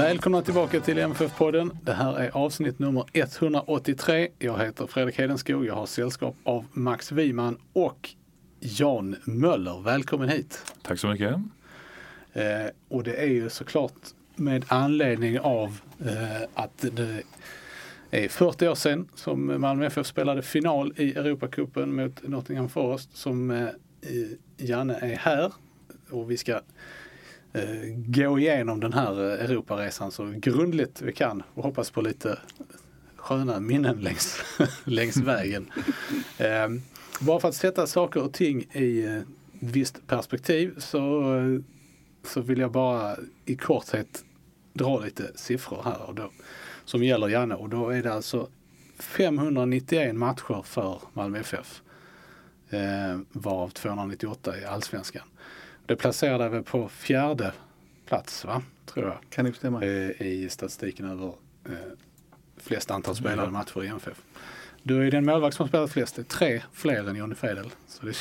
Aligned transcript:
Välkomna 0.00 0.42
tillbaka 0.42 0.80
till 0.80 0.98
MFF-podden. 0.98 1.76
Det 1.82 1.92
här 1.92 2.16
är 2.16 2.30
avsnitt 2.30 2.78
nummer 2.78 3.04
183. 3.12 4.28
Jag 4.38 4.58
heter 4.58 4.86
Fredrik 4.86 5.18
Hedenskog. 5.18 5.66
Jag 5.66 5.74
har 5.74 5.86
sällskap 5.86 6.36
av 6.44 6.64
Max 6.72 7.12
Wiman 7.12 7.58
och 7.72 8.10
Jan 8.60 9.16
Möller. 9.24 9.82
Välkommen 9.82 10.28
hit. 10.28 10.72
Tack 10.82 10.98
så 10.98 11.08
mycket. 11.08 11.34
Eh, 12.32 12.44
och 12.88 13.02
det 13.02 13.14
är 13.14 13.26
ju 13.26 13.50
såklart 13.50 13.92
med 14.36 14.64
anledning 14.68 15.40
av 15.40 15.80
eh, 16.00 16.42
att 16.54 16.84
det 16.92 17.22
är 18.10 18.28
40 18.28 18.68
år 18.68 18.74
sedan 18.74 19.08
som 19.14 19.60
Malmö 19.60 19.86
FF 19.86 20.06
spelade 20.06 20.42
final 20.42 20.92
i 20.96 21.14
Europacupen 21.14 21.94
mot 21.94 22.28
Nottingham 22.28 22.68
Forest 22.68 23.16
som 23.16 23.50
eh, 23.50 23.68
Janne 24.56 24.94
är 24.94 25.16
här 25.16 25.52
och 26.10 26.30
vi 26.30 26.36
ska 26.36 26.60
Eh, 27.52 27.94
gå 28.06 28.38
igenom 28.38 28.80
den 28.80 28.92
här 28.92 29.12
eh, 29.12 29.50
Europaresan 29.50 30.10
så 30.10 30.34
grundligt 30.36 31.02
vi 31.02 31.12
kan 31.12 31.42
och 31.54 31.62
hoppas 31.62 31.90
på 31.90 32.02
lite 32.02 32.38
sköna 33.16 33.60
minnen 33.60 34.00
längs, 34.00 34.42
längs 34.84 35.16
vägen. 35.16 35.70
Eh, 36.38 36.68
bara 37.20 37.40
för 37.40 37.48
att 37.48 37.54
sätta 37.54 37.86
saker 37.86 38.22
och 38.22 38.32
ting 38.32 38.66
i 38.72 39.02
ett 39.02 39.24
visst 39.58 40.06
perspektiv 40.06 40.74
så, 40.78 41.34
så 42.24 42.40
vill 42.40 42.58
jag 42.58 42.72
bara 42.72 43.16
i 43.44 43.56
korthet 43.56 44.24
dra 44.72 45.00
lite 45.00 45.30
siffror 45.34 45.82
här 45.84 46.02
och 46.02 46.14
då, 46.14 46.30
som 46.84 47.04
gäller 47.04 47.28
Janne 47.28 47.54
och 47.54 47.68
då 47.68 47.90
är 47.90 48.02
det 48.02 48.12
alltså 48.12 48.48
591 48.98 50.14
matcher 50.14 50.62
för 50.62 51.00
Malmö 51.12 51.38
FF. 51.38 51.82
Eh, 52.70 53.18
varav 53.32 53.68
298 53.68 54.58
i 54.58 54.64
allsvenskan. 54.64 55.29
Det 55.90 55.96
placerade 55.96 56.48
vi 56.48 56.62
på 56.62 56.88
fjärde 56.88 57.52
plats, 58.06 58.44
va? 58.44 58.62
tror 58.86 59.06
jag. 59.06 59.18
Kan 59.30 59.44
det 59.44 59.52
stämma? 59.52 59.84
Eh, 59.84 60.22
I 60.22 60.48
statistiken 60.50 61.10
över 61.10 61.26
eh, 61.66 61.72
flest 62.56 62.90
antal 62.90 63.16
spelade 63.16 63.50
matcher 63.50 63.84
i 63.84 63.86
MFF. 63.86 64.22
Du 64.82 65.06
är 65.06 65.10
den 65.10 65.24
målvakt 65.24 65.56
som 65.56 65.62
har 65.62 65.68
spelat 65.68 65.92
flest. 65.92 66.16
Det 66.16 66.22
är 66.22 66.24
tre 66.24 66.62
fler 66.72 67.08
än 67.08 67.16
Johnny 67.16 67.34
Fedel. 67.34 67.70
Så 67.88 68.06
det... 68.06 68.16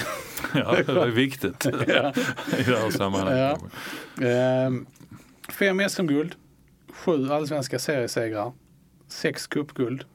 Ja, 0.54 0.76
det 0.86 1.02
är 1.02 1.08
viktigt 1.08 1.66
ja. 1.88 2.14
i 2.58 2.64
det 2.64 2.78
här 2.78 2.92
sammanhanget. 2.92 3.60
Ja. 4.20 4.28
Eh, 4.28 4.72
fem 5.50 5.90
SM-guld, 5.90 6.36
sju 6.94 7.32
allsvenska 7.32 7.80
seriesegrar, 7.80 8.52
sex 9.08 9.48
cupguld. 9.48 10.06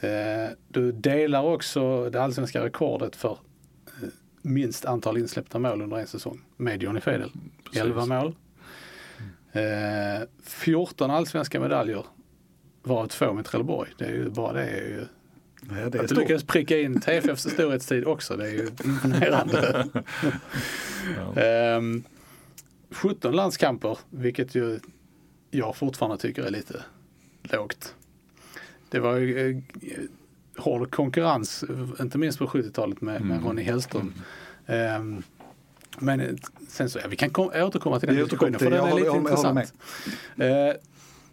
Eh, 0.00 0.10
du 0.68 0.92
delar 0.92 1.42
också 1.42 2.10
det 2.10 2.22
allsvenska 2.22 2.64
rekordet 2.64 3.16
för 3.16 3.38
minst 4.42 4.84
antal 4.84 5.18
insläppta 5.18 5.58
mål 5.58 5.82
under 5.82 5.96
en 5.96 6.06
säsong 6.06 6.40
med 6.56 6.82
Johnny 6.82 7.00
Fedel. 7.00 7.30
Precis. 7.64 7.82
11 7.82 8.06
mål. 8.06 8.34
Eh, 9.52 10.28
14 10.44 11.10
allsvenska 11.10 11.60
medaljer 11.60 12.04
varav 12.82 13.06
två 13.06 13.32
med 13.32 13.44
Trelleborg. 13.44 13.90
Det 13.98 14.04
är 14.04 14.12
ju 14.12 14.30
bara 14.30 14.52
det 14.52 14.64
är 14.64 14.88
ju 14.88 15.06
Ja, 15.70 15.90
det 15.90 16.00
att 16.00 16.08
du 16.08 16.14
lyckades 16.14 16.44
pricka 16.44 16.78
in 16.78 17.00
TFFs 17.00 17.42
storhetstid 17.42 18.04
också, 18.04 18.36
det 18.36 18.46
är 18.46 18.52
ju 18.52 18.68
imponerande. 18.84 19.86
Ehm, 21.36 22.04
17 22.90 23.36
landskamper, 23.36 23.98
vilket 24.10 24.54
ju 24.54 24.80
jag 25.50 25.76
fortfarande 25.76 26.18
tycker 26.18 26.42
är 26.42 26.50
lite 26.50 26.82
lågt. 27.42 27.94
Det 28.90 29.00
var 29.00 29.16
ju 29.16 29.50
eh, 29.50 29.56
hård 30.58 30.90
konkurrens, 30.90 31.64
inte 32.00 32.18
minst 32.18 32.38
på 32.38 32.46
70-talet 32.46 33.00
med, 33.00 33.20
med 33.20 33.36
Mm. 33.36 33.48
Ronny 33.48 33.62
Hellström. 33.62 34.12
Ehm, 34.66 35.22
men 35.98 36.20
eh, 36.20 36.34
sen 36.68 36.90
så, 36.90 36.98
ja, 36.98 37.08
vi 37.08 37.16
kan 37.16 37.30
kom, 37.30 37.50
återkomma 37.54 38.00
till 38.00 38.08
den 38.08 38.16
diskussionen 38.16 38.58
för 38.58 38.70
den 38.70 38.84
det. 38.84 38.90
är 38.90 38.94
lite 38.94 39.16
intressant. 39.16 39.74
Eh, 40.36 40.80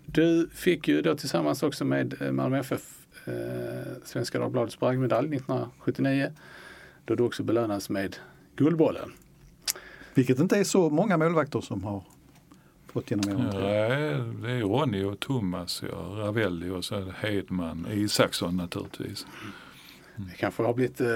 du 0.05 0.49
fick 0.53 0.87
ju 0.87 1.01
då 1.01 1.15
tillsammans 1.15 1.63
också 1.63 1.85
med 1.85 2.21
eh, 2.21 2.31
Malmö 2.31 2.59
FF 2.59 2.81
eh, 3.25 3.33
Svenska 4.03 4.39
Dagbladets 4.39 4.79
bragdmedalj 4.79 5.35
1979. 5.35 6.31
Då 7.05 7.15
du 7.15 7.23
också 7.23 7.43
belönades 7.43 7.89
med 7.89 8.15
Guldbollen. 8.55 9.11
Vilket 10.13 10.39
inte 10.39 10.57
är 10.57 10.63
så 10.63 10.89
många 10.89 11.17
målvakter 11.17 11.61
som 11.61 11.83
har 11.83 12.03
fått 12.95 13.11
genom 13.11 13.35
åren. 13.35 13.49
Nej, 13.61 14.23
det 14.41 14.51
är 14.51 14.61
Ronny 14.61 15.03
och 15.03 15.19
Thomas, 15.19 15.83
ja, 15.91 15.97
Ravelli 15.97 16.69
och 16.69 16.85
så 16.85 17.11
Hedman, 17.19 17.87
Isaksson 17.91 18.57
naturligtvis. 18.57 19.25
Det 20.15 20.35
kanske 20.37 20.63
har 20.63 20.73
blivit, 20.73 21.01
eh, 21.01 21.07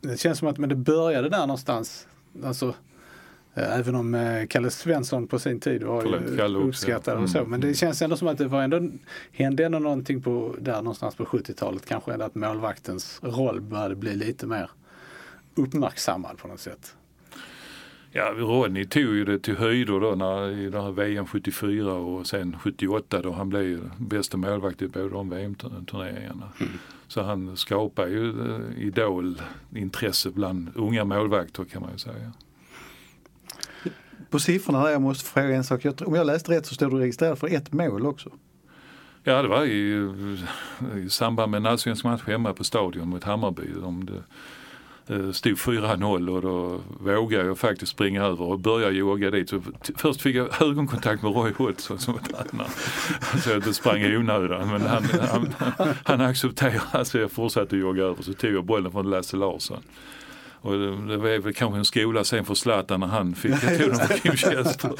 det 0.00 0.20
känns 0.20 0.38
som 0.38 0.48
att 0.48 0.58
men 0.58 0.68
det 0.68 0.74
började 0.74 1.28
där 1.28 1.40
någonstans. 1.40 2.06
Alltså, 2.44 2.74
eh, 3.54 3.78
även 3.78 3.94
om 3.94 4.14
eh, 4.14 4.46
Kalle 4.46 4.70
Svensson 4.70 5.26
på 5.26 5.38
sin 5.38 5.60
tid 5.60 5.82
var 5.82 6.02
Förlåt, 6.02 6.64
uppskattad 6.64 7.18
ja. 7.18 7.22
och 7.22 7.30
så. 7.30 7.38
Mm. 7.38 7.50
Men 7.50 7.60
det 7.60 7.74
känns 7.74 8.02
ändå 8.02 8.16
som 8.16 8.28
att 8.28 8.38
det 8.38 8.48
var 8.48 8.62
ändå, 8.62 8.90
hände 9.32 9.64
ändå 9.64 9.78
någonting 9.78 10.22
på, 10.22 10.56
där 10.60 10.76
någonstans 10.76 11.14
på 11.14 11.24
70-talet. 11.24 11.86
Kanske 11.86 12.14
att 12.14 12.34
målvaktens 12.34 13.20
roll 13.22 13.60
började 13.60 13.94
bli 13.94 14.16
lite 14.16 14.46
mer 14.46 14.70
uppmärksammad 15.54 16.38
på 16.38 16.48
något 16.48 16.60
sätt. 16.60 16.96
Ja, 18.12 18.34
Ronny 18.36 18.84
tog 18.84 19.02
ju 19.02 19.24
det 19.24 19.38
till 19.38 19.56
höjder 19.56 20.00
då 20.00 20.14
när, 20.14 20.50
i 20.50 20.70
det 20.70 20.82
här 20.82 20.90
VM 20.90 21.26
74 21.26 21.92
och 21.94 22.26
sen 22.26 22.56
78 22.60 23.22
då 23.22 23.32
han 23.32 23.48
blev 23.48 23.62
ju 23.62 23.80
bästa 23.98 24.36
målvakt 24.36 24.82
i 24.82 24.88
båda 24.88 25.08
de 25.08 25.30
VM-turneringarna. 25.30 26.48
Så 27.08 27.22
han 27.22 27.56
skapar 27.56 28.06
ju 28.06 28.28
eh, 28.30 28.86
idolintresse 28.86 30.30
bland 30.30 30.70
unga 30.74 31.04
målvakter 31.04 31.64
kan 31.64 31.82
man 31.82 31.92
ju 31.92 31.98
säga. 31.98 32.32
På 34.30 34.38
siffrorna 34.38 34.84
där 34.84 34.90
jag 34.90 35.02
måste 35.02 35.24
fråga 35.24 35.56
en 35.56 35.64
sak. 35.64 35.84
Om 36.00 36.14
jag 36.14 36.26
läste 36.26 36.52
rätt 36.52 36.66
så 36.66 36.74
står 36.74 36.90
du 36.90 36.98
registrerad 36.98 37.38
för 37.38 37.54
ett 37.54 37.72
mål 37.72 38.06
också. 38.06 38.30
Ja, 39.24 39.42
det 39.42 39.48
var 39.48 39.64
i, 39.64 40.10
i 41.04 41.10
samband 41.10 41.50
med 41.50 41.58
en 41.58 41.66
allsvensk 41.66 42.04
match 42.04 42.22
hemma 42.26 42.52
på 42.52 42.64
Stadion 42.64 43.08
mot 43.08 43.24
Hammarby. 43.24 43.74
Om 43.82 44.06
det 44.06 44.22
Eh, 45.10 45.32
stod 45.32 45.58
4-0 45.58 46.28
och 46.28 46.42
då 46.42 46.80
vågade 47.00 47.44
jag 47.44 47.58
faktiskt 47.58 47.92
springa 47.92 48.24
över 48.24 48.44
och 48.44 48.58
börja 48.58 48.90
jogga 48.90 49.30
dit. 49.30 49.48
Så 49.48 49.62
först 49.96 50.22
fick 50.22 50.36
jag 50.36 50.62
ögonkontakt 50.62 51.22
med 51.22 51.34
Roy 51.34 51.52
Hodgson 51.58 51.98
som 51.98 52.14
var 52.14 52.20
tränare. 52.20 52.68
Så 53.44 53.50
att 53.50 53.56
inte 53.56 53.74
sprang 53.74 54.00
i 54.00 54.16
onödan. 54.16 54.68
Men 54.68 54.80
han, 54.80 55.04
han, 55.30 55.52
han 56.04 56.20
accepterade 56.20 57.04
så 57.04 57.18
jag 57.18 57.32
fortsatte 57.32 57.76
jogga 57.76 58.02
över. 58.02 58.22
Så 58.22 58.32
tog 58.32 58.50
jag 58.50 58.64
bollen 58.64 58.92
från 58.92 59.10
Lasse 59.10 59.36
Larsson. 59.36 59.82
Och 60.62 60.72
det, 61.08 61.16
var 61.16 61.38
väl 61.38 61.54
kanske 61.54 61.78
en 61.78 61.84
skola 61.84 62.24
sen 62.24 62.44
för 62.44 62.54
Zlatan 62.54 63.00
när 63.00 63.06
han 63.06 63.34
fick 63.34 63.60
den 63.60 63.90
på 63.98 64.14
Kim 64.14 64.36
Källström. 64.36 64.94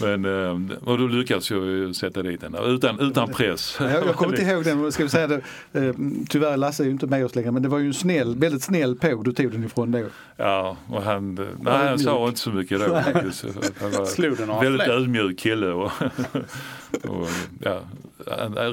Men, 0.00 0.24
eh, 0.24 0.76
och 0.84 0.98
då 0.98 1.06
lyckades 1.06 1.50
jag 1.50 1.96
sätta 1.96 2.22
dit 2.22 2.40
den 2.40 2.52
där 2.52 2.74
utan, 2.74 3.00
utan 3.00 3.28
press. 3.28 3.76
Jag, 3.80 3.90
jag 3.90 4.14
kommer 4.14 4.32
inte 4.32 4.52
ihåg 4.52 4.64
den, 4.64 4.92
ska 4.92 5.02
vi 5.02 5.08
säga 5.08 5.26
det, 5.26 5.40
eh, 5.72 5.94
tyvärr 6.28 6.56
Lasse 6.56 6.82
är 6.82 6.84
ju 6.84 6.90
inte 6.90 7.06
med 7.06 7.24
oss 7.24 7.34
längre 7.34 7.50
men 7.50 7.62
det 7.62 7.68
var 7.68 7.78
ju 7.78 7.86
en 7.86 7.94
snäll, 7.94 8.38
väldigt 8.38 8.62
snäll 8.62 8.96
på 8.96 9.22
du 9.22 9.32
tog 9.32 9.52
den 9.52 9.64
ifrån 9.64 9.92
då. 9.92 10.04
Ja, 10.36 10.76
och 10.88 11.02
han, 11.02 11.34
nej, 11.60 11.88
han 11.88 11.98
sa 11.98 12.28
inte 12.28 12.40
så 12.40 12.50
mycket 12.50 12.80
då. 12.80 12.94
Han 12.94 13.12
var 13.12 14.46
några 14.46 14.60
väldigt 14.60 14.88
ödmjuk 14.88 15.38
kille. 15.38 15.66
Och, 15.66 15.92
och, 17.08 17.28
ja, 17.60 17.80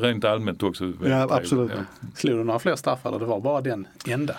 rent 0.01 0.25
allmänt 0.25 0.63
också. 0.63 0.94
Ja, 1.05 1.27
absolut. 1.29 1.71
ja. 1.75 1.83
Slog 2.15 2.38
du 2.38 2.44
några 2.44 2.59
fler 2.59 2.75
straffar 2.75 3.09
eller 3.09 3.19
det 3.19 3.25
var 3.25 3.39
bara 3.39 3.61
den 3.61 3.88
enda? 4.07 4.35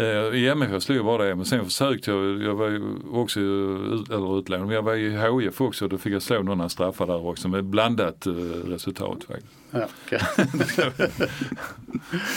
Eh, 0.00 0.34
I 0.34 0.48
MFF 0.48 0.82
slog 0.82 0.98
jag 0.98 1.04
bara 1.04 1.24
det, 1.24 1.34
men 1.34 1.46
sen 1.46 1.64
försökte 1.64 2.10
jag, 2.10 2.42
jag 2.42 2.54
var 2.54 2.68
ju 2.68 2.82
också 3.12 3.40
eller 3.40 4.38
utlånad, 4.38 4.66
men 4.66 4.74
jag 4.74 4.82
var 4.82 4.94
i 4.94 5.42
HIF 5.42 5.60
också 5.60 5.84
och 5.84 5.88
då 5.88 5.98
fick 5.98 6.12
jag 6.12 6.22
slå 6.22 6.42
några 6.42 6.68
straffar 6.68 7.06
där 7.06 7.26
också 7.26 7.48
med 7.48 7.64
blandat 7.64 8.26
eh, 8.26 8.32
resultat 8.32 9.24
faktiskt. 9.24 9.52
Ja, 9.70 9.88
okej. 10.06 10.20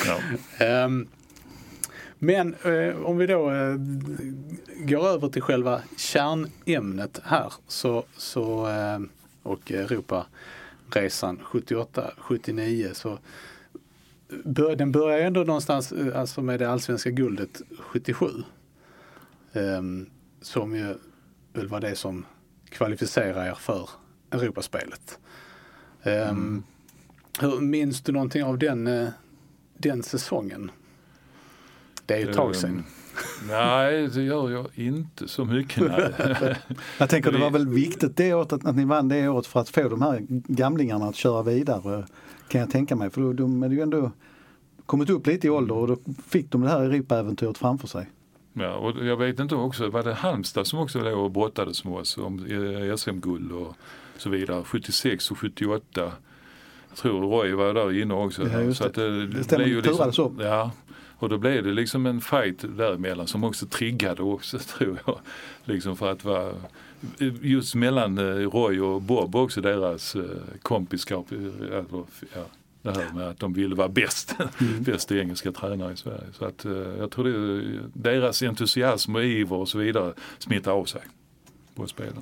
Ja. 0.06 0.19
Ehm, 0.65 1.07
men 2.19 2.56
eh, 2.63 2.95
om 3.06 3.18
vi 3.18 3.27
då 3.27 3.51
eh, 3.51 3.75
går 4.77 5.07
över 5.07 5.30
till 5.30 5.42
själva 5.42 5.81
kärnämnet 5.98 7.21
här 7.24 7.54
så, 7.68 8.04
så, 8.18 8.68
eh, 8.68 9.00
och 9.44 9.71
Europaresan 9.71 11.39
78-79 11.51 12.94
så 12.94 13.18
den 14.77 14.91
börjar 14.91 15.19
ändå 15.19 15.43
någonstans 15.43 15.91
eh, 15.91 16.19
alltså 16.19 16.41
med 16.41 16.59
det 16.59 16.69
allsvenska 16.69 17.09
guldet 17.09 17.61
77. 17.79 18.25
Ehm, 19.53 20.09
som 20.41 20.75
ju 20.75 20.95
väl 21.53 21.67
var 21.67 21.79
det 21.79 21.95
som 21.95 22.25
kvalificerar 22.69 23.45
er 23.45 23.55
för 23.55 23.89
Europaspelet. 24.31 25.19
Ehm, 26.03 26.63
hur, 27.39 27.59
minns 27.59 28.01
du 28.01 28.11
någonting 28.11 28.43
av 28.43 28.57
den, 28.57 28.87
eh, 28.87 29.09
den 29.77 30.03
säsongen? 30.03 30.71
Det 32.05 32.13
är 32.13 32.19
ju 32.19 32.29
ett 32.29 32.35
tag 32.35 32.55
sedan. 32.55 32.69
Ehm, 32.71 32.83
Nej, 33.47 34.07
det 34.07 34.23
gör 34.23 34.49
jag 34.49 34.67
inte 34.75 35.27
så 35.27 35.45
mycket. 35.45 35.83
Nej. 35.83 36.55
Jag 36.97 37.09
tänker 37.09 37.31
det 37.31 37.37
var 37.37 37.49
väl 37.49 37.67
viktigt 37.67 38.17
det 38.17 38.33
året 38.33 38.53
att, 38.53 38.65
att 38.65 38.75
ni 38.75 38.85
vann 38.85 39.09
det 39.09 39.27
året 39.27 39.47
för 39.47 39.59
att 39.59 39.69
få 39.69 39.89
de 39.89 40.01
här 40.01 40.25
gamlingarna 40.29 41.05
att 41.05 41.15
köra 41.15 41.43
vidare 41.43 42.05
kan 42.48 42.62
jag 42.62 42.69
tänka 42.69 42.95
mig. 42.95 43.10
För 43.10 43.22
då, 43.22 43.34
de 43.34 43.63
är 43.63 43.69
ju 43.69 43.81
ändå 43.81 44.12
kommit 44.86 45.10
upp 45.10 45.28
lite 45.28 45.48
i 45.48 45.50
ålder 45.50 45.75
och 45.75 45.88
då 45.88 45.98
fick 46.28 46.51
de 46.51 46.62
det 46.62 46.69
här 46.69 46.81
Europaäventyret 46.81 47.57
framför 47.57 47.88
sig. 47.88 48.10
Ja, 48.54 48.74
och 48.74 49.06
jag 49.06 49.18
vet 49.18 49.40
inte 49.40 49.56
också, 49.56 49.90
var 49.90 50.04
det 50.04 50.13
Halmstad 50.13 50.68
som 50.68 50.80
också 50.80 51.00
låg 51.00 51.19
och 51.19 51.31
brottades 51.31 51.84
med 51.84 51.94
oss 51.94 52.18
om 52.18 52.45
eh, 52.45 52.95
SM-guld 52.95 53.51
och 53.51 53.75
så 54.18 54.30
vidare. 54.30 54.63
76 54.63 55.31
och 55.31 55.38
78. 55.40 56.12
Jag 56.90 56.98
tror 56.98 57.22
Roy 57.22 57.54
var 57.54 57.74
där 57.74 58.01
inne 58.01 58.13
också. 58.13 58.48
Ja, 58.48 58.74
så 58.74 58.86
att 58.86 58.94
det, 58.94 59.28
Det 59.28 59.44
stämmer, 59.44 59.66
blev 59.66 59.75
ju 59.75 59.81
turades 59.81 60.19
om. 60.19 60.40
Ja, 60.40 60.72
och 61.18 61.30
då 61.30 61.38
blev 61.38 61.63
det 61.63 61.72
liksom 61.72 62.06
en 62.06 62.22
fight 62.22 62.78
däremellan 62.78 63.28
som 63.28 63.44
också 63.44 63.66
triggade 63.66 64.22
också 64.22 64.60
tror 64.78 65.00
jag. 65.06 65.19
Liksom 65.63 65.98
för 65.98 66.12
att 66.12 66.25
vara 66.25 66.54
just 67.41 67.75
mellan 67.75 68.17
eh, 68.17 68.23
Roy 68.50 68.79
och 68.79 69.01
Bob 69.01 69.35
också 69.35 69.61
deras 69.61 70.15
eh, 70.15 70.21
kompiskap. 70.61 71.31
eh, 71.31 71.38
eller, 71.67 71.85
Ja, 72.35 72.45
det 72.81 72.91
här 72.91 73.13
med 73.13 73.27
att 73.29 73.39
de 73.39 73.53
ville 73.53 73.75
vara 73.75 73.89
bäst, 73.89 74.35
Mm. 74.61 74.83
bästa 74.83 75.17
engelska 75.17 75.51
tränare 75.51 75.94
i 75.94 75.97
Sverige. 75.97 76.23
Så 76.33 76.45
att 76.45 76.65
jag 77.00 77.11
tror 77.11 77.23
det, 77.23 77.79
deras 77.94 78.44
entusiasm 78.44 79.15
och 79.15 79.23
iver 79.23 79.55
och 79.55 79.69
så 79.69 79.77
vidare 79.77 80.13
smittar 80.39 80.71
av 80.71 80.85
sig 80.85 81.01
på 81.75 81.88
spelarna. 81.88 82.21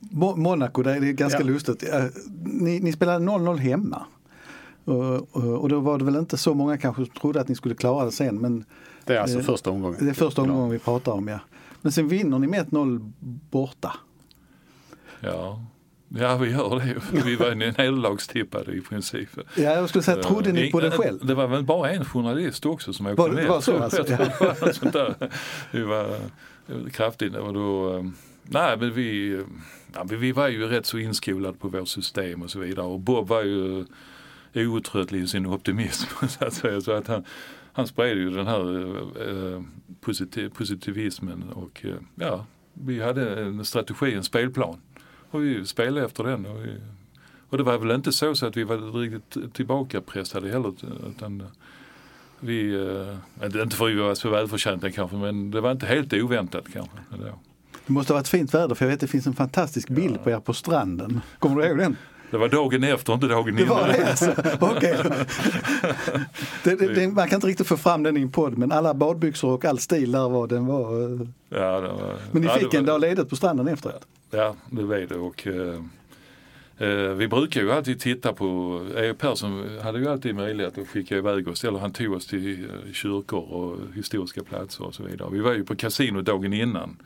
Mo- 0.00 0.36
Monaco, 0.36 0.82
det 0.82 0.92
är 0.92 1.00
ganska 1.12 1.38
Ja. 1.40 1.44
lustigt. 1.46 1.84
Ni, 2.44 2.80
ni 2.80 2.92
spelade 2.92 3.24
0-0 3.24 3.56
hemma. 3.56 4.02
Och, 4.84 5.36
och, 5.36 5.44
och 5.60 5.68
då 5.68 5.80
var 5.80 5.98
det 5.98 6.04
väl 6.04 6.16
inte 6.16 6.36
så 6.36 6.54
många 6.54 6.78
kanske 6.78 7.04
som 7.04 7.14
trodde 7.14 7.40
att 7.40 7.48
ni 7.48 7.54
skulle 7.54 7.74
klara 7.74 8.04
det 8.04 8.12
sen. 8.12 8.38
Men 8.40 8.64
det 9.08 9.16
är 9.16 9.20
alltså 9.20 9.38
Eh, 9.38 9.44
första 9.44 9.70
omgången. 9.70 10.04
det 10.04 10.10
är 10.10 10.14
första 10.14 10.42
omgången 10.42 10.70
vi 10.70 10.78
pratar 10.78 11.12
om 11.12 11.28
ja. 11.28 11.38
Men 11.82 11.92
sen 11.92 12.08
vinner 12.08 12.38
ni 12.38 12.46
med 12.46 12.66
1-0 12.66 13.12
borta. 13.50 13.92
Ja. 15.20 15.64
ja, 16.08 16.36
vi 16.36 16.50
gör 16.50 16.76
det. 16.80 17.22
Vi 17.24 17.36
var 17.36 17.54
nederlagstippade 17.54 18.72
i 18.72 18.80
princip. 18.80 19.28
Ja, 19.36 19.62
jag 19.62 19.88
skulle 19.88 20.02
säga, 20.02 20.22
trodde 20.22 20.52
ni 20.52 20.70
på 20.70 20.80
det 20.80 20.90
själv? 20.90 21.26
Det 21.26 21.34
var 21.34 21.46
väl 21.46 21.64
bara 21.64 21.90
en 21.90 22.04
journalist 22.04 22.66
också 22.66 22.92
som 22.92 23.06
åkte 23.06 23.22
Var 23.22 23.28
med. 23.28 23.44
det 23.44 23.48
var 23.48 23.60
så 23.60 23.78
alltså? 23.82 23.96
Jag 24.08 24.38
tror 24.38 24.66
något 24.66 24.76
sånt 24.76 24.92
där. 24.92 25.14
Det 25.72 25.84
var, 25.84 26.08
kraftigt. 26.90 27.36
Och 27.36 27.52
då, 27.54 27.96
eh, 27.96 28.04
nej, 28.42 28.76
men 28.76 28.92
vi, 28.94 29.32
eh, 29.32 29.40
ja, 29.94 30.04
vi 30.04 30.32
var 30.32 30.48
ju 30.48 30.66
rätt 30.66 30.86
så 30.86 30.98
inskolade 30.98 31.58
på 31.58 31.68
vårt 31.68 31.88
system 31.88 32.42
och 32.42 32.50
så 32.50 32.58
vidare. 32.58 32.86
Och 32.86 33.00
Bob 33.00 33.28
var 33.28 33.42
ju 33.42 33.84
outtröttlig 34.54 35.22
i 35.22 35.26
sin 35.26 35.46
optimism. 35.46 36.06
Så 36.28 36.44
att, 36.44 36.54
säga. 36.54 36.80
Så 36.80 36.92
att 36.92 37.08
han, 37.08 37.24
han 37.78 37.86
spred 37.86 38.16
ju 38.16 38.30
den 38.30 38.46
här 38.46 38.86
eh, 39.28 39.62
positiv, 40.00 40.48
positivismen 40.48 41.42
och 41.42 41.84
eh, 41.84 41.94
ja, 42.14 42.46
vi 42.72 43.02
hade 43.02 43.40
en 43.42 43.64
strategi, 43.64 44.14
en 44.14 44.24
spelplan. 44.24 44.76
Och 45.30 45.44
vi 45.44 45.66
spelade 45.66 46.06
efter 46.06 46.24
den. 46.24 46.46
Och, 46.46 46.64
vi, 46.64 46.76
och 47.48 47.58
det 47.58 47.62
var 47.62 47.78
väl 47.78 47.90
inte 47.90 48.12
så, 48.12 48.34
så 48.34 48.46
att 48.46 48.56
vi 48.56 48.64
var 48.64 49.00
riktigt 49.00 49.54
tillbakapressade 49.54 50.50
heller. 50.50 50.74
Utan 51.10 51.42
vi, 52.40 52.74
eh, 52.74 53.54
inte 53.64 53.76
för 53.76 53.84
att 53.84 53.92
vi 53.92 53.96
var 53.96 54.14
så 54.14 54.30
välförtjänta 54.30 54.90
kanske, 54.90 55.16
men 55.16 55.50
det 55.50 55.60
var 55.60 55.72
inte 55.72 55.86
helt 55.86 56.12
oväntat 56.12 56.64
kanske. 56.72 56.96
Det 57.86 57.92
måste 57.92 58.12
ha 58.12 58.18
varit 58.18 58.28
fint 58.28 58.54
väder 58.54 58.74
för 58.74 58.84
jag 58.84 58.88
vet 58.90 58.96
att 58.96 59.00
det 59.00 59.06
finns 59.06 59.26
en 59.26 59.34
fantastisk 59.34 59.88
bild 59.88 60.24
på 60.24 60.30
er 60.30 60.40
på 60.40 60.54
stranden. 60.54 61.20
Kommer 61.38 61.56
du 61.56 61.68
ihåg 61.68 61.78
den? 61.78 61.96
Det 62.30 62.38
var 62.38 62.48
dagen 62.48 62.84
efter, 62.84 63.12
inte 63.14 63.26
dagen 63.26 63.56
Det 63.56 63.62
innan. 63.62 63.88
det 63.88 64.08
alltså? 64.10 64.34
Okej. 64.60 64.96
Det, 66.64 66.74
det, 66.94 67.08
man 67.08 67.28
kan 67.28 67.36
inte 67.36 67.46
riktigt 67.46 67.66
få 67.66 67.76
fram 67.76 68.02
den 68.02 68.16
i 68.16 68.20
en 68.22 68.30
podd 68.32 68.58
men 68.58 68.72
alla 68.72 68.94
badbyxor 68.94 69.50
och 69.52 69.64
all 69.64 69.78
stil 69.78 70.12
där 70.12 70.28
var 70.28 70.46
den 70.46 70.66
var. 70.66 71.02
eh, 71.02 71.20
Ja, 71.48 71.80
var, 71.80 72.16
Men 72.32 72.42
ni 72.42 72.48
ja, 72.48 72.54
fick 72.54 72.74
en 72.74 72.84
dag 72.84 73.00
ledigt 73.00 73.28
på 73.30 73.36
stranden 73.36 73.68
efteråt? 73.68 74.06
Ja, 74.30 74.54
det 74.70 74.82
var 74.82 74.96
det. 74.96 75.14
Och, 75.14 75.46
eh, 75.46 76.88
eh, 76.88 77.12
vi 77.14 77.28
brukar 77.28 77.60
ju 77.60 77.72
alltid 77.72 78.00
titta 78.00 78.32
på, 78.32 78.80
E. 78.96 79.14
Persson 79.18 79.78
hade 79.82 79.98
ju 79.98 80.08
alltid 80.08 80.34
möjlighet 80.34 80.78
att 80.78 80.88
skicka 80.88 81.16
iväg 81.16 81.48
oss, 81.48 81.64
eller 81.64 81.78
han 81.78 81.92
tog 81.92 82.12
oss 82.12 82.26
till 82.26 82.64
eh, 82.64 82.92
kyrkor 82.92 83.52
och 83.52 83.76
historiska 83.94 84.42
platser 84.42 84.84
och 84.86 84.94
så 84.94 85.02
vidare. 85.02 85.28
Vi 85.32 85.40
var 85.40 85.52
ju 85.52 85.64
på 85.64 85.76
kasino 85.76 86.20
dagen 86.22 86.52
innan. 86.52 86.96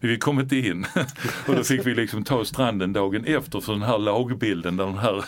Vi 0.00 0.18
kom 0.18 0.40
inte 0.40 0.56
in 0.56 0.86
och 1.46 1.56
då 1.56 1.64
fick 1.64 1.86
vi 1.86 1.94
liksom 1.94 2.24
ta 2.24 2.44
stranden 2.44 2.92
dagen 2.92 3.24
efter 3.24 3.60
för 3.60 3.72
den 3.72 3.82
här 3.82 3.98
lagbilden, 3.98 4.76
den 4.76 4.98
här 4.98 5.24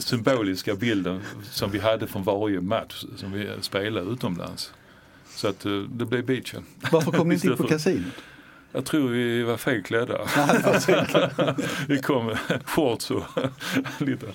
symboliska 0.00 0.74
bilden 0.74 1.20
som 1.50 1.70
vi 1.70 1.78
hade 1.78 2.06
från 2.06 2.22
varje 2.22 2.60
match 2.60 3.04
som 3.16 3.32
vi 3.32 3.48
spelade 3.60 4.10
utomlands. 4.10 4.72
Så 5.28 5.48
att 5.48 5.64
eh, 5.64 5.72
det 5.72 6.04
blev 6.04 6.24
beachen. 6.24 6.64
Varför 6.92 7.12
kom 7.12 7.28
ni 7.28 7.34
inte 7.34 7.46
in 7.46 7.56
på 7.56 7.68
kasinot? 7.68 8.14
Jag 8.72 8.84
tror 8.84 9.08
vi 9.08 9.42
var 9.42 9.56
felklädda. 9.56 10.18
vi 11.88 11.98
kom 11.98 12.26
med 12.26 12.38
shorts 12.64 13.10
och 13.10 13.22
lite, 13.98 14.26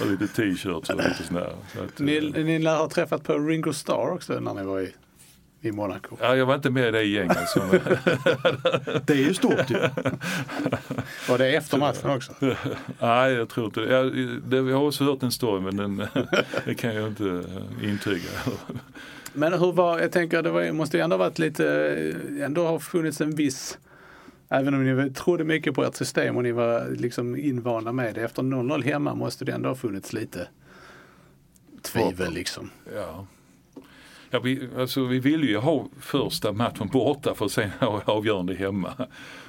och 0.00 0.06
lite 0.06 0.26
t-shirts 0.26 0.90
och 0.90 0.96
lite 0.96 1.24
sådär. 1.28 1.52
Så 1.74 1.82
att, 1.82 1.98
Ni, 1.98 2.16
eh, 2.16 2.44
ni 2.44 2.58
lär 2.58 2.76
ha 2.76 2.88
träffat 2.88 3.24
på 3.24 3.38
Ringo 3.38 3.72
Starr 3.72 4.12
också 4.12 4.40
när 4.40 4.54
ni 4.54 4.62
var 4.62 4.80
i, 4.80 4.92
i 5.62 5.72
Monaco. 5.72 6.16
ja, 6.20 6.36
jag 6.36 6.46
var 6.46 6.54
inte 6.54 6.70
med 6.70 6.88
i 6.88 6.90
det 6.90 7.02
gänget. 7.02 7.48
Som, 7.48 7.62
Det 9.06 9.12
är 9.12 9.16
ju 9.16 9.34
stort 9.34 9.70
ju. 9.70 9.78
Var 11.28 11.38
det 11.38 11.56
efter 11.56 11.78
matchen 11.78 12.10
också? 12.10 12.32
nej, 12.98 13.32
jag 13.32 13.48
tror 13.48 13.66
inte 13.66 13.80
det. 13.80 13.92
Jag, 13.92 14.12
det. 14.44 14.56
Jag 14.56 14.76
har 14.78 14.86
också 14.86 15.04
hört 15.04 15.22
en 15.22 15.32
story 15.32 15.60
men 15.60 15.76
den, 15.76 16.06
det 16.64 16.74
kan 16.74 16.94
jag 16.94 17.08
inte 17.08 17.24
eh, 17.24 17.90
intyga. 17.90 18.30
Men 19.32 19.52
hur 19.52 19.72
var, 19.72 20.00
jag 20.00 20.12
tänker 20.12 20.42
det 20.42 20.50
var, 20.50 20.72
måste 20.72 20.96
ju 20.96 21.02
ändå 21.02 21.16
varit 21.16 21.38
lite, 21.38 21.96
ändå 22.40 22.66
ha 22.66 22.78
funnits 22.78 23.20
en 23.20 23.34
viss 23.34 23.78
Även 24.54 24.74
om 24.74 24.96
ni 24.96 25.10
trodde 25.10 25.44
mycket 25.44 25.74
på 25.74 25.84
ert 25.84 25.96
system 25.96 26.36
och 26.36 26.42
ni 26.42 26.52
var 26.52 26.88
liksom 26.90 27.36
invanda 27.36 27.92
med 27.92 28.14
det. 28.14 28.22
Efter 28.22 28.42
0-0 28.42 28.82
hemma 28.82 29.14
måste 29.14 29.44
det 29.44 29.52
ändå 29.52 29.68
ha 29.68 29.76
funnits 29.76 30.12
lite 30.12 30.48
tvivel 31.82 32.32
liksom. 32.32 32.70
Ja. 32.94 33.26
Ja, 34.34 34.40
vi, 34.40 34.68
alltså, 34.78 35.04
vi 35.04 35.18
ville 35.18 35.46
ju 35.46 35.56
ha 35.56 35.88
första 36.00 36.52
matchen 36.52 36.88
borta 36.88 37.34
för 37.34 37.44
att 37.44 37.52
sen 37.52 37.70
ha 37.80 38.02
avgörande 38.04 38.54
hemma. 38.54 38.94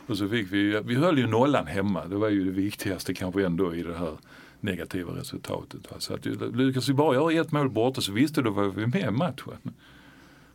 Och 0.08 0.18
så 0.18 0.30
fick 0.30 0.52
vi, 0.52 0.82
vi 0.86 0.96
höll 0.96 1.18
ju 1.18 1.28
nollan 1.28 1.68
hemma. 1.68 2.06
Det 2.06 2.16
var 2.16 2.30
ju 2.30 2.44
det 2.46 2.52
viktigaste 2.52 3.14
kanske 3.14 3.46
ändå 3.46 3.76
i 3.76 3.84
det 3.84 3.98
här 3.98 4.18
negativa 4.60 5.12
resultatet. 5.16 5.88
Så 5.98 6.14
att 6.14 6.26
eh, 6.26 6.32
lyckades 6.54 6.90
vi 6.90 6.94
bara 6.94 7.16
göra 7.16 7.42
ett 7.42 7.52
mål 7.52 7.70
borta 7.70 8.02
så 8.02 8.12
visste 8.12 8.42
du 8.42 8.50
var 8.50 8.64
vi 8.64 8.88
med 8.88 9.08
i 9.08 9.12
matchen. 9.12 9.74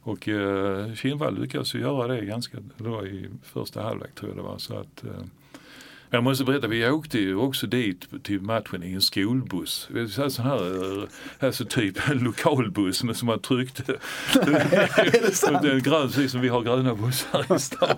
Och 0.00 0.28
eh, 0.28 0.94
Kindvall 0.94 1.40
lyckades 1.40 1.74
ju 1.74 1.80
göra 1.80 2.06
det 2.06 2.24
ganska, 2.24 2.58
det 2.76 3.08
i 3.08 3.28
första 3.42 3.82
halvlek 3.82 4.14
tror 4.14 4.30
jag 4.30 4.38
det 4.38 4.42
var. 4.42 4.58
Så 4.58 4.76
att, 4.76 5.04
eh, 5.04 5.24
jag 6.10 6.24
måste 6.24 6.44
berätta, 6.44 6.66
vi 6.66 6.88
åkte 6.90 7.18
ju 7.18 7.36
också 7.36 7.66
dit 7.66 8.08
till 8.22 8.40
matchen 8.40 8.82
i 8.82 8.92
en 8.92 9.00
skolbuss. 9.00 9.88
Vi 9.90 10.00
hade 10.00 10.30
sån 10.30 10.44
här, 10.44 11.00
eh, 11.02 11.08
alltså 11.40 11.64
typ 11.64 12.08
en 12.10 12.18
lokalbuss 12.18 13.04
men 13.04 13.14
som 13.14 13.26
man 13.26 13.40
tryckte. 13.40 13.82
Det 15.62 15.70
är 15.70 15.80
grön, 15.80 16.08
precis 16.08 16.32
som 16.32 16.40
vi 16.40 16.48
har 16.48 16.62
gröna 16.62 16.94
bussar 16.94 17.56
i 17.56 17.58
stan. 17.58 17.88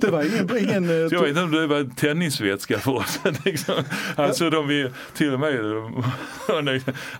Det 0.00 0.10
var 0.10 0.22
ingen, 0.22 0.68
ingen 0.68 1.02
eh, 1.02 1.08
Så 1.08 1.14
jag 1.14 1.20
vet 1.20 1.28
inte 1.28 1.42
om 1.42 1.50
det 1.50 1.66
var 1.66 1.78
en 1.78 1.90
tennisvätska 1.90 2.78
för 2.78 2.92
oss. 2.92 3.20
liksom. 3.44 3.74
Alltså 4.16 4.50
de 4.50 4.70
är 4.70 4.92
till 5.14 5.34
och 5.34 5.40
med, 5.40 5.54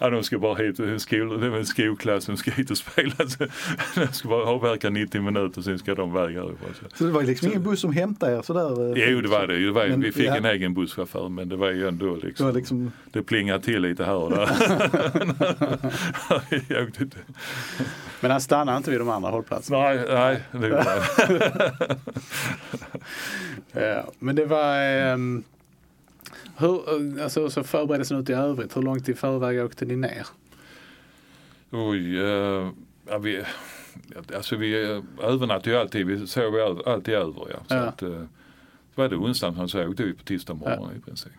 ja, 0.00 0.10
de 0.10 0.22
ska 0.22 0.38
bara 0.38 0.54
hit, 0.54 0.78
en 0.80 1.00
skol, 1.00 1.40
det 1.40 1.48
var 1.50 1.58
en 1.58 1.66
skolklass 1.66 2.24
som 2.24 2.36
ska 2.36 2.50
hit 2.50 2.70
och 2.70 2.78
spela. 2.78 3.14
Så 3.28 3.46
de 3.94 4.06
ska 4.12 4.28
bara 4.28 4.44
avverka 4.44 4.90
90 4.90 5.20
minuter 5.20 5.62
sen 5.62 5.78
ska 5.78 5.94
de 5.94 6.12
härifrån. 6.12 6.74
Så. 6.80 6.96
Så 6.98 7.04
det 7.04 7.10
var 7.10 7.22
liksom 7.22 7.48
ingen 7.48 7.62
buss 7.62 7.80
som 7.80 7.92
hämtade 7.92 8.36
er 8.38 8.42
sådär? 8.42 8.96
eh, 8.98 9.10
Jo 9.10 9.20
det 9.20 9.28
var 9.28 9.46
det, 9.46 9.64
det 9.64 9.70
var, 9.70 9.87
Men, 9.90 10.00
vi 10.00 10.12
fick 10.12 10.26
ja. 10.26 10.36
en 10.36 10.44
egen 10.44 10.74
busschaufför 10.74 11.28
men 11.28 11.48
det 11.48 11.56
var 11.56 11.70
ju 11.70 11.88
ändå 11.88 12.16
Det 12.16 12.26
liksom, 12.26 12.46
var 12.46 12.52
liksom 12.52 12.92
det 13.12 13.22
plingade 13.22 13.64
till 13.64 13.82
lite 13.82 14.04
här 14.04 14.14
och 14.14 14.30
där. 14.30 14.50
Men 18.20 18.30
han 18.30 18.40
stannade 18.40 18.76
inte 18.78 18.90
vid 18.90 19.00
de 19.00 19.08
andra 19.08 19.30
hållplatserna. 19.30 19.78
nej, 19.78 20.00
nej, 20.08 20.42
det 20.52 20.68
var 20.70 21.02
Ja, 23.72 24.12
men 24.18 24.36
det 24.36 24.44
var, 24.46 24.76
ehm, 24.80 25.42
Hur, 26.56 26.80
alltså, 27.22 27.50
så 27.50 27.62
förberedelsen 27.64 28.18
ut 28.18 28.30
i 28.30 28.32
övrigt, 28.32 28.76
hur 28.76 28.82
långt 28.82 29.08
i 29.08 29.14
förväg 29.14 29.64
åkte 29.64 29.84
ni 29.84 29.96
ner? 29.96 30.26
Oj, 31.70 32.18
eh, 32.18 32.68
ja, 33.08 33.18
vi, 33.18 33.42
alltså 34.36 34.56
vi 34.56 34.82
eh, 34.90 35.02
övernattade 35.22 35.70
ju 35.70 35.76
alltid, 35.76 36.06
vi 36.06 36.26
sov 36.26 36.54
ju 36.54 36.62
all- 36.62 36.82
alltid 36.86 37.14
över 37.14 37.46
ja. 37.50 37.56
Så 37.68 37.74
Ja. 37.74 37.80
att, 37.80 38.02
eh, 38.02 38.22
var 38.98 39.08
det 39.08 39.16
onsdagen 39.16 39.68
så 39.68 39.88
åkte 39.88 40.02
vi 40.02 40.12
på 40.12 40.24
tisdag 40.24 40.54
morgon 40.54 40.96
i 40.96 41.00
princip. 41.00 41.32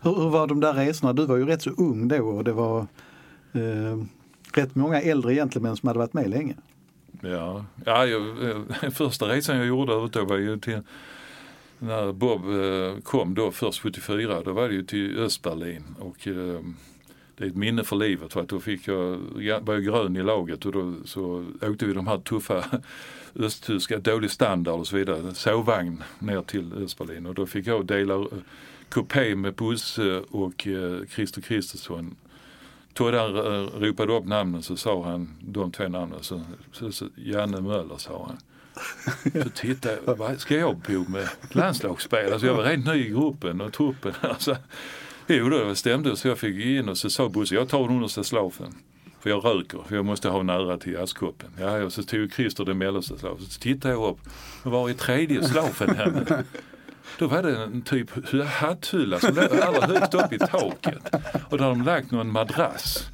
Hur, 0.00 0.14
hur 0.14 0.30
var 0.30 0.46
de 0.46 0.60
där 0.60 0.74
resorna? 0.74 1.12
Du 1.12 1.26
var 1.26 1.36
ju 1.36 1.46
rätt 1.46 1.62
så 1.62 1.70
ung 1.70 2.08
då 2.08 2.16
och 2.16 2.44
det 2.44 2.52
var 2.52 2.86
eh, 3.52 4.04
rätt 4.54 4.74
många 4.74 5.00
äldre 5.00 5.34
gentlemän 5.34 5.76
som 5.76 5.86
hade 5.86 5.98
varit 5.98 6.12
med 6.12 6.30
länge. 6.30 6.54
Ja, 7.20 7.64
ja 7.84 8.06
jag, 8.06 8.50
eh, 8.50 8.90
första 8.92 9.28
resan 9.28 9.56
jag 9.56 9.66
gjorde 9.66 10.08
då 10.08 10.24
var 10.24 10.36
ju 10.36 10.58
till 10.58 10.80
när 11.78 12.12
Bob 12.12 12.42
eh, 12.44 13.02
kom 13.02 13.34
då 13.34 13.50
först 13.50 13.82
74 13.82 14.42
då 14.42 14.52
var 14.52 14.68
det 14.68 14.74
ju 14.74 14.82
till 14.82 15.18
Östberlin 15.18 15.84
och 15.98 16.28
eh, 16.28 16.60
det 17.36 17.44
är 17.44 17.48
ett 17.48 17.56
minne 17.56 17.84
för 17.84 17.96
livet 17.96 18.32
för 18.32 18.40
att 18.40 18.48
då 18.48 18.60
fick 18.60 18.88
jag, 18.88 19.20
jag 19.38 19.60
var 19.60 19.74
ju 19.74 19.80
grön 19.80 20.16
i 20.16 20.22
laget 20.22 20.66
och 20.66 20.72
då 20.72 20.94
så 21.04 21.44
åkte 21.62 21.86
vi 21.86 21.92
de 21.92 22.06
här 22.06 22.18
tuffa 22.18 22.64
östtyska, 23.34 23.98
dålig 23.98 24.30
standard 24.30 24.80
och 24.80 24.86
så 24.86 24.96
vidare, 24.96 25.34
sovvagn 25.34 26.02
ner 26.18 26.42
till 26.42 26.72
Östberlin 26.72 27.26
och 27.26 27.34
då 27.34 27.46
fick 27.46 27.66
jag 27.66 27.86
dela 27.86 28.14
eh, 28.14 28.26
kupé 28.88 29.34
med 29.34 29.54
Bosse 29.54 30.20
och 30.30 30.66
eh, 30.66 31.06
Christer 31.06 31.40
Kristersson 31.40 32.16
Torran 32.94 33.36
uh, 33.36 33.80
ropade 33.80 34.12
upp 34.12 34.26
namnen 34.26 34.62
så 34.62 34.76
sa 34.76 35.04
han 35.04 35.36
de 35.40 35.72
två 35.72 35.88
namnen. 35.88 36.22
Så, 36.22 36.40
så, 36.72 36.92
så, 36.92 37.06
Janne 37.14 37.60
Möller 37.60 37.96
sa 37.96 38.26
han. 38.26 38.38
Så 39.42 39.48
tittade 39.48 39.98
jag, 40.06 40.16
vad 40.16 40.40
ska 40.40 40.56
jag 40.56 40.76
bo 40.76 41.04
med 41.08 41.28
landslagsspelare? 41.50 42.32
Alltså 42.32 42.46
jag 42.46 42.54
var 42.54 42.64
rent 42.64 42.86
ny 42.86 43.06
i 43.06 43.08
gruppen 43.08 43.60
och 43.60 43.72
truppen. 43.72 44.12
Alltså, 44.20 44.56
jo 45.26 45.48
det 45.48 45.76
stämde 45.76 46.16
så 46.16 46.28
jag 46.28 46.38
fick 46.38 46.64
in 46.64 46.88
och 46.88 46.98
så 46.98 47.10
sa 47.10 47.28
Bosse, 47.28 47.54
jag 47.54 47.68
tar 47.68 47.82
den 47.82 47.96
understa 47.96 48.24
slafen. 48.24 48.74
För 49.20 49.30
jag 49.30 49.44
röker, 49.44 49.78
för 49.88 49.96
jag 49.96 50.04
måste 50.04 50.28
ha 50.28 50.42
nära 50.42 50.78
till 50.78 50.98
askkoppen. 50.98 51.50
Ja, 51.60 51.82
och 51.82 51.92
så 51.92 52.02
tog 52.02 52.32
Christer 52.32 52.64
den 52.64 52.78
mellersta 52.78 53.18
slafen. 53.18 53.46
Så 53.46 53.60
tittade 53.60 53.94
jag 53.94 54.10
upp, 54.10 54.18
var 54.62 54.90
är 54.90 54.94
tredje 54.94 55.42
slafen 55.42 55.96
henne? 55.96 56.44
Då 57.18 57.26
var 57.26 57.42
det 57.42 57.56
en 57.56 57.82
typ 57.82 58.10
hatthylla 58.46 59.18
som 59.20 59.34
låg 59.34 59.44
allra 59.60 59.86
högst 59.86 60.14
upp 60.14 60.32
i 60.32 60.38
taket. 60.38 61.14
Och 61.50 61.58
där 61.58 61.64
de 61.68 61.82
lagt 61.82 62.10
någon 62.10 62.30
madrass. 62.32 63.08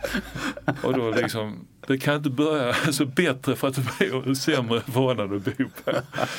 Och 0.83 0.95
då 0.95 1.11
liksom, 1.11 1.67
det 1.87 1.99
kan 1.99 2.15
inte 2.17 2.31
börja 2.31 2.75
så 2.75 3.05
bättre 3.07 3.57
för 3.57 3.69
att 3.69 3.75
det 3.75 3.87
blir 3.99 4.29
en 4.29 4.37
sämre 4.37 4.81
förhållande 4.81 5.37
att 5.37 5.45
bo 5.45 5.65
på. 5.85 5.93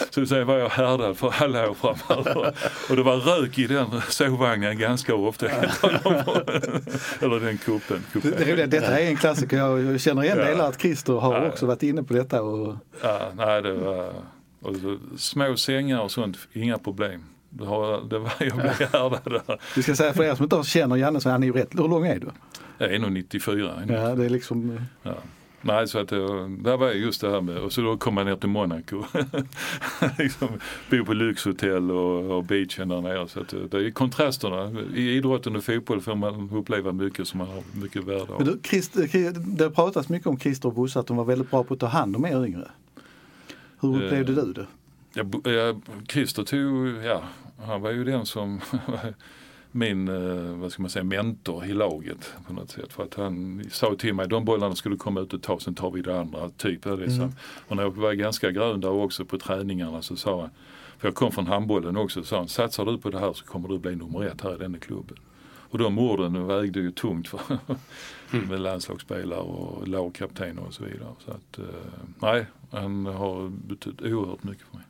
Så 0.09 0.25
sen 0.25 0.47
var 0.47 0.57
jag 0.57 0.69
härdad 0.69 1.17
för 1.17 1.33
alla 1.39 1.69
år 1.69 1.73
framöver. 1.73 2.53
Och 2.89 2.95
det 2.95 3.03
var 3.03 3.17
rök 3.17 3.57
i 3.59 3.67
den 3.67 3.87
sovvagnen 4.09 4.77
ganska 4.79 5.15
ofta. 5.15 5.45
Eller 7.19 7.39
den 7.45 7.57
kuppen. 7.57 8.03
Det, 8.13 8.55
det 8.55 8.65
detta 8.65 8.99
är 8.99 9.07
en 9.07 9.17
klassiker. 9.17 9.57
Jag, 9.57 10.01
känner 10.01 10.23
igen 10.23 10.37
Ja. 10.39 10.45
delar 10.45 10.69
att 10.69 10.81
Christer 10.81 11.13
har 11.13 11.33
Ja. 11.35 11.47
också 11.47 11.65
varit 11.65 11.83
inne 11.83 12.03
på 12.03 12.13
detta. 12.13 12.41
Och, 12.41 12.75
Ja, 13.03 13.31
nej, 13.35 13.61
det 13.61 13.73
var 13.73 14.13
och 14.61 14.75
så, 14.75 14.97
små 15.17 15.57
sängar 15.57 16.01
och 16.01 16.11
sånt, 16.11 16.37
inga 16.53 16.77
problem. 16.77 17.23
Det, 17.53 17.65
har, 17.65 18.01
det 18.09 18.19
var, 18.19 18.31
jag 18.39 18.55
blev 18.55 18.71
härdad 18.91 19.19
där. 19.23 19.59
vi 19.75 19.83
ska 19.83 19.95
säga 19.95 20.13
för 20.13 20.23
er 20.23 20.35
som 20.35 20.43
inte 20.43 20.63
känner 20.63 20.95
Janne 20.95 21.21
så 21.21 21.29
är 21.29 21.33
han 21.33 21.43
är 21.43 21.47
ju 21.47 21.53
rätt. 21.53 21.69
Hur 21.79 21.87
lång 21.87 22.05
är 22.07 22.19
du? 22.19 22.27
Jag 22.77 22.93
är 22.93 22.99
nog 22.99 23.11
94. 23.11 23.83
Ja, 23.87 24.15
det 24.15 24.25
är 24.25 24.29
liksom, 24.29 24.69
eh, 24.69 24.81
Ja. 25.03 25.13
Nej, 25.63 25.87
så 25.87 25.99
att 25.99 26.07
det, 26.07 26.47
där 26.47 26.77
var 26.77 26.91
just 26.91 27.21
det 27.21 27.29
här 27.31 27.41
med, 27.41 27.57
och 27.57 27.71
så 27.73 27.81
då 27.81 27.97
kom 27.97 28.15
man 28.15 28.25
ner 28.25 28.35
till 28.35 28.49
Monaco. 28.49 29.03
liksom, 30.19 30.47
bo 30.89 31.05
på 31.05 31.13
lyxhotell 31.13 31.91
och, 31.91 32.37
och 32.37 32.43
beachen 32.43 32.87
där 32.87 33.01
nere. 33.01 33.27
Så 33.27 33.39
att 33.39 33.47
det, 33.47 33.67
det 33.67 33.77
är 33.87 33.91
kontrasterna. 33.91 34.81
I 34.95 35.09
idrotten 35.09 35.55
och 35.55 35.63
fotboll 35.63 36.01
får 36.01 36.15
man 36.15 36.49
uppleva 36.53 36.91
mycket 36.91 37.27
som 37.27 37.37
man 37.37 37.47
har 37.47 37.63
mycket 37.73 38.03
värde 38.03 38.25
Men 38.27 38.35
av. 38.35 38.45
du, 38.45 38.59
Christer, 38.63 39.33
det 39.57 39.63
har 39.63 39.71
pratats 39.71 40.09
mycket 40.09 40.27
om 40.27 40.39
Christer 40.39 40.67
och 40.69 40.75
Bosse 40.75 40.99
att 40.99 41.07
de 41.07 41.17
var 41.17 41.25
väldigt 41.25 41.51
bra 41.51 41.63
på 41.63 41.73
att 41.73 41.79
ta 41.79 41.87
hand 41.87 42.15
om 42.15 42.25
er 42.25 42.45
yngre. 42.45 42.67
Hur 43.81 43.95
Eh, 44.01 44.05
upplevde 44.05 44.33
du 44.45 44.53
det? 44.53 44.67
Ja, 45.13 45.81
Christer 46.09 46.43
tog, 46.43 46.87
ja, 47.05 47.23
han 47.65 47.81
var 47.81 47.91
ju 47.91 48.03
den 48.03 48.25
som 48.25 48.61
min, 49.71 50.07
eh, 50.07 50.55
vad 50.55 50.71
ska 50.71 50.81
man 50.81 50.89
säga, 50.89 51.03
mentor 51.03 51.65
i 51.65 51.73
laget 51.73 52.33
på 52.47 52.53
något 52.53 52.71
sätt. 52.71 52.93
För 52.93 53.03
att 53.03 53.13
han 53.13 53.63
sa 53.71 53.95
till 53.95 54.13
mig, 54.13 54.27
de 54.27 54.45
bollarna 54.45 54.75
skulle 54.75 54.97
komma 54.97 55.19
ut 55.19 55.33
och 55.33 55.41
ta, 55.41 55.59
sen 55.59 55.75
tar 55.75 55.91
vi 55.91 56.01
det 56.01 56.19
andra. 56.19 56.49
Typ 56.49 56.83
det 56.83 57.11
så. 57.11 57.21
Mm. 57.21 57.33
Och 57.67 57.75
när 57.75 57.83
jag 57.83 57.97
var 57.97 58.13
ganska 58.13 58.51
grön 58.51 58.81
där 58.81 58.91
också 58.91 59.25
på 59.25 59.37
träningarna 59.37 60.01
så 60.01 60.15
sa 60.15 60.41
han, 60.41 60.49
för 60.97 61.07
jag 61.07 61.15
kom 61.15 61.31
från 61.31 61.47
handbollen 61.47 61.97
också, 61.97 62.21
så 62.21 62.27
sa 62.27 62.37
han, 62.37 62.47
satsar 62.47 62.85
du 62.85 62.97
på 62.97 63.09
det 63.09 63.19
här 63.19 63.33
så 63.33 63.45
kommer 63.45 63.67
du 63.67 63.79
bli 63.79 63.95
nummer 63.95 64.23
ett 64.23 64.41
här 64.41 64.55
i 64.55 64.57
denna 64.57 64.77
klubben. 64.77 65.17
Och 65.71 65.77
de 65.77 65.99
orden 65.99 66.47
vägde 66.47 66.79
ju 66.79 66.91
tungt 66.91 67.27
för 67.27 67.39
med 68.47 68.59
landslagsspelare 68.59 69.39
och 69.39 69.87
lagkaptener 69.87 70.63
och 70.63 70.73
så 70.73 70.83
vidare. 70.83 71.09
Så 71.25 71.31
att, 71.31 71.59
eh, 71.59 71.65
nej, 72.19 72.45
han 72.71 73.05
har 73.05 73.49
betytt 73.49 74.01
oerhört 74.01 74.43
mycket 74.43 74.67
för 74.67 74.77
mig. 74.77 74.85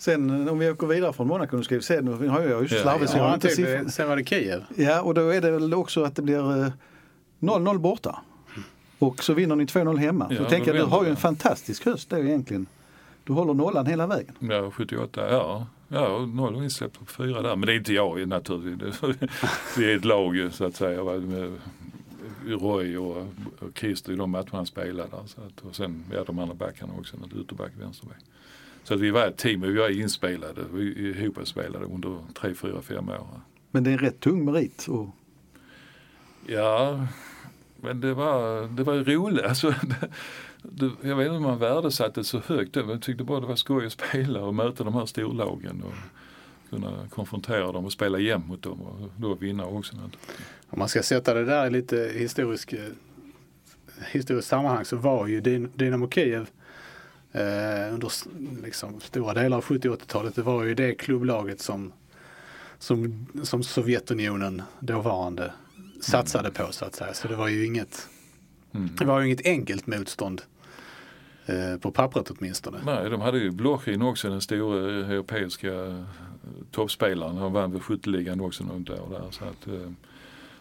Sen 0.00 0.46
eh, 0.46 0.52
om 0.52 0.58
vi 0.58 0.70
åker 0.70 0.86
vidare 0.86 1.12
från 1.12 1.26
Monaco, 1.28 1.56
nu 1.56 1.62
ska 1.62 1.74
vi 1.76 1.82
se, 1.82 2.00
nu 2.00 2.28
har 2.28 2.40
jag 2.40 2.62
ju 2.62 2.68
så 2.68 2.74
Ja. 2.74 2.82
slarvigt 2.82 3.10
så 3.12 3.18
Ja, 3.18 3.34
inte 3.34 3.48
typ, 3.48 3.56
siffror. 3.56 3.88
sen 3.88 4.08
var 4.08 4.16
det 4.16 4.24
Kiev. 4.24 4.64
Ja, 4.76 5.02
och 5.02 5.14
då 5.14 5.28
är 5.28 5.40
det 5.40 5.50
väl 5.50 5.74
också 5.74 6.02
att 6.04 6.16
det 6.16 6.22
blir 6.22 6.64
eh, 6.64 6.72
0-0 7.40 7.78
borta. 7.78 8.18
Och 8.98 9.24
så 9.24 9.34
vinner 9.34 9.56
ni 9.56 9.64
2-0 9.64 9.96
hemma. 9.96 10.28
Så 10.28 10.34
Ja, 10.34 10.48
tänker 10.48 10.74
jag, 10.74 10.86
du 10.86 10.90
har 10.90 11.04
ju 11.04 11.10
en 11.10 11.16
fantastisk 11.16 11.84
höst 11.84 12.10
då 12.10 12.18
egentligen. 12.18 12.66
Du 13.24 13.32
håller 13.32 13.54
nollan 13.54 13.86
hela 13.86 14.06
vägen. 14.06 14.34
Ja, 14.38 14.70
78, 14.70 15.30
ja. 15.30 15.66
Ja, 15.88 16.18
noll 16.34 16.56
insläppt 16.62 16.98
på 16.98 17.04
fyra 17.04 17.42
där. 17.42 17.56
Men 17.56 17.66
det 17.66 17.72
är 17.72 17.76
inte 17.76 17.92
jag 17.92 18.28
naturligtvis. 18.28 19.00
Vi 19.78 19.92
är 19.92 19.96
ett 19.96 20.04
lag 20.04 20.48
så 20.52 20.64
att 20.64 20.74
säga. 20.76 21.04
Med 21.04 21.52
Roy 22.46 22.96
och, 22.96 23.26
Christer 23.74 24.12
i 24.12 24.16
de 24.16 24.30
matcherna 24.30 24.48
han 24.52 24.66
spelade. 24.66 25.10
Så 25.26 25.40
att, 25.40 25.64
och 25.68 25.76
sen 25.76 26.04
ja, 26.14 26.24
de 26.26 26.38
andra 26.38 26.54
backarna 26.54 26.92
också, 26.98 27.16
ytterback, 27.40 27.70
vänsterback. 27.80 28.18
Så 28.84 28.94
att 28.94 29.00
vi 29.00 29.10
var 29.10 29.26
ett 29.26 29.36
team 29.36 29.62
och 29.62 29.68
vi 29.68 29.78
var 29.78 29.88
inspelade, 30.00 30.64
vi 30.72 31.10
är 31.10 31.22
ihopspelade 31.22 31.84
under 31.84 32.18
tre, 32.40 32.54
fyra, 32.54 32.82
fem 32.82 33.08
år. 33.08 33.40
Men 33.70 33.84
det 33.84 33.90
är 33.90 33.92
en 33.92 33.98
rätt 33.98 34.20
tung 34.20 34.44
merit. 34.44 34.86
Och, 34.88 35.08
Ja, 36.46 37.06
men 37.76 38.00
det 38.00 38.14
var, 38.14 38.68
det 38.76 38.82
var 38.82 38.94
roligt. 38.94 39.44
Alltså, 39.44 39.74
det, 39.82 40.10
det, 40.62 41.08
jag 41.08 41.16
vet 41.16 41.26
inte 41.26 41.36
om 41.36 41.42
man 41.42 41.58
värdesatte 41.58 42.20
det 42.20 42.24
så 42.24 42.38
högt 42.46 42.74
men 42.74 42.88
jag 42.88 43.02
tyckte 43.02 43.24
bara 43.24 43.40
det 43.40 43.46
var 43.46 43.56
skoj 43.56 43.86
att 43.86 43.92
spela 43.92 44.40
och 44.40 44.54
möta 44.54 44.84
de 44.84 44.94
här 44.94 45.06
storlagen 45.06 45.82
och 45.82 45.94
kunna 46.70 47.08
konfrontera 47.10 47.72
dem 47.72 47.84
och 47.84 47.92
spela 47.92 48.18
jämnt 48.18 48.48
mot 48.48 48.62
dem 48.62 48.80
och 48.80 49.10
då 49.16 49.34
vinna 49.34 49.66
också. 49.66 49.96
Om 50.70 50.78
man 50.78 50.88
ska 50.88 51.02
sätta 51.02 51.34
det 51.34 51.44
där 51.44 51.66
i 51.66 51.70
lite 51.70 52.12
historisk, 52.14 52.74
historiskt 54.12 54.48
sammanhang 54.48 54.84
så 54.84 54.96
var 54.96 55.26
ju 55.26 55.40
Dyn- 55.40 55.70
Dynamo 55.74 56.10
Kiev 56.10 56.50
eh, 57.32 57.94
under 57.94 58.10
liksom, 58.62 59.00
stora 59.00 59.34
delar 59.34 59.56
av 59.56 59.64
70 59.64 59.88
80-talet, 59.88 60.34
det 60.34 60.42
var 60.42 60.64
ju 60.64 60.74
det 60.74 60.94
klubblaget 60.94 61.60
som, 61.60 61.92
som, 62.78 63.26
som 63.42 63.62
Sovjetunionen 63.62 64.62
dåvarande 64.80 65.52
satsade 66.00 66.50
på 66.50 66.66
så 66.72 66.84
att 66.84 66.94
säga. 66.94 67.14
Så 67.14 67.28
det 67.28 67.36
var 67.36 67.48
ju 67.48 67.66
inget, 67.66 68.08
Mm. 68.74 68.90
det 68.98 69.04
var 69.04 69.20
ju 69.20 69.26
inget 69.26 69.46
enkelt 69.46 69.86
motstånd. 69.86 70.42
Eh, 71.46 71.76
på 71.80 71.90
pappret 71.90 72.30
åtminstone. 72.30 72.78
Nej, 72.84 73.10
de 73.10 73.20
hade 73.20 73.38
ju 73.38 73.50
Blochin 73.50 74.02
också, 74.02 74.28
den 74.30 74.40
stora 74.40 74.78
europeiska 75.14 75.72
eh, 75.86 76.04
toppspelaren. 76.70 77.36
Han 77.36 77.52
vann 77.52 77.72
väl 77.72 77.80
skytteligan 77.80 78.40
också 78.40 78.64
något 78.64 78.90
år 78.90 79.08
där. 79.10 79.30
Så 79.30 79.44
att, 79.44 79.66
eh, 79.66 79.92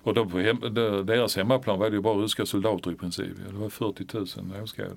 och 0.03 0.13
då 0.13 0.25
på 0.25 0.39
hem, 0.39 0.59
de- 0.59 1.05
deras 1.05 1.35
hemmaplan 1.35 1.79
var 1.79 1.89
det 1.89 1.95
ju 1.95 2.01
bara 2.01 2.17
ryska 2.23 2.45
soldater 2.45 2.91
i 2.91 2.95
princip. 2.95 3.27
Det 3.49 3.55
var 3.55 3.69
40 3.69 4.05
000 4.13 4.25
åskådare. 4.63 4.89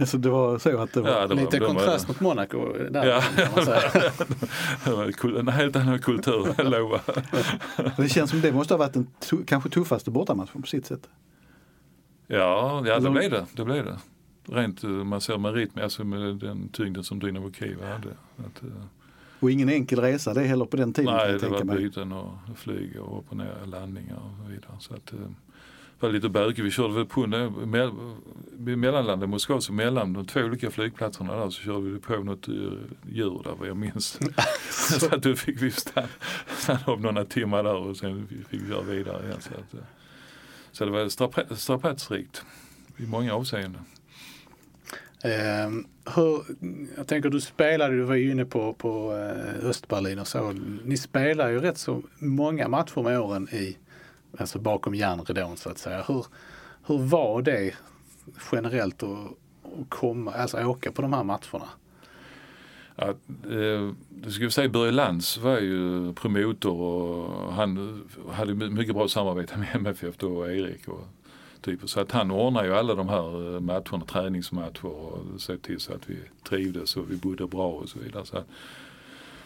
alltså 0.00 0.18
det 0.18 0.28
var 0.30 0.58
så 0.58 0.78
att 0.78 0.92
det 0.92 1.00
var, 1.00 1.10
Ja, 1.10 1.26
det 1.26 1.34
var- 1.34 1.42
Lite 1.42 1.56
de 1.56 1.60
var- 1.60 1.66
kontrast 1.66 2.08
mot 2.08 2.20
Monaco 2.20 2.72
där 2.90 3.06
Ja. 3.06 3.20
kan 3.36 3.46
man 3.56 3.64
säga. 3.64 3.90
Det 4.84 4.90
var 4.90 5.12
kul- 5.12 5.36
en 5.36 5.48
helt 5.48 5.76
annan 5.76 5.98
kultur, 5.98 6.54
jag 6.58 6.70
lovar. 6.70 7.00
det 8.02 8.08
känns 8.08 8.30
som 8.30 8.40
det 8.40 8.52
måste 8.52 8.74
ha 8.74 8.78
varit 8.78 8.92
den 8.94 9.06
kanske 9.46 9.70
tuffaste 9.70 10.10
bortamatchen 10.10 10.62
på 10.62 10.68
sitt 10.68 10.86
sätt. 10.86 11.08
Ja, 12.26 12.82
ja 12.86 12.98
det 13.00 13.10
blev 13.10 13.30
det. 13.30 13.46
det, 13.52 13.64
blev 13.64 13.84
det. 13.84 13.98
Rent 14.44 14.84
eh, 14.84 14.90
man 14.90 15.20
ser 15.20 15.38
med 15.38 15.54
rytm, 15.54 15.78
alltså 15.82 16.04
med 16.04 16.36
den 16.36 16.68
tyngden 16.68 17.04
som 17.04 17.18
Dynamo 17.18 17.52
Kiev 17.52 17.82
hade. 17.82 18.08
Att, 18.36 18.62
eh, 18.62 18.68
Och 19.40 19.50
ingen 19.50 19.68
enkel 19.68 20.00
resa 20.00 20.34
det 20.34 20.40
heller 20.42 20.64
på 20.64 20.76
den 20.76 20.92
tiden 20.92 21.14
nej, 21.14 21.38
det 21.38 21.48
var 21.48 21.64
byten 21.64 22.12
och 22.12 22.32
flyg 22.56 23.00
och 23.00 23.18
upp 23.18 23.24
och 23.28 23.36
ner 23.36 23.66
landningar 23.66 24.16
och 24.16 24.44
så 24.44 24.50
vidare. 24.50 24.72
Så 24.80 24.94
att, 24.94 25.12
eh, 25.12 25.18
det 26.00 26.06
var 26.06 26.12
lite 26.12 26.28
bökigt. 26.28 26.66
Vi 26.66 26.70
körde 26.70 26.94
väl 26.94 27.06
på 27.06 27.26
när, 27.26 27.50
med, 27.50 29.22
i 29.22 29.26
Moskva, 29.26 29.60
så 29.60 29.72
mellan 29.72 30.12
de 30.12 30.26
två 30.26 30.40
olika 30.40 30.70
flygplatserna 30.70 31.36
där 31.36 31.50
så 31.50 31.62
körde 31.62 31.90
vi 31.90 31.98
på 31.98 32.16
något 32.16 32.48
eh, 32.48 32.54
djur 33.08 33.40
där 33.44 33.54
vad 33.58 33.68
jag 33.68 33.76
minns. 33.76 34.18
så 35.00 35.14
att 35.14 35.22
då 35.22 35.36
fick 35.36 35.62
vi 35.62 35.70
stanna, 35.70 36.08
stanna 36.58 36.92
upp 36.94 37.00
några 37.00 37.24
timmar 37.24 37.62
där 37.62 37.74
och 37.74 37.96
sen 37.96 38.28
fick 38.50 38.62
vi 38.62 38.68
köra 38.68 38.82
vidare 38.82 39.26
igen. 39.26 39.40
Så, 39.40 39.50
att, 39.54 39.74
eh, 39.74 39.80
så 40.72 40.84
det 40.84 40.90
var 40.90 41.04
strapats- 41.04 41.54
strapatsrikt 41.54 42.44
i 42.96 43.06
många 43.06 43.34
avseenden. 43.34 43.82
Eh, 45.24 45.70
hur, 46.14 46.44
jag 46.96 47.06
tänker 47.06 47.30
du 47.30 47.40
spelade, 47.40 47.96
du 47.96 48.02
var 48.02 48.14
ju 48.14 48.30
inne 48.30 48.44
på, 48.44 48.72
på 48.72 49.12
eh, 49.12 49.68
Östberlin 49.68 50.18
och 50.18 50.26
så. 50.26 50.52
Ni 50.84 50.96
spelar 50.96 51.48
ju 51.48 51.60
rätt 51.60 51.78
så 51.78 52.02
många 52.18 52.68
matcher 52.68 53.02
med 53.02 53.20
åren 53.20 53.48
i, 53.52 53.76
alltså 54.38 54.58
bakom 54.58 54.94
järnridån 54.94 55.56
så 55.56 55.70
att 55.70 55.78
säga. 55.78 56.04
Hur, 56.08 56.26
hur 56.86 56.98
var 56.98 57.42
det 57.42 57.74
generellt 58.52 59.02
att, 59.02 59.08
att 59.08 59.88
komma, 59.88 60.32
alltså 60.32 60.64
åka 60.64 60.92
på 60.92 61.02
de 61.02 61.12
här 61.12 61.24
matcherna? 61.24 61.68
Ja, 62.96 63.08
eh, 63.50 63.92
det 64.08 64.30
ska 64.30 64.44
vi 64.44 64.50
säga 64.50 64.68
Börje 64.68 64.92
Lantz 64.92 65.38
var 65.38 65.58
ju 65.58 66.12
promotor 66.12 66.80
och 66.80 67.52
han 67.52 68.02
hade 68.32 68.54
mycket 68.54 68.94
bra 68.94 69.08
samarbete 69.08 69.58
med 69.58 69.68
MFF 69.74 70.16
då 70.16 70.36
och 70.36 70.52
Erik. 70.52 70.88
Och, 70.88 71.04
typ. 71.62 71.88
Så 71.88 72.00
att 72.00 72.12
han 72.12 72.30
ordnade 72.30 72.66
ju 72.66 72.74
alla 72.74 72.94
de 72.94 73.08
här 73.08 73.54
eh, 73.54 73.60
matcherna, 73.60 74.04
träningsmatcher 74.06 74.86
och 74.86 75.18
såg 75.40 75.62
till 75.62 75.80
så 75.80 75.92
att 75.94 76.10
vi 76.10 76.16
trivdes 76.42 76.96
och 76.96 77.10
vi 77.10 77.16
bodde 77.16 77.46
bra 77.46 77.68
och 77.68 77.88
så 77.88 77.98
vidare. 77.98 78.26
Så 78.26 78.42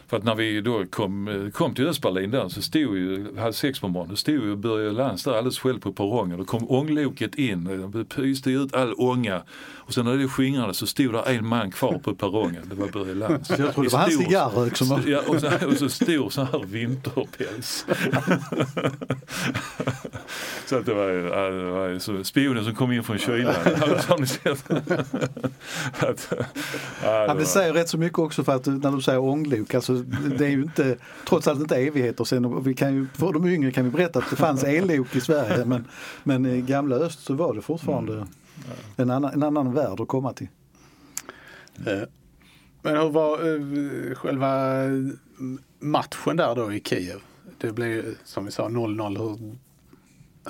för 0.07 0.17
att 0.17 0.25
när 0.25 0.35
vi 0.35 0.61
då 0.61 0.85
kom, 0.91 1.51
kom 1.55 1.75
till 1.75 1.87
Östberlin 1.87 2.31
där 2.31 2.49
så 2.49 2.63
stod 2.63 2.97
ju, 2.97 3.39
halv 3.39 3.53
sex 3.53 3.81
på 3.81 3.89
morgonen, 3.89 4.17
stod 4.17 4.35
ju 4.35 4.57
Börje 4.57 4.93
Lantz 4.93 5.25
där 5.25 5.33
alldeles 5.33 5.59
själv 5.59 5.81
på 5.81 5.93
perrongen. 5.93 6.39
Då 6.39 6.45
kom 6.45 6.71
ångloket 6.71 7.35
in, 7.35 7.91
det 7.93 8.05
pyste 8.05 8.51
ut 8.51 8.75
all 8.75 8.95
ånga. 8.95 9.43
Och 9.87 9.95
sen 9.95 10.05
när 10.05 10.17
det 10.17 10.29
skingrade 10.29 10.75
så 10.75 10.87
stod 10.87 11.13
där 11.13 11.29
en 11.29 11.47
man 11.47 11.71
kvar 11.71 11.99
på 11.99 12.15
perrongen, 12.15 12.63
det 12.65 12.75
var 12.75 12.89
Börje 12.89 13.15
Lantz. 13.15 13.51
Jag 13.51 13.75
tror 13.75 13.85
det 13.85 13.93
var 13.93 14.01
hans 14.01 14.19
cigarrök 14.19 14.77
som 14.77 14.89
var... 14.89 15.01
Ja, 15.07 15.21
och 15.27 15.41
så, 15.41 15.51
och 15.67 15.77
så 15.77 15.89
stor 15.89 16.31
så 16.31 16.45
här 16.45 16.65
vinterpäls. 16.67 17.87
så 20.67 20.77
att 20.77 20.87
det 20.87 20.95
var, 20.95 21.09
det 21.51 21.71
var 21.71 21.99
så, 21.99 22.25
spionen 22.25 22.65
som 22.65 22.75
kom 22.75 22.93
in 22.93 23.05
från 23.05 23.19
kylan. 23.19 23.55
Har 24.09 24.19
ni 24.19 24.27
sett? 24.27 24.71
att, 26.03 26.33
ja, 27.03 27.35
det 27.35 27.45
säger 27.45 27.73
rätt 27.73 27.89
så 27.89 27.99
mycket 27.99 28.19
också 28.19 28.45
för 28.45 28.55
att 28.55 28.67
när 28.67 28.91
du 28.91 29.03
säger 29.03 29.19
ånglok, 29.19 29.75
alltså 29.75 29.94
det 30.39 30.45
är 30.45 30.51
ju 30.51 30.63
inte, 30.63 30.97
trots 31.29 31.49
allt 31.49 31.61
inte 31.61 31.77
evigheter 31.77 32.25
sen. 32.25 32.45
Och 32.45 32.67
vi 32.67 32.75
kan 32.75 32.95
ju, 32.95 33.07
för 33.15 33.33
de 33.33 33.47
yngre 33.47 33.73
kan 33.73 33.85
vi 33.85 33.91
berätta 33.91 34.19
att 34.19 34.31
det 34.31 34.37
fanns 34.37 34.65
ellok 34.65 35.17
i 35.17 35.21
Sverige 35.21 35.65
men, 35.65 35.85
men 36.23 36.47
i 36.47 36.61
gamla 36.61 36.97
öst 36.97 37.21
så 37.21 37.35
var 37.35 37.55
det 37.55 37.63
fortfarande 37.63 38.13
mm. 38.15 38.29
en, 38.97 39.11
annan, 39.11 39.33
en 39.33 39.43
annan 39.43 39.75
värld 39.75 40.01
att 40.01 40.09
komma 40.09 40.33
till. 40.33 40.49
Eh, 41.87 42.03
men 42.83 42.97
hur 42.97 43.11
var 43.11 43.47
uh, 43.47 44.15
själva 44.15 44.75
matchen 45.79 46.37
där 46.37 46.55
då 46.55 46.73
i 46.73 46.81
Kiev? 46.81 47.21
Det 47.59 47.73
blev 47.73 48.15
som 48.25 48.45
vi 48.45 48.51
sa 48.51 48.69
0-0. 48.69 49.19
Hur, 49.19 49.57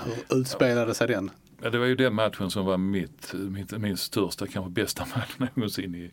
hur 0.04 0.40
utspelade 0.40 0.94
sig 0.94 1.08
den? 1.08 1.30
Ja, 1.62 1.70
det 1.70 1.78
var 1.78 1.86
ju 1.86 1.96
den 1.96 2.14
matchen 2.14 2.50
som 2.50 2.66
var 2.66 2.76
mitt, 2.76 3.34
mitt, 3.34 3.78
min 3.78 3.96
största, 3.96 4.46
kanske 4.46 4.70
bästa 4.70 5.06
match 5.14 5.54
någonsin 5.54 5.94
i, 5.94 6.10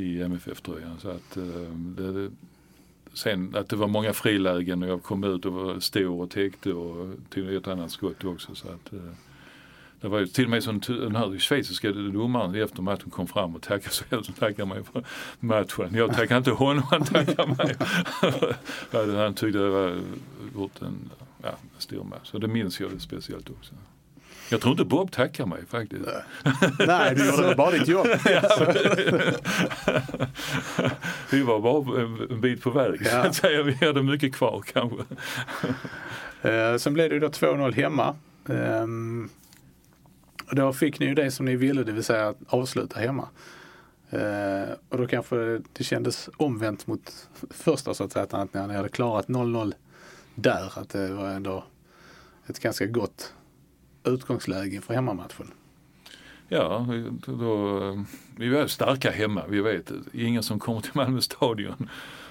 i 0.00 0.22
MFF-tröjan. 0.22 1.00
Så 1.00 1.08
att, 1.08 1.34
det, 1.96 2.30
sen 3.14 3.56
att 3.56 3.68
det 3.68 3.76
var 3.76 3.88
många 3.88 4.12
frilägen 4.12 4.82
och 4.82 4.88
jag 4.88 5.02
kom 5.02 5.24
ut 5.24 5.46
och 5.46 5.52
var 5.52 5.80
stor 5.80 6.22
och 6.22 6.30
täckte 6.30 6.72
och 6.72 7.14
tog 7.30 7.52
ett 7.52 7.68
annat 7.68 7.90
skott 7.90 8.24
också. 8.24 8.54
Så 8.54 8.68
att, 8.68 8.92
eh, 8.92 8.98
det 10.00 10.08
var 10.08 10.18
ju 10.18 10.26
till 10.26 10.44
och 10.44 10.50
med 10.50 10.62
som 10.62 10.80
den 10.80 11.16
här 11.16 11.38
schweiziska 11.38 11.92
domaren 11.92 12.54
efter 12.54 12.82
matchen 12.82 13.10
kom 13.10 13.26
fram 13.26 13.54
och 13.54 13.62
tackade 13.62 13.90
så 13.90 14.04
jag 14.08 14.24
tackade 14.38 14.66
mig 14.66 14.82
för 14.92 15.04
matchen. 15.40 15.94
Jag 15.94 16.14
tackade 16.14 16.38
inte 16.38 16.50
honom, 16.50 16.82
han 16.90 17.04
tackade 17.04 17.54
mig. 17.54 17.76
han 19.16 19.34
tyckte 19.34 19.58
det 19.58 19.70
var 19.70 20.00
gjort 20.54 20.82
en 20.82 21.10
ja, 21.42 21.50
stor 21.78 22.04
match. 22.04 22.30
Så 22.30 22.38
det 22.38 22.48
minns 22.48 22.80
jag 22.80 23.00
speciellt 23.00 23.50
också. 23.50 23.74
Jag 24.48 24.60
tror 24.60 24.72
inte 24.72 24.84
Bob 24.84 25.12
tackar 25.12 25.46
mig 25.46 25.66
faktiskt. 25.66 26.08
Nej, 26.86 27.14
du 27.14 27.26
gjorde 27.26 27.54
bara 27.54 27.70
ditt 27.70 27.88
jobb. 27.88 28.06
vi 31.30 31.42
var 31.42 31.60
bara 31.60 32.02
en 32.02 32.40
bit 32.40 32.62
på 32.62 32.70
väg. 32.70 33.00
Ja. 33.12 33.32
säga. 33.32 33.62
Vi 33.62 33.86
hade 33.86 34.02
mycket 34.02 34.34
kvar 34.34 34.62
kanske. 34.72 35.04
Eh, 36.42 36.76
sen 36.76 36.94
blev 36.94 37.10
det 37.10 37.18
då 37.18 37.28
2-0 37.28 37.72
hemma. 37.72 38.16
Och 40.46 40.56
då 40.56 40.72
fick 40.72 41.00
ni 41.00 41.06
ju 41.06 41.14
det 41.14 41.30
som 41.30 41.46
ni 41.46 41.56
ville, 41.56 41.84
det 41.84 41.92
vill 41.92 42.04
säga 42.04 42.28
att 42.28 42.38
avsluta 42.46 43.00
hemma. 43.00 43.28
Uh, 44.14 44.74
och 44.88 44.98
då 44.98 45.06
kanske 45.06 45.60
det 45.72 45.84
kändes 45.84 46.30
omvänt 46.36 46.86
mot 46.86 47.28
första 47.50 47.94
så 47.94 48.04
att 48.04 48.12
säga, 48.12 48.26
att 48.30 48.54
ni 48.54 48.74
hade 48.74 48.88
klarat 48.88 49.26
0-0 49.26 49.72
där. 50.34 50.72
Att 50.78 50.88
det 50.88 51.12
var 51.12 51.28
ändå 51.28 51.64
ett 52.46 52.60
ganska 52.60 52.86
gott 52.86 53.34
utgångsläge 54.04 54.80
för 54.80 54.94
hemmamatchen. 54.94 55.50
Ja, 56.48 56.86
då, 57.26 58.04
vi 58.36 58.48
var 58.48 58.66
starka 58.66 59.10
hemma. 59.10 59.42
Vi 59.48 59.60
vet 59.60 59.92
ingen 60.12 60.42
som 60.42 60.58
kommer 60.58 60.80
till 60.80 60.92
Malmö 60.94 61.20
stadion 61.20 61.88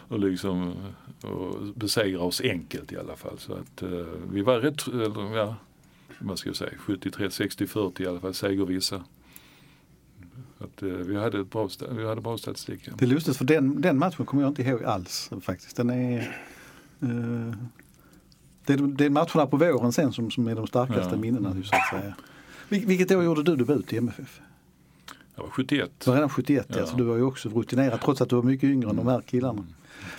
och 0.08 0.20
liksom 0.20 0.76
och 1.24 1.64
besegrar 1.76 2.22
oss 2.22 2.42
enkelt 2.42 2.92
i 2.92 2.98
alla 2.98 3.16
fall. 3.16 3.40
Så 3.40 3.54
att 3.54 3.84
uh, 3.84 4.06
vi 4.32 4.42
var 4.42 4.60
rätt, 4.60 4.82
ja, 5.36 5.56
vad 6.20 6.40
ska 6.40 6.50
jag 6.50 6.56
säga, 6.56 6.72
73, 6.78 7.32
60, 7.32 7.68
40 7.68 8.04
i 8.04 8.08
alla 8.08 8.20
fall 8.20 8.34
segervissa. 8.34 9.04
Att, 10.58 10.84
uh, 10.84 10.94
vi, 10.94 11.16
hade 11.16 11.40
ett 11.40 11.52
bra, 11.52 11.70
vi 11.92 12.08
hade 12.08 12.22
bra 12.22 12.38
statistik. 12.38 12.82
Ja. 12.84 12.94
Det 12.98 13.06
är 13.06 13.10
lustigt 13.10 13.38
för 13.38 13.46
den, 13.46 13.82
den 13.82 14.00
matchen 14.00 14.26
kommer 14.26 14.44
jag 14.44 14.50
inte 14.50 14.62
ihåg 14.62 14.84
alls 14.84 15.32
faktiskt. 15.42 15.76
Den 15.76 15.90
är, 15.90 16.38
uh, 17.04 17.54
det, 18.66 18.74
är 18.74 18.78
det 18.78 19.06
är 19.06 19.10
matcherna 19.10 19.48
på 19.48 19.58
våren 19.58 19.92
sen 19.92 20.14
som, 20.14 20.32
som 20.32 20.48
är 20.48 20.56
de 20.56 20.68
starkaste 20.68 21.10
ja. 21.12 21.18
minnena. 21.18 21.54
Så 21.54 21.76
att 21.76 22.02
säga. 22.02 22.16
Vil, 22.70 22.86
vilket 22.86 23.12
år 23.12 23.24
gjorde 23.24 23.44
du 23.44 23.56
debut 23.56 23.94
i 23.94 23.98
MFF? 23.98 24.42
Jag 25.36 25.44
var 25.44 25.50
71. 25.50 25.92
Det 26.00 26.08
var 26.08 26.16
redan 26.16 26.30
71 26.30 26.66
ja. 26.70 26.86
så 26.86 26.96
du 26.96 27.04
var 27.04 27.16
ju 27.16 27.24
också 27.24 27.50
rutinerad 27.50 28.02
trots 28.02 28.22
att 28.22 28.30
du 28.30 28.36
var 28.36 28.44
mycket 28.44 28.70
yngre 28.70 28.90
än 28.90 28.96
de 28.96 29.08
här 29.08 29.22
killarna. 29.22 29.60
Mm. 29.60 29.74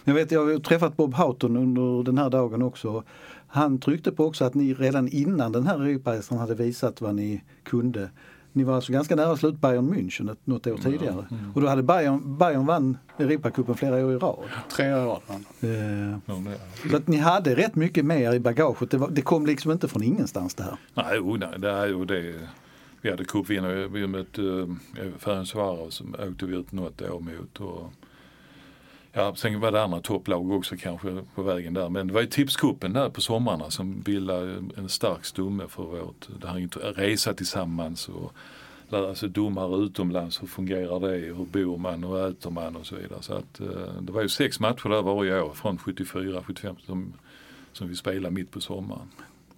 Men 0.05 0.15
jag 0.17 0.23
vet, 0.23 0.31
jag 0.31 0.47
har 0.47 0.59
träffat 0.59 0.97
Bob 0.97 1.15
Houghton 1.15 1.57
under 1.57 2.03
den 2.03 2.19
här 2.19 2.31
dagen 2.31 2.63
också. 2.63 3.03
Han 3.47 3.79
tryckte 3.79 4.13
på 4.13 4.25
också 4.25 4.45
att 4.45 4.55
ni 4.55 4.75
redan 4.75 5.09
innan 5.09 5.53
den 5.53 5.67
här 5.67 5.81
Europaresan 5.81 6.39
hade 6.39 6.55
visat 6.55 7.01
vad 7.01 7.15
ni 7.15 7.43
kunde. 7.63 8.11
Ni 8.57 8.65
var 8.65 8.75
alltså 8.75 8.93
ganska 8.93 9.17
nära 9.17 9.37
slut 9.37 9.61
Bayern 9.61 9.95
München 9.95 10.33
ett, 10.33 10.39
något 10.45 10.67
år 10.67 10.77
tidigare. 10.77 11.27
Mm. 11.31 11.53
Och 11.55 11.61
då 11.61 11.67
hade 11.67 11.83
Bayern, 11.83 12.39
Bayern 12.39 12.67
vann 12.67 12.99
Europacupen 13.19 13.75
flera 13.75 14.07
år 14.07 14.13
i 14.13 14.17
rad. 14.17 14.45
Tre 14.77 14.95
år 14.95 15.01
i 15.01 15.07
rad. 15.07 15.21
Eh, 15.61 16.91
så 16.91 16.97
att 16.97 17.09
ni 17.09 17.17
hade 17.17 17.55
rätt 17.57 17.75
mycket 17.75 18.05
mer 18.05 18.33
i 18.33 18.41
bagaget. 18.41 18.91
Det, 18.91 18.97
var, 18.97 19.11
det 19.11 19.23
kom 19.23 19.47
liksom 19.47 19.73
inte 19.73 19.89
från 19.89 20.03
ingenstans 20.03 20.55
det 20.55 20.63
här. 20.63 20.77
Nej, 20.95 21.19
oh, 21.19 21.39
nej 21.39 21.59
det 21.59 21.71
är 21.71 21.87
ju 21.87 22.05
det. 22.05 22.49
Vi 23.01 23.11
hade 23.11 23.25
cupvinnare, 23.25 23.89
vi 23.89 24.07
mötte 24.07 24.43
uh, 24.43 24.69
Ferencvaros 25.19 25.95
som 25.95 26.15
åkte 26.29 26.47
vi 26.47 26.57
ut 26.57 26.73
något 26.73 27.03
år 27.03 27.21
mot. 27.21 27.61
Och, 27.61 27.93
Ja, 29.17 29.35
sen 29.35 29.61
var 29.61 29.73
det 29.73 29.83
andra 29.83 30.01
topplag 30.01 30.51
också 30.51 30.77
kanske 30.77 31.23
på 31.35 31.43
vägen 31.43 31.75
där. 31.75 31.89
Men 31.89 32.07
det 32.07 32.13
var 32.13 32.21
ju 32.21 32.27
tipskuppen 32.27 32.93
där 32.93 33.09
på 33.09 33.21
sommarna 33.21 33.71
som 33.71 34.01
bildade 34.01 34.63
en 34.77 34.89
stark 34.89 35.25
stomme 35.25 35.69
för 35.69 35.83
vårt, 35.83 36.29
det 36.41 36.49
här 36.49 36.93
resa 36.93 37.35
tillsammans 37.35 38.09
och 38.09 38.33
lära 38.89 39.15
sig 39.15 39.29
domare 39.29 39.85
utomlands, 39.85 40.43
hur 40.43 40.47
fungerar 40.47 41.01
det, 41.01 41.17
hur 41.17 41.45
bor 41.45 41.79
man 41.79 42.05
och 42.05 42.29
äter 42.29 42.51
man 42.51 42.77
och 42.77 42.87
så 42.87 42.97
vidare. 42.97 43.23
Så 43.23 43.35
att, 43.35 43.61
eh, 43.61 44.01
det 44.01 44.13
var 44.13 44.23
ju 44.23 44.29
sex 44.29 44.61
matcher 44.61 44.89
där 44.89 45.03
varje 45.03 45.41
år 45.41 45.53
från 45.53 45.79
74, 45.79 46.43
75 46.47 46.77
som, 46.87 47.13
som 47.73 47.89
vi 47.89 47.97
spelade 47.97 48.35
mitt 48.35 48.51
på 48.51 48.61
sommaren. 48.61 49.09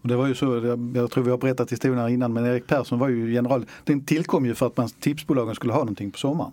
Och 0.02 0.08
det 0.08 0.16
var 0.16 0.26
ju 0.26 0.34
så, 0.34 0.78
jag 0.94 1.10
tror 1.10 1.24
vi 1.24 1.30
har 1.30 1.38
berättat 1.38 1.72
historien 1.72 1.98
här 1.98 2.08
innan, 2.08 2.32
men 2.32 2.46
Erik 2.46 2.66
Persson 2.66 2.98
var 2.98 3.08
ju 3.08 3.32
general. 3.32 3.66
Den 3.84 4.04
tillkom 4.04 4.46
ju 4.46 4.54
för 4.54 4.66
att 4.66 4.76
man, 4.76 4.88
tipsbolagen 4.88 5.54
skulle 5.54 5.72
ha 5.72 5.80
någonting 5.80 6.10
på 6.10 6.18
sommaren 6.18 6.52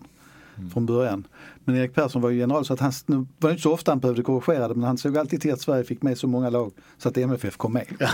mm. 0.56 0.70
från 0.70 0.86
början. 0.86 1.26
Men 1.64 1.76
Erik 1.76 1.94
Persson 1.94 2.22
var 2.22 2.30
ju 2.30 2.38
general 2.38 2.64
så 2.64 2.74
att 2.74 2.80
han, 2.80 2.92
nu 3.06 3.26
var 3.38 3.50
inte 3.50 3.62
så 3.62 3.72
ofta 3.72 3.90
han 3.90 4.00
behövde 4.00 4.22
korrigera 4.22 4.68
det 4.68 4.74
men 4.74 4.84
han 4.84 4.98
såg 4.98 5.18
alltid 5.18 5.40
till 5.40 5.52
att 5.52 5.60
Sverige 5.60 5.84
fick 5.84 6.02
med 6.02 6.18
så 6.18 6.26
många 6.26 6.50
lag 6.50 6.72
så 6.98 7.08
att 7.08 7.16
MFF 7.16 7.56
kom 7.56 7.72
med. 7.72 7.86
Ja. 7.98 8.10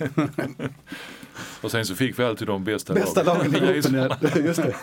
och 1.62 1.70
sen 1.70 1.86
så 1.86 1.94
fick 1.94 2.18
vi 2.18 2.24
alltid 2.24 2.46
de 2.46 2.64
bästa, 2.64 2.94
bästa 2.94 3.22
lagen. 3.22 3.54
i 3.54 3.58
gruppen. 3.58 3.94
ja, 4.20 4.38
just 4.44 4.62
det. 4.62 4.74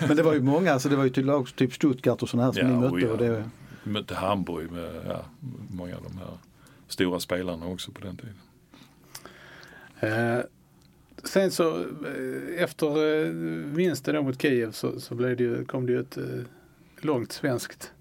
men 0.00 0.16
det 0.16 0.22
var 0.22 0.32
ju 0.32 0.42
många, 0.42 0.72
alltså 0.72 0.88
det 0.88 0.96
var 0.96 1.04
ju 1.04 1.10
till 1.10 1.26
lag 1.26 1.56
typ 1.56 1.74
Stuttgart 1.74 2.22
och 2.22 2.28
sådana 2.28 2.46
här 2.46 2.52
som 2.52 2.68
ja, 2.68 2.74
ni 2.74 2.80
mötte. 2.80 3.12
Och 3.12 3.18
det... 3.18 3.44
Vi 3.84 3.90
mötte 3.90 4.14
Hamburg 4.14 4.72
med 4.72 4.90
ja, 5.08 5.24
många 5.70 5.96
av 5.96 6.02
de 6.02 6.18
här 6.18 6.38
stora 6.88 7.20
spelarna 7.20 7.66
också 7.66 7.90
på 7.92 8.00
den 8.00 8.16
tiden. 8.16 8.34
Uh 10.02 10.44
sen 11.24 11.50
så 11.50 11.78
eh, 11.80 12.62
efter 12.62 12.86
eh, 12.86 13.30
vinsten 13.74 14.24
mot 14.24 14.42
Kiev 14.42 14.72
så, 14.72 15.00
så 15.00 15.14
blev 15.14 15.36
det 15.36 15.44
ju, 15.44 15.64
kom 15.64 15.86
det 15.86 15.92
ju 15.92 16.00
ett 16.00 16.16
eh, 16.16 16.24
långt 17.00 17.32
svenskt 17.32 17.92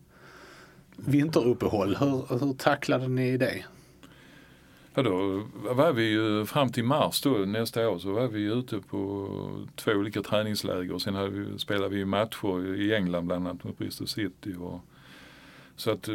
vinteruppehåll. 0.96 1.96
Hur, 1.96 2.40
hur 2.40 2.54
tacklade 2.54 3.08
ni 3.08 3.38
det? 3.38 3.66
Ja, 4.94 5.02
då 5.02 5.44
var 5.54 5.94
vi 5.94 6.04
ju 6.04 6.46
fram 6.46 6.70
till 6.72 6.84
mars 6.84 7.22
då, 7.22 7.30
nästa 7.30 7.90
år 7.90 8.00
så 8.00 8.12
var 8.12 8.28
vi 8.28 8.44
ute 8.44 8.80
på 8.80 9.28
två 9.76 9.92
olika 9.92 10.22
träningsläger 10.22 10.94
och 10.94 11.02
sen 11.02 11.16
hade 11.16 11.30
vi, 11.30 11.60
spelade 11.60 11.96
vi 11.96 12.06
matcher 12.06 12.76
i 12.76 12.96
England 12.96 13.28
bland 13.28 13.48
annat 13.48 13.64
mot 13.64 13.78
Bristol 13.78 14.08
City. 14.08 14.56
Och, 14.60 14.80
så 15.76 15.92
att 15.92 16.10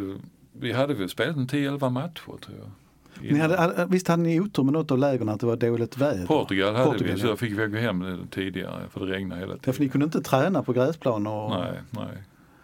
vi 0.52 0.72
hade 0.72 0.94
väl 0.94 1.08
spelat 1.08 1.36
en 1.36 1.46
10-11 1.46 1.90
matcher 1.90 2.38
tror 2.40 2.58
jag. 2.58 2.70
Ni 3.20 3.38
hade, 3.38 3.86
visst 3.90 4.08
hade 4.08 4.22
ni 4.22 4.40
otur 4.40 4.62
med 4.62 4.72
något 4.72 4.90
av 4.90 4.98
lägren 4.98 5.28
att 5.28 5.40
det 5.40 5.46
var 5.46 5.56
dåligt 5.56 5.98
väder? 5.98 6.26
Portugal 6.26 6.74
hade 6.74 6.90
Portugal, 6.90 7.14
vi, 7.14 7.20
så 7.20 7.26
ja. 7.26 7.30
jag 7.30 7.38
fick 7.38 7.52
vi 7.58 7.66
gå 7.66 7.78
hem 7.78 8.26
tidigare 8.30 8.82
för 8.90 9.06
det 9.06 9.12
regnade 9.12 9.40
hela 9.40 9.54
Ja, 9.54 9.58
för 9.62 9.70
ni 9.70 9.74
tiden. 9.76 9.88
kunde 9.90 10.04
inte 10.04 10.20
träna 10.20 10.62
på 10.62 10.72
gräsplan 10.72 11.26
och... 11.26 11.50
Nej, 11.50 11.80
nej. 11.90 12.18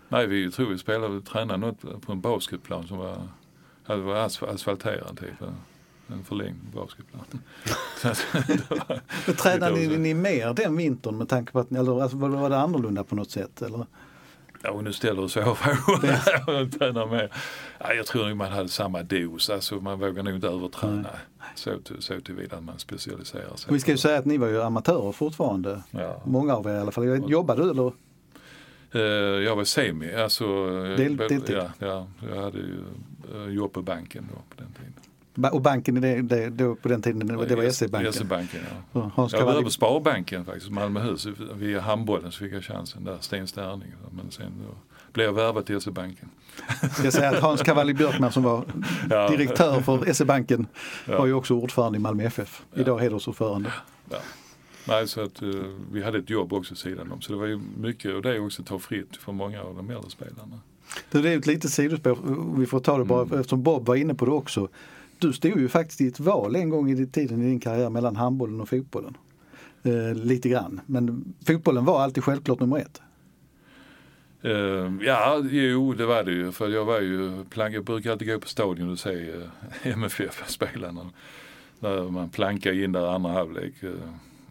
Nej, 0.08 0.26
vi 0.26 0.50
tror 0.50 0.66
vi 0.66 0.78
spelade, 0.78 1.20
tränade 1.20 1.58
något 1.66 2.02
på 2.06 2.12
en 2.12 2.20
basketplan 2.20 2.86
som 2.86 2.98
var, 2.98 3.16
var 3.86 4.26
asf- 4.28 4.54
asfalterad 4.54 5.18
typ. 5.20 5.48
En 6.12 6.24
förlängd 6.24 6.56
basketplan. 6.74 7.24
Tränade 9.36 9.74
ni, 9.74 9.98
ni 9.98 10.14
mer 10.14 10.54
den 10.54 10.76
vintern 10.76 11.18
med 11.18 11.28
tanke 11.28 11.52
på 11.52 11.58
att 11.58 11.72
eller 11.72 12.02
alltså, 12.02 12.16
var 12.16 12.50
det 12.50 12.58
annorlunda 12.58 13.04
på 13.04 13.14
något 13.16 13.30
sätt? 13.30 13.62
Eller? 13.62 13.86
Och 14.70 14.85
nu 14.85 14.92
ställer 14.92 15.22
du 15.22 15.29
svåra 15.29 15.55
frågor. 15.55 16.01
Ja, 17.81 17.94
jag 17.94 18.07
tror 18.07 18.27
nog 18.29 18.37
man 18.37 18.53
hade 18.53 18.68
samma 18.68 19.03
dos. 19.03 19.51
Alltså, 19.51 19.75
man 19.75 19.98
vågar 19.98 20.22
nog 20.22 20.35
inte 20.35 20.48
överträna 20.48 21.09
så, 21.55 21.79
till, 21.79 22.03
så 22.03 22.20
tillvida 22.20 22.57
att 22.57 22.64
man 22.64 22.79
specialiserar 22.79 23.57
sig. 23.57 23.72
Vi 23.72 23.81
ska 23.81 23.90
ju 23.90 23.96
säga 23.96 24.18
att 24.18 24.25
ni 24.25 24.38
var 24.38 24.48
ju 24.48 24.62
amatörer 24.62 25.12
fortfarande. 25.12 25.83
Ja. 25.90 26.22
Många 26.25 26.55
av 26.57 26.66
er 26.66 26.75
i 26.75 26.79
alla 26.79 26.90
fall. 26.92 27.31
Jobbade 27.31 27.62
du 27.64 27.70
eller? 27.70 27.92
Eh, 28.94 29.01
Jag 29.44 29.57
var 29.57 29.64
semi, 29.64 30.14
alltså. 30.14 30.44
eh, 30.44 30.96
Del- 30.96 31.16
bo- 31.16 31.29
deltid? 31.29 31.57
Ja, 31.57 31.68
ja, 31.79 32.07
jag 32.35 32.42
hade 32.42 32.59
ju 32.59 32.75
eh, 33.35 33.48
jobb 33.55 33.72
på 33.72 33.83
banken 33.83 34.29
då 34.33 34.37
på 34.37 34.62
den 34.62 34.72
tiden. 34.72 34.92
Och 35.52 35.60
banken 35.60 36.00
det, 36.00 36.22
det, 36.22 36.50
då, 36.50 36.74
på 36.74 36.88
den 36.88 37.02
tiden, 37.02 37.26
det 37.26 37.36
var, 37.36 37.46
det 37.46 37.56
var 37.56 37.70
SE-banken. 37.70 38.12
SE-banken, 38.12 38.60
ja. 38.70 39.00
Så 39.00 39.10
Hans 39.14 39.32
Jag 39.32 39.44
var 39.46 39.52
över 39.52 39.70
Sparbanken 39.70 40.44
faktiskt, 40.44 40.70
Malmöhus. 40.70 41.26
Via 41.54 41.80
handbollen 41.80 42.32
så 42.32 42.38
fick 42.38 42.52
jag 42.52 42.64
chansen 42.64 43.04
där, 43.04 43.16
Sten 43.20 43.46
Sterning. 43.46 43.92
Men 44.10 44.30
sen 44.30 44.46
då 44.68 44.74
blev 45.12 45.26
jag 45.26 45.32
värvad 45.32 45.66
till 45.66 45.80
SE-banken. 45.80 46.28
jag 47.04 47.12
säga 47.12 47.30
att 47.30 47.38
Hans 47.40 47.62
Cavalli 47.62 47.94
Björkman 47.94 48.32
som 48.32 48.42
var 48.42 48.64
Ja. 49.10 49.28
direktör 49.28 49.80
för 49.80 50.12
SE-banken 50.12 50.66
Ja. 51.08 51.18
var 51.18 51.26
ju 51.26 51.32
också 51.34 51.54
ordförande 51.54 51.96
i 51.98 52.00
Malmö 52.00 52.22
FF. 52.24 52.62
Idag 52.74 52.98
hedersordförande. 52.98 53.72
Ja. 54.10 54.16
Nej, 54.88 55.08
så 55.08 55.20
att 55.20 55.42
eh, 55.42 55.48
vi 55.92 56.02
hade 56.02 56.18
ett 56.18 56.30
jobb 56.30 56.52
också 56.52 56.74
sidan 56.74 57.12
om. 57.12 57.20
Så 57.20 57.32
det 57.32 57.38
var 57.38 57.46
ju 57.46 57.60
mycket 57.78 58.14
och 58.14 58.22
det 58.22 58.40
också 58.40 58.62
ta 58.62 58.78
fritt 58.78 59.16
för 59.16 59.32
många 59.32 59.62
av 59.62 59.76
de 59.76 59.90
äldre 59.90 60.10
spelarna. 60.10 60.60
Det 61.10 61.18
är 61.18 61.22
ju 61.22 61.38
ett 61.38 61.46
litet 61.46 61.70
sidospår, 61.70 62.18
vi 62.58 62.66
får 62.66 62.80
ta 62.80 62.98
det 62.98 63.04
bara 63.04 63.22
Mm. 63.22 63.38
eftersom 63.38 63.62
Bob 63.62 63.86
var 63.86 63.94
inne 63.94 64.14
på 64.14 64.24
det 64.24 64.30
också. 64.30 64.68
Du 65.22 65.32
stod 65.32 65.61
ju 65.61 65.68
faktiskt 65.68 66.00
i 66.00 66.08
ett 66.08 66.20
val 66.20 66.56
en 66.56 66.70
gång 66.70 66.90
i 66.90 67.06
tiden 67.06 67.42
i 67.42 67.44
din 67.44 67.61
karriär 67.61 67.90
mellan 67.90 68.16
handbollen 68.16 68.61
och 68.61 68.68
fotbollen. 68.68 69.16
Eh, 69.82 70.14
lite 70.14 70.48
grann, 70.48 70.80
men 70.87 71.35
fotbollen 71.46 71.85
var 71.85 72.00
alltid 72.00 72.24
självklart 72.24 72.61
nummer 72.61 72.78
ett. 72.78 73.00
Eh, 74.42 74.92
ja, 75.00 75.42
jo 75.50 75.92
det 75.92 76.06
var 76.06 76.24
det 76.24 76.32
ju. 76.32 76.52
För 76.52 76.68
jag 76.68 76.85
var 76.85 77.00
ju, 77.00 77.44
plank, 77.44 77.74
jag 77.74 77.85
brukar 77.85 78.12
alltid 78.12 78.28
gå 78.28 78.38
på 78.38 78.48
stadion 78.48 78.90
och 78.90 78.98
se 78.98 79.30
eh, 79.30 79.37
uh, 79.87 79.92
MFF-spelarna. 79.92 81.11
När 81.80 82.11
man 82.11 82.28
plankar 82.28 82.85
in 82.85 82.92
där 82.92 83.14
andra 83.14 83.30
halvlek. 83.30 83.82
Eh. 83.82 83.90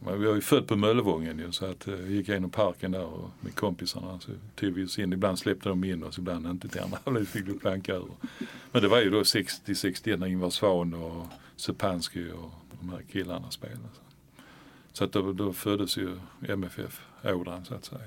Men 0.05 0.19
vi 0.19 0.27
var 0.27 0.35
ju 0.35 0.41
född 0.41 0.67
på 0.67 0.75
Möllevången 0.75 1.39
ju 1.39 1.51
så 1.51 1.65
att 1.65 1.87
uh, 1.87 2.11
gick 2.11 2.27
jag 2.27 2.33
genom 2.33 2.49
parken 2.49 2.91
där 2.91 3.03
och 3.03 3.29
med 3.41 3.55
kompisarna 3.55 4.19
så 4.19 4.31
tog 4.55 4.73
vi 4.73 4.85
oss 4.85 4.99
in. 4.99 5.13
Ibland 5.13 5.39
släppte 5.39 5.69
de 5.69 5.83
in 5.83 6.03
oss, 6.03 6.17
ibland 6.17 6.47
inte 6.47 6.67
till 6.67 6.81
andra 6.81 6.97
halvlek 7.05 7.27
fick 7.27 7.47
vi 7.47 7.53
planka 7.53 7.93
över. 7.93 8.09
Men 8.71 8.81
det 8.81 8.87
var 8.87 9.01
ju 9.01 9.09
då 9.09 9.21
60-61 9.21 10.17
när 10.17 10.27
Ingvar 10.27 10.49
Svan 10.49 10.93
och 10.93 11.25
Sepansky 11.55 12.31
och 12.31 12.51
de 12.79 12.89
här 12.89 13.01
killarna 13.11 13.51
spelade. 13.51 13.79
Så, 14.93 15.03
att 15.03 15.11
då, 15.11 15.33
då 15.33 15.53
föddes 15.53 15.97
ju 15.97 16.17
MFF-ådran 16.41 17.65
så 17.65 17.73
att 17.75 17.85
säga. 17.85 18.01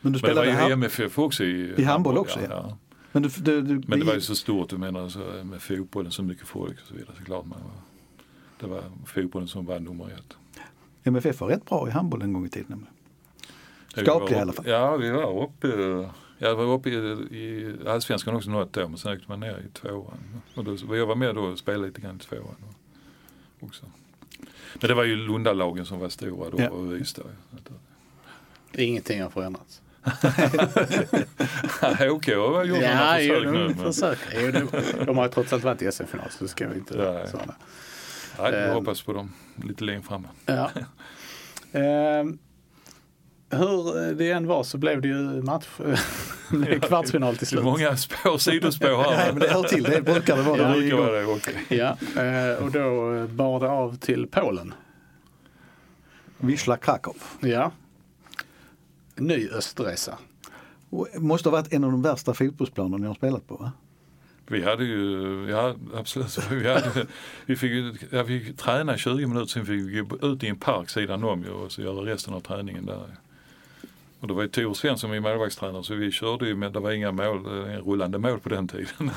Men 0.00 0.12
du 0.12 0.20
Men 0.22 0.30
det 0.30 0.34
var 0.34 0.44
spelade 0.44 0.68
ju 0.68 0.72
MFF 0.72 1.18
också 1.18 1.44
i, 1.44 1.74
I 1.76 1.82
handboll 1.82 2.18
också, 2.18 2.40
ja. 2.50 2.76
men 3.12 3.22
du, 3.22 3.28
du, 3.28 3.62
du, 3.62 3.82
Men 3.86 3.98
det 3.98 4.04
var 4.04 4.14
ju 4.14 4.20
så 4.20 4.34
stort, 4.34 4.70
du 4.70 4.78
menar 4.78 5.08
så, 5.08 5.18
med 5.44 5.62
fotbollen, 5.62 6.12
så 6.12 6.22
mycket 6.22 6.48
folk 6.48 6.80
och 6.80 6.86
så 6.88 6.94
vidare. 6.94 7.14
Så 7.18 7.24
klart 7.24 7.46
man 7.46 7.58
var, 7.62 7.80
det 8.60 8.66
var 8.66 8.82
fotbollen 9.06 9.48
som 9.48 9.66
var 9.66 9.80
nummer 9.80 10.04
ett. 10.04 10.36
MFF 11.08 11.40
var 11.40 11.48
rätt 11.48 11.64
bra 11.64 11.88
i 11.88 11.90
handboll 11.90 12.22
en 12.22 12.32
gång 12.32 12.46
i 12.46 12.48
tiden. 12.48 12.66
nämligen. 12.68 12.92
Vi 13.96 14.02
Skaplig 14.02 14.30
var 14.36 14.38
i 14.38 14.42
alla 14.42 14.50
upp- 14.52 14.56
fall. 14.56 14.66
Ja, 14.68 14.96
vi 14.96 15.10
var 15.10 15.42
uppe, 15.42 15.68
jag 16.38 16.54
var 16.56 16.64
uppe 16.74 16.90
i, 16.90 16.94
i 17.30 17.76
allsvenskan 17.88 18.36
också 18.36 18.50
något 18.50 18.76
år, 18.76 18.88
men 18.88 18.98
sen 18.98 19.12
åkte 19.12 19.24
man 19.28 19.40
ner 19.40 19.58
i 19.66 19.68
tvåan. 19.78 20.18
Och 20.54 20.64
då, 20.64 20.96
jag 20.96 21.06
var 21.06 21.14
med 21.14 21.34
då 21.34 21.40
och 21.42 21.58
spelade 21.58 21.86
lite 21.86 22.00
grann 22.00 22.16
i 22.16 22.18
tvåan 22.18 22.54
också. 23.60 23.84
Men 24.74 24.88
det 24.88 24.94
var 24.94 25.04
ju 25.04 25.16
Lundalagen 25.16 25.86
som 25.86 25.98
var 25.98 26.08
stora 26.08 26.50
då 26.50 26.58
Ja. 26.62 26.68
och 26.70 26.92
Ystad. 26.92 27.22
Ingenting 28.72 29.22
har 29.22 29.30
förändrats. 29.30 29.82
HK 31.98 32.26
har 32.28 32.64
gjort 32.64 32.78
några 32.80 32.92
Ja, 32.92 33.20
jo, 33.20 33.34
försök 33.34 33.44
de 33.44 33.50
nu. 33.50 33.68
Men, 33.68 33.92
försöker. 33.92 34.40
Jo, 34.40 34.50
de, 34.98 35.04
de 35.04 35.16
har 35.18 35.28
trots 35.28 35.52
allt 35.52 35.64
varit 35.64 35.82
i 35.82 35.92
SM-final 35.92 36.30
så 36.30 36.44
det 36.44 36.48
ska 36.48 36.68
vi 36.68 36.78
inte 36.78 36.94
Ja, 36.94 37.26
ja. 38.38 38.42
nej, 38.50 38.52
vi 38.52 38.68
Eh. 38.68 38.74
hoppas 38.74 39.02
på 39.02 39.12
dem 39.12 39.32
lite 39.64 39.84
längre 39.84 40.02
fram. 40.02 40.26
Ja. 40.46 40.70
Ehm, 41.72 42.38
hur 43.50 44.14
det 44.14 44.30
än 44.30 44.46
var 44.46 44.62
så 44.62 44.78
blev 44.78 45.00
det 45.00 45.08
ju 45.08 45.42
match, 45.42 45.66
det 46.50 46.56
blev 46.56 46.80
kvartsfinal 46.88 47.36
till 47.36 47.38
Det 47.38 47.44
är 47.44 47.46
slut. 47.46 47.64
många 47.64 47.96
spår, 47.96 48.38
sidospår 48.38 49.02
här. 49.14 49.32
men 49.32 49.40
det 49.40 49.48
hör 49.48 49.62
till, 49.62 49.82
det 49.82 50.02
brukar 50.02 50.36
det 50.36 50.42
vara. 50.42 50.68
Det 50.68 50.80
brukar 50.80 50.96
vara 50.96 51.12
det, 51.20 51.24
okej. 51.26 51.64
Ja, 51.68 52.22
eh, 52.22 52.64
och 52.64 52.70
då 52.70 53.14
eh, 53.14 53.26
bar 53.26 53.60
det 53.60 53.68
av 53.70 53.96
till 53.96 54.26
Polen. 54.26 54.74
Wisla 56.38 56.76
Krakow. 56.76 57.16
Ja. 57.40 57.70
Ny 59.16 59.48
östresa. 59.50 60.18
Måste 61.18 61.48
ha 61.48 61.56
varit 61.56 61.72
en 61.72 61.84
av 61.84 61.90
de 61.90 62.02
värsta 62.02 62.34
fotbollsplanerna 62.34 62.96
ni 62.96 63.06
har 63.06 63.14
spelat 63.14 63.46
på 63.46 63.56
va? 63.56 63.72
Vi 64.50 64.64
hade 64.64 64.84
ju, 64.84 65.46
ja 65.50 65.74
absolut, 65.94 66.38
vi, 66.50 66.68
hade, 66.68 67.06
vi, 67.46 67.56
fick, 67.56 67.72
ja, 68.10 68.22
vi 68.22 68.40
fick 68.40 68.56
träna 68.56 68.94
i 68.94 68.98
20 68.98 69.26
minuter 69.26 69.46
sen 69.46 69.66
fick 69.66 69.88
vi 69.88 70.00
gå 70.00 70.28
ut 70.32 70.44
i 70.44 70.46
en 70.46 70.56
park 70.56 70.90
sidan 70.90 71.24
om 71.24 71.44
och 71.44 71.72
så 71.72 71.82
göra 71.82 72.12
resten 72.12 72.34
av 72.34 72.40
träningen 72.40 72.86
där. 72.86 73.06
Och 74.20 74.28
det 74.28 74.34
var 74.34 74.42
ju 74.42 74.48
Tor 74.48 74.74
Svensson 74.74 75.10
var 75.10 75.20
målvaktstränare 75.20 75.84
så 75.84 75.94
vi 75.94 76.10
körde 76.10 76.46
ju 76.46 76.56
med, 76.56 76.72
det 76.72 76.80
var 76.80 76.90
inga 76.90 77.12
mål, 77.12 77.46
eh, 77.46 77.86
rullande 77.86 78.18
mål 78.18 78.40
på 78.40 78.48
den 78.48 78.68
tiden. 78.68 78.86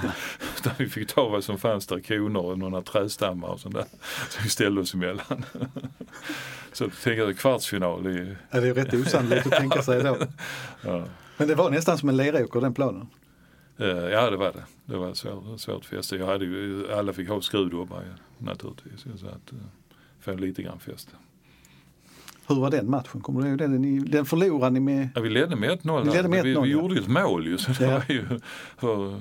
Utan 0.57 0.73
vi 0.77 0.89
fick 0.89 1.13
ta 1.13 1.29
vad 1.29 1.43
som 1.43 1.57
fanns 1.57 1.87
där, 1.87 1.99
koner 1.99 2.39
och 2.39 2.59
några 2.59 2.81
trädstammar 2.81 3.47
och 3.47 3.59
sånt 3.59 3.75
där. 3.75 3.85
Så 4.29 4.39
vi 4.43 4.49
ställde 4.49 4.81
oss 4.81 4.93
emellan. 4.93 5.45
Så 6.73 6.89
tänker 6.89 7.23
jag 7.23 7.37
kvartsfinal 7.37 8.07
i, 8.07 8.35
Ja, 8.51 8.61
det 8.61 8.67
är 8.67 8.73
rätt 8.73 8.93
osannolikt 8.93 9.45
att 9.45 9.51
tänka 9.51 9.81
sig 9.81 10.03
då. 10.03 10.17
ja. 10.81 11.05
Men 11.37 11.47
det 11.47 11.55
var 11.55 11.69
nästan 11.69 11.97
som 11.97 12.09
en 12.09 12.17
leråker 12.17 12.61
den 12.61 12.73
planen. 12.73 13.07
Eh, 13.81 13.87
Ja 14.09 14.29
det 14.29 14.37
var 14.37 14.51
det. 14.53 14.63
Det 14.85 14.97
var 14.97 15.09
ett 15.09 15.17
svårt, 15.17 15.59
svårt 15.59 15.85
fäste. 15.85 16.15
Jag 16.15 16.25
hade 16.25 16.45
ju, 16.45 16.91
alla 16.93 17.13
fick 17.13 17.29
ha 17.29 17.41
skruvdobbar 17.41 18.03
naturligtvis. 18.37 19.01
Så 19.01 19.27
att, 19.27 19.51
eh, 19.51 19.57
få 20.19 20.33
lite 20.33 20.63
grann 20.63 20.79
fäste. 20.79 21.11
Hur 22.47 22.55
var 22.55 22.71
den 22.71 22.89
matchen? 22.89 23.21
Kommer 23.21 23.41
du 23.41 23.47
ihåg 23.49 23.57
den? 23.57 23.71
Ni- 23.81 23.99
Den 23.99 24.25
förlorade 24.25 24.73
ni 24.73 24.79
med... 24.79 25.09
Ja, 25.15 25.21
vi 25.21 25.29
ledde 25.29 25.55
med 25.55 25.69
1-0. 25.69 26.03
Ni 26.05 26.13
ledde 26.13 26.29
med 26.29 26.43
vi, 26.43 26.53
1-0, 26.55 26.63
vi 26.63 26.69
ja. 26.71 26.77
gjorde 26.81 26.95
ju 26.95 27.01
ett 27.01 27.07
mål 27.07 27.47
ju. 27.47 27.57
Så 27.57 27.71
det 27.71 27.83
Ja. 27.85 27.91
var 27.91 28.03
ju 28.09 28.25
för, 28.77 29.19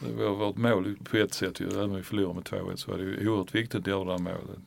det 0.00 0.24
var 0.24 0.34
vårt 0.36 0.56
mål 0.56 0.96
på 1.04 1.16
ett 1.16 1.34
sätt 1.34 1.60
ju. 1.60 1.66
Även 1.70 1.90
om 1.90 1.96
vi 1.96 2.02
förlorade 2.02 2.34
med 2.34 2.44
2-1 2.44 2.76
så 2.76 2.90
var 2.90 2.98
det 2.98 3.04
ju 3.04 3.28
oerhört 3.28 3.54
viktigt 3.54 3.80
att 3.80 3.86
göra 3.86 4.04
det 4.04 4.10
här 4.12 4.18
målet. 4.18 4.58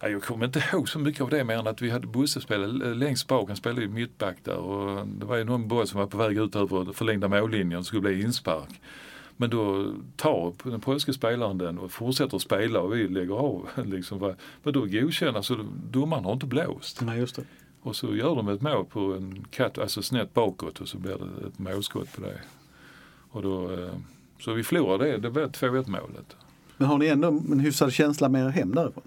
Ja, 0.00 0.08
jag 0.08 0.22
kommer 0.22 0.46
inte 0.46 0.64
ihåg 0.72 0.88
så 0.88 0.98
mycket 0.98 1.20
av 1.20 1.30
det 1.30 1.44
mer 1.44 1.58
än 1.58 1.66
att 1.66 1.82
vi 1.82 1.90
hade 1.90 2.06
Bosse 2.06 2.40
spelade 2.40 2.94
längst 2.94 3.28
bak. 3.28 3.48
Han 3.48 3.56
spelade 3.56 3.82
ju 3.82 3.88
mittback 3.88 4.36
där 4.42 4.56
och 4.56 5.06
det 5.06 5.26
var 5.26 5.36
ju 5.36 5.44
någon 5.44 5.68
boll 5.68 5.86
som 5.86 6.00
var 6.00 6.06
på 6.06 6.18
väg 6.18 6.38
ut 6.38 6.56
över 6.56 6.92
förlängda 6.92 7.28
mållinjen 7.28 7.78
och 7.78 7.86
skulle 7.86 8.02
bli 8.02 8.22
inspark. 8.22 8.80
Men 9.36 9.50
då 9.50 9.92
tar 10.16 10.52
den 10.70 10.80
polska 10.80 11.12
spelaren 11.12 11.58
den 11.58 11.78
och 11.78 11.92
fortsätter 11.92 12.38
spela 12.38 12.80
och 12.80 12.94
vi 12.94 13.08
lägger 13.08 13.34
av. 13.34 13.68
Liksom, 13.84 14.34
men 14.62 14.72
då 14.72 14.80
godkänner, 14.80 15.42
så 15.42 15.58
domaren 15.90 16.24
har 16.24 16.32
inte 16.32 16.46
blåst. 16.46 17.00
Nej, 17.00 17.18
just 17.18 17.36
det. 17.36 17.42
Och 17.82 17.96
så 17.96 18.16
gör 18.16 18.36
de 18.36 18.48
ett 18.48 18.62
mål 18.62 18.84
på 18.84 19.00
en 19.14 19.44
katt, 19.50 19.78
alltså 19.78 20.02
snett 20.02 20.34
bakåt 20.34 20.80
och 20.80 20.88
så 20.88 20.98
blir 20.98 21.12
det 21.12 21.48
ett 21.48 21.58
målskott 21.58 22.12
på 22.12 22.20
det. 22.20 22.40
Och 23.30 23.42
då, 23.42 23.72
eh, 23.72 23.90
så 24.40 24.52
vi 24.52 24.64
förlorade 24.64 25.04
det, 25.10 25.18
det 25.18 25.30
blev 25.30 25.50
2-1 25.50 25.88
målet. 25.88 26.36
Men 26.76 26.88
har 26.88 26.98
ni 26.98 27.06
ändå 27.06 27.28
en 27.28 27.60
hyfsad 27.60 27.92
känsla 27.92 28.28
med 28.28 28.46
er 28.46 28.48
hem 28.48 28.74
därifrån? 28.74 29.04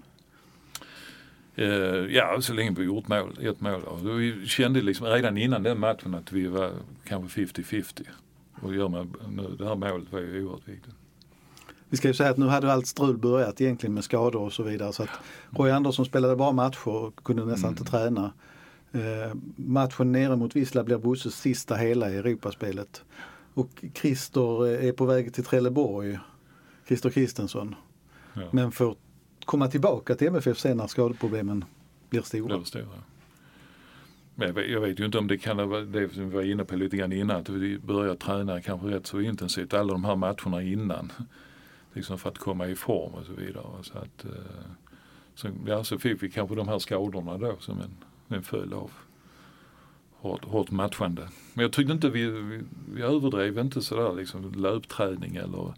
Eh, 1.60 2.14
ja, 2.16 2.40
så 2.40 2.52
länge 2.52 2.70
vi 2.70 2.84
gjort 2.84 3.08
mål, 3.08 3.38
ett 3.40 3.60
mål. 3.60 3.82
Och 3.82 4.20
vi 4.20 4.46
kände 4.46 4.80
liksom 4.80 5.06
redan 5.06 5.38
innan 5.38 5.62
den 5.62 5.80
matchen 5.80 6.14
att 6.14 6.32
vi 6.32 6.46
var 6.46 6.72
kanske 7.04 7.40
50-50. 7.40 8.02
Och 8.62 8.74
gör 8.74 8.88
man 8.88 9.16
nu, 9.28 9.56
det 9.58 9.68
här 9.68 9.74
målet 9.74 10.12
var 10.12 10.20
ju 10.20 10.44
oerhört 10.44 10.68
viktigt. 10.68 10.94
Vi 11.88 11.96
ska 11.96 12.08
ju 12.08 12.14
säga 12.14 12.30
att 12.30 12.36
nu 12.36 12.46
hade 12.46 12.72
allt 12.72 12.86
strul 12.86 13.16
börjat 13.16 13.60
egentligen 13.60 13.94
med 13.94 14.04
skador 14.04 14.42
och 14.42 14.52
så 14.52 14.62
vidare. 14.62 14.92
Så 14.92 15.02
att 15.02 15.10
Roy 15.50 15.70
Andersson 15.70 16.04
spelade 16.04 16.36
bara 16.36 16.52
matcher 16.52 16.88
och 16.88 17.24
kunde 17.24 17.44
nästan 17.44 17.70
inte 17.70 17.84
träna. 17.84 18.32
Eh, 18.92 19.34
matchen 19.56 20.12
nere 20.12 20.36
mot 20.36 20.56
Wisla 20.56 20.84
blir 20.84 20.98
Bosses 20.98 21.34
sista 21.34 21.74
hela 21.74 22.10
i 22.10 22.16
Europaspelet. 22.16 23.04
Och 23.54 23.84
Christer 23.94 24.66
eh, 24.66 24.88
är 24.88 24.92
på 24.92 25.04
väg 25.04 25.34
till 25.34 25.44
Trelleborg, 25.44 26.18
Christer 26.86 27.10
Kristensson. 27.10 27.74
Ja. 28.34 28.42
Men 28.50 28.72
får 28.72 28.96
komma 29.50 29.68
tillbaka 29.68 30.14
till 30.14 30.26
MFF 30.26 30.58
sen 30.58 30.76
när 30.76 30.86
skadeproblemen 30.86 31.64
blir 32.10 32.22
stora. 32.22 32.56
Blir 32.56 32.64
stora. 32.64 32.84
Men 34.34 34.48
jag 34.48 34.54
vet, 34.54 34.70
jag 34.70 34.80
vet 34.80 35.00
ju 35.00 35.04
inte 35.04 35.18
om 35.18 35.26
det 35.26 35.38
kan 35.38 35.68
vara 35.68 35.80
det 35.80 36.14
som 36.14 36.30
vi 36.30 36.36
var 36.36 36.42
inne 36.42 36.64
på 36.64 36.76
lite 36.76 36.96
grann 36.96 37.12
innan. 37.12 37.36
Att 37.36 37.48
vi 37.48 37.78
börjar 37.78 38.14
träna 38.14 38.60
kanske 38.60 38.88
rätt 38.88 39.06
så 39.06 39.20
intensivt 39.20 39.74
alla 39.74 39.92
de 39.92 40.04
här 40.04 40.16
matcherna 40.16 40.62
innan. 40.62 41.12
liksom 41.92 42.18
för 42.18 42.28
att 42.28 42.38
komma 42.38 42.66
i 42.66 42.74
form 42.74 43.14
och 43.14 43.26
så 43.26 43.32
vidare. 43.32 43.64
Så, 43.82 43.98
att, 43.98 44.24
eh, 44.24 44.70
så, 45.34 45.48
ja, 45.66 45.84
så 45.84 45.98
fick 45.98 46.22
vi 46.22 46.30
kanske 46.30 46.54
de 46.54 46.68
här 46.68 46.78
skadorna 46.78 47.38
då 47.38 47.56
som 47.60 47.80
en, 47.80 47.96
en 48.36 48.42
följd 48.42 48.72
av 48.72 48.90
hårt, 50.12 50.44
hårt 50.44 50.70
matchande. 50.70 51.28
Men 51.54 51.62
jag 51.62 51.72
tyckte 51.72 51.92
inte 51.92 52.10
vi, 52.10 52.26
vi, 52.26 52.62
vi 52.94 53.02
överdrev 53.02 53.58
inte 53.58 53.82
sådär 53.82 54.12
liksom 54.12 54.52
löpträning 54.52 55.36
eller 55.36 55.72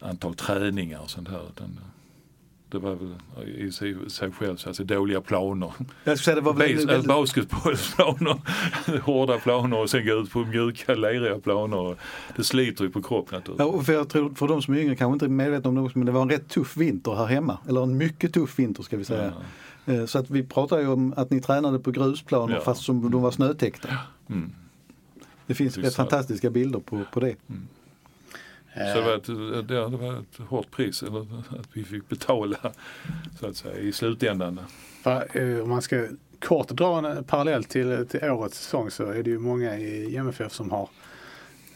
antal 0.00 0.34
träningar 0.34 1.00
och 1.00 1.10
sånt 1.10 1.28
här. 1.28 1.42
Utan 1.48 1.78
det 2.68 2.78
var 2.78 2.94
väl 2.94 3.14
i 3.46 3.72
sig, 3.72 3.96
sig 4.10 4.32
själv 4.32 4.56
alltså 4.66 4.84
dåliga 4.84 5.20
planer. 5.20 5.72
Jag 6.04 6.18
säga 6.18 6.34
det 6.34 6.40
var 6.40 6.52
Bas, 6.52 6.62
väldigt, 6.62 6.88
väldigt, 6.88 7.08
basketbollsplaner, 7.08 8.36
hårda 9.02 9.38
planer 9.38 9.78
och 9.78 9.90
sen 9.90 10.06
gå 10.06 10.12
ut 10.12 10.30
på 10.30 10.38
mjuka 10.44 10.94
leriga 10.94 11.38
planer. 11.38 11.96
Det 12.36 12.44
sliter 12.44 12.84
ju 12.84 12.90
på 12.90 13.02
kroppen 13.02 13.28
Ja, 13.32 13.38
naturligtvis. 13.38 13.80
och 13.80 13.86
för 13.86 13.92
jag 13.92 14.08
tror 14.08 14.34
för 14.34 14.48
de 14.48 14.62
som 14.62 14.74
är 14.74 14.78
yngre 14.78 14.96
kanske 14.96 15.12
inte 15.12 15.24
är 15.24 15.28
medvetna 15.28 15.68
om 15.68 15.74
det 15.74 15.80
också, 15.80 15.98
men 15.98 16.06
det 16.06 16.12
var 16.12 16.22
en 16.22 16.30
rätt 16.30 16.48
tuff 16.48 16.76
vinter 16.76 17.14
här 17.14 17.26
hemma. 17.26 17.58
Eller 17.68 17.82
en 17.82 17.96
mycket 17.96 18.32
tuff 18.34 18.58
vinter 18.58 18.82
ska 18.82 18.96
vi 18.96 19.04
säga. 19.04 19.32
Eh, 19.86 20.06
Så 20.06 20.18
att 20.18 20.30
vi 20.30 20.42
pratar 20.42 20.78
ju 20.78 20.88
om 20.88 21.14
att 21.16 21.30
ni 21.30 21.40
tränade 21.40 21.78
på 21.78 21.90
grusplaner 21.90 22.54
Ja. 22.54 22.60
fast 22.60 22.82
som 22.82 23.10
de 23.10 23.22
var 23.22 23.30
snötäckta. 23.30 23.88
Mm. 24.30 24.52
Det 25.46 25.54
finns 25.54 25.78
rätt 25.78 25.92
så. 25.92 25.96
fantastiska 25.96 26.50
bilder 26.50 26.78
på, 26.80 27.02
på 27.12 27.20
det. 27.20 27.34
Så 28.76 29.00
det 29.00 29.00
var, 29.00 29.16
ett, 29.16 29.68
det, 29.68 29.96
var 29.96 30.20
ett 30.20 30.48
hårt 30.48 30.70
pris 30.70 31.02
eller, 31.02 31.20
att 31.60 31.68
vi 31.72 31.84
fick 31.84 32.08
betala 32.08 32.56
så 33.40 33.46
att 33.46 33.56
säga 33.56 33.78
i 33.78 33.92
slutändan. 33.92 34.60
För, 35.02 35.28
eh, 35.32 35.62
om 35.62 35.68
man 35.68 35.82
ska 35.82 36.06
kort 36.40 36.68
dra 36.68 37.10
en 37.10 37.24
parallell 37.24 37.64
till, 37.64 38.06
till 38.08 38.24
årets 38.24 38.58
säsong 38.58 38.90
så 38.90 39.04
är 39.04 39.22
det 39.22 39.30
ju 39.30 39.38
många 39.38 39.78
i 39.78 40.16
MFF 40.16 40.52
som 40.52 40.70
har 40.70 40.88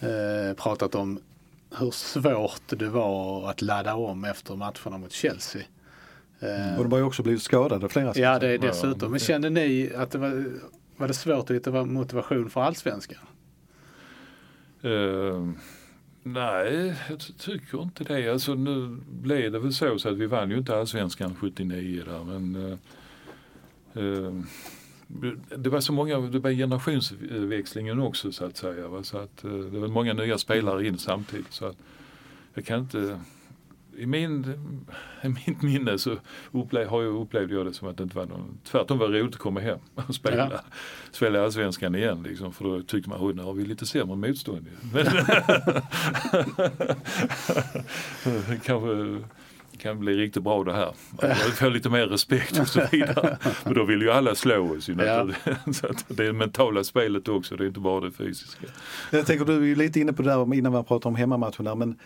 eh, 0.00 0.54
pratat 0.56 0.94
om 0.94 1.20
hur 1.78 1.90
svårt 1.90 2.62
det 2.68 2.88
var 2.88 3.50
att 3.50 3.62
ladda 3.62 3.94
om 3.94 4.24
efter 4.24 4.56
matcherna 4.56 4.98
mot 4.98 5.12
Chelsea. 5.12 5.62
Eh, 6.40 6.78
Och 6.78 6.84
de 6.84 6.92
har 6.92 6.98
ju 6.98 7.04
också 7.04 7.22
blivit 7.22 7.42
skadade 7.42 7.88
flera 7.88 8.12
ja, 8.14 8.38
det 8.38 8.58
dessutom. 8.58 9.10
Men 9.10 9.20
kände 9.20 9.50
ni 9.50 9.92
att 9.96 10.10
det 10.10 10.18
var, 10.18 10.44
var 10.96 11.08
det 11.08 11.14
svårt 11.14 11.50
att 11.50 11.56
hitta 11.56 11.84
motivation 11.84 12.50
för 12.50 12.60
allsvenskan? 12.60 13.18
Eh, 14.82 15.48
nej, 16.22 16.94
jag 17.08 17.18
tycker 17.38 17.82
inte 17.82 18.04
det. 18.04 18.28
Alltså, 18.28 18.54
nu 18.54 18.98
blev 19.10 19.52
det 19.52 19.58
väl 19.58 19.74
så, 19.74 19.98
så 19.98 20.08
att 20.08 20.16
vi 20.16 20.26
vann 20.26 20.50
ju 20.50 20.58
inte 20.58 20.76
allsvenskan 20.76 21.34
79 21.34 22.04
där. 22.04 22.24
Men, 22.24 22.56
eh, 22.56 22.78
eh, 24.04 24.32
det 25.56 25.70
var 25.70 25.80
så 25.80 25.92
många, 25.92 26.20
det 26.20 26.38
var 26.38 26.50
generationsväxlingen 26.50 28.00
också 28.00 28.32
så 28.32 28.44
att 28.44 28.56
säga. 28.56 28.88
Va? 28.88 29.02
Så 29.02 29.18
att, 29.18 29.44
eh, 29.44 29.50
det 29.50 29.78
var 29.78 29.88
många 29.88 30.12
nya 30.12 30.38
spelare 30.38 30.86
in 30.86 30.98
samtidigt. 30.98 31.52
Så 31.52 31.66
att 31.66 31.76
jag 32.54 32.64
kan 32.64 32.80
inte 32.80 33.20
i, 33.96 34.06
min, 34.06 34.56
I 35.22 35.28
mitt 35.28 35.62
minne 35.62 35.98
så 35.98 36.16
upplev, 36.52 36.88
har 36.88 37.02
jag, 37.02 37.14
upplevde 37.14 37.54
jag 37.54 37.66
det 37.66 37.72
som 37.72 37.88
att 37.88 37.96
det 37.96 38.02
inte 38.02 38.16
var 38.16 38.26
någon, 38.26 38.58
tvärtom 38.64 38.98
var 38.98 39.08
det 39.08 39.20
roligt 39.20 39.34
att 39.34 39.40
komma 39.40 39.60
hem 39.60 39.78
och 39.94 40.14
spela, 40.14 40.50
Ja. 40.52 40.60
spela 41.10 41.44
allsvenskan 41.44 41.94
igen. 41.94 42.22
Liksom, 42.22 42.52
för 42.52 42.64
då 42.64 42.82
tyckte 42.82 43.10
man, 43.10 43.36
nu 43.36 43.42
har 43.42 43.52
vi 43.52 43.64
lite 43.64 43.86
sämre 43.86 44.16
motstånd. 44.16 44.66
ju." 44.66 44.72
Men, 44.92 45.06
kanske 48.64 49.18
kan 49.78 49.98
bli 49.98 50.16
riktigt 50.16 50.42
bra 50.42 50.64
det 50.64 50.72
här. 50.72 50.94
Jag 51.22 51.36
får 51.58 51.70
lite 51.70 51.90
mer 51.90 52.06
respekt 52.06 52.58
och 52.60 52.68
så 52.68 52.80
vidare. 52.92 53.38
Och 53.64 53.74
då 53.74 53.84
vill 53.84 54.02
ju 54.02 54.10
alla 54.10 54.34
slå 54.34 54.76
oss. 54.76 54.88
Ja. 54.88 55.28
så 55.72 55.86
att 55.86 56.04
det 56.08 56.26
är 56.26 56.32
mentala 56.32 56.84
spelet 56.84 57.28
också, 57.28 57.56
det 57.56 57.64
är 57.64 57.68
inte 57.68 57.80
bara 57.80 58.00
det 58.00 58.10
fysiska. 58.12 58.66
Jag 59.10 59.26
tänker 59.26 59.44
du 59.44 59.72
är 59.72 59.76
lite 59.76 60.00
inne 60.00 60.12
på 60.12 60.22
det 60.22 60.30
där 60.30 60.54
innan 60.54 60.72
man 60.72 60.84
pratar 60.84 61.10
om 61.10 61.16
hemmamatchen 61.16 61.64
där 61.64 61.74
men 61.74 61.98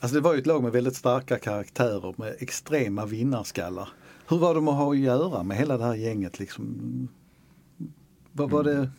alltså 0.00 0.14
det 0.14 0.20
var 0.20 0.32
ju 0.34 0.38
ett 0.40 0.46
lag 0.46 0.62
med 0.62 0.72
väldigt 0.72 0.96
starka 0.96 1.38
karaktärer 1.38 2.14
med 2.16 2.34
extrema 2.38 3.06
vinnarskallar. 3.06 3.88
Hur 4.28 4.38
var 4.38 4.54
de 4.54 4.68
att 4.68 4.74
ha 4.74 4.90
att 4.92 4.98
göra 4.98 5.42
med 5.42 5.56
hela 5.56 5.78
det 5.78 5.84
här 5.84 5.94
gänget 5.94 6.38
liksom? 6.38 7.08
Vad 8.32 8.50
var 8.50 8.64
det? 8.64 8.90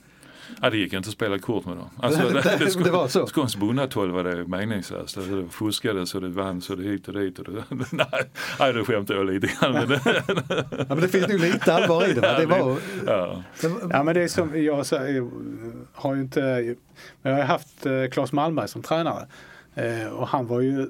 Ja, 0.61 0.69
det 0.69 0.77
gick 0.77 0.93
inte 0.93 1.07
att 1.07 1.13
spela 1.13 1.39
kort 1.39 1.65
med 1.65 1.77
dem. 1.77 1.89
Alltså, 2.01 2.29
Det- 2.29 2.83
det 2.83 2.91
var 2.91 3.07
så? 3.07 3.27
Skåns 3.27 3.55
bonnatoll 3.55 4.11
var 4.11 4.23
det 4.23 4.47
meningslöst. 4.47 5.17
Alltså, 5.17 5.35
det 5.35 5.49
fuskades 5.49 6.15
och 6.15 6.21
det 6.21 6.29
vanns 6.29 6.69
och 6.69 6.77
det 6.77 6.83
hit 6.83 7.07
och 7.07 7.13
dit. 7.13 7.39
Och 7.39 7.45
det, 7.53 7.63
nej, 7.91 8.07
nej, 8.59 8.73
det 8.73 8.85
skämtar 8.85 9.15
jag 9.15 9.25
lite 9.25 9.47
grann. 9.47 9.73
Men 9.73 9.87
det, 9.87 10.01
Ja, 10.77 10.85
men 10.87 10.99
det 11.01 11.07
finns 11.07 11.27
nog 11.27 11.39
lite 11.39 11.73
allvar 11.73 12.09
i 12.09 12.13
det. 12.13 12.21
Va? 12.21 12.39
Det 12.39 12.45
var, 12.45 12.77
ja. 13.07 13.43
det 13.61 13.71
Ja 13.89 14.03
men 14.03 14.15
det 14.15 14.21
är 14.23 14.27
som, 14.27 14.63
jag 14.63 14.85
så- 14.85 14.95
jag 14.95 15.31
har 15.93 16.15
ju 16.15 16.21
inte, 16.21 16.75
men 17.21 17.31
jag 17.33 17.39
har 17.39 17.45
haft 17.45 17.85
eh, 17.85 18.05
Claes 18.11 18.31
Malmberg 18.31 18.67
som 18.67 18.81
tränare. 18.81 19.27
Eh, 19.75 20.07
och 20.07 20.27
han 20.27 20.47
var 20.47 20.61
ju 20.61 20.81
eh, 20.81 20.87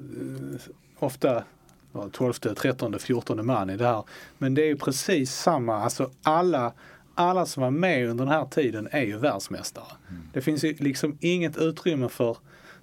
ofta 0.98 1.44
ja, 1.92 2.08
12, 2.12 2.32
13, 2.32 2.98
14 2.98 3.46
man 3.46 3.70
i 3.70 3.76
det 3.76 3.86
här. 3.86 4.04
Men 4.38 4.54
det 4.54 4.62
är 4.62 4.66
ju 4.66 4.76
precis 4.76 5.34
samma, 5.34 5.76
alltså 5.76 6.10
alla, 6.22 6.72
alla 7.14 7.46
som 7.46 7.62
var 7.62 7.70
med 7.70 8.08
under 8.10 8.24
den 8.24 8.34
här 8.34 8.44
tiden 8.44 8.88
är 8.90 9.02
ju 9.02 9.16
världsmästare. 9.18 9.84
Det 10.32 10.40
finns 10.40 10.64
ju 10.64 10.74
liksom 10.78 11.18
inget 11.20 11.56
utrymme 11.56 12.08
för 12.08 12.36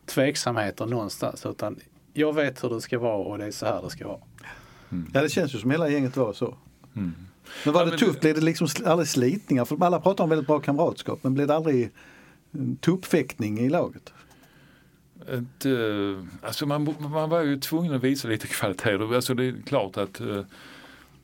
tveksamheter 0.06 0.86
någonstans 0.86 1.46
utan 1.46 1.80
jag 2.14 2.34
vet 2.36 2.64
hur 2.64 2.70
det 2.70 2.82
ska 2.82 3.00
vara 3.00 3.18
och 3.18 3.38
det 3.38 3.46
är 3.46 3.52
så 3.52 3.66
här 3.66 3.82
det 3.84 3.90
ska 3.90 4.08
vara. 4.08 4.20
ja 5.14 5.22
det 5.22 5.30
känns 5.30 5.56
ju 5.56 5.60
som 5.60 5.72
hela 5.72 5.90
gänget 5.90 6.18
var 6.18 6.34
så. 6.34 6.56
Mm. 6.96 7.14
Men 7.66 7.74
var 7.74 7.82
Ja, 7.82 7.86
det 7.86 7.90
men 7.92 8.00
tufft? 8.00 8.14
det- 8.14 8.20
Blev 8.22 8.36
det 8.36 8.42
liksom 8.42 8.68
aldrig 8.86 9.08
slitningar? 9.08 9.66
För 9.66 9.84
alla 9.86 10.00
pratar 10.00 10.24
om 10.24 10.30
väldigt 10.30 10.48
bra 10.48 10.60
kamratskap 10.60 11.20
men 11.22 11.34
blev 11.34 11.48
det 11.48 11.56
aldrig 11.56 11.92
en 12.52 12.76
tuppfäktning 12.78 13.60
i 13.60 13.70
laget? 13.70 14.14
Ett, 15.28 15.66
eh, 15.66 16.24
alltså 16.42 16.66
man, 16.66 16.96
man 17.00 17.30
var 17.30 17.42
ju 17.42 17.60
tvungen 17.60 17.94
att 17.94 18.04
visa 18.04 18.28
lite 18.28 18.48
kvalitet. 18.58 19.16
Alltså 19.16 19.34
det 19.34 19.46
är 19.46 19.56
klart 19.66 19.98
att 19.98 20.20
eh, 20.20 20.42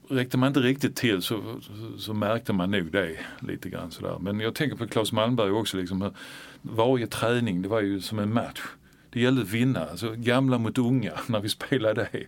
räckte 0.07 0.37
man 0.37 0.47
inte 0.47 0.59
riktigt 0.59 0.95
till 0.95 1.21
så, 1.21 1.41
så, 1.61 1.99
så 1.99 2.13
märkte 2.13 2.53
man 2.53 2.71
nog 2.71 2.91
det 2.91 3.17
lite 3.39 3.69
grann 3.69 3.91
sådär. 3.91 4.17
Men 4.19 4.39
jag 4.39 4.55
tänker 4.55 4.77
på 4.77 4.87
Claes 4.87 5.11
Malmberg 5.11 5.51
också. 5.51 5.77
Liksom, 5.77 6.11
varje 6.61 7.07
träning 7.07 7.61
det 7.61 7.69
var 7.69 7.81
ju 7.81 8.01
som 8.01 8.19
en 8.19 8.33
match. 8.33 8.61
Det 9.09 9.21
gällde 9.21 9.41
att 9.41 9.49
vinna, 9.49 9.85
alltså 9.85 10.13
gamla 10.15 10.57
mot 10.57 10.77
unga 10.77 11.13
när 11.27 11.39
vi 11.39 11.49
spelade 11.49 12.07
det. 12.11 12.25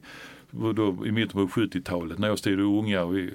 Då, 0.51 1.05
I 1.05 1.11
mitten 1.11 1.47
på 1.47 1.61
70-talet 1.61 2.19
när 2.19 2.27
jag 2.27 2.39
stod 2.39 2.59
unga 2.59 3.03
och 3.03 3.17
vi 3.17 3.33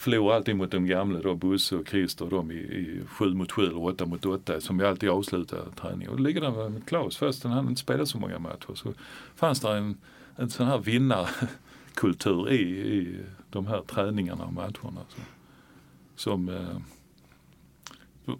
förlorade 0.00 0.36
alltid 0.36 0.56
mot 0.56 0.70
de 0.70 0.86
gamla 0.86 1.20
då, 1.20 1.34
Bosse 1.34 1.76
och 1.76 1.88
Christer 1.88 2.24
och 2.24 2.30
de 2.30 2.50
i, 2.50 2.54
i 2.54 3.00
7 3.06 3.34
mot 3.34 3.52
7 3.52 3.62
eller 3.62 3.84
8 3.84 4.06
mot 4.06 4.26
8 4.26 4.60
som 4.60 4.78
vi 4.78 4.84
alltid 4.84 5.08
avslutade 5.08 5.62
träningen. 5.80 6.10
Och 6.10 6.16
då 6.16 6.22
ligger 6.22 6.40
där 6.40 6.68
med 6.68 6.86
Klaus 6.86 7.16
fastän 7.16 7.50
han 7.50 7.68
inte 7.68 7.80
spelade 7.80 8.06
så 8.06 8.18
många 8.18 8.38
matcher 8.38 8.74
så 8.74 8.92
fanns 9.36 9.60
det 9.60 9.76
en, 9.76 9.96
en 10.36 10.50
sån 10.50 10.66
här 10.66 10.78
vinnarkultur 10.78 12.50
i, 12.50 12.60
i 12.60 13.18
de 13.50 13.66
här 13.66 13.82
träningarna 13.82 14.44
och 14.44 14.52
matcherna. 14.52 15.00
Så, 15.08 15.20
som 16.16 16.48
eh, 16.48 16.76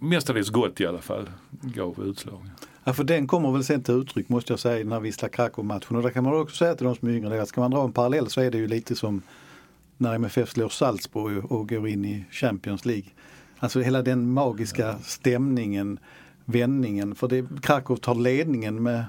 mestadels 0.01 0.51
gott 0.51 0.81
i 0.81 0.87
alla 0.87 1.01
fall 1.01 1.31
gav 1.51 2.05
utslag. 2.07 2.51
Ja, 2.85 2.93
för 2.93 3.05
den 3.05 3.27
kommer 3.27 3.53
väl 3.53 3.65
sen 3.65 3.83
till 3.83 3.95
uttryck 3.95 4.29
måste 4.29 4.53
jag 4.53 4.61
säga 4.61 4.79
i 4.79 4.83
den 4.83 4.93
här 4.93 5.01
Wisla 5.01 5.29
Krakow-matchen. 5.29 5.97
Och 5.97 6.03
där 6.03 6.11
kan 6.11 6.25
man 6.25 6.41
också 6.41 6.57
säga 6.57 6.75
till 6.75 6.87
de 6.87 6.97
som 6.97 7.09
är 7.09 7.13
yngre, 7.13 7.43
att 7.43 7.49
ska 7.49 7.61
man 7.61 7.71
dra 7.71 7.85
en 7.85 7.93
parallell 7.93 8.31
så 8.31 8.41
är 8.41 8.51
det 8.51 8.59
ju 8.59 8.69
lite 8.69 8.97
som 8.97 9.23
när 10.01 10.15
MFF 10.15 10.51
slår 10.51 10.69
Salzburg 10.69 11.53
och 11.53 11.69
går 11.69 11.89
in 11.89 12.05
i 12.05 12.25
Champions 12.31 12.85
League. 12.85 13.11
Alltså 13.59 13.81
hela 13.81 14.03
den 14.03 14.33
magiska 14.33 14.99
stämningen, 14.99 15.99
vändningen. 16.45 17.15
För 17.15 17.29
det, 17.29 17.47
Krakow 17.63 17.97
tar 17.97 18.15
ledningen 18.15 18.83
med 18.83 19.05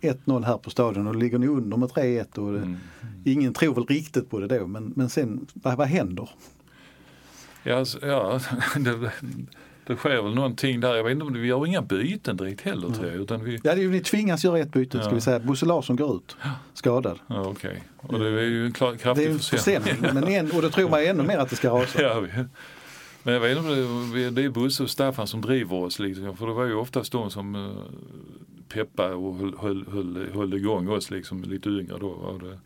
1-0 0.00 0.44
här 0.44 0.58
på 0.58 0.70
stadion 0.70 1.06
och 1.06 1.16
ligger 1.16 1.38
nu 1.38 1.48
under 1.48 1.76
med 1.76 1.88
3-1. 1.88 2.38
Och 2.38 2.52
det, 2.52 2.58
Mm. 2.58 2.76
Ingen 3.24 3.54
tror 3.54 3.74
väl 3.74 3.86
riktigt 3.86 4.30
på 4.30 4.40
det 4.40 4.58
då 4.58 4.66
men, 4.66 4.92
men 4.96 5.08
sen 5.08 5.46
vad, 5.54 5.76
vad 5.76 5.86
händer? 5.86 6.30
Ja, 7.62 7.84
ja 8.02 8.40
det, 8.76 9.12
det 9.86 9.96
sker 9.96 10.22
väl 10.22 10.34
någonting 10.34 10.80
där. 10.80 10.94
Jag 10.96 11.04
vet 11.04 11.12
inte 11.12 11.24
om 11.24 11.32
det, 11.32 11.38
vi 11.38 11.48
gör 11.48 11.66
inga 11.66 11.82
byten 11.82 12.36
direkt 12.36 12.60
heller 12.60 12.88
tror 12.90 13.06
jag. 13.06 13.14
Utan 13.16 13.44
vi, 13.44 13.60
Ja, 13.64 13.74
det 13.74 13.84
är 13.84 13.88
ni 13.88 14.00
tvingas 14.00 14.44
göra 14.44 14.58
ett 14.58 14.72
byte 14.72 14.98
ska 14.98 15.08
Ja. 15.08 15.14
vi 15.14 15.20
säga. 15.20 15.38
Bosse 15.38 15.66
Larsson 15.66 15.96
går 15.96 16.16
ut 16.16 16.36
skadad. 16.74 17.18
ja, 17.26 17.40
okej. 17.48 17.82
Och 17.96 18.18
det 18.18 18.26
är 18.26 18.30
ju 18.42 18.66
en 18.66 18.72
klar, 18.72 18.88
Det 18.90 18.94
är 18.94 18.98
kraftig 18.98 19.24
ju 19.24 19.30
en 19.32 19.38
försämring. 19.38 19.94
men 20.00 20.24
en, 20.28 20.50
och 20.52 20.62
då 20.62 20.70
tror 20.70 20.90
man 20.90 21.04
ännu 21.04 21.22
mer 21.22 21.38
att 21.38 21.50
det 21.50 21.56
ska 21.56 21.70
rasa. 21.70 22.02
Ja, 22.02 22.20
vi, 22.20 22.28
men 23.22 23.34
jag 23.34 23.40
vet 23.40 23.58
inte 23.58 23.70
om 23.70 24.12
det, 24.14 24.30
det 24.30 24.44
är 24.44 24.48
Bosse 24.48 24.82
och 24.82 24.90
Staffan 24.90 25.26
som 25.26 25.40
driver 25.40 25.76
oss. 25.76 25.98
Liksom, 25.98 26.36
för 26.36 26.46
det 26.46 26.52
var 26.52 26.64
ju 26.64 26.74
oftast 26.74 27.12
de 27.12 27.30
som 27.30 27.54
uh, 27.54 27.72
peppade 28.68 29.14
och 29.14 29.34
höll, 29.36 29.54
höll, 29.58 29.84
höll, 29.92 30.26
höll 30.34 30.54
igång 30.54 30.88
oss 30.88 31.10
liksom, 31.10 31.42
lite 31.42 31.68
yngre 31.68 31.96
då. 32.00 32.38
Det, 32.42 32.58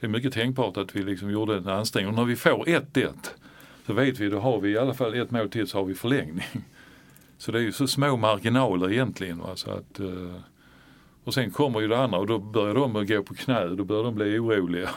det 0.00 0.06
är 0.06 0.08
mycket 0.08 0.32
tänkbart 0.32 0.76
att 0.76 0.96
vi 0.96 1.02
liksom 1.02 1.30
gjorde 1.30 1.56
en 1.56 1.68
ansträngning. 1.68 2.10
Och 2.10 2.18
när 2.18 2.24
vi 2.24 2.36
får 2.36 2.64
1-1 2.64 3.10
så 3.86 3.92
vet 3.92 4.18
vi, 4.18 4.28
då 4.28 4.38
har 4.38 4.60
vi 4.60 4.70
i 4.70 4.78
alla 4.78 4.94
fall 4.94 5.14
ett 5.14 5.30
mål 5.30 5.48
till 5.48 5.66
så 5.66 5.78
har 5.78 5.84
vi 5.84 5.94
förlängning. 5.94 6.64
Så 7.38 7.52
det 7.52 7.58
är 7.58 7.62
ju 7.62 7.72
så 7.72 7.86
små 7.86 8.16
marginaler 8.16 8.92
egentligen. 8.92 9.38
Va? 9.38 9.56
Så 9.56 9.70
att, 9.70 10.00
eh, 10.00 10.36
och 11.24 11.34
sen 11.34 11.50
kommer 11.50 11.80
ju 11.80 11.88
det 11.88 11.98
andra 11.98 12.18
och 12.18 12.26
då 12.26 12.38
börjar 12.38 12.74
de 12.74 13.06
gå 13.06 13.22
på 13.22 13.34
knä, 13.34 13.66
då 13.66 13.84
börjar 13.84 14.04
de 14.04 14.14
bli 14.14 14.38
oroliga. 14.38 14.90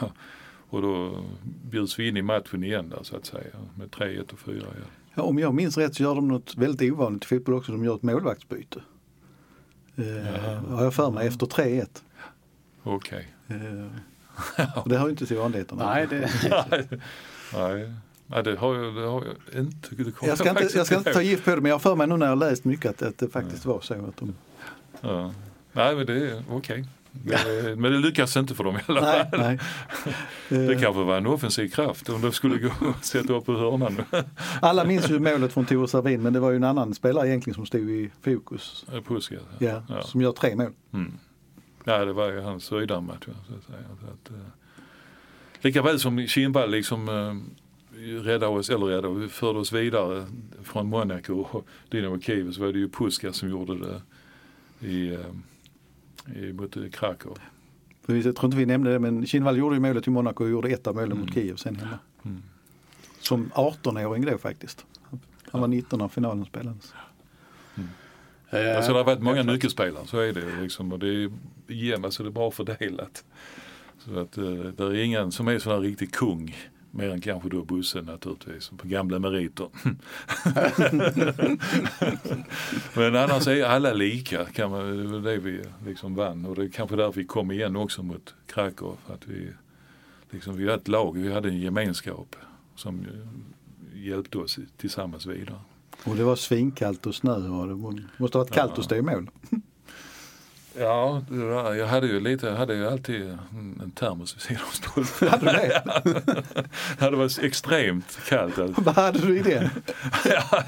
Och 0.68 0.82
då 0.82 1.24
bjuds 1.70 1.98
vi 1.98 2.08
in 2.08 2.16
i 2.16 2.22
matchen 2.22 2.64
igen 2.64 2.88
där, 2.88 3.02
så 3.02 3.16
att 3.16 3.26
säga 3.26 3.56
med 3.74 3.90
3-1 3.90 4.32
och 4.32 4.38
4 4.38 4.54
ja. 4.64 4.84
Ja, 5.14 5.22
om 5.22 5.38
jag 5.38 5.54
minns 5.54 5.78
rätt 5.78 5.94
så 5.94 6.02
gör 6.02 6.14
de 6.14 6.28
något 6.28 6.56
väldigt 6.56 6.92
ovanligt 6.92 7.24
i 7.24 7.26
fotboll 7.26 7.54
också. 7.54 7.72
De 7.72 7.84
gör 7.84 7.94
ett 7.94 8.02
målvaktsbyte. 8.02 8.80
Eh, 9.96 10.68
har 10.68 10.84
jag 10.84 10.94
för 10.94 11.10
mig 11.10 11.26
efter 11.26 11.46
3-1. 11.46 12.02
Okej. 12.82 13.28
Eh, 13.48 13.56
Och 14.82 14.88
det 14.88 14.98
hör 14.98 15.04
ju 15.06 15.10
inte 15.10 15.26
till 15.26 15.36
vanligheterna. 15.36 15.86
Nej, 15.86 16.06
det, 16.06 16.30
Nej, 17.54 17.92
Nej 18.26 18.42
det, 18.42 18.56
har 18.56 18.74
jag, 18.74 18.94
det 18.94 19.00
har 19.02 19.24
jag 19.52 19.60
inte. 19.62 19.88
Det 19.94 20.12
Jag 20.22 20.38
ska, 20.38 20.48
inte, 20.48 20.54
faktiskt 20.60 20.76
jag 20.76 20.86
ska 20.86 20.96
inte 20.98 21.12
ta 21.12 21.22
gift 21.22 21.44
på 21.44 21.50
det 21.50 21.56
men 21.60 21.68
jag 21.68 21.74
har 21.74 21.78
för 21.80 21.94
mig 21.96 22.06
nu 22.06 22.16
när 22.16 22.26
jag 22.26 22.38
läst 22.38 22.64
mycket 22.64 22.90
att, 22.90 23.02
att 23.02 23.18
det 23.18 23.28
faktiskt 23.28 23.66
var 23.66 23.80
så. 23.80 23.94
Att 23.94 24.16
de, 24.16 24.34
Ja. 25.00 25.32
Nej, 25.72 25.96
men 25.96 26.06
det 26.06 26.30
är 26.30 26.42
okej. 26.50 26.84
Det- 27.12 27.76
Men 27.76 27.92
det 27.92 27.98
lyckas 27.98 28.36
inte 28.36 28.54
för 28.54 28.64
dem 28.64 28.76
i 28.76 28.80
alla 28.86 29.00
fall. 29.00 29.26
nej. 29.38 29.58
Det 30.48 30.72
Eh, 30.72 30.80
kanske 30.80 31.02
var 31.02 31.16
en 31.16 31.26
offensiv 31.26 31.68
kraft 31.68 32.08
om 32.08 32.20
de 32.20 32.32
skulle 32.32 32.58
gå 32.58 32.68
och 32.80 33.04
sätta 33.04 33.32
upp 33.32 33.46
på 33.46 33.52
hörnan. 33.52 33.96
Alla 34.62 34.84
minns 34.84 35.10
ju 35.10 35.18
målet 35.18 35.52
från 35.52 35.64
Tore 35.66 35.88
Servin 35.88 36.22
men 36.22 36.32
det 36.32 36.40
var 36.40 36.50
ju 36.50 36.56
en 36.56 36.64
annan 36.64 36.94
spelare 36.94 37.28
egentligen 37.28 37.54
som 37.54 37.66
stod 37.66 37.90
i 37.90 38.10
fokus. 38.22 38.84
Puskas. 39.06 39.42
Ja, 39.58 39.82
Ja. 39.88 40.02
Som 40.02 40.20
gör 40.20 40.32
tre 40.32 40.56
mål. 40.56 40.72
Mm. 40.92 41.12
Ja, 41.84 42.04
det 42.04 42.12
var 42.12 42.32
ju 42.32 42.40
hans 42.40 42.72
att, 42.72 44.30
eh, 44.30 44.36
lika 45.60 45.82
väl 45.82 46.00
som 46.00 46.26
Kindvall 46.26 46.70
liksom 46.70 47.08
räddade 47.98 48.46
oss, 48.46 48.70
eller 48.70 48.86
räddade, 48.86 49.14
vi 49.14 49.28
förde 49.28 49.58
oss 49.58 49.72
vidare 49.72 50.26
från 50.62 50.86
Monaco 50.86 51.34
och 51.50 51.66
Dynamo 51.88 52.20
Kiev 52.20 52.52
så 52.52 52.60
var 52.60 52.72
det 52.72 52.78
ju 52.78 52.88
Puskas 52.88 53.36
som 53.36 53.50
gjorde 53.50 53.78
det 53.78 54.02
i, 54.88 55.14
eh, 55.14 56.38
i, 56.42 56.52
mot 56.52 56.76
Krakow. 56.92 57.38
Vi- 58.06 58.20
Jag 58.22 58.36
tror 58.36 58.44
inte 58.44 58.56
vi 58.56 58.66
nämnde 58.66 58.92
det 58.92 58.98
men 58.98 59.26
Kinnvall 59.26 59.58
gjorde 59.58 59.76
ju 59.76 59.80
målet 59.80 60.06
i 60.06 60.10
Monaco 60.10 60.44
och 60.44 60.50
gjorde 60.50 60.68
ett 60.68 60.86
av 60.86 60.94
målen 60.94 61.12
Mm. 61.12 61.20
mot 61.24 61.34
Kiev 61.34 61.56
sen 61.56 61.76
hemma. 61.76 61.98
Mm. 62.24 62.42
Som 63.20 63.50
18-åring 63.54 64.24
då 64.24 64.38
faktiskt. 64.38 64.86
Han 65.50 65.60
var 65.60 65.68
19 65.68 65.98
när 65.98 66.08
finalen 66.08 66.44
spelades. 66.44 66.92
eh, 68.50 68.76
Alltså 68.76 68.92
det 68.92 68.98
har 68.98 69.04
varit 69.04 69.20
många 69.22 69.36
exakt. 69.40 69.52
nyckelspelare, 69.52 70.06
så 70.06 70.18
är 70.18 70.32
det 70.32 70.60
liksom. 70.62 70.92
Och 70.92 70.98
det 70.98 71.08
är 71.08 71.30
jämnt, 71.68 72.04
alltså 72.04 72.22
det 72.22 72.28
är 72.28 72.32
bra 72.32 72.50
fördelat. 72.50 73.24
Så 73.98 74.18
att 74.18 74.38
eh, 74.38 74.44
det 74.52 74.84
är 74.84 74.94
ingen 74.94 75.32
som 75.32 75.48
är 75.48 75.58
sån 75.58 75.72
här 75.72 75.80
riktig 75.80 76.12
kung. 76.14 76.56
Mer 76.90 77.10
än 77.10 77.20
kanske 77.20 77.48
då 77.48 77.64
Bosse 77.64 78.02
naturligtvis, 78.02 78.68
på 78.68 78.88
gamla 78.88 79.18
meriter. 79.18 79.68
Men 82.96 83.16
annars 83.16 83.46
är 83.46 83.64
alla 83.64 83.92
lika, 83.92 84.44
kan 84.44 84.70
man, 84.70 84.96
det 84.96 85.06
var 85.06 85.20
det 85.20 85.38
vi 85.38 85.62
liksom 85.86 86.14
vann. 86.14 86.44
Och 86.46 86.54
det 86.54 86.62
är 86.64 86.68
kanske 86.68 86.96
därför 86.96 87.20
vi 87.20 87.26
kom 87.26 87.50
igen 87.50 87.76
också 87.76 88.02
mot 88.02 88.34
Krakow. 88.46 88.96
För 89.06 89.14
att 89.14 89.26
vi, 89.28 89.48
liksom, 90.30 90.56
vi 90.56 90.64
var 90.64 90.74
ett 90.74 90.88
lag, 90.88 91.16
vi 91.18 91.32
hade 91.32 91.48
en 91.48 91.58
gemenskap 91.60 92.36
som 92.76 93.06
hjälpte 93.94 94.38
oss 94.38 94.58
tillsammans 94.76 95.26
vidare. 95.26 95.60
Och 96.04 96.16
det 96.16 96.24
var 96.24 96.36
svinkallt 96.36 97.06
och 97.06 97.14
snö 97.14 97.34
och 97.48 97.68
det 97.68 97.74
måste 98.18 98.38
ha 98.38 98.44
varit 98.44 98.54
kallt 98.54 98.72
Ja. 98.74 98.78
att 98.78 98.84
stå 98.84 98.94
i 98.96 99.02
mål. 99.02 99.30
Ja, 100.78 101.22
jag 101.78 101.86
hade 101.86 102.06
ju 102.06 102.20
lite, 102.20 102.46
jag 102.46 102.56
hade 102.56 102.74
ju 102.74 102.86
alltid 102.88 103.22
en 103.82 103.92
termos 103.94 104.34
vid 104.36 104.42
sidan 104.42 104.62
av 104.68 104.70
stolpen. 104.72 105.28
Hade 105.40 105.46
du 105.52 105.52
det? 105.52 105.82
Ja, 106.98 107.10
det 107.10 107.16
var 107.16 107.44
extremt 107.44 108.18
kallt. 108.28 108.58
Alltså. 108.58 108.80
Vad 108.82 108.94
hade 108.94 109.18
du 109.18 109.38
i 109.38 109.42
det? 109.42 109.70
Ja, 110.24 110.64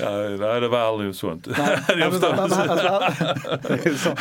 ja, 0.00 0.60
det 0.60 0.68
var 0.68 0.78
aldrig 0.78 1.14
sånt. 1.14 1.46
Nej, 1.58 1.78
jag 1.88 1.98
men, 2.12 2.20
vad- 2.20 2.38
alltså, 2.38 4.14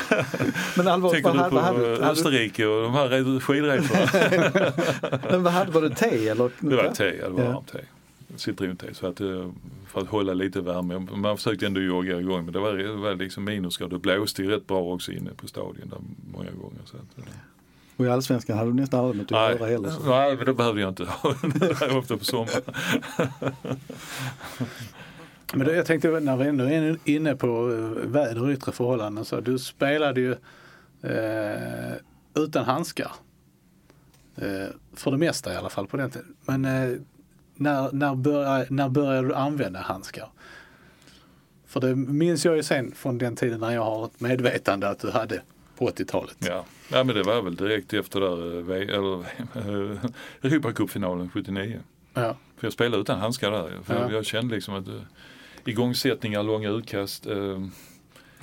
men 0.76 0.88
allvarligt, 0.88 1.24
Tänker 1.24 1.40
vad, 1.40 1.46
du 1.46 1.50
på 1.50 1.60
hade? 1.60 1.80
Hade, 1.80 2.12
Österrike 2.12 2.66
och 2.66 2.84
de 2.84 2.94
här 2.94 3.40
skidresorna? 3.40 4.10
men 5.30 5.44
vad 5.44 5.54
hade, 5.54 5.72
var 5.72 5.82
det 5.82 5.96
te 5.96 6.28
eller? 6.30 6.50
Det 6.60 6.76
var 6.76 6.90
te, 6.92 7.04
ja, 7.22 7.26
det 7.30 7.34
var 7.34 7.44
Ja. 7.44 7.52
varmt 7.52 7.72
te. 7.72 7.80
Citronte. 8.40 8.94
Så 8.94 9.08
att, 9.08 9.22
eh, 9.22 9.52
för 9.88 10.02
att 10.02 10.08
hålla 10.08 10.34
lite 10.34 10.62
värme. 10.62 11.00
Man 11.00 11.38
försökte 11.38 11.66
ändå 11.66 11.82
jogga 11.82 12.20
igång 12.20 12.46
men 12.46 12.54
det 12.54 12.60
var, 12.60 12.74
det 12.74 12.94
var 12.94 13.16
liksom 13.16 13.44
minusgrader. 13.44 13.94
Det 13.94 14.00
blåste 14.00 14.44
ju 14.44 14.50
rätt 14.50 14.68
bra 14.68 14.94
också 14.94 15.12
inne 15.12 15.32
på 15.32 15.48
stadion 15.48 15.90
där 15.90 16.00
många 16.34 16.52
gånger. 16.52 16.82
Så 16.86 16.98
att, 16.98 17.18
eh, 17.18 17.24
Och 17.98 18.06
i 18.06 18.10
Allsvenskan 18.10 18.58
hade 18.58 18.70
du 18.70 18.76
nästan 18.76 19.00
aldrig 19.00 19.22
något 19.22 19.32
att 19.32 19.60
göra 19.60 19.70
heller. 19.70 19.90
Så. 19.90 20.10
nej, 20.10 20.36
men 20.36 20.46
det 20.46 20.54
behövde 20.54 20.82
jag 20.82 20.90
inte 20.90 21.04
ha. 21.04 21.36
Det 21.42 21.82
var 21.82 21.98
ofta 21.98 22.18
på 22.18 22.26
sommaren. 22.26 22.62
Men 25.54 25.68
då, 25.68 25.74
jag 25.74 25.86
tänkte 25.86 26.20
när 26.20 26.38
vi 26.38 26.48
ändå 26.48 26.64
är 26.64 26.98
inne 27.04 27.36
på 27.36 27.48
eh, 27.48 28.10
väder 28.10 28.44
och 28.44 28.50
yttre 28.50 28.72
förhållanden 28.72 29.26
så 29.26 29.40
du 29.42 29.60
spelade 29.60 30.22
ju 30.22 30.32
eh, 31.02 31.94
utan 32.36 32.66
handskar. 32.66 33.12
Eh, 34.36 34.68
för 34.94 35.12
det 35.12 35.18
mesta 35.18 35.54
i 35.54 35.56
alla 35.56 35.70
fall 35.70 35.88
på 35.88 35.98
den 35.98 36.12
tiden. 36.12 36.36
Men 36.46 36.66
eh, 36.66 36.98
när, 37.58 37.92
när, 37.92 38.16
började, 38.16 38.68
när 38.70 38.90
började 38.90 39.28
du 39.28 39.34
använda 39.34 39.80
handskar? 39.80 40.30
För 41.68 41.80
det 41.80 41.96
minns 41.96 42.46
jag 42.46 42.56
ju 42.56 42.64
sen 42.64 42.92
från 42.96 43.18
den 43.18 43.36
tiden 43.36 43.60
när 43.60 43.72
jag 43.72 43.84
har 43.84 44.06
ett 44.06 44.20
medvetande 44.20 44.90
att 44.90 45.00
du 45.00 45.12
hade 45.12 45.42
på 45.78 45.90
80-talet. 45.90 46.36
Ja. 46.40 46.66
ja, 46.92 47.04
men 47.04 47.16
det 47.16 47.24
var 47.24 47.42
väl 47.42 47.56
direkt 47.56 47.94
efter 47.94 48.20
där, 48.20 48.72
eh, 48.72 48.96
eller 48.98 49.20
eh, 49.20 49.98
Europacupfinalen 50.52 51.30
79. 51.30 51.80
Ja. 52.14 52.36
För 52.58 52.68
jag 52.68 52.74
spelade 52.74 53.02
utan 53.02 53.20
handskar 53.20 53.52
där. 53.52 53.72
För 53.84 53.94
Ja. 53.96 54.02
jag, 54.02 54.14
jag 54.14 54.26
kände 54.26 54.56
liksom 54.56 54.74
att 54.74 54.88
uh, 54.88 55.02
igångsättningar, 55.66 56.44
långa 56.44 56.70
utkast, 56.70 57.28
eh, 57.28 57.68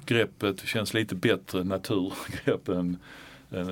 greppet 0.07 0.61
känns 0.61 0.95
lite 0.95 1.15
bättre 1.15 1.65
naturgrepp 1.65 2.69
än, 2.69 2.77
än 2.77 2.99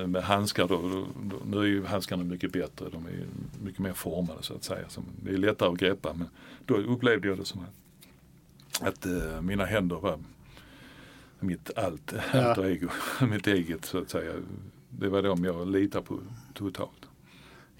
med 0.07 0.23
handskar. 0.23 0.67
Då, 0.67 0.81
då, 0.81 1.07
då, 1.23 1.35
nu 1.45 1.57
är 1.57 1.63
ju 1.63 1.85
handskarna 1.85 2.23
mycket 2.23 2.51
bättre, 2.51 2.89
de 2.91 3.05
är 3.05 3.25
mycket 3.63 3.79
mer 3.79 3.93
formade 3.93 4.43
så 4.43 4.53
att 4.55 4.63
säga. 4.63 4.89
Så 4.89 5.01
det 5.23 5.31
är 5.33 5.37
lättare 5.37 5.69
att 5.69 5.77
greppa 5.77 6.13
men 6.13 6.27
då 6.65 6.75
upplevde 6.75 7.27
jag 7.27 7.37
det 7.37 7.45
som 7.45 7.61
att, 7.61 8.87
att 8.87 9.05
eh, 9.05 9.41
mina 9.41 9.65
händer 9.65 9.95
var 9.95 10.19
mitt 11.39 11.71
allt, 11.77 12.13
Ja. 12.33 12.43
alter 12.43 12.65
ego, 12.65 12.87
mitt 13.31 13.47
eget 13.47 13.85
så 13.85 13.97
att 13.97 14.09
säga. 14.09 14.33
Det 14.89 15.09
var 15.09 15.21
de 15.21 15.43
jag 15.45 15.67
litar 15.67 16.01
på 16.01 16.19
totalt. 16.53 16.89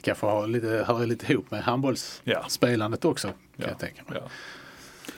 Kanske 0.01 0.25
har 0.25 0.47
lite, 0.47 0.83
hör 0.87 1.05
lite 1.05 1.31
ihop 1.33 1.51
med 1.51 1.63
handbollsspelandet 1.63 3.05
också 3.05 3.27
kan 3.27 3.35
Ja. 3.55 3.67
jag 3.67 3.79
tänka 3.79 4.01
mig. 4.07 4.19
Ja. 4.23 4.29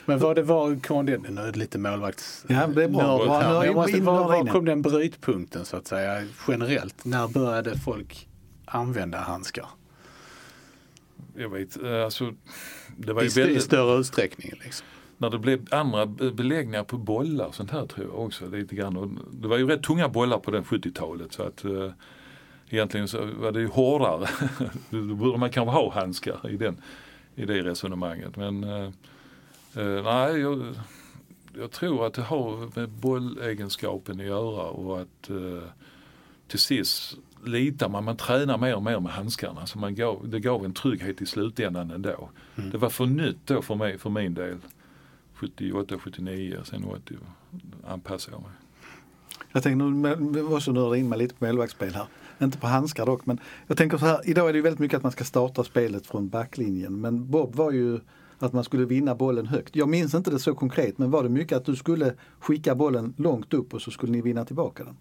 Men 0.06 0.18
vad 0.18 0.36
det 0.36 0.42
var, 0.42 0.80
kom 0.80 1.06
det, 1.06 1.18
nu 1.18 1.40
är 1.40 1.52
det 1.52 1.58
lite 1.58 1.78
målvakts... 1.78 2.44
Ja, 2.48 2.66
det 2.66 2.84
är 2.84 2.88
bra. 2.88 3.02
nördigt 3.02 3.26
Bra, 3.26 3.60
vi 3.60 3.74
måste, 3.74 4.00
var, 4.00 4.24
var 4.24 4.46
kom 4.46 4.64
den 4.64 4.82
brytpunkten 4.82 5.64
så 5.64 5.76
att 5.76 5.86
säga 5.86 6.26
generellt? 6.48 7.04
När 7.04 7.28
började 7.28 7.78
folk 7.78 8.28
använda 8.64 9.18
handskar? 9.18 9.66
Jag 11.36 11.48
vet, 11.48 11.82
eh, 11.82 12.04
alltså 12.04 12.32
det 12.96 13.12
var 13.12 13.22
I, 13.22 13.24
ju 13.24 13.28
st- 13.28 13.40
I 13.40 13.44
väldigt, 13.44 13.62
större 13.62 13.98
utsträckning 14.00 14.52
liksom. 14.64 14.86
när 15.18 15.30
det 15.30 15.38
blev 15.38 15.66
andra 15.70 16.06
be- 16.06 16.30
beläggningar 16.30 16.84
på 16.84 16.96
bollar 16.98 17.46
och 17.46 17.54
sånt 17.54 17.70
här 17.70 17.86
tror 17.86 18.06
jag 18.06 18.18
också 18.24 18.46
lite 18.48 18.74
grann. 18.74 18.96
Och 18.96 19.08
det 19.30 19.48
var 19.48 19.56
ju 19.58 19.66
rätt 19.68 19.82
tunga 19.82 20.08
bollar 20.08 20.38
på 20.38 20.50
den 20.50 20.64
70-talet 20.64 21.32
så 21.32 21.42
att 21.42 21.64
eh, 21.64 21.90
egentligen 22.68 23.08
så 23.08 23.24
var 23.24 23.52
det 23.52 23.60
ju 23.60 23.66
hårdare. 23.68 24.28
Då 24.90 25.14
borde 25.14 25.38
man 25.38 25.50
kanske 25.50 25.72
ha 25.72 25.92
handskar 25.94 26.50
i, 26.50 26.56
den, 26.56 26.80
i 27.34 27.44
det 27.44 27.62
resonemanget. 27.62 28.36
Men 28.36 28.64
eh, 28.64 28.90
eh, 29.76 30.04
nej, 30.04 30.40
jag, 30.40 30.74
jag 31.54 31.70
tror 31.70 32.06
att 32.06 32.14
det 32.14 32.22
har 32.22 32.78
med 32.80 32.88
bollegenskapen 32.88 34.20
att 34.20 34.26
göra 34.26 34.62
och 34.62 35.00
att 35.00 35.30
eh, 35.30 35.68
till 36.48 36.58
sist 36.58 37.16
litar 37.44 37.88
man, 37.88 38.04
man 38.04 38.16
tränar 38.16 38.58
mer 38.58 38.76
och 38.76 38.82
mer 38.82 39.00
med 39.00 39.12
handskarna. 39.12 39.66
Så 39.66 39.78
man 39.78 39.94
gav, 39.94 40.28
det 40.28 40.40
gav 40.40 40.64
en 40.64 40.72
trygghet 40.72 41.22
i 41.22 41.26
slutändan 41.26 41.90
ändå. 41.90 42.28
Mm. 42.56 42.70
Det 42.70 42.78
var 42.78 42.90
för 42.90 43.06
nytt 43.06 43.38
då 43.44 43.62
för 43.62 43.74
mig, 43.74 43.98
för 43.98 44.10
min 44.10 44.34
del. 44.34 44.58
78, 45.34 45.98
79, 45.98 46.58
sen 46.64 46.84
80 46.84 47.14
anpassade 47.86 48.36
jag 48.36 48.42
mig. 48.42 48.50
Jag 49.52 49.62
tänker 49.62 49.84
nu, 49.84 50.14
vi 50.32 50.42
måste 50.42 50.72
nörda 50.72 50.96
in 50.96 51.08
mig 51.08 51.18
lite 51.18 51.34
på 51.34 51.44
målvaktsspel 51.44 51.94
här. 51.94 52.06
Inte 52.42 52.58
på 52.58 52.66
handskar 52.66 53.06
dock, 53.06 53.26
men 53.26 53.40
jag 53.66 53.76
tänker 53.76 53.98
så 53.98 54.06
här. 54.06 54.20
Idag 54.24 54.48
är 54.48 54.52
det 54.52 54.56
ju 54.56 54.62
väldigt 54.62 54.78
mycket 54.78 54.96
att 54.96 55.02
man 55.02 55.12
ska 55.12 55.24
starta 55.24 55.64
spelet 55.64 56.06
från 56.06 56.28
backlinjen. 56.28 57.00
Men 57.00 57.30
Bob 57.30 57.54
var 57.54 57.70
ju 57.72 58.00
att 58.38 58.52
man 58.52 58.64
skulle 58.64 58.84
vinna 58.84 59.14
bollen 59.14 59.46
högt. 59.46 59.76
Jag 59.76 59.88
minns 59.88 60.14
inte 60.14 60.30
det 60.30 60.38
så 60.38 60.54
konkret, 60.54 60.98
men 60.98 61.10
var 61.10 61.22
det 61.22 61.28
mycket 61.28 61.56
att 61.58 61.64
du 61.64 61.76
skulle 61.76 62.14
skicka 62.40 62.74
bollen 62.74 63.14
långt 63.16 63.54
upp 63.54 63.74
och 63.74 63.82
så 63.82 63.90
skulle 63.90 64.12
ni 64.12 64.20
vinna 64.22 64.44
tillbaka 64.44 64.84
den? 64.84 64.96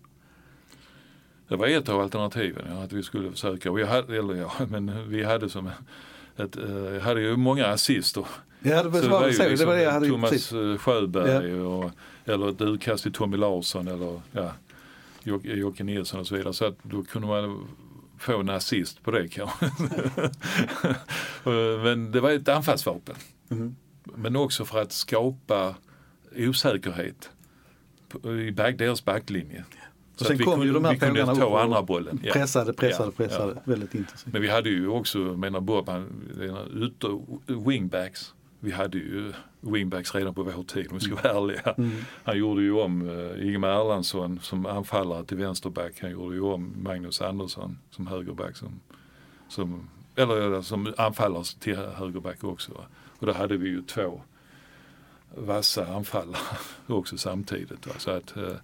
Det 1.47 1.55
var 1.55 1.67
ett 1.67 1.89
av 1.89 2.01
alternativen, 2.01 2.65
ja, 2.69 2.83
att 2.83 2.93
vi 2.93 3.03
skulle 3.03 3.31
försöka. 3.31 3.69
Jag 3.69 3.87
hade, 3.87 4.17
eller 4.17 4.35
ja, 4.35 4.51
men 4.69 5.09
vi 5.09 5.23
hade 5.23 5.49
som 5.49 5.69
ett, 6.37 6.57
eh, 6.57 6.71
jag 6.73 7.01
hade 7.01 7.21
ju 7.21 7.35
många 7.37 7.67
assister. 7.67 8.25
Ja, 8.59 8.83
det 8.83 8.89
var, 8.89 8.99
Så 8.99 9.05
det 9.05 9.11
var, 9.11 9.27
ju 9.27 9.33
så, 9.33 9.43
det 9.43 9.49
liksom 9.49 9.67
var 9.67 9.75
det 9.75 9.81
jag 9.81 9.91
hade 9.91 10.07
Thomas 10.07 10.29
precis. 10.29 10.51
eh, 10.53 10.77
Sjöberg 10.77 11.61
och, 11.61 11.91
eller 12.25 12.49
ett 12.49 12.61
utkast 12.61 13.03
till 13.03 13.11
Tommy 13.13 13.37
Larsson 13.37 13.87
eller 13.87 14.21
ja, 14.31 14.51
Jocke 15.43 15.83
Nilsson 15.83 16.19
och 16.19 16.27
så 16.27 16.35
vidare. 16.35 16.53
Så 16.53 16.65
att 16.65 16.77
då 16.83 17.03
kunde 17.03 17.27
man 17.27 17.67
få 18.17 18.39
en 18.39 18.49
assist 18.49 19.03
på 19.03 19.11
det 19.11 19.27
kanske. 19.27 19.69
Men 21.83 22.11
det 22.11 22.21
var 22.21 22.31
ett 22.31 22.47
anfallsvapen. 22.49 23.15
Mhm. 23.47 23.75
Men 24.03 24.35
också 24.35 24.65
för 24.65 24.81
att 24.81 24.91
skapa 24.91 25.75
osäkerhet 26.37 27.29
i 28.47 28.51
back, 28.51 28.77
deras 28.77 29.05
backlinje. 29.05 29.63
Och 30.13 30.19
Så 30.19 30.25
sen 30.25 30.33
att 30.35 30.39
vi 30.39 30.43
kom 30.43 30.53
kunde, 30.53 30.65
ju 30.67 30.73
de 30.73 30.85
här 30.85 30.91
vi 30.93 30.99
kunde 30.99 31.19
fåglarna 31.19 31.39
ta 31.39 31.45
upp 31.45 31.51
och 31.51 31.61
andra 31.61 31.81
bollen. 31.81 32.19
Ja. 32.23 32.33
Pressade, 32.33 32.73
pressade, 32.73 33.11
Ja, 33.17 33.23
pressade. 33.25 33.53
ja. 33.55 33.61
Väldigt 33.65 33.95
intensivt. 33.95 34.33
Men 34.33 34.41
vi 34.41 34.49
hade 34.49 34.69
ju 34.69 34.87
också, 34.87 35.17
menar 35.17 35.59
Bob, 35.61 35.89
han, 35.89 36.07
ytter, 36.75 37.21
wingbacks. 37.67 38.33
Vi 38.65 38.71
hade 38.71 38.97
ju 38.97 39.33
wingbacks 39.59 40.15
redan 40.15 40.33
på 40.33 40.43
vår 40.43 40.63
tid 40.63 40.87
om 40.91 40.97
vi 40.97 40.99
ska 40.99 41.15
vara 41.15 41.33
ärliga. 41.33 41.73
Mm. 41.77 41.91
Han 42.23 42.37
gjorde 42.37 42.61
ju 42.61 42.71
om 42.71 43.01
uh, 43.01 43.47
Ingemar 43.47 43.67
Erlandsson 43.67 44.39
som 44.39 44.65
anfallare 44.65 45.25
till 45.25 45.37
vänsterback. 45.37 46.01
Han 46.01 46.11
gjorde 46.11 46.35
ju 46.35 46.41
om 46.41 46.73
Magnus 46.77 47.21
Andersson 47.21 47.77
som 47.89 48.07
högerback. 48.07 48.57
Som, 48.57 48.79
som, 49.47 49.89
eller 50.15 50.61
som 50.61 50.93
anfallare 50.97 51.43
till 51.59 51.75
högerback 51.75 52.43
också. 52.43 52.71
Och 53.19 53.25
då 53.25 53.33
hade 53.33 53.57
vi 53.57 53.69
ju 53.69 53.81
två 53.81 54.21
vassa 55.35 55.87
anfallare 55.87 56.57
också 56.87 57.17
samtidigt. 57.17 57.87
Va? 57.87 57.93
Så 57.97 58.11
att 58.11 58.37
uh, 58.37 58.55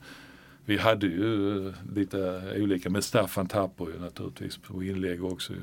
vi 0.66 0.78
hade 0.78 1.08
ju 1.08 1.74
lite 1.95 2.54
olika 2.58 2.89
med 2.89 3.04
Staffan 3.04 3.47
Tapper 3.47 3.86
ju 3.86 3.99
naturligtvis 3.99 4.58
på 4.58 4.84
inlägg 4.84 5.24
också. 5.24 5.54
Ju. 5.54 5.62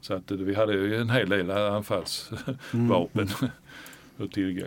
Så 0.00 0.14
att 0.14 0.30
vi 0.30 0.54
hade 0.54 0.72
ju 0.72 0.96
en 0.96 1.10
hel 1.10 1.28
del 1.28 1.50
anfallsvapen 1.50 3.28
mm. 3.40 3.50
att 4.18 4.32
tillgå. 4.32 4.66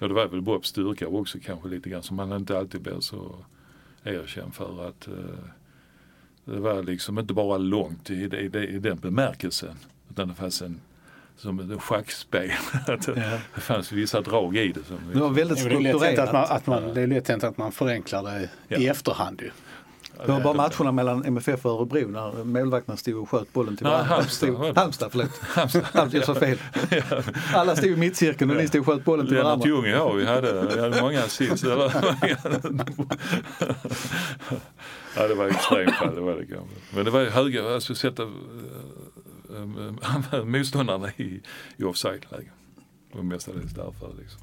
Och 0.00 0.08
det 0.08 0.14
var 0.14 0.26
väl 0.26 0.40
Bobs 0.40 0.68
styrka 0.68 1.08
också 1.08 1.38
kanske 1.44 1.68
lite 1.68 1.90
grann 1.90 2.02
som 2.02 2.16
man 2.16 2.32
inte 2.32 2.58
alltid 2.58 2.80
blir 2.80 3.00
så 3.00 3.34
erkänd 4.04 4.54
för 4.54 4.88
att 4.88 5.08
uh, 5.08 5.14
det 6.44 6.60
var 6.60 6.82
liksom 6.82 7.18
inte 7.18 7.34
bara 7.34 7.58
långt 7.58 8.10
i, 8.10 8.14
i, 8.14 8.58
i 8.58 8.78
den 8.78 8.98
bemärkelsen 8.98 9.76
utan 10.10 10.28
det 10.28 10.34
fanns 10.34 10.62
en 10.62 10.80
som 11.36 11.72
ett 11.72 11.82
schackspel. 11.82 12.50
att 12.86 13.06
ja. 13.06 13.14
Det 13.54 13.60
fanns 13.60 13.92
vissa 13.92 14.20
drag 14.20 14.56
i 14.56 14.72
det. 14.72 14.84
Som 14.84 14.98
det 15.12 15.20
var 15.20 15.30
väldigt 15.30 15.58
strukturerat. 15.58 16.00
Det 16.00 16.06
är 16.06 16.10
lätt 16.10 16.18
att 16.18 16.32
man, 16.32 16.44
att 16.48 16.66
man, 16.66 16.94
det 16.94 17.02
är 17.02 17.06
lätt 17.06 17.28
hänt 17.28 17.44
att 17.44 17.56
man 17.56 17.72
förenklar 17.72 18.22
det 18.22 18.48
ja. 18.68 18.78
i 18.78 18.88
efterhand 18.88 19.40
ju. 19.42 19.50
Det 20.26 20.32
var 20.32 20.40
bara 20.40 20.54
matcherna 20.54 20.92
mellan 20.92 21.24
MFF 21.24 21.66
och 21.66 21.72
Örebro 21.72 22.08
när 22.08 22.44
målvakterna 22.44 22.96
stod 22.96 23.16
och 23.16 23.30
sköt 23.30 23.52
bollen 23.52 23.76
till 23.76 23.86
varandra. 23.86 24.14
Halmstad, 24.14 24.76
Halmstad, 24.76 25.08
förlåt. 25.10 25.38
Halmstad, 25.42 26.14
jag 26.14 26.24
sa 26.24 26.34
fel. 26.34 26.58
Alla 27.54 27.76
stod 27.76 27.90
i 27.90 27.96
mittcirkeln 27.96 28.50
och 28.50 28.56
ni 28.56 28.68
stod 28.68 28.80
och 28.80 28.86
sköt 28.86 29.04
bollen 29.04 29.26
till 29.26 29.36
varandra. 29.36 29.66
Lennart 29.66 29.84
Ljung 29.84 29.92
ja, 29.92 30.12
vi 30.12 30.26
hade, 30.26 30.66
vi 30.74 30.80
hade 30.80 31.02
många 31.02 31.20
assist. 31.20 31.64
ja, 35.16 35.28
det 35.28 35.34
var 35.34 35.46
extremfall, 35.46 36.14
det 36.14 36.20
var 36.20 36.32
det 36.32 36.46
kanske. 36.46 36.76
Men 36.94 37.04
det 37.04 37.10
var 37.10 37.20
ju 37.20 37.30
höga, 37.30 37.74
alltså 37.74 37.94
sätta 37.94 38.22
äh, 38.22 40.44
motståndarna 40.46 41.10
i, 41.16 41.40
i 41.76 41.84
offside-läge. 41.84 42.50
Det 43.12 43.16
var 43.16 43.22
mestadels 43.22 43.72
därför 43.72 44.14
liksom. 44.20 44.40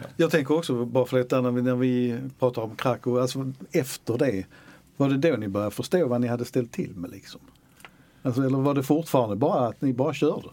Ja. 0.00 0.06
Jag 0.16 0.30
tänker 0.30 0.54
också, 0.54 0.84
bara 0.84 1.06
för 1.06 1.18
detta 1.18 1.40
när 1.40 1.50
vi, 1.50 1.62
när 1.62 1.76
vi 1.76 2.20
pratar 2.38 2.62
om 2.62 2.76
Krakow, 2.76 3.18
alltså 3.18 3.52
efter 3.72 4.18
det 4.18 4.44
var 4.98 5.08
det 5.08 5.30
då 5.30 5.36
ni 5.36 5.48
började 5.48 5.74
förstå 5.74 6.06
vad 6.06 6.20
ni 6.20 6.26
hade 6.26 6.44
ställt 6.44 6.72
till 6.72 6.96
med 6.96 7.10
liksom? 7.10 7.40
Alltså, 8.22 8.42
eller 8.42 8.58
var 8.58 8.74
det 8.74 8.82
fortfarande 8.82 9.36
bara 9.36 9.66
att 9.66 9.82
ni 9.82 9.92
bara 9.92 10.14
körde? 10.14 10.48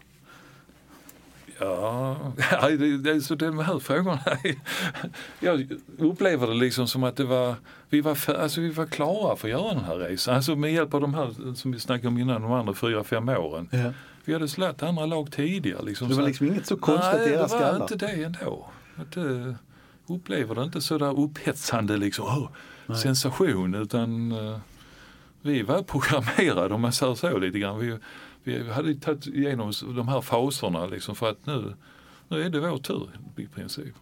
Ja, 1.58 2.16
det, 2.62 2.98
det, 2.98 3.20
så 3.20 3.34
de 3.34 3.58
här 3.58 3.78
frågorna. 3.78 4.20
Jag 5.40 5.72
upplever 5.98 6.46
det 6.46 6.54
liksom 6.54 6.88
som 6.88 7.04
att 7.04 7.16
det 7.16 7.24
var, 7.24 7.54
vi 7.88 8.00
var, 8.00 8.14
för, 8.14 8.34
alltså 8.34 8.60
vi 8.60 8.70
var 8.70 8.86
klara 8.86 9.36
för 9.36 9.48
att 9.48 9.52
göra 9.52 9.74
den 9.74 9.84
här 9.84 9.96
resan. 9.96 10.34
Alltså 10.34 10.56
med 10.56 10.72
hjälp 10.72 10.94
av 10.94 11.00
de 11.00 11.14
här 11.14 11.54
som 11.54 11.72
vi 11.72 11.80
snackade 11.80 12.08
om 12.08 12.18
innan, 12.18 12.42
de 12.42 12.52
andra 12.52 12.74
fyra, 12.74 13.04
fem 13.04 13.28
åren. 13.28 13.68
Ja. 13.72 13.92
Vi 14.24 14.32
hade 14.32 14.48
slagit 14.48 14.82
andra 14.82 15.06
lag 15.06 15.32
tidigare. 15.32 15.82
Liksom, 15.84 16.08
det 16.08 16.14
var 16.14 16.22
liksom 16.22 16.46
inget 16.46 16.66
så 16.66 16.76
konstigt 16.76 17.26
i 17.26 17.30
era 17.30 17.48
skallar? 17.48 17.64
Nej, 17.64 17.72
det 17.72 17.78
var 17.78 17.92
inte 17.92 18.06
det 18.06 18.24
ändå. 18.24 18.66
Att, 18.96 19.16
uh, 19.16 19.54
upplever 20.06 20.54
det 20.54 20.62
inte 20.62 20.80
sådär 20.80 21.20
upphetsande 21.20 21.96
liksom. 21.96 22.24
Oh, 22.24 22.50
sensation 22.94 23.74
utan 23.74 24.32
uh, 24.32 24.58
vi 25.42 25.62
var 25.62 25.82
programmerade 25.82 26.74
om 26.74 26.80
man 26.80 26.92
säger 26.92 27.14
så 27.14 27.38
lite 27.38 27.58
grann. 27.58 27.78
Vi, 27.78 27.98
vi 28.44 28.70
hade 28.70 28.94
tagit 28.94 29.26
igenom 29.26 29.72
de 29.96 30.08
här 30.08 30.20
faserna 30.20 30.86
liksom 30.86 31.14
för 31.14 31.30
att 31.30 31.46
nu, 31.46 31.74
nu 32.28 32.42
är 32.42 32.50
det 32.50 32.60
vår 32.60 32.78
tur 32.78 33.10
i 33.36 33.46
princip. 33.46 33.94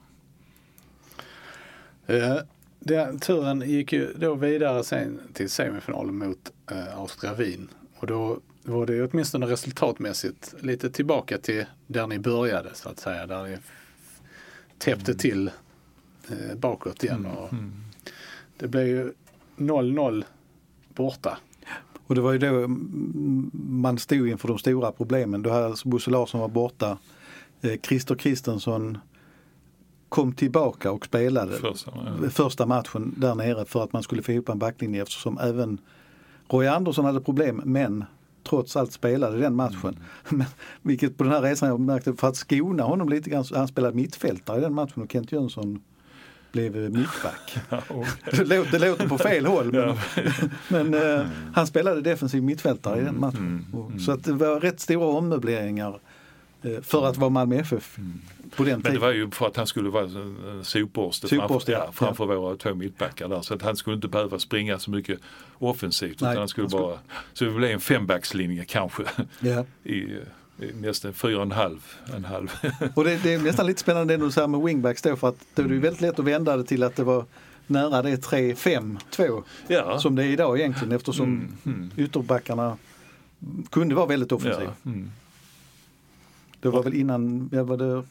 Uh, 2.10 2.38
den 2.78 3.18
turen 3.18 3.70
gick 3.70 3.92
ju 3.92 4.12
då 4.16 4.34
vidare 4.34 4.84
sen 4.84 5.20
till 5.32 5.50
semifinalen 5.50 6.18
mot 6.18 6.52
uh, 6.72 6.98
Austria 6.98 7.34
Wien 7.34 7.68
och 7.96 8.06
då 8.06 8.40
var 8.62 8.86
det 8.86 9.02
åtminstone 9.02 9.46
resultatmässigt 9.46 10.54
lite 10.60 10.90
tillbaka 10.90 11.38
till 11.38 11.64
där 11.86 12.06
ni 12.06 12.18
började 12.18 12.74
så 12.74 12.88
att 12.88 13.00
säga. 13.00 13.26
Där 13.26 13.42
ni 13.42 13.58
täppte 14.78 15.10
mm. 15.10 15.18
till 15.18 15.50
eh, 16.28 16.56
bakåt 16.56 17.04
igen. 17.04 17.26
Och 17.26 17.52
mm. 17.52 17.72
Det 18.56 18.68
blev 18.68 18.86
ju 18.86 19.12
0-0 19.56 20.24
borta. 20.94 21.38
Och 22.06 22.14
det 22.14 22.20
var 22.20 22.32
ju 22.32 22.38
då 22.38 22.66
man 23.52 23.98
stod 23.98 24.28
inför 24.28 24.48
de 24.48 24.58
stora 24.58 24.92
problemen. 24.92 25.42
Då 25.42 25.50
hade 25.50 25.66
alltså 25.66 25.88
Bosse 25.88 26.10
Larsson 26.10 26.40
var 26.40 26.48
borta. 26.48 26.98
Eh, 27.60 27.80
Christer 27.82 28.14
Kristensson 28.14 28.98
kom 30.08 30.32
tillbaka 30.32 30.92
och 30.92 31.06
spelade 31.06 31.52
första, 31.52 31.92
ja. 32.22 32.30
första, 32.30 32.66
matchen 32.66 33.14
där 33.16 33.34
nere 33.34 33.64
för 33.64 33.84
att 33.84 33.92
man 33.92 34.02
skulle 34.02 34.22
få 34.22 34.32
ihop 34.32 34.48
en 34.48 34.58
backlinje 34.58 35.02
eftersom 35.02 35.38
även 35.38 35.80
Roy 36.48 36.66
Andersson 36.66 37.04
hade 37.04 37.20
problem 37.20 37.62
men 37.64 38.04
trots 38.48 38.76
allt 38.76 38.92
spelade 38.92 39.38
den 39.38 39.54
matchen. 39.54 39.98
Mm. 40.32 40.46
Vilket 40.82 41.16
på 41.16 41.24
den 41.24 41.32
här 41.32 41.42
resan 41.42 41.68
jag 41.68 41.80
märkte, 41.80 42.14
för 42.14 42.28
att 42.28 42.36
skona 42.36 42.82
honom 42.82 43.08
lite 43.08 43.30
grann, 43.30 43.44
han 43.54 43.68
spelade 43.68 43.96
mittfältare 43.96 44.58
i 44.58 44.60
den 44.60 44.74
matchen 44.74 45.02
och 45.02 45.12
Kent 45.12 45.32
Jönsson 45.32 45.82
blev 46.54 46.92
mittback. 46.92 47.56
Ja, 47.70 47.82
okay. 47.88 48.12
det, 48.30 48.44
låter, 48.44 48.70
det 48.70 48.78
låter 48.78 49.08
på 49.08 49.18
fel 49.18 49.46
håll 49.46 49.72
men, 49.72 49.96
men 50.68 50.94
eh, 50.94 51.20
mm. 51.20 51.28
han 51.54 51.66
spelade 51.66 52.00
defensiv 52.00 52.42
mittfältare 52.42 53.00
i 53.00 53.04
den 53.04 53.20
matchen. 53.20 53.66
Mm, 53.72 53.86
mm, 53.86 54.00
så 54.00 54.12
att 54.12 54.24
det 54.24 54.32
var 54.32 54.60
rätt 54.60 54.80
stora 54.80 55.06
ommöbleringar 55.06 56.00
eh, 56.62 56.80
för 56.82 57.06
att 57.06 57.16
vara 57.16 57.30
Malmö 57.30 57.56
FF 57.56 57.98
mm. 57.98 58.20
på 58.56 58.64
den 58.64 58.64
tiden. 58.64 58.80
Men 58.82 58.92
det 58.92 58.98
var 58.98 59.12
ju 59.12 59.30
för 59.30 59.46
att 59.46 59.56
han 59.56 59.66
skulle 59.66 59.88
vara 59.88 60.08
sopborste, 60.62 61.28
sopborste 61.28 61.72
framför, 61.72 61.86
ja, 61.86 61.92
framför 61.92 62.32
ja. 62.32 62.40
våra 62.40 62.56
två 62.56 62.74
mittbackar 62.74 63.28
där. 63.28 63.40
Så 63.40 63.54
att 63.54 63.62
han 63.62 63.76
skulle 63.76 63.96
inte 63.96 64.08
behöva 64.08 64.38
springa 64.38 64.78
så 64.78 64.90
mycket 64.90 65.20
offensivt. 65.58 66.20
Nej, 66.20 66.30
utan 66.30 66.38
han 66.38 66.48
skulle, 66.48 66.64
han 66.64 66.70
skulle... 66.70 66.82
bara, 66.82 66.98
så 67.32 67.44
det 67.44 67.50
blev 67.50 67.70
en 67.70 67.80
fembackslinje 67.80 68.64
kanske. 68.64 69.02
Ja. 69.40 69.64
I, 69.90 70.18
nästan 70.56 71.12
fyra 71.12 71.36
och 71.36 71.42
en 71.42 71.52
halv. 71.52 71.94
En 72.16 72.24
halv. 72.24 72.52
och 72.94 73.04
det, 73.04 73.22
det, 73.22 73.34
är 73.34 73.38
nästan 73.38 73.66
lite 73.66 73.80
spännande 73.80 74.16
det 74.16 74.24
du 74.24 74.30
säger 74.30 74.48
med 74.48 74.60
wingbacks 74.60 75.02
då 75.02 75.16
för 75.16 75.28
att 75.28 75.46
då 75.54 75.62
är 75.62 75.68
det 75.68 75.78
väldigt 75.78 76.00
lätt 76.00 76.18
att 76.18 76.24
vända 76.24 76.56
det 76.56 76.64
till 76.64 76.82
att 76.82 76.96
det 76.96 77.04
var 77.04 77.24
nära 77.66 78.02
det 78.02 78.26
3-5-2 78.26 79.42
ja. 79.68 79.98
som 79.98 80.14
det 80.14 80.24
är 80.24 80.28
idag 80.28 80.58
egentligen 80.58 80.92
eftersom 80.92 81.24
mm, 81.24 81.56
mm. 81.64 81.90
ytterbackarna 81.96 82.76
kunde 83.70 83.94
vara 83.94 84.06
väldigt 84.06 84.32
offensiva. 84.32 84.74
Ja, 84.82 84.90
mm. 84.90 85.10
Det 86.60 86.68
var 86.68 86.82
väl 86.82 86.94
innan, 86.94 87.50
ja, 87.52 87.64
var 87.64 87.76
det, 87.76 88.02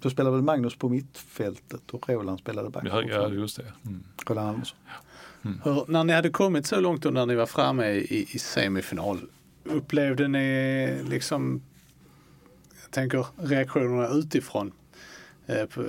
då 0.00 0.10
spelade 0.10 0.36
väl 0.36 0.44
Magnus 0.44 0.76
på 0.76 0.88
mittfältet 0.88 1.90
och 1.90 2.08
Roland 2.08 2.38
spelade 2.38 2.70
back. 2.70 2.84
Ja, 2.86 3.02
ja 3.02 3.28
just 3.28 3.56
det. 3.56 3.72
Mm. 3.86 4.02
Roland 4.26 4.48
Andersson. 4.48 4.78
Mm. 5.44 5.60
Hur, 5.64 5.84
när 5.88 6.04
ni 6.04 6.12
hade 6.12 6.30
kommit 6.30 6.66
så 6.66 6.80
långt 6.80 7.06
och 7.06 7.12
när 7.12 7.26
ni 7.26 7.34
var 7.34 7.46
framme 7.46 7.86
i, 7.86 8.26
i 8.30 8.38
semifinal, 8.38 9.20
upplevde 9.64 10.28
ni 10.28 10.98
liksom, 11.08 11.62
jag 12.82 12.90
tänker 12.90 13.26
reaktionerna 13.36 14.08
utifrån, 14.08 14.72
eh, 15.46 15.64
på, 15.64 15.80
eh, 15.80 15.86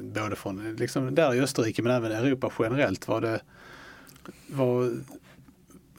både 0.00 0.36
från 0.36 0.76
liksom 0.76 1.14
där 1.14 1.34
i 1.34 1.40
Österrike 1.40 1.82
men 1.82 1.92
även 1.92 2.12
Europa 2.12 2.50
generellt, 2.58 3.08
var 3.08 3.20
det, 3.20 3.40
var, 4.46 4.92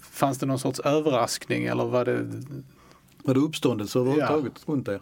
fanns 0.01 0.39
det 0.39 0.45
någon 0.45 0.59
sorts 0.59 0.79
överraskning 0.79 1.65
eller 1.65 1.85
var 1.85 2.05
det? 2.05 2.43
Var 3.23 3.33
det 3.33 3.39
uppståndelse 3.39 3.99
överhuvudtaget 3.99 4.53
ja. 4.65 4.73
runt 4.73 4.87
er? 4.87 5.01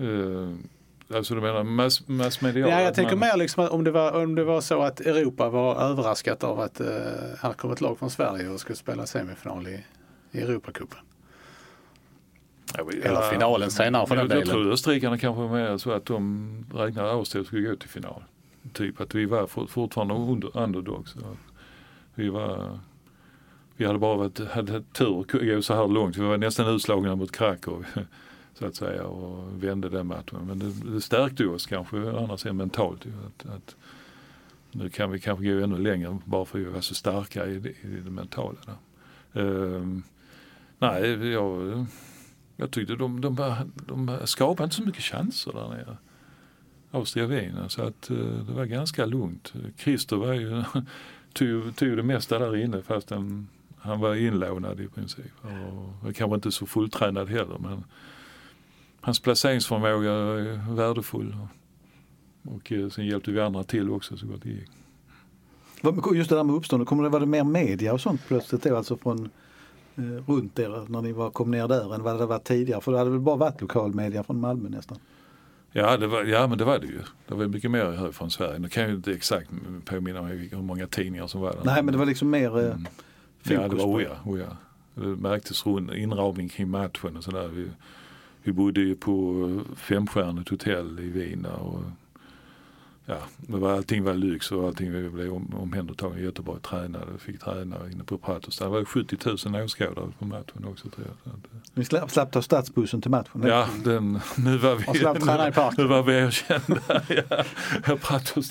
Uh, 0.00 0.54
alltså 1.14 1.34
du 1.34 1.40
menar 1.40 1.64
mass, 1.64 2.08
massmediala? 2.08 2.72
Ja, 2.72 2.80
jag 2.80 2.94
tänker 2.94 3.16
man... 3.16 3.28
mer 3.28 3.36
liksom 3.36 3.68
om 3.68 3.84
det, 3.84 3.90
var, 3.90 4.22
om 4.22 4.34
det 4.34 4.44
var 4.44 4.60
så 4.60 4.82
att 4.82 5.00
Europa 5.00 5.48
var 5.48 5.76
överraskat 5.76 6.44
av 6.44 6.60
att 6.60 6.80
uh, 6.80 6.86
här 7.40 7.52
kom 7.52 7.72
ett 7.72 7.80
lag 7.80 7.98
från 7.98 8.10
Sverige 8.10 8.48
och 8.48 8.60
skulle 8.60 8.76
spela 8.76 9.06
semifinal 9.06 9.68
i 9.68 9.84
i 10.38 10.42
Europacupen. 10.42 10.98
Eller 12.78 13.30
finalen 13.30 13.70
senare 13.70 14.06
för 14.06 14.16
den 14.16 14.28
delen. 14.28 14.46
Jag 14.46 14.54
tror 14.54 14.72
österrikarna 14.72 15.18
kanske 15.18 15.42
var 15.42 15.48
med 15.48 15.80
så 15.80 15.92
att 15.92 16.06
de 16.06 16.66
räknade 16.74 17.14
Åstad 17.14 17.44
skulle 17.44 17.68
gå 17.68 17.76
till 17.76 17.88
final. 17.88 18.24
Typ 18.72 19.00
att 19.00 19.14
vi 19.14 19.24
var 19.24 19.46
fortfarande 19.66 20.14
under, 20.14 20.56
underdogs. 20.56 21.14
Vi 22.14 22.28
var 22.28 22.78
vi 23.78 23.86
hade 23.86 23.98
bara 23.98 24.16
varit, 24.16 24.48
hade 24.50 24.82
tur 24.82 25.20
att 25.20 25.30
gå 25.30 25.62
så 25.62 25.74
här 25.74 25.88
långt. 25.88 26.16
Vi 26.16 26.22
var 26.22 26.38
nästan 26.38 26.74
utslagna 26.74 27.16
mot 27.16 27.32
Krakow 27.32 27.84
så 28.54 28.66
att 28.66 28.74
säga 28.74 29.04
och 29.04 29.64
vände 29.64 29.88
den 29.88 30.06
matchen. 30.06 30.38
Men 30.46 30.58
det, 30.58 30.92
det 30.92 31.00
stärkte 31.00 31.46
oss 31.46 31.66
kanske 31.66 31.96
annars 31.96 32.46
än 32.46 32.56
mentalt. 32.56 33.06
Att, 33.26 33.46
att, 33.46 33.76
nu 34.72 34.90
kan 34.90 35.10
vi 35.10 35.18
kanske 35.18 35.44
gå 35.44 35.64
ännu 35.64 35.78
längre 35.78 36.18
bara 36.24 36.44
för 36.44 36.58
att 36.58 36.64
vi 36.64 36.68
var 36.68 36.80
så 36.80 36.94
starka 36.94 37.46
i 37.46 37.58
det, 37.58 37.68
i 37.68 38.00
det 38.04 38.10
mentala. 38.10 38.58
Där. 39.32 39.42
Um, 39.42 40.02
Nej, 40.78 41.28
jag, 41.32 41.86
jag 42.56 42.70
tyckte 42.70 42.96
de, 42.96 43.20
de, 43.20 43.54
de 43.86 44.18
skapade 44.24 44.64
inte 44.64 44.76
så 44.76 44.82
mycket 44.82 45.02
chanser 45.02 45.52
där 45.52 45.68
nere. 45.68 45.96
Austria-Wien. 46.90 47.68
Så 47.68 47.82
att 47.82 48.10
eh, 48.10 48.16
det 48.16 48.52
var 48.52 48.64
ganska 48.64 49.06
lugnt. 49.06 49.52
Christer 49.76 50.16
var 50.16 50.32
ju, 50.32 50.62
tog, 51.32 51.76
tog 51.76 51.96
det 51.96 52.02
mesta 52.02 52.38
där 52.38 52.56
inne 52.56 52.82
fast 52.82 53.10
han, 53.10 53.48
han 53.78 54.00
var 54.00 54.14
inlånad 54.14 54.80
i 54.80 54.88
princip. 54.88 55.32
Och 56.02 56.16
kanske 56.16 56.34
inte 56.34 56.52
så 56.52 56.66
fulltränad 56.66 57.28
heller 57.28 57.58
men 57.58 57.84
hans 59.00 59.20
placeringsförmåga 59.20 60.12
är 60.12 60.74
värdefull. 60.74 61.36
Och, 62.42 62.52
och 62.52 62.92
sen 62.92 63.06
hjälpte 63.06 63.30
vi 63.30 63.40
andra 63.40 63.64
till 63.64 63.90
också 63.90 64.16
så 64.16 64.26
gott 64.26 64.42
det 64.42 64.48
gick. 64.48 64.70
Just 66.14 66.30
det 66.30 66.36
där 66.36 66.44
med 66.44 66.54
uppståndet, 66.54 66.88
kommer 66.88 67.02
det 67.02 67.08
vara 67.08 67.26
mer 67.26 67.44
media 67.44 67.92
och 67.92 68.00
sånt 68.00 68.20
plötsligt 68.28 68.62
då, 68.62 68.76
alltså 68.76 68.96
från 68.96 69.30
runt 70.26 70.58
er 70.58 70.84
när 70.90 71.02
ni 71.02 71.12
var, 71.12 71.30
kom 71.30 71.50
ner 71.50 71.68
där 71.68 71.94
än 71.94 72.02
vad 72.02 72.18
det 72.18 72.26
var 72.26 72.38
tidigare? 72.38 72.80
För 72.80 72.92
det 72.92 72.98
hade 72.98 73.10
väl 73.10 73.20
bara 73.20 73.36
varit 73.36 73.60
lokal 73.60 73.94
media 73.94 74.22
från 74.22 74.40
Malmö 74.40 74.68
nästan? 74.68 74.98
Ja, 75.72 75.96
det 75.96 76.06
var, 76.06 76.24
ja 76.24 76.46
men 76.46 76.58
det 76.58 76.64
var 76.64 76.78
det 76.78 76.86
ju. 76.86 77.00
Det 77.28 77.34
var 77.34 77.46
mycket 77.46 77.70
mer 77.70 77.90
här 77.90 78.12
från 78.12 78.30
Sverige. 78.30 78.58
Nu 78.58 78.68
kan 78.68 78.82
jag 78.82 78.92
inte 78.92 79.12
exakt 79.12 79.50
påminna 79.84 80.22
mig 80.22 80.48
hur 80.52 80.62
många 80.62 80.86
tidningar 80.86 81.26
som 81.26 81.40
var 81.40 81.52
där. 81.52 81.60
Nej 81.64 81.82
men 81.82 81.92
det 81.92 81.98
var 81.98 82.06
liksom 82.06 82.30
mer 82.30 82.58
eh, 82.58 82.74
Mm. 83.44 83.56
Ja, 83.62 83.68
det 83.68 83.68
fokus 83.68 83.78
var 83.78 83.86
på- 83.86 83.92
oh 83.94 84.02
ja, 84.02 84.16
oh 84.32 84.38
ja. 84.40 84.56
Det 84.94 85.06
märktes 85.06 85.66
inramning 85.66 86.48
kring 86.48 86.68
matchen 86.70 87.16
och 87.16 87.24
sådär. 87.24 87.48
Vi, 87.48 87.68
vi 88.42 88.52
bodde 88.52 88.80
ju 88.80 88.94
på 88.94 89.60
femstjärnigt 89.76 90.48
hotell 90.50 91.00
i 91.00 91.08
Wien 91.10 91.46
och 91.46 91.80
ja, 93.08 93.18
det 93.36 93.56
var, 93.56 93.72
allting 93.72 94.04
var 94.04 94.14
lyx 94.14 94.52
och 94.52 94.66
allting 94.66 94.92
vi 94.92 95.08
blev 95.08 95.32
om, 95.32 95.54
omhändertagna 95.54 96.18
i 96.18 96.22
Göteborg. 96.22 96.60
Tränade, 96.62 97.18
fick 97.18 97.40
träna 97.40 97.76
inne 97.92 98.04
på 98.04 98.18
Pratos. 98.18 98.58
Det 98.58 98.68
var 98.68 98.84
70 98.84 99.16
000 99.50 99.62
åskådare 99.64 100.12
på 100.18 100.24
matchen 100.24 100.64
också 100.64 100.88
tror 100.88 101.06
jag. 101.24 101.32
Eh, 101.32 101.38
Ni 101.74 101.84
slapp, 101.84 102.10
slapp 102.10 102.32
ta 102.32 102.42
stadsbussen 102.42 103.00
till 103.00 103.10
matchen? 103.10 103.42
Ja, 103.46 103.68
den, 103.84 104.20
nu 104.36 104.56
var 104.56 104.74
Och 104.74 104.94
vi, 104.94 104.98
slapp 104.98 105.20
träna 105.20 105.48
i 105.48 105.52
parken. 105.52 105.84
nu 105.84 105.88
var 105.90 106.02
vi 106.02 106.12
erkända. 106.12 106.80
ja, 107.08 107.96
hos 108.34 108.48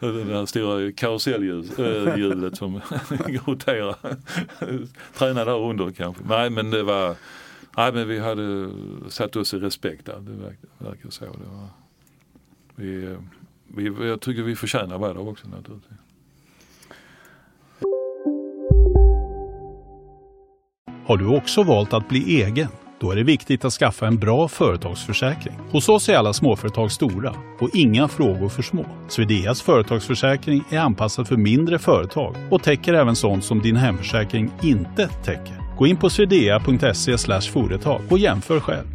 det 0.00 0.24
där 0.24 0.46
stora 0.46 0.92
karusellhjulet 0.92 2.56
som 2.56 2.74
roterar. 3.46 3.96
Träna 5.14 5.44
där 5.44 5.58
under 5.58 5.90
kanske. 5.90 6.24
Nej 6.28 6.50
men 6.50 6.70
det 6.70 6.82
var, 6.82 7.16
nej 7.76 7.92
men 7.92 8.08
vi 8.08 8.18
hade 8.18 8.70
satt 9.08 9.36
oss 9.36 9.54
i 9.54 9.58
respekt 9.58 10.06
där. 10.06 10.18
Det 10.20 10.32
verkar, 10.32 10.68
verkar 10.78 11.10
så. 11.10 11.24
Det 11.24 11.30
var, 11.30 11.68
vi, 12.74 13.04
eh, 13.04 13.18
vi, 13.76 14.08
jag 14.08 14.20
tycker 14.20 14.42
vi 14.42 14.56
förtjänar 14.56 14.98
värre 14.98 14.98
vara 14.98 15.12
där 15.12 15.28
också 15.28 15.48
naturligtvis. 15.48 15.98
Har 21.06 21.16
du 21.16 21.26
också 21.26 21.62
valt 21.62 21.92
att 21.92 22.08
bli 22.08 22.42
egen? 22.42 22.68
Då 23.00 23.10
är 23.10 23.16
det 23.16 23.22
viktigt 23.22 23.64
att 23.64 23.72
skaffa 23.72 24.06
en 24.06 24.18
bra 24.18 24.48
företagsförsäkring. 24.48 25.54
Hos 25.70 25.88
oss 25.88 26.08
är 26.08 26.16
alla 26.16 26.32
småföretag 26.32 26.92
stora 26.92 27.34
och 27.60 27.70
inga 27.74 28.08
frågor 28.08 28.48
för 28.48 28.62
små. 28.62 28.84
Swedeas 29.08 29.62
företagsförsäkring 29.62 30.64
är 30.70 30.78
anpassad 30.78 31.28
för 31.28 31.36
mindre 31.36 31.78
företag 31.78 32.34
och 32.50 32.62
täcker 32.62 32.94
även 32.94 33.16
sånt 33.16 33.44
som 33.44 33.60
din 33.62 33.76
hemförsäkring 33.76 34.50
inte 34.62 35.08
täcker. 35.08 35.76
Gå 35.78 35.86
in 35.86 35.96
på 35.96 36.10
swedea.se 36.10 37.18
företag 37.52 38.00
och 38.10 38.18
jämför 38.18 38.60
själv. 38.60 38.86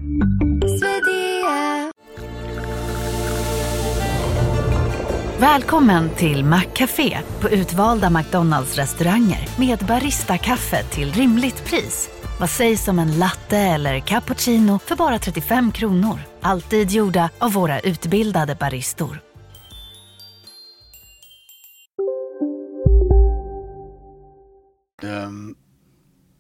Välkommen 5.43 6.09
till 6.15 6.45
Maccafé 6.45 7.19
på 7.41 7.49
utvalda 7.49 8.09
McDonalds 8.09 8.75
restauranger 8.75 9.59
med 9.59 9.79
Baristakaffe 9.87 10.83
till 10.83 11.11
rimligt 11.11 11.65
pris. 11.65 12.09
Vad 12.39 12.49
sägs 12.49 12.87
om 12.87 12.99
en 12.99 13.19
latte 13.19 13.57
eller 13.57 13.99
cappuccino 13.99 14.79
för 14.79 14.95
bara 14.95 15.19
35 15.19 15.71
kronor? 15.71 16.19
Alltid 16.41 16.91
gjorda 16.91 17.29
av 17.39 17.53
våra 17.53 17.79
utbildade 17.79 18.55
baristor. 18.55 19.19
Um, 25.03 25.55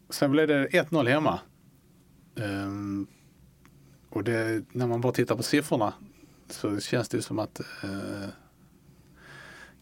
sen 0.09 0.31
blev 0.31 0.47
det 0.47 0.67
1-0 0.67 1.09
hemma. 1.09 1.39
Um, 2.35 3.07
och 4.09 4.23
det, 4.23 4.65
när 4.71 4.87
man 4.87 5.01
bara 5.01 5.13
tittar 5.13 5.35
på 5.35 5.43
siffrorna 5.43 5.93
så 6.49 6.79
känns 6.79 7.09
det 7.09 7.21
som 7.21 7.39
att 7.39 7.61
uh, 7.83 8.29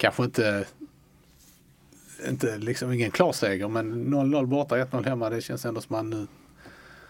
kanske 0.02 0.24
inte 0.24 0.66
inte 2.28 2.58
liksom 2.58 2.92
ingen 2.92 3.12
klar 3.12 3.32
seger 3.32 3.68
men 3.68 4.14
0-0 4.14 4.46
borta, 4.46 4.76
1-0 4.78 5.04
hemma. 5.06 5.30
Det 5.30 5.42
känns 5.42 5.66
ändå 5.66 5.82
som 5.82 5.96
att 5.96 6.06
nu, 6.06 6.28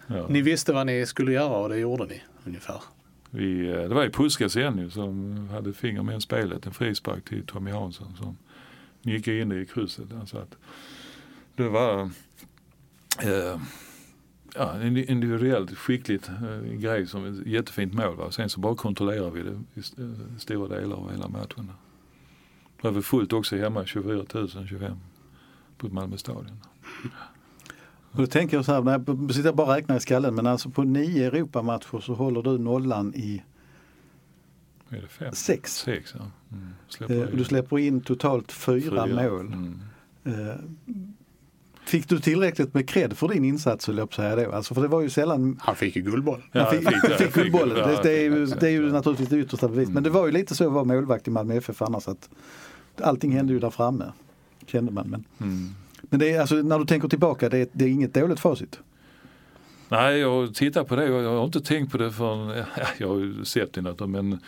Ja. 0.06 0.26
ni 0.28 0.42
visste 0.42 0.72
vad 0.72 0.86
ni 0.86 1.06
skulle 1.06 1.32
göra 1.32 1.56
och 1.56 1.68
det 1.68 1.78
gjorde 1.78 2.06
ni 2.06 2.22
ungefär. 2.46 2.82
Vi, 3.30 3.68
eh, 3.70 3.74
det 3.76 3.94
var 3.94 4.02
ju 4.04 4.10
Puskas 4.10 4.56
igen 4.56 4.78
ju 4.78 4.90
som 4.90 5.48
hade 5.48 5.72
finger 5.72 6.02
med 6.02 6.16
i 6.18 6.20
spelet. 6.20 6.66
En 6.66 6.72
frispark 6.72 7.24
till 7.28 7.46
Tommy 7.46 7.70
Hansson 7.70 8.16
som 8.16 8.36
gick 9.02 9.28
in 9.28 9.52
i 9.52 9.66
krysset. 9.66 10.10
där. 10.10 10.26
Så 10.26 10.38
att 10.38 10.54
det 11.56 11.68
var 11.68 12.02
eh, 13.22 13.60
ja, 14.54 14.72
en 14.72 14.96
individuellt 14.96 15.78
skickligt 15.78 16.28
eh, 16.28 16.72
grej 16.78 17.06
som 17.06 17.24
ett 17.24 17.46
jättefint 17.46 17.94
mål. 17.94 18.16
Va? 18.16 18.30
Sen 18.30 18.48
så 18.50 18.60
bara 18.60 18.74
kontrollerar 18.74 19.30
vi 19.30 19.42
det 19.42 19.60
i 19.74 19.80
st- 19.80 20.02
eh, 20.02 20.08
stora 20.38 20.68
delar 20.80 20.96
av 20.96 21.10
hela 21.12 21.28
matchen. 21.28 21.70
Det 22.82 22.88
var 22.88 22.92
väl 22.92 23.02
fullt 23.02 23.32
också 23.32 23.56
hemma, 23.56 23.86
24 23.86 24.24
000, 24.34 24.48
25 24.68 24.96
på 25.78 25.88
Malmö 25.88 26.16
stadion. 26.16 26.60
Och 28.12 28.18
då 28.18 28.26
tänker 28.26 28.56
jag 28.56 28.64
så 28.64 28.72
här, 28.72 28.82
när 28.82 28.92
jag 29.06 29.34
sitter 29.34 29.52
bara 29.52 29.66
och 29.66 29.72
räknar 29.74 29.96
i 29.96 30.00
skallen, 30.00 30.34
men 30.34 30.46
alltså 30.46 30.70
på 30.70 30.82
nio 30.82 31.26
Europamatcher 31.26 32.00
så 32.00 32.14
håller 32.14 32.42
du 32.42 32.58
nollan 32.58 33.14
i 33.14 33.42
Är 34.88 35.00
det 35.00 35.08
fem? 35.08 35.34
sex. 35.34 35.74
Sex, 35.76 36.14
ja. 36.18 36.24
Mm. 36.52 36.68
Släpper 36.88 37.14
Eh, 37.22 37.26
du 37.36 37.44
släpper 37.44 37.78
in 37.78 38.00
totalt 38.00 38.52
fyra, 38.52 39.06
mål. 39.06 39.46
Mm. 39.46 39.80
Eh, 40.24 40.54
Fick 41.84 42.08
du 42.08 42.20
tillräckligt 42.20 42.74
med 42.74 42.88
cred 42.88 43.12
för 43.18 43.28
din 43.28 43.44
insats, 43.44 43.86
höll 43.86 43.98
jag 43.98 44.10
på 44.10 44.16
säga 44.16 44.36
då? 44.36 44.52
Alltså, 44.52 44.74
för 44.74 44.82
det 44.82 44.88
var 44.88 45.00
ju 45.00 45.10
sällan 45.10 45.58
Han 45.62 45.76
fick 45.76 45.96
ju 45.96 46.02
guldboll. 46.02 46.42
Ja, 46.52 46.60
han 46.62 46.70
fick, 46.70 46.88
fick 46.88 47.02
det. 47.02 47.18
fick 47.18 47.34
guldbollen. 47.34 47.76
det. 47.88 48.00
Det, 48.02 48.12
är 48.18 48.22
ju, 48.22 48.46
det 48.46 48.66
är 48.66 48.70
ju 48.70 48.92
naturligtvis 48.92 49.28
det 49.28 49.38
yttersta 49.38 49.68
bevis. 49.68 49.88
Men 49.88 50.02
det 50.02 50.10
var 50.10 50.26
ju 50.26 50.32
lite 50.32 50.54
så 50.54 50.66
att 50.66 50.72
vara 50.72 50.84
målvakt 50.84 51.28
i 51.28 51.30
Malmö 51.30 51.54
FF 51.54 51.82
annars. 51.82 52.08
Att 52.08 52.30
allting 53.00 53.32
hände 53.32 53.52
ju 53.52 53.58
där 53.58 53.70
framme. 53.70 54.12
Kände 54.66 54.92
man. 54.92 55.06
Men, 55.08 55.24
Mm. 55.40 55.70
men 56.02 56.20
det 56.20 56.30
är, 56.32 56.40
alltså, 56.40 56.54
när 56.54 56.78
du 56.78 56.84
tänker 56.84 57.08
tillbaka, 57.08 57.48
det 57.48 57.58
är, 57.58 57.66
det 57.72 57.84
är 57.84 57.88
inget 57.88 58.14
dåligt 58.14 58.40
facit. 58.40 58.78
Nej, 59.88 60.18
jag 60.18 60.54
tittar 60.54 60.84
på 60.84 60.96
det 60.96 61.12
och 61.12 61.22
jag 61.22 61.36
har 61.36 61.44
inte 61.44 61.60
tänkt 61.60 61.92
på 61.92 61.98
det 61.98 62.12
förrän, 62.12 62.48
ja, 62.76 62.86
jag 62.98 63.08
har 63.08 63.18
ju 63.18 63.44
sett 63.44 63.72
det 63.72 64.06
men 64.06 64.38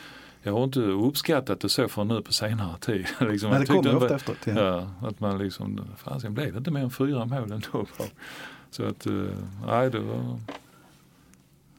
jag 0.42 0.52
har 0.52 0.64
inte 0.64 0.80
uppskattat 0.80 1.60
det 1.60 1.68
så 1.68 1.88
förrän 1.88 2.08
nu 2.08 2.22
på 2.22 2.32
senare 2.32 2.78
tid. 2.80 3.06
liksom, 3.20 3.50
Men 3.50 3.60
det 3.60 3.66
kommer 3.66 3.96
ofta 3.96 4.14
efteråt. 4.14 4.38
Ja. 4.44 4.52
Ja, 5.00 5.08
att 5.08 5.20
man 5.20 5.38
liksom, 5.38 5.80
fan 5.96 6.20
sen 6.20 6.34
blev 6.34 6.52
det 6.52 6.58
inte 6.58 6.70
mer 6.70 6.80
än 6.80 6.90
fyra 6.90 7.24
mål 7.24 7.52
ändå. 7.52 7.86
Så 8.70 8.84
att, 8.84 9.06
eh, 9.06 9.12
nej 9.66 9.90
det 9.90 9.98
var, 10.00 10.38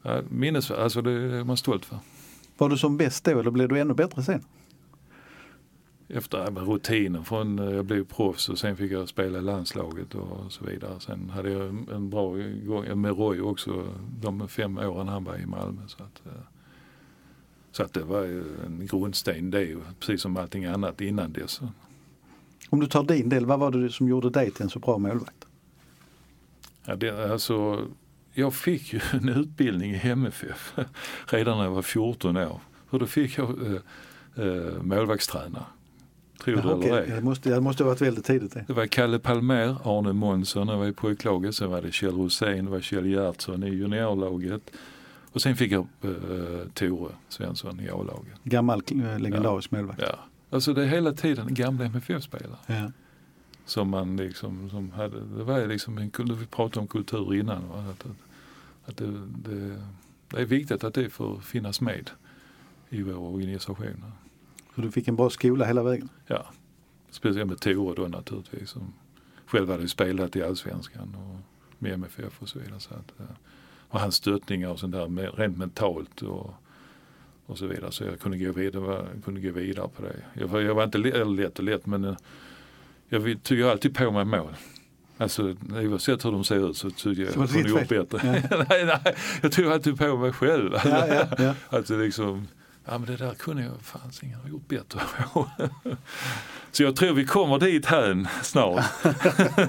ja, 0.02 0.20
minnes, 0.28 0.70
alltså 0.70 1.02
det 1.02 1.10
är 1.10 1.44
man 1.44 1.56
stolt 1.56 1.84
för. 1.84 1.98
Var 2.58 2.68
du 2.68 2.76
som 2.78 2.96
bäst 2.96 3.24
då 3.24 3.40
eller 3.40 3.50
blev 3.50 3.68
du 3.68 3.80
ännu 3.80 3.94
bättre 3.94 4.22
sen? 4.22 4.44
Efter 6.08 6.50
rutinen 6.50 7.24
från, 7.24 7.58
eh, 7.58 7.74
jag 7.74 7.84
blev 7.84 8.04
proffs 8.04 8.48
och 8.48 8.58
sen 8.58 8.76
fick 8.76 8.92
jag 8.92 9.08
spela 9.08 9.38
i 9.38 9.42
landslaget 9.42 10.14
och 10.14 10.52
så 10.52 10.64
vidare. 10.64 11.00
Sen 11.00 11.30
hade 11.30 11.50
jag 11.50 11.68
en- 11.68 12.10
bra 12.10 12.34
gång 12.66 13.00
med 13.00 13.16
Roy 13.18 13.40
också, 13.40 13.86
de 14.20 14.48
fem 14.48 14.78
åren 14.78 15.08
han 15.08 15.24
var 15.24 15.36
i 15.36 15.46
Malmö. 15.46 15.80
Så 15.86 16.02
att, 16.02 16.26
eh, 16.26 16.32
så 17.72 17.82
att 17.82 17.92
det 17.92 18.02
var 18.04 18.22
en 18.66 18.86
grundsten 18.86 19.50
det, 19.50 19.76
precis 20.00 20.22
som 20.22 20.36
allting 20.36 20.64
annat 20.64 21.00
innan 21.00 21.32
dess. 21.32 21.60
Om 22.70 22.80
du 22.80 22.86
tar 22.86 23.02
din 23.02 23.28
del, 23.28 23.46
vad 23.46 23.58
var 23.60 23.70
det 23.70 23.90
som 23.90 24.08
gjorde 24.08 24.30
dig 24.30 24.50
till 24.50 24.62
en 24.62 24.70
så 24.70 24.78
bra 24.78 24.98
målvakt? 24.98 25.46
Ja, 26.84 26.96
det, 26.96 27.32
alltså, 27.32 27.86
jag 28.32 28.54
fick 28.54 28.92
ju 28.92 29.00
en 29.12 29.28
utbildning 29.28 29.90
i 29.92 30.00
MFF 30.08 30.74
redan 31.26 31.58
när 31.58 31.64
jag 31.64 31.70
var 31.70 31.82
14 31.82 32.36
år. 32.36 32.60
För 32.90 32.98
då 32.98 33.06
fick 33.06 33.38
jag 33.38 33.48
eh, 33.66 33.80
eh, 34.46 34.82
målvaktsträna. 34.82 35.64
Tror 36.44 36.56
du 36.56 36.86
eller 36.86 37.00
ej? 37.00 37.10
Det 37.10 37.20
måste, 37.24 37.50
det 37.50 37.60
måste 37.60 37.84
ha 37.84 37.90
varit 37.90 38.00
väldigt 38.00 38.24
tidigt 38.24 38.52
det. 38.52 38.64
Det 38.66 38.72
var 38.72 38.86
Kalle 38.86 39.18
Palmer, 39.18 39.76
Arne 39.84 40.12
Månsson, 40.12 40.68
jag 40.68 40.78
var 40.78 40.86
i 40.86 40.92
pojklaget. 40.92 41.54
Sen 41.54 41.70
var 41.70 41.82
det 41.82 41.92
Kjell 41.92 42.14
Rosén, 42.14 42.64
det 42.64 42.70
var 42.70 42.80
Kjell 42.80 43.06
Gertsson 43.06 43.64
i 43.64 43.68
juniorlaget. 43.68 44.70
Och 45.32 45.42
sen 45.42 45.56
fick 45.56 45.72
jag 45.72 45.86
eh, 46.02 46.10
Tore 46.74 47.12
Svensson 47.28 47.80
i 47.80 47.90
A-laget. 47.90 48.44
Gammal 48.44 48.82
eh, 48.90 49.18
legendarisk 49.18 49.70
målvakt. 49.70 50.00
Ja. 50.02 50.18
Alltså 50.50 50.72
det 50.72 50.82
är 50.82 50.86
hela 50.86 51.12
tiden 51.12 51.54
gamla 51.54 51.84
MFF-spelare. 51.84 52.58
Ja. 52.66 52.90
Som 53.64 53.88
man 53.88 54.16
liksom, 54.16 54.70
som 54.70 54.90
hade, 54.90 55.20
det 55.20 55.44
var 55.44 55.66
liksom 55.66 55.98
en, 55.98 56.10
vi 56.18 56.46
pratade 56.46 56.80
om 56.80 56.86
kultur 56.86 57.34
innan. 57.34 57.68
Va? 57.68 57.84
Att, 57.90 58.06
att, 58.84 58.96
det, 58.96 59.06
det, 59.28 59.82
det 60.28 60.40
är 60.40 60.44
viktigt 60.44 60.84
att 60.84 60.94
det 60.94 61.10
får 61.10 61.40
finnas 61.40 61.80
med 61.80 62.10
i 62.88 63.02
vår 63.02 63.18
organisation. 63.18 64.04
Så 64.76 64.82
du 64.82 64.90
fick 64.90 65.08
en 65.08 65.16
bra 65.16 65.30
skola 65.30 65.64
hela 65.64 65.82
vägen? 65.82 66.08
Ja, 66.26 66.46
speciellt 67.10 67.48
med 67.48 67.60
Tore 67.60 67.94
då 67.94 68.08
naturligtvis. 68.08 68.70
Som 68.70 68.92
själv 69.46 69.70
hade 69.70 69.82
ju 69.82 69.88
spelat 69.88 70.36
i 70.36 70.42
Allsvenskan 70.42 71.14
och 71.14 71.40
med 71.78 71.92
MFF 71.92 72.42
och 72.42 72.48
så 72.48 72.58
vidare. 72.58 72.80
Så 72.80 72.94
att, 72.94 73.20
eh, 73.20 73.26
och 73.88 74.00
hans 74.00 74.14
stöttningar 74.14 74.68
och 74.68 74.78
sånt 74.80 74.92
där 74.92 75.36
rent 75.36 75.58
mentalt 75.58 76.22
och, 76.22 76.54
och 77.46 77.58
så 77.58 77.66
vidare. 77.66 77.92
Så 77.92 78.04
jag 78.04 78.20
kunde 78.20 78.38
gå 78.38 78.52
vidare, 78.52 79.06
kunde 79.24 79.40
gå 79.40 79.50
vidare 79.50 79.88
på 79.96 80.02
det. 80.02 80.16
Jag, 80.34 80.48
var- 80.48 80.60
jag 80.60 80.74
var 80.74 80.84
inte 80.84 80.98
lätt 80.98 81.58
och 81.58 81.64
lätt 81.64 81.86
men 81.86 82.04
eh, 82.04 82.16
jag 83.08 83.42
tog 83.42 83.62
alltid 83.62 83.94
på 83.96 84.10
mig 84.10 84.24
mål. 84.24 84.56
Alltså 85.18 85.56
oavsett 85.72 86.24
hur 86.24 86.32
de 86.32 86.44
ser 86.44 86.70
ut 86.70 86.76
så 86.76 86.90
tycker 86.90 87.22
jag 87.22 87.28
att 87.30 87.36
jag 87.36 87.50
kunde 87.50 87.68
gjort 87.68 87.88
bättre. 87.88 88.20
nej, 88.68 88.84
nej, 88.84 89.14
jag 89.42 89.52
tog 89.52 89.66
alltid 89.66 89.98
på 89.98 90.16
mig 90.16 90.32
själv. 90.32 90.72
Ja, 90.84 91.06
ja, 91.38 91.54
ja. 91.70 91.80
Det 91.80 91.96
liksom, 91.96 92.46
ja 92.88 92.98
men 92.98 93.06
det 93.06 93.16
där 93.16 93.34
kunde 93.34 93.62
jag 93.62 93.72
fan 93.82 94.10
ingen 94.22 94.40
ha 94.40 94.48
gjort 94.48 94.68
bättre. 94.68 95.00
så 96.72 96.82
jag 96.82 96.96
tror 96.96 97.12
vi 97.12 97.26
kommer 97.26 97.58
dit 97.58 97.86
här 97.86 98.26
snart. 98.42 98.84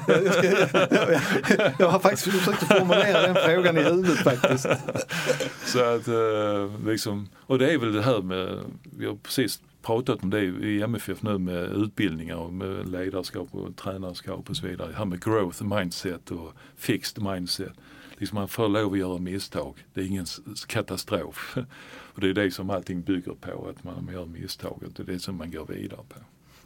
Jag, 0.08 0.34
ska, 0.34 0.46
jag, 0.46 1.22
jag, 1.60 1.72
jag 1.80 1.90
har 1.90 2.00
faktiskt 2.00 2.38
försökt 2.38 2.64
formulera 2.64 3.22
den 3.22 3.36
frågan 3.36 3.78
i 3.78 3.84
huvudet 3.84 4.18
faktiskt. 4.18 4.66
Så 5.66 5.84
att 5.84 6.08
eh, 6.08 6.88
liksom, 6.88 7.30
och 7.46 7.60
det 7.60 7.74
är 7.74 7.78
väl 7.78 7.94
det 7.94 8.02
här 8.02 8.22
med, 8.22 8.60
vi 8.98 9.06
har 9.06 9.16
precis 9.16 9.62
pratat 9.82 10.24
om 10.24 10.30
det 10.30 10.44
i 10.44 10.82
MFF 10.82 11.22
nu 11.22 11.38
med 11.38 11.64
utbildningar 11.64 12.36
och 12.36 12.54
med 12.54 12.90
ledarskap 12.90 13.48
och 13.52 13.76
tränarskap 13.76 14.50
och 14.50 14.58
så 14.58 14.68
vidare. 14.68 14.88
Det 14.88 14.98
här 14.98 15.06
med 15.06 15.24
growth 15.24 15.64
mindset 15.64 16.32
och 16.32 16.54
fixed 16.76 17.24
mindset. 17.24 17.74
Liksom 18.18 18.36
man 18.36 18.48
får 18.48 18.70
lov 18.70 18.94
att 18.94 19.00
göra 19.00 19.18
misstag. 19.18 19.86
Det 19.94 20.02
är 20.02 20.06
ingen 20.06 20.26
katastrof. 20.68 21.58
Och 22.14 22.22
det 22.22 22.30
är 22.30 22.34
det 22.34 22.52
som 22.52 22.70
allting 22.70 23.02
bygger 23.02 23.34
på, 23.34 23.68
att 23.70 23.84
man 23.84 24.10
gör 24.14 24.26
misstag. 24.26 24.84
Det 24.96 25.04
är 25.04 25.08
det 25.08 25.20
som 25.20 25.36
man 25.36 25.52
går 25.52 25.66
vidare 25.66 26.02
på. 26.10 26.20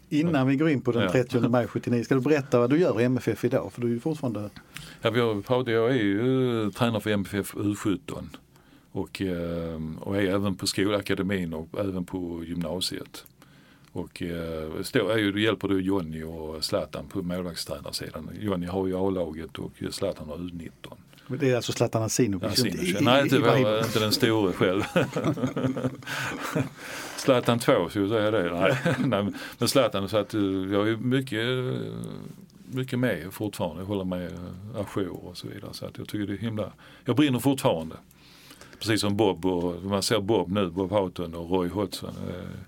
Innan 0.10 0.48
vi 0.48 0.56
går 0.56 0.70
in 0.70 0.82
på 0.82 0.92
den 0.92 1.02
Ja. 1.02 1.12
30 1.12 1.40
maj 1.40 1.68
79, 1.68 2.04
ska 2.04 2.16
du 2.16 2.22
berätta 2.22 2.60
vad 2.60 2.70
du 2.70 2.80
gör 2.80 3.02
i 3.02 3.04
MFF 3.04 3.46
idag? 3.46 3.74
För 3.74 3.82
du 3.82 3.88
är 3.88 3.92
ju 3.92 4.00
fortfarande 4.00 4.50
Ja, 5.02 5.10
vi 5.10 5.20
har 5.20 5.42
pratat, 5.42 5.74
jag 5.74 5.92
är 5.92 5.96
ju 5.96 6.64
eh, 6.64 6.70
tränare 6.72 7.02
för 7.02 7.10
MFF 7.10 7.56
U17 7.56 8.24
och, 8.92 9.22
eh, 9.22 9.82
och 10.00 10.18
är 10.18 10.22
även 10.22 10.56
på 10.56 10.68
skolakademin 10.68 11.54
och 11.54 11.80
även 11.80 12.06
på 12.06 12.44
gymnasiet. 12.46 13.26
Och 13.92 14.22
eh, 14.22 14.82
står, 14.82 15.18
ju, 15.18 15.42
hjälper 15.44 15.68
du 15.68 15.82
Jonny 15.82 16.24
och 16.24 16.64
Zlatan 16.64 17.08
på 17.08 17.22
målvaktstränarsidan. 17.22 18.30
Jonny 18.40 18.66
har 18.66 18.88
ju 18.88 18.96
A-laget 18.96 19.60
och 19.60 19.72
Zlatan 19.90 20.30
har 20.30 20.38
U19. 20.38 20.72
Det 21.40 21.50
är 21.52 21.56
alltså 21.56 21.72
Zlatan 21.72 22.04
Asinovic. 22.04 22.60
Ja, 22.60 22.66
inte- 22.68 22.78
Sinovic. 22.78 23.02
Nej, 23.02 23.28
vår, 23.30 23.38
Ibrahimovic. 23.40 23.86
inte 23.86 24.00
den 24.00 24.12
store 24.12 24.54
själv. 24.54 24.84
Zlatan 27.18 27.60
2, 27.60 27.90
ska 27.90 28.00
vi 28.00 28.10
säga 28.10 28.32
det? 28.32 28.52
Nej, 28.60 28.78
Nej 29.00 29.34
men- 29.58 29.68
Zlatan, 29.68 30.10
så 30.10 30.18
att 30.18 30.34
eh, 30.34 30.42
jag 30.42 30.90
är 30.90 30.98
mycket, 30.98 31.40
eh, 31.40 31.92
mycket 32.76 33.00
med 33.00 33.34
fortfarande. 33.34 33.82
Jag 33.82 33.88
håller 33.88 34.04
mig 34.06 34.26
eh, 34.26 34.80
ajour 34.96 35.26
och 35.26 35.38
så 35.38 35.48
vidare. 35.48 35.74
Så 35.74 35.86
att 35.86 35.98
jag 35.98 36.08
tycker 36.08 36.28
det 36.28 36.34
är 36.34 36.38
himla, 36.38 36.72
jag 37.06 37.16
brinner 37.16 37.40
fortfarande. 37.40 37.96
Precis 38.80 39.02
som 39.02 39.18
Bob 39.18 39.46
och 39.46 39.84
man 39.84 40.04
ser 40.04 40.20
Bob 40.22 40.52
nu, 40.52 40.70
Bob 40.70 40.92
Houghton 40.92 41.36
och 41.36 41.50
Roy 41.50 41.70
Hodgson. 41.70 42.14
Eh, 42.30 42.60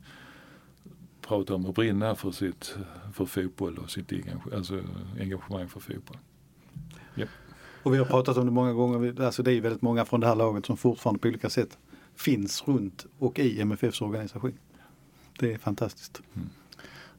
pratar 1.28 1.56
om 1.56 1.66
att 1.66 1.76
brinna 1.76 2.16
för 2.16 2.32
sitt 2.32 2.76
för 3.14 3.26
fotboll 3.26 3.78
och 3.78 3.92
sitt 3.92 4.12
engage, 4.12 4.54
alltså 4.56 4.80
engagemang 5.20 5.70
för 5.70 5.80
fotboll. 5.80 6.18
Och 7.84 7.94
vi 7.94 7.98
har 7.98 8.06
pratat 8.06 8.38
om 8.38 8.46
det 8.46 8.52
många 8.52 8.74
gånger. 8.74 9.22
Alltså 9.22 9.44
det 9.44 9.54
är 9.54 9.62
väldigt 9.62 9.82
många 9.82 10.06
från 10.06 10.20
det 10.20 10.28
här 10.28 10.36
laget 10.36 10.66
som 10.66 10.78
fortfarande 10.78 11.20
på 11.20 11.28
olika 11.28 11.50
sätt 11.50 11.78
finns 12.16 12.68
runt 12.68 13.06
och 13.20 13.40
i 13.40 13.62
MFFs 13.62 14.02
organisation. 14.02 14.54
Det 15.40 15.54
är 15.54 15.58
fantastiskt. 15.58 16.22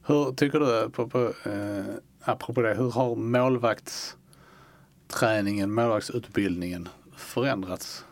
Hur 0.03 0.31
tycker 0.31 0.59
du, 0.59 0.89
på, 0.89 1.07
på, 1.09 1.33
eh, 1.45 1.85
apropå 2.21 2.61
det, 2.61 2.75
hur 2.75 2.91
har 2.91 3.15
målvaktsträningen, 3.15 5.73
målvaktsutbildningen 5.73 6.89
förändrats 7.15 8.05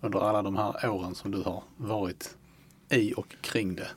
under 0.00 0.20
alla 0.20 0.42
de 0.42 0.56
här 0.56 0.88
åren 0.88 1.14
som 1.14 1.30
du 1.30 1.42
har 1.42 1.62
varit 1.76 2.36
i 2.90 3.12
och 3.16 3.34
kring 3.40 3.74
det? 3.74 3.88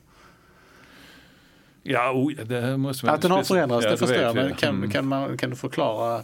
Ja, 1.84 2.12
oj, 2.16 2.36
det 2.46 2.78
måste 2.78 3.06
man 3.06 3.16
Att 3.16 3.22
den 3.22 3.32
har 3.32 3.44
förändrats, 3.44 3.86
det 3.86 3.98
förstår 3.98 4.18
jag, 4.18 4.36
men 4.36 4.56
kan, 4.56 4.76
Mm. 4.76 4.92
kan, 4.92 5.08
man, 5.08 5.38
kan 5.38 5.50
du 5.50 5.56
förklara? 5.56 6.24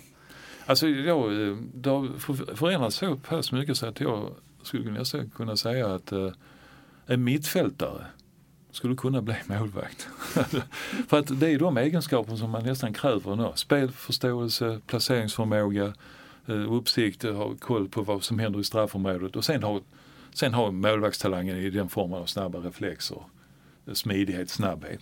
Alltså 0.67 0.87
jag, 0.87 1.31
det 1.73 1.89
har 1.89 2.19
förändrats 2.55 2.95
så 2.95 3.15
pass 3.15 3.51
mycket 3.51 3.77
så 3.77 3.85
att 3.85 3.99
jag 3.99 4.31
skulle 4.61 4.91
nästan 4.91 5.29
kunna 5.29 5.55
säga 5.55 5.95
att 5.95 6.11
eh, 6.11 6.31
en 7.05 7.23
mittfältare 7.23 8.05
skulle 8.71 8.95
kunna 8.95 9.21
bli 9.21 9.35
målvakt. 9.45 10.07
För 11.07 11.19
att 11.19 11.39
det 11.39 11.49
är 11.49 11.59
de 11.59 11.77
egenskaper 11.77 12.35
som 12.35 12.49
man 12.49 12.63
nästan 12.63 12.93
kräver 12.93 13.35
nu. 13.35 13.51
Spelförståelse, 13.55 14.79
placeringsförmåga, 14.87 15.93
eh, 16.45 16.73
uppsikt, 16.73 17.23
ha 17.23 17.55
koll 17.59 17.89
på 17.89 18.01
vad 18.01 18.23
som 18.23 18.39
händer 18.39 18.59
i 18.59 18.63
straffområdet 18.63 19.35
och 19.35 19.45
sen 19.45 19.63
ha, 19.63 19.81
sen 20.33 20.53
ha 20.53 20.71
målvaktstalangen 20.71 21.57
i 21.57 21.69
den 21.69 21.89
formen 21.89 22.19
av 22.19 22.25
snabba 22.25 22.59
reflexer, 22.59 23.21
smidighet, 23.93 24.49
snabbhet. 24.49 25.01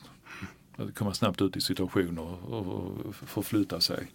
Att 0.77 0.95
komma 0.95 1.13
snabbt 1.13 1.41
ut 1.41 1.57
i 1.57 1.61
situationer 1.61 2.51
och, 2.53 2.67
och 3.05 3.15
förflytta 3.15 3.79
sig 3.79 4.07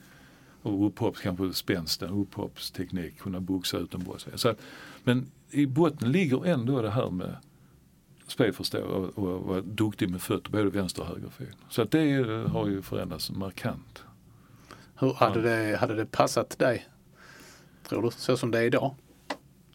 och 0.63 0.87
upphopps, 0.87 1.21
kanske 1.21 1.53
spänsten, 1.53 2.11
upphoppsteknik, 2.11 3.19
kunna 3.19 3.41
boxa 3.41 3.79
ut 3.79 3.95
en 3.95 4.05
boll. 4.05 4.19
Så 4.35 4.49
att, 4.49 4.59
men 5.05 5.31
i 5.51 5.67
botten 5.67 6.13
ligger 6.13 6.47
ändå 6.47 6.83
det 6.83 6.91
här 6.91 7.11
med 7.11 7.37
spelförstå 8.27 8.79
och, 8.79 9.19
och 9.19 9.43
vara 9.43 9.61
duktig 9.61 10.11
med 10.11 10.23
fötter, 10.23 10.51
både 10.51 10.71
vänster 10.71 11.03
och 11.03 11.09
höger 11.09 11.29
fot. 11.29 11.57
Så 11.71 11.83
att 11.83 11.91
det 11.91 12.23
har 12.49 12.69
ju 12.69 12.83
förändrats 12.83 13.31
markant. 13.31 14.03
Hur 14.95 15.13
hade, 15.13 15.43
det, 15.43 15.77
hade 15.77 15.95
det 15.95 16.07
passat 16.07 16.59
dig? 16.59 16.87
Tror 17.89 18.03
du, 18.03 18.11
så 18.11 18.37
som 18.37 18.51
det 18.51 18.59
är 18.59 18.63
idag? 18.63 18.95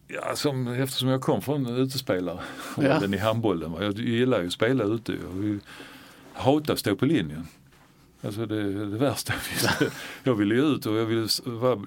Ja, 0.08 0.36
som, 0.36 0.68
eftersom 0.68 1.10
jag 1.10 1.22
kom 1.22 1.42
från 1.42 1.66
utespelare, 1.66 2.40
Ja. 2.78 3.06
i 3.06 3.18
handbollen. 3.18 3.74
Jag 3.80 4.00
gillar 4.00 4.42
ju 4.42 4.48
att 4.48 4.54
spela 4.54 4.84
ute 4.84 5.12
och 5.14 5.44
vi 5.44 5.60
hatar 6.34 6.74
att 6.74 6.80
stå 6.80 6.96
på 6.96 7.06
linjen. 7.06 7.48
Alltså 8.26 8.46
det, 8.46 8.86
det 8.86 8.98
värsta 8.98 9.34
jag 9.34 9.54
visste. 9.54 9.92
Jag 10.24 10.36
ville 10.36 10.56
ut 10.56 10.86
och 10.86 10.96
jag 10.96 11.06
ville 11.06 11.28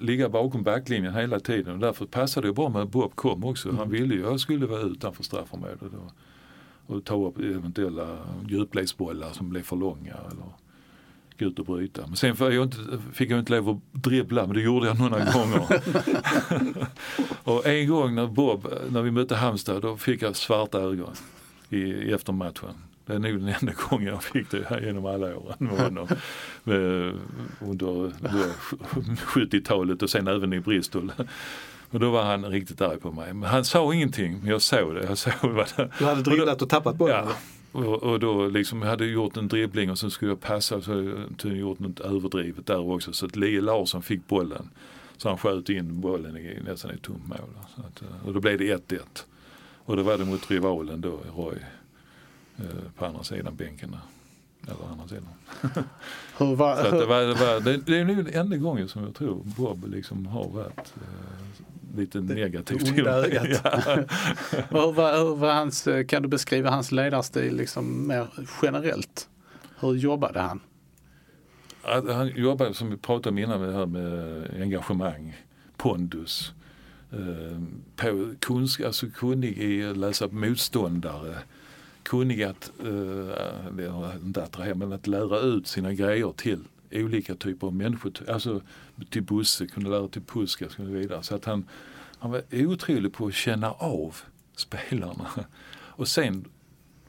ligga 0.01 0.29
bakom 0.29 0.63
backlinjen 0.63 1.15
hela 1.15 1.39
tiden 1.39 1.73
och 1.73 1.79
därför 1.79 2.05
passade 2.05 2.47
det 2.47 2.53
bra 2.53 2.69
med 2.69 2.87
Bob 2.87 3.15
kom 3.15 3.43
också. 3.43 3.71
Han 3.71 3.89
ville 3.89 4.15
ju, 4.15 4.21
jag 4.21 4.39
skulle 4.39 4.65
vara 4.65 4.81
utanför 4.81 5.23
straffområdet 5.23 5.81
och, 5.93 6.95
och 6.95 7.05
ta 7.05 7.27
upp 7.27 7.39
eventuella 7.39 8.17
djupledsbollar 8.49 9.29
som 9.31 9.49
blev 9.49 9.61
för 9.61 9.75
långa 9.75 10.13
eller 10.13 10.45
gå 11.39 11.45
ut 11.45 11.59
och 11.59 11.65
bryta. 11.65 12.07
Men 12.07 12.15
sen 12.15 12.35
jag 12.39 12.63
inte, 12.63 12.77
fick 13.13 13.31
jag 13.31 13.39
inte 13.39 13.51
lov 13.51 13.69
att 13.69 14.03
dribbla 14.03 14.45
men 14.45 14.55
det 14.55 14.61
gjorde 14.61 14.87
jag 14.87 14.99
några 14.99 15.25
gånger. 15.33 15.81
och 17.43 17.65
en 17.65 17.89
gång 17.89 18.15
när 18.15 18.27
Bob, 18.27 18.67
när 18.89 19.01
vi 19.01 19.11
mötte 19.11 19.35
Halmstad 19.35 19.81
då 19.81 19.97
fick 19.97 20.21
jag 20.21 20.35
svarta 20.35 20.79
ögon 20.79 21.13
i, 21.69 21.77
i 21.77 22.11
eftermatchen. 22.11 22.88
Det 23.09 23.15
är 23.15 23.19
nog 23.19 23.39
den 23.39 23.55
enda 23.61 23.73
gången 23.89 24.07
jag 24.07 24.23
fick 24.23 24.51
det 24.51 24.65
här 24.69 24.81
genom 24.81 25.05
alla 25.05 25.37
åren 25.37 25.55
med 25.57 25.79
honom. 25.79 26.07
Under 27.59 27.75
då 27.75 28.11
70-talet 29.15 30.01
och 30.01 30.09
sen 30.09 30.27
även 30.27 30.53
i 30.53 30.59
Bristol. 30.59 31.11
Och 31.89 31.99
då 31.99 32.11
var 32.11 32.23
han 32.23 32.45
riktigt 32.45 32.81
arg 32.81 32.99
på 32.99 33.11
mig. 33.11 33.33
Men 33.33 33.49
han 33.49 33.65
sa 33.65 33.93
ingenting, 33.93 34.39
men 34.39 34.51
jag 34.51 34.61
såg 34.61 34.95
det. 34.95 35.03
Jag 35.03 35.17
såg 35.17 35.33
vad 35.41 35.67
det 35.77 35.89
Du 35.99 36.05
hade 36.05 36.21
dribblat 36.21 36.61
och 36.61 36.69
tappat 36.69 36.95
bollen? 36.95 37.25
Ja. 37.27 37.79
Och, 37.79 38.03
och 38.03 38.19
då 38.19 38.47
liksom, 38.47 38.81
jag 38.81 38.89
hade 38.89 39.05
gjort 39.05 39.37
en 39.37 39.47
dribbling 39.47 39.91
och 39.91 39.99
sen 39.99 40.11
skulle 40.11 40.31
jag 40.31 40.41
passa 40.41 40.81
så 40.81 41.13
jag 41.43 41.57
gjort 41.57 41.79
något 41.79 41.99
överdrivet 41.99 42.65
där 42.65 42.91
också. 42.91 43.13
Så 43.13 43.25
att 43.25 43.35
Lee 43.35 43.61
Larsson 43.61 44.01
fick 44.01 44.27
bollen. 44.27 44.69
Så 45.17 45.29
han 45.29 45.37
sköt 45.37 45.69
in 45.69 46.01
bollen 46.01 46.37
i, 46.37 46.59
nästan 46.65 46.91
i 46.91 46.97
tomt 46.97 47.27
mål. 47.27 47.49
Så 47.75 47.81
att, 47.81 48.03
och 48.25 48.33
då 48.33 48.39
blev 48.39 48.57
det 48.57 48.89
1-1. 48.89 48.99
Och 49.85 49.95
då 49.95 50.03
var 50.03 50.17
det 50.17 50.25
mot 50.25 50.51
rivalen 50.51 51.01
då, 51.01 51.19
Roy, 51.35 51.55
på 52.95 53.05
andra 53.05 53.23
sidan 53.23 53.55
bänken. 53.55 53.95
Eller 54.67 54.91
andra 54.91 55.07
sidan. 55.07 55.27
Hur 56.37 56.55
var, 56.55 56.75
Så 56.75 56.99
det, 56.99 57.05
var, 57.05 57.21
det, 57.21 57.33
var, 57.33 57.59
det, 57.59 57.77
det 57.77 57.99
är 57.99 58.05
nog 58.05 58.35
enda 58.35 58.57
gången 58.57 58.87
som 58.87 59.03
jag 59.03 59.15
tror 59.15 59.41
Bob 59.43 59.87
liksom 59.87 60.25
har 60.25 60.49
varit 60.49 60.77
eh, 60.77 61.97
lite 61.97 62.19
negativ 62.19 62.77
till 62.77 63.03
mig. 63.03 63.59
Ja. 63.63 63.71
hur, 64.69 64.91
var, 64.91 65.17
hur 65.17 65.35
var 65.35 65.53
hans, 65.53 65.87
eh, 65.87 66.05
kan 66.05 66.21
du 66.21 66.27
beskriva 66.27 66.69
hans 66.69 66.91
ledarstil 66.91 67.55
liksom 67.55 68.07
mer 68.07 68.27
generellt? 68.61 69.29
Hur 69.79 69.93
jobbade 69.93 70.39
han? 70.39 70.59
Att 71.83 72.09
han 72.09 72.27
jobbar 72.27 72.73
som 72.73 72.89
vi 72.89 72.97
pratade 72.97 73.29
om 73.29 73.37
innan 73.37 73.61
med 73.61 73.73
här 73.73 73.85
med 73.85 74.61
engagemang, 74.61 75.37
pondus, 75.77 76.51
eh, 77.11 77.61
på 77.95 78.33
kunsk, 78.39 78.81
alltså 78.81 79.07
kunnig 79.15 79.57
i 79.57 79.85
att 79.85 79.97
läsa 79.97 80.27
motståndare, 80.27 81.37
kunnig 82.03 82.41
eh, 82.41 82.49
att, 82.49 82.71
eh, 82.79 84.15
inte 84.23 84.43
attrahera, 84.43 84.75
men 84.75 84.93
att 84.93 85.07
lära 85.07 85.39
ut 85.39 85.67
sina 85.67 85.93
grejer 85.93 86.33
till 86.37 86.59
olika 86.91 87.35
typer 87.35 87.67
av 87.67 87.75
människor, 87.75 88.13
alltså 88.29 88.61
till 89.09 89.23
Bosse, 89.23 89.67
kunde 89.67 89.89
lära 89.89 90.07
till 90.07 90.21
Puska 90.21 90.65
och 90.65 90.71
så 90.71 90.83
vidare. 90.83 91.23
Så 91.23 91.35
att 91.35 91.45
han, 91.45 91.65
han 92.19 92.31
var 92.31 92.43
otrolig 92.51 93.13
på 93.13 93.27
att 93.27 93.33
känna 93.33 93.71
av 93.71 94.15
spelarna. 94.55 95.29
Och 95.71 96.07
sen 96.07 96.45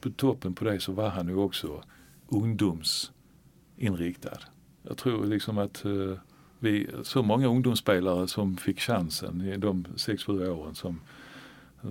på 0.01 0.09
toppen 0.09 0.53
på 0.53 0.65
det 0.65 0.79
så 0.79 0.91
var 0.91 1.09
han 1.09 1.27
ju 1.27 1.35
också 1.35 1.83
ungdomsinriktad. 2.27 4.39
Jag 4.83 4.97
tror 4.97 5.25
liksom 5.25 5.57
att 5.57 5.85
eh, 5.85 6.13
vi, 6.59 6.89
så 7.03 7.23
många 7.23 7.47
ungdomsspelare 7.47 8.27
som 8.27 8.57
fick 8.57 8.79
chansen 8.79 9.41
i 9.41 9.57
de 9.57 9.83
6-7 9.83 10.49
åren 10.49 10.75
som, 10.75 10.99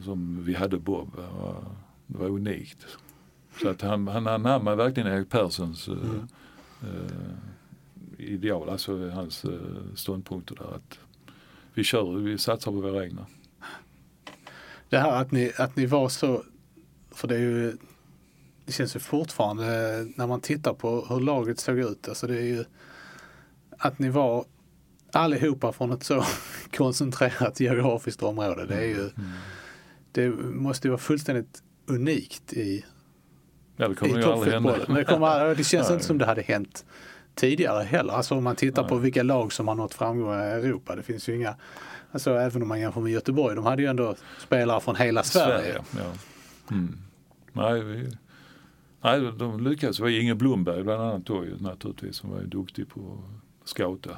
som 0.05 0.45
vi 0.45 0.55
hade 0.55 0.79
Bob, 0.79 1.17
var, 1.17 1.65
det 2.13 2.19
var 2.19 2.27
unikt. 2.29 2.87
Så 3.63 3.69
att 3.69 3.83
han, 3.83 4.09
han 4.09 4.27
anammade 4.27 4.77
verkligen 4.77 5.13
Erik 5.13 5.29
Perssons 5.31 5.89
eh, 5.89 5.95
Mm. 5.95 6.27
eh, 6.83 8.25
ideal, 8.33 8.69
alltså 8.69 9.09
hans 9.11 9.45
eh, 9.45 9.51
ståndpunkter 9.95 10.55
där 10.55 10.75
att 10.75 10.99
vi 11.75 11.85
kör, 11.85 12.17
vi 12.17 12.39
satsar 12.39 12.73
på 12.73 12.81
våra 12.81 13.05
egna. 13.05 13.27
Det 14.89 14.99
här 14.99 15.13
att 15.13 15.33
ni, 15.33 15.53
att 15.59 15.77
ni 15.77 15.87
var 15.87 16.09
så, 16.09 16.43
för 17.11 17.29
det 17.29 17.35
är 17.35 17.39
ju, 17.41 17.77
det 18.65 18.73
känns 18.73 18.97
ju 18.97 19.01
fortfarande 19.01 19.65
när 20.17 20.27
man 20.27 20.41
tittar 20.41 20.75
på 20.75 21.07
hur 21.09 21.21
laget 21.21 21.61
såg 21.61 21.79
ut, 21.79 22.09
alltså 22.09 22.27
det 22.27 22.37
är 22.37 22.45
ju 22.47 22.65
att 23.79 23.99
ni 23.99 24.09
var 24.09 24.45
allihopa 25.13 25.73
från 25.73 25.93
ett 25.93 26.05
så 26.05 26.25
koncentrerat 26.77 27.61
geografiskt 27.61 28.23
område. 28.23 28.67
Det 28.67 28.75
är 28.77 28.87
ju, 28.89 29.11
det 30.13 30.29
måste 30.45 30.89
ju 30.89 30.91
vara 30.91 30.99
fullständigt 31.01 31.63
unikt 31.95 32.53
i, 32.53 32.85
Ja, 33.77 33.89
det 33.89 33.95
kommer 33.95 34.19
i 34.19 34.23
ju 34.23 34.25
aldrig 34.33 34.53
hända. 34.53 34.69
toppfotbollen. 34.69 34.99
Det, 34.99 35.05
kommer, 35.05 35.55
det 35.55 35.65
känns 35.65 35.91
inte 35.91 36.05
som 36.05 36.19
det 36.19 36.27
hade 36.27 36.43
hänt 36.43 36.85
tidigare 37.35 37.83
heller. 37.83 38.13
Alltså 38.13 38.35
om 38.35 38.45
man 38.45 38.57
tittar 38.57 38.85
på 38.85 38.97
vilka 38.97 39.23
lag 39.23 39.53
som 39.53 39.69
har 39.69 39.75
nått 39.75 39.95
framgångar 39.95 40.47
i 40.47 40.51
Europa. 40.51 40.97
Det 40.97 41.03
finns 41.03 41.29
ju 41.29 41.37
inga, 41.37 41.55
alltså 42.13 42.35
även 42.35 42.63
om 42.63 42.69
man 42.69 42.81
jämför 42.81 43.01
med 43.01 43.13
Göteborg, 43.13 43.57
de 43.57 43.65
hade 43.65 43.83
ju 43.83 43.89
ändå 43.89 44.15
spelare 44.39 44.81
från 44.81 44.97
hela 44.97 45.23
Sverige. 45.23 45.83
ja. 45.99 46.13
Mm. 46.71 46.99
Nej, 47.53 47.81
vi, 47.81 48.11
nej, 49.01 49.33
de 49.39 49.61
lyckades. 49.65 49.97
Det 49.97 50.03
var 50.03 50.11
Inge 50.11 50.35
Blomberg 50.35 50.83
bland 50.83 51.03
annat 51.03 51.27
då 51.27 51.45
naturligtvis 51.59 52.17
som 52.17 52.31
var 52.31 52.41
duktig 52.41 52.89
på 52.89 53.01
att 53.63 53.69
scouta. 53.69 54.11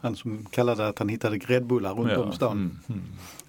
Han 0.00 0.16
som 0.16 0.44
kallade 0.44 0.88
att 0.88 0.98
han 0.98 1.08
hittade 1.08 1.38
gräddbullar 1.38 1.94
runt 1.94 2.12
om 2.18 2.32
stan. 2.32 2.52
Mm, 2.52 2.78
mm. 2.88 3.02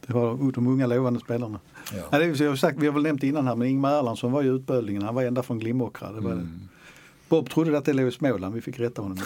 Det 0.07 0.13
var 0.13 0.51
de 0.51 0.67
unga 0.67 0.87
lovande 0.87 1.19
spelarna. 1.19 1.59
Ja. 1.93 1.97
Ja, 2.11 2.17
det 2.19 2.25
är, 2.25 2.41
jag 2.43 2.49
har 2.51 2.55
sagt, 2.55 2.79
vi 2.79 2.85
har 2.87 2.93
väl 2.93 3.03
nämnt 3.03 3.21
det 3.21 3.27
innan 3.27 3.47
här, 3.47 3.55
men 3.55 3.67
Ingmar 3.67 3.99
Erlandsson 3.99 4.31
var 4.31 4.41
ju 4.41 4.55
utböldningen. 4.55 5.01
Han 5.01 5.15
var 5.15 5.23
ända 5.23 5.43
från 5.43 5.59
Glimåkra. 5.59 6.11
Det 6.11 6.21
var. 6.21 6.31
Mm. 6.31 6.49
Bob 7.29 7.49
trodde 7.49 7.77
att 7.77 7.85
det 7.85 7.93
låg 7.93 8.07
i 8.07 8.11
Småland, 8.11 8.55
vi 8.55 8.61
fick 8.61 8.79
rätta 8.79 9.01
honom. 9.01 9.17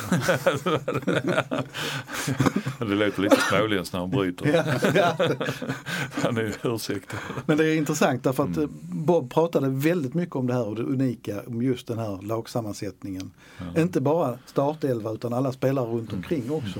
Det 2.79 2.85
låter 2.95 3.21
lite 3.21 3.35
småländskt 3.49 3.93
när 3.93 3.99
han 3.99 4.09
bryter. 4.09 4.47
ja, 4.53 4.63
ja. 4.95 5.15
Han 6.23 6.37
är 6.37 6.55
ursäktad. 6.63 7.17
Men 7.45 7.57
det 7.57 7.65
är 7.65 7.77
intressant 7.77 8.23
därför 8.23 8.43
att 8.43 8.57
Mm. 8.57 8.63
eh, 8.63 8.69
Bob 9.05 9.33
pratade 9.33 9.69
väldigt 9.69 10.13
mycket 10.13 10.35
om 10.35 10.47
det 10.47 10.53
här 10.53 10.67
och 10.67 10.75
det 10.75 10.83
unika 10.83 11.41
om 11.47 11.61
just 11.61 11.87
den 11.87 11.97
här 11.99 12.19
lagsammansättningen. 12.21 13.31
Inte 13.77 14.01
bara 14.01 14.37
startelva 14.45 15.11
utan 15.11 15.33
alla 15.33 15.51
spelare 15.51 15.85
runt 15.85 16.09
Mm. 16.09 16.15
omkring 16.23 16.51
också. 16.51 16.79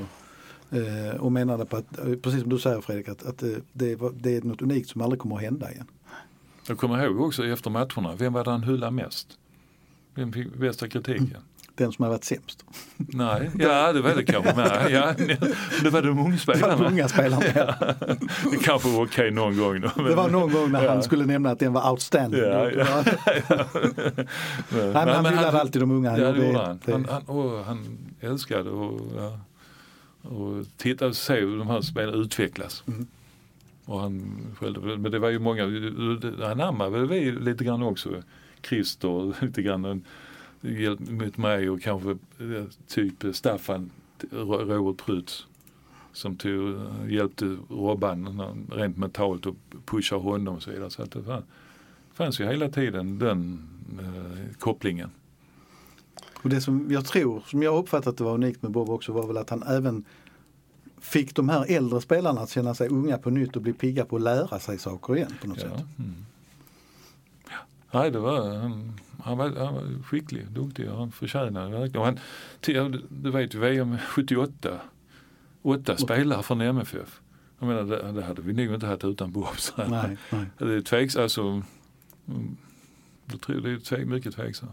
Eh, 0.72 1.20
och 1.20 1.32
menade 1.32 1.65
på 1.65 1.78
att, 1.78 1.97
eh, 1.99 2.05
precis 2.22 2.41
som 2.41 2.49
du 2.49 2.59
säger 2.59 2.82
Fredrik, 2.82 3.07
att, 3.09 3.26
att 3.26 3.38
det, 3.38 3.55
det, 3.74 3.99
det 4.20 4.36
är 4.38 4.41
något 4.41 4.61
unikt 4.61 4.89
som 4.89 5.01
aldrig 5.01 5.20
kommer 5.20 5.36
att 5.36 5.41
hända 5.41 5.72
igen. 5.72 5.86
Jag 6.68 6.78
kommer 6.78 7.05
ihåg 7.05 7.22
också 7.22 7.45
efter 7.45 7.70
matcherna, 7.70 8.15
vem 8.18 8.34
var 8.34 8.43
det 8.43 8.51
han 8.51 8.63
hyllade 8.63 8.91
mest? 8.91 9.28
Vem 10.15 10.34
fick 10.34 10.53
bästa 10.55 10.88
kritiken? 10.89 11.38
Den 11.76 11.91
som 11.91 12.03
har 12.03 12.09
varit 12.09 12.24
sämst. 12.24 12.65
Nej, 12.97 13.51
ja 13.59 13.93
det 13.93 14.01
var 14.01 14.15
det 14.15 14.24
kanske 14.24 14.55
med. 14.55 14.88
Ja, 14.91 15.13
det 15.84 15.89
var 15.89 16.01
de 16.01 16.09
unga 16.20 16.30
Det 16.30 16.47
var 16.47 16.55
spelarna. 16.55 16.88
unga. 16.89 17.07
Ja, 17.55 17.76
det 18.51 18.57
kanske 18.63 18.89
var 18.89 19.05
okej 19.05 19.32
någon 19.32 19.57
gång. 19.57 19.82
Då, 19.82 19.91
men- 19.95 20.05
Det 20.05 20.15
var 20.15 20.30
någon 20.30 20.51
gång 20.53 20.72
när 20.72 20.84
Ja. 20.84 20.91
han 20.93 21.03
skulle 21.03 21.26
nämna 21.26 21.51
att 21.51 21.59
den 21.59 21.74
var 21.74 21.91
outstanding. 21.91 22.41
Ja, 22.41 22.72
ja. 22.72 23.03
Nej, 24.72 24.93
men 24.93 25.07
han 25.07 25.26
hyllade 25.26 25.61
alltid 25.61 25.82
de 25.82 25.91
unga. 25.91 26.18
Ja, 26.18 26.32
det 26.32 26.45
gjorde 26.47 26.59
han. 26.65 26.80
det- 26.86 26.91
Han, 26.91 27.05
han, 27.09 27.24
åh, 27.28 27.61
han 27.63 27.97
älskade 28.20 28.70
och, 28.70 29.01
ja, 29.18 29.39
och 30.30 30.65
titta 30.78 31.07
och 31.07 31.15
se 31.15 31.39
hur 31.39 31.57
de 31.57 31.67
här 31.67 31.82
spelarna 31.82 32.17
utvecklas. 32.17 32.84
Mm. 32.88 33.07
Och 33.86 33.99
han 33.99 34.38
själv, 34.59 34.99
men 34.99 35.11
det 35.11 35.19
var 35.19 35.30
ju 35.30 35.39
många, 35.39 35.63
han 35.65 36.43
anammade 36.61 37.05
vi 37.07 37.32
lite 37.32 37.63
grann 37.63 37.84
också. 37.84 38.23
Christer 38.69 39.45
lite 39.45 39.61
grann 39.61 40.03
mot 40.99 41.38
mig 41.38 41.69
och 41.69 41.82
kanske 41.82 42.17
typ 42.88 43.36
Staffan 43.36 43.89
Ro- 44.32 44.65
Robert 44.65 45.05
Prytz 45.05 45.47
som 46.13 46.36
tog, 46.36 46.75
hjälpte 47.09 47.57
Robban 47.69 48.41
rent 48.71 48.97
mentalt 48.97 49.45
och 49.45 49.55
pushade 49.86 50.21
honom 50.21 50.55
och 50.55 50.63
så 50.63 50.71
vidare. 50.71 50.89
Så 50.89 51.01
att 51.03 51.11
det 51.11 51.23
fann- 51.23 51.43
fanns 52.13 52.39
ju 52.39 52.45
hela 52.45 52.69
tiden 52.69 53.19
den 53.19 53.59
eh, 53.99 54.57
kopplingen. 54.59 55.09
Och 56.47 56.53
det 56.53 56.61
som 56.61 56.91
jag 56.91 57.05
tror, 57.05 57.43
som 57.47 57.63
jag 57.63 57.77
uppfattat 57.77 58.17
det 58.17 58.23
var 58.23 58.33
unikt 58.33 58.61
med 58.63 58.71
Bob 58.71 58.89
också 58.89 59.11
var 59.11 59.27
väl 59.27 59.37
att 59.37 59.49
han 59.49 59.63
även 59.63 60.03
fick 61.01 61.35
de 61.35 61.49
här 61.49 61.65
äldre 61.71 62.01
spelarna 62.01 62.41
att 62.41 62.49
känna 62.49 62.75
sig 62.75 62.87
unga 62.89 63.17
på 63.17 63.29
nytt 63.29 63.55
och 63.55 63.61
bli 63.61 63.73
pigga 63.73 64.05
på 64.05 64.15
att 64.15 64.21
lära 64.21 64.59
sig 64.59 64.77
saker 64.79 65.15
igen 65.15 65.33
på 65.41 65.47
något 65.47 65.57
Ja. 65.57 65.63
sätt. 65.77 65.85
Mm. 65.99 66.15
Ja. 67.49 67.55
Nej, 67.99 68.11
det 68.11 68.19
var, 68.19 68.55
han, 68.59 68.99
han, 69.23 69.37
var, 69.37 69.49
han 69.65 69.73
var 69.73 70.03
skicklig, 70.03 70.47
duktig 70.51 70.89
och 70.91 70.97
han 70.97 71.11
förtjänade 71.11 71.69
verkligen. 71.79 71.99
Och 71.99 72.05
Han, 72.05 72.19
till- 72.59 73.05
du 73.09 73.31
vet 73.31 73.55
ju 73.55 73.59
VM 73.59 73.97
78, 73.97 74.69
åtta 75.61 75.97
spelare 75.97 76.43
från 76.43 76.61
MFF. 76.61 77.21
Jag 77.59 77.67
menar 77.67 77.83
det, 77.83 78.11
det 78.11 78.23
hade 78.23 78.41
vi 78.41 78.53
nog 78.65 78.73
inte 78.75 78.87
haft 78.87 79.03
utan 79.03 79.31
Bob. 79.31 79.57
Så 79.57 79.73
Nej, 79.87 80.17
nej. 80.29 80.45
Det 80.57 80.73
är 80.73 80.81
tveks, 80.81 81.15
alltså, 81.15 81.41
mm, 82.27 82.57
det 83.25 83.49
är 83.49 83.79
tve, 83.79 84.05
mycket 84.05 84.35
tveksamt. 84.35 84.71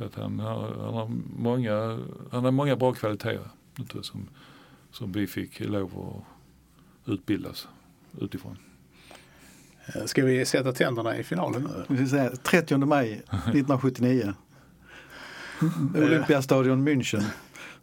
Så 0.00 0.06
att 0.06 0.14
han 0.14 0.38
har, 0.40 0.74
han 0.84 0.94
har 0.94 1.10
många, 1.36 1.98
han 2.30 2.44
har 2.44 2.50
många 2.50 2.76
bra 2.76 2.92
kvaliteter 2.92 3.48
som, 4.02 4.28
som 4.92 5.12
vi 5.12 5.26
fick 5.26 5.60
lov 5.60 5.90
att 7.06 7.12
utbildas 7.12 7.68
utifrån. 8.20 8.56
Eh, 9.86 10.04
Ska 10.04 10.24
vi 10.24 10.44
sätta 10.44 10.72
tänderna 10.72 11.16
i 11.16 11.22
finalen 11.22 11.62
nu? 11.62 11.84
Vi 11.88 11.96
ska 11.96 12.16
säga 12.16 12.30
30 12.42 12.76
maj 12.76 13.12
1979. 13.12 14.34
Olympiastadion 15.94 16.88
München. 16.88 17.22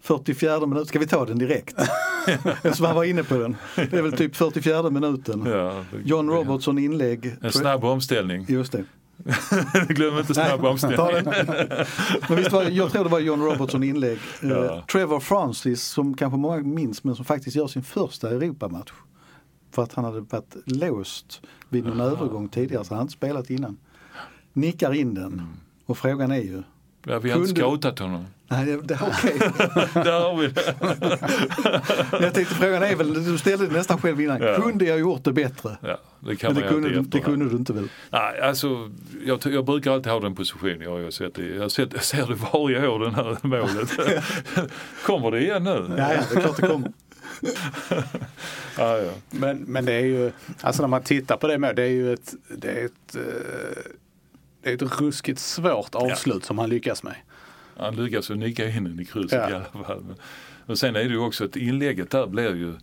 44 0.01 0.59
minuten, 0.65 0.85
ska 0.85 0.99
vi 0.99 1.07
ta 1.07 1.25
den 1.25 1.37
direkt? 1.39 1.75
Eftersom 2.27 2.85
han 2.85 2.95
var 2.95 3.03
inne 3.03 3.23
på 3.23 3.37
den. 3.37 3.55
Det 3.75 3.93
är 3.93 4.01
väl 4.01 4.11
typ 4.11 4.35
44 4.35 4.89
minuten. 4.89 5.47
John 6.03 6.29
Robertson 6.29 6.77
inlägg. 6.77 7.35
En 7.41 7.51
snabb 7.51 7.83
omställning. 7.83 8.45
Just 8.49 8.71
det. 8.71 8.83
Glöm 9.87 10.17
inte 10.17 10.33
snabb 10.33 10.61
Nej, 10.61 10.69
omställning. 10.69 10.97
ta 10.97 11.11
den. 11.11 11.85
Men 12.29 12.37
visst 12.37 12.51
var, 12.51 12.63
jag 12.63 12.91
tror 12.91 13.03
det 13.03 13.09
var 13.09 13.19
John 13.19 13.41
Robertson 13.41 13.83
inlägg. 13.83 14.19
Eh, 14.43 14.49
Ja. 14.49 14.83
Trevor 14.91 15.19
Francis 15.19 15.83
som 15.83 16.13
kanske 16.17 16.37
många 16.37 16.57
minns 16.57 17.03
men 17.03 17.15
som 17.15 17.25
faktiskt 17.25 17.55
gör 17.55 17.67
sin 17.67 17.83
första 17.83 18.29
Europamatch. 18.29 18.91
För 19.71 19.83
att 19.83 19.93
han 19.93 20.05
hade 20.05 20.19
varit 20.19 20.55
låst 20.65 21.41
vid 21.69 21.85
någon 21.85 22.01
övergång 22.01 22.49
tidigare 22.49 22.83
så 22.83 22.89
han 22.93 22.97
hade 22.97 23.03
inte 23.05 23.13
spelat 23.13 23.49
innan. 23.49 23.77
Nickar 24.53 24.93
in 24.93 25.13
den. 25.13 25.33
Mm. 25.33 25.45
Och 25.85 25.97
frågan 25.97 26.31
är 26.31 26.41
ju, 26.41 26.63
Ja, 27.05 27.19
vi 27.19 27.31
har 27.31 27.39
inte 27.39 27.55
scoutat 27.55 27.99
honom. 27.99 28.25
Nej 28.47 28.65
det, 28.65 28.97
okej. 29.01 29.39
Där 29.93 30.19
har 30.19 30.37
vi 30.37 30.47
det. 30.47 30.75
Jag 32.25 32.33
tänkte 32.33 32.55
frågan 32.55 32.83
är 32.83 32.95
väl, 32.95 33.25
du 33.25 33.37
ställde 33.37 33.67
det 33.67 33.73
nästan 33.73 33.97
själv 33.97 34.21
innan, 34.21 34.41
Ja. 34.41 34.61
kunde 34.61 34.85
jag 34.85 34.99
gjort 34.99 35.23
det 35.23 35.33
bättre? 35.33 35.77
Ja, 35.81 35.97
det 36.19 36.35
kan 36.35 36.53
Men 36.53 36.61
det 36.63 36.71
man 36.71 36.73
kunde, 36.73 36.89
du, 36.89 37.01
det 37.01 37.19
kunde 37.19 37.49
du 37.49 37.55
inte 37.55 37.73
väl? 37.73 37.89
Nej, 38.09 38.41
alltså, 38.41 38.91
jag, 39.25 39.39
jag 39.45 39.65
brukar 39.65 39.91
alltid 39.91 40.11
ha 40.11 40.19
den 40.19 40.35
positionen. 40.35 40.81
Jag, 40.81 41.03
har 41.03 41.11
sett 41.11 41.35
det. 41.35 41.45
Jag, 41.45 41.61
har 41.61 41.69
sett, 41.69 41.93
jag 41.93 42.03
ser 42.03 42.27
det 42.27 42.35
varje 42.53 42.87
år, 42.87 42.99
det 42.99 43.11
här 43.11 43.37
målet. 43.41 43.91
Kommer 45.05 45.31
det 45.31 45.39
igen 45.41 45.63
nu? 45.63 45.85
Ja, 45.97 46.13
ja, 46.13 46.19
det 46.31 46.37
är 46.37 46.41
klart 46.41 46.55
det 46.61 46.67
kommer. 46.67 46.91
Ja, 48.77 48.97
ja. 48.97 49.11
Men, 49.29 49.57
men 49.57 49.85
det 49.85 49.93
är 49.93 50.05
ju, 50.05 50.31
alltså 50.61 50.81
när 50.83 50.87
man 50.87 51.03
tittar 51.03 51.37
på 51.37 51.47
det 51.47 51.57
med, 51.57 51.75
det 51.75 51.83
är 51.83 51.87
ju 51.87 52.13
ett, 52.13 52.33
det 52.57 52.67
är 52.69 52.85
ett, 52.85 53.15
eh, 53.15 53.21
det 54.63 54.69
är 54.69 54.73
ett 54.73 55.01
ruskigt 55.01 55.39
svårt 55.39 55.95
avslut 55.95 56.45
som 56.45 56.57
han 56.57 56.69
lyckas 56.69 57.03
med. 57.03 57.15
Han 57.79 57.95
lyckas 57.95 58.31
ju 58.31 58.35
nicka 58.35 58.69
in 58.69 58.83
den 58.83 58.99
i 58.99 59.05
krysset 59.05 59.39
Ja. 59.41 59.49
i 59.49 59.53
alla 59.53 59.85
fall. 59.85 60.03
Men, 60.07 60.15
men 60.65 60.77
sen 60.77 60.95
är 60.95 61.03
det 61.03 61.09
ju 61.09 61.17
också 61.17 61.45
att 61.45 61.55
inlägget 61.55 62.09
där 62.09 62.27
blir 62.27 62.55
ju 62.55 62.73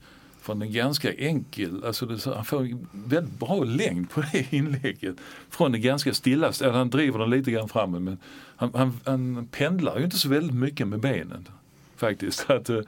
från 0.40 0.62
en 0.62 0.72
ganska 0.72 1.12
enkel, 1.12 1.84
alltså 1.84 2.06
det, 2.06 2.24
han 2.24 2.44
får 2.44 2.68
väldigt 3.08 3.38
bra 3.38 3.64
längd 3.64 4.10
på 4.10 4.20
det 4.32 4.46
inlägget. 4.52 5.16
Från 5.50 5.74
en 5.74 5.82
ganska 5.82 6.14
stilla, 6.14 6.52
eller 6.60 6.72
han 6.72 6.90
driver 6.90 7.18
den 7.18 7.30
lite 7.30 7.50
grann 7.50 7.68
framåt 7.68 8.02
men 8.02 8.18
han, 8.56 8.70
han, 8.74 9.00
han 9.04 9.46
pendlar 9.50 9.98
ju 9.98 10.04
inte 10.04 10.18
så 10.18 10.28
väldigt 10.28 10.56
mycket 10.56 10.88
med 10.88 11.00
benen 11.00 11.48
faktiskt. 11.96 12.38
Så 12.46 12.52
att, 12.52 12.70
eh, 12.70 12.80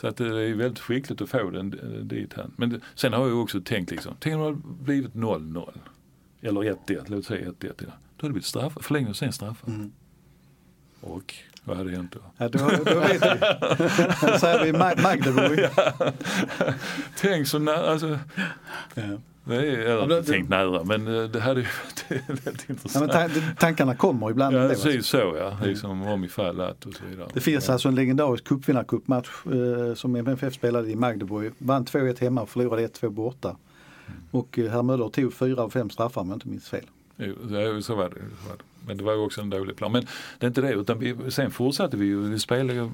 så 0.00 0.06
att 0.06 0.16
det 0.16 0.26
är 0.26 0.54
väldigt 0.54 0.78
skickligt 0.78 1.20
att 1.20 1.30
få 1.30 1.50
den 1.50 1.72
eh, 1.82 2.04
dit 2.04 2.32
han. 2.36 2.52
Men 2.56 2.70
det, 2.70 2.80
sen 2.94 3.12
har 3.12 3.28
jag 3.28 3.42
också 3.42 3.60
tänkt 3.60 3.90
liksom, 3.90 4.14
tänk 4.20 4.34
om 4.34 4.40
det 4.40 4.46
hade 4.46 4.58
blivit 4.84 5.12
0-0 5.14 5.70
eller 6.40 6.60
1-1, 6.60 7.04
låt 7.06 7.24
säga 7.24 7.50
1-1. 7.50 7.52
ja. 7.60 7.72
Då 7.78 7.82
hade 7.86 7.92
det 8.16 8.28
blivit 8.28 8.44
straff, 8.44 8.72
förlängning 8.80 9.10
och 9.10 9.16
sen 9.16 9.32
straffar. 9.32 9.68
Mm. 9.68 9.92
Och 11.06 11.34
vad 11.64 11.76
hade 11.76 11.90
hänt 11.90 12.12
då? 12.12 12.18
Ja, 12.36 12.48
då, 12.48 12.58
då 12.84 13.00
vet 13.00 13.22
vi. 13.22 13.38
Då 14.32 14.38
säger 14.38 14.64
vi 14.64 14.72
Mag- 14.72 15.02
Magdeburg. 15.02 15.68
Tänk 17.20 17.48
så 17.48 17.58
nära, 17.58 17.90
alltså, 17.90 18.18
Ja. 18.94 19.02
det 19.44 19.56
är, 19.56 19.60
eller, 19.62 19.88
Ja, 19.90 20.06
det- 20.06 20.22
tänk 20.22 20.48
nära 20.48 20.84
men 20.84 21.16
eh, 21.16 21.22
det 21.24 21.40
hade 21.40 21.60
ju 21.60 21.66
varit 22.10 22.28
väldigt 22.28 22.64
Ja, 22.68 22.72
intressant. 22.72 23.12
tan- 23.12 23.56
tankarna 23.58 23.94
kommer 23.96 24.30
ibland. 24.30 24.56
Ja, 24.56 24.60
ändå, 24.60 24.70
alltså. 24.70 24.86
precis 24.88 25.06
så 25.06 25.34
ja, 25.38 25.58
liksom 25.64 26.02
om 26.02 26.24
ifall 26.24 26.60
att 26.60 26.84
och 26.84 26.94
så 26.94 27.04
vidare. 27.10 27.28
Det 27.34 27.40
finns 27.40 27.68
alltså 27.70 27.88
en 27.88 27.94
legendarisk 27.94 28.44
cupvinnarcupmatch 28.44 29.28
eh, 29.46 29.94
som 29.94 30.16
MFF 30.16 30.54
spelade 30.54 30.90
i 30.90 30.96
Magdeburg. 30.96 31.52
Vann 31.58 31.84
2-1 31.84 32.20
hemma 32.20 32.42
och 32.42 32.48
förlorade 32.48 32.86
1-2 32.86 33.08
borta. 33.08 33.56
Och 34.30 34.58
eh, 34.58 34.70
herr 34.70 34.82
Möller 34.82 35.08
tog 35.08 35.34
fyra 35.34 35.62
av 35.62 35.70
fem 35.70 35.90
straffar 35.90 36.20
om 36.20 36.28
jag 36.28 36.36
inte 36.36 36.48
minns 36.48 36.68
fel. 36.68 36.84
Jo, 37.16 37.34
är 37.56 37.74
ju 37.74 37.82
så 37.82 37.94
var 37.94 38.08
det. 38.08 38.14
Så 38.14 38.48
var 38.48 38.56
det. 38.56 38.62
Men 38.86 38.96
det 38.96 39.04
var 39.04 39.12
ju 39.12 39.18
också 39.18 39.40
en 39.40 39.50
dålig 39.50 39.76
plan. 39.76 39.92
Men 39.92 40.06
det 40.38 40.46
är 40.46 40.48
inte 40.48 40.60
det 40.60 40.72
utan 40.72 40.98
vi, 40.98 41.30
sen 41.30 41.50
fortsatte 41.50 41.96
vi 41.96 42.06
ju. 42.06 42.20
Vi 42.20 42.38
spelade 42.38 42.90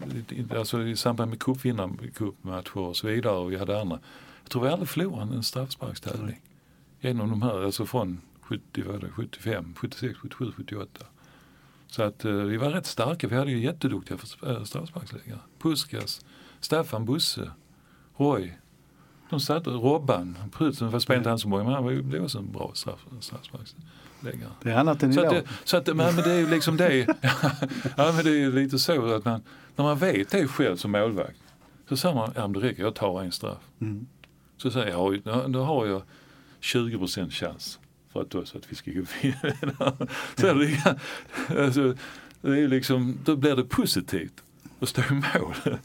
alltså, 0.58 0.82
i 0.82 0.96
samband 0.96 1.30
med 1.30 1.40
cupvinnarcupmatcher 1.40 2.78
och 2.78 2.96
så 2.96 3.06
vidare 3.06 3.36
och 3.36 3.52
vi 3.52 3.56
hade 3.56 3.80
andra. 3.80 3.98
Jag 4.42 4.50
tror 4.50 4.62
vi 4.62 4.68
aldrig 4.68 4.88
förlorade 4.88 5.34
en 5.34 5.42
straffsparkstävling. 5.42 6.40
Genom 7.00 7.30
de 7.30 7.42
här, 7.42 7.64
alltså 7.64 7.86
från 7.86 8.20
70, 8.40 8.82
vad 8.86 9.00
det, 9.00 9.08
75, 9.10 9.74
76, 9.76 10.18
77, 10.18 10.52
78. 10.56 11.06
Så 11.86 12.02
att 12.02 12.24
eh, 12.24 12.32
vi 12.32 12.56
var 12.56 12.70
rätt 12.70 12.86
starka. 12.86 13.28
Vi 13.28 13.36
hade 13.36 13.50
ju 13.50 13.58
jätteduktiga 13.60 14.18
för- 14.18 14.64
straffsparksläggare. 14.64 15.38
Puskas, 15.58 16.24
Staffan 16.60 17.04
Busse, 17.04 17.50
Roy. 18.16 18.52
De 19.30 19.40
satt, 19.40 19.66
Robban, 19.66 20.38
Prutsen, 20.52 20.90
fast 20.90 21.04
spelade 21.04 21.18
inte 21.18 21.28
han 21.28 21.38
så 21.38 21.48
många 21.48 21.64
men 21.64 21.72
han 21.72 21.84
var 21.84 21.90
ju, 21.90 22.02
blev 22.02 22.24
också 22.24 22.38
en 22.38 22.52
bra 22.52 22.70
straff, 22.74 23.06
straffsparksläggare. 24.22 24.52
Det 24.62 24.70
är 24.70 24.76
annat 24.76 25.02
än 25.02 25.14
Så, 25.14 25.20
att 25.20 25.32
idag. 25.32 25.44
det, 25.44 25.50
så 25.64 25.76
att, 25.76 25.86
men, 25.86 25.96
men 25.96 26.24
det 26.24 26.32
är 26.32 26.38
ju 26.38 26.50
liksom 26.50 26.76
det. 26.76 26.96
ja, 27.96 28.12
men 28.12 28.24
det 28.24 28.42
är 28.42 28.52
lite 28.52 28.78
så 28.78 29.14
att 29.14 29.24
man, 29.24 29.42
när 29.76 29.84
man 29.84 29.98
vet 29.98 30.30
det 30.30 30.48
själv 30.48 30.76
som 30.76 30.92
målvakt. 30.92 31.38
Så 31.88 31.96
säger 31.96 32.14
man, 32.14 32.32
ja 32.34 32.48
men 32.48 32.52
det 32.52 32.68
räcker, 32.68 32.82
jag 32.82 32.94
tar 32.94 33.22
en 33.22 33.32
straff. 33.32 33.58
Mm. 33.80 34.06
Så 34.56 34.70
säger 34.70 34.88
jag, 34.88 35.22
ja, 35.24 35.48
då 35.48 35.62
har 35.62 35.86
jag 35.86 36.02
20% 36.60 37.30
chans 37.30 37.78
för 38.12 38.20
att, 38.20 38.30
då, 38.30 38.44
så 38.44 38.58
att 38.58 38.72
vi 38.72 38.74
ska 38.74 38.90
gå 38.90 39.04
vidare. 39.22 39.56
så 40.36 40.54
det, 40.54 40.98
alltså, 41.62 41.96
det 42.40 42.60
är 42.60 42.68
liksom, 42.68 43.18
då 43.24 43.36
blir 43.36 43.56
det 43.56 43.64
positivt 43.64 44.42
att 44.80 44.88
stå 44.88 45.02
i 45.02 45.12
mål. 45.12 45.78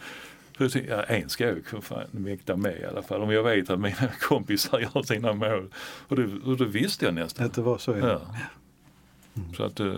Tänkte, 0.57 0.79
ja, 0.89 1.03
en 1.03 1.29
ska 1.29 1.47
jag 1.47 1.55
ju 1.55 1.81
fan 1.81 2.03
mäkta 2.11 2.55
med 2.55 2.75
i 2.81 2.85
alla 2.85 3.01
fall. 3.01 3.21
Om 3.21 3.31
jag 3.31 3.43
vet 3.43 3.69
att 3.69 3.79
mina 3.79 4.07
kompisar 4.21 4.79
gör 4.79 5.03
sina 5.03 5.33
mål. 5.33 5.67
Och 6.07 6.15
det, 6.15 6.29
och 6.45 6.57
det 6.57 6.65
visste 6.65 7.05
jag 7.05 7.13
nästan. 7.13 7.45
Att 7.45 7.53
det 7.53 7.61
var 7.61 7.77
så. 7.77 7.97
Ja. 7.97 8.07
Ja. 8.07 8.21
Så 9.57 9.63
att, 9.63 9.79
eh, 9.79 9.93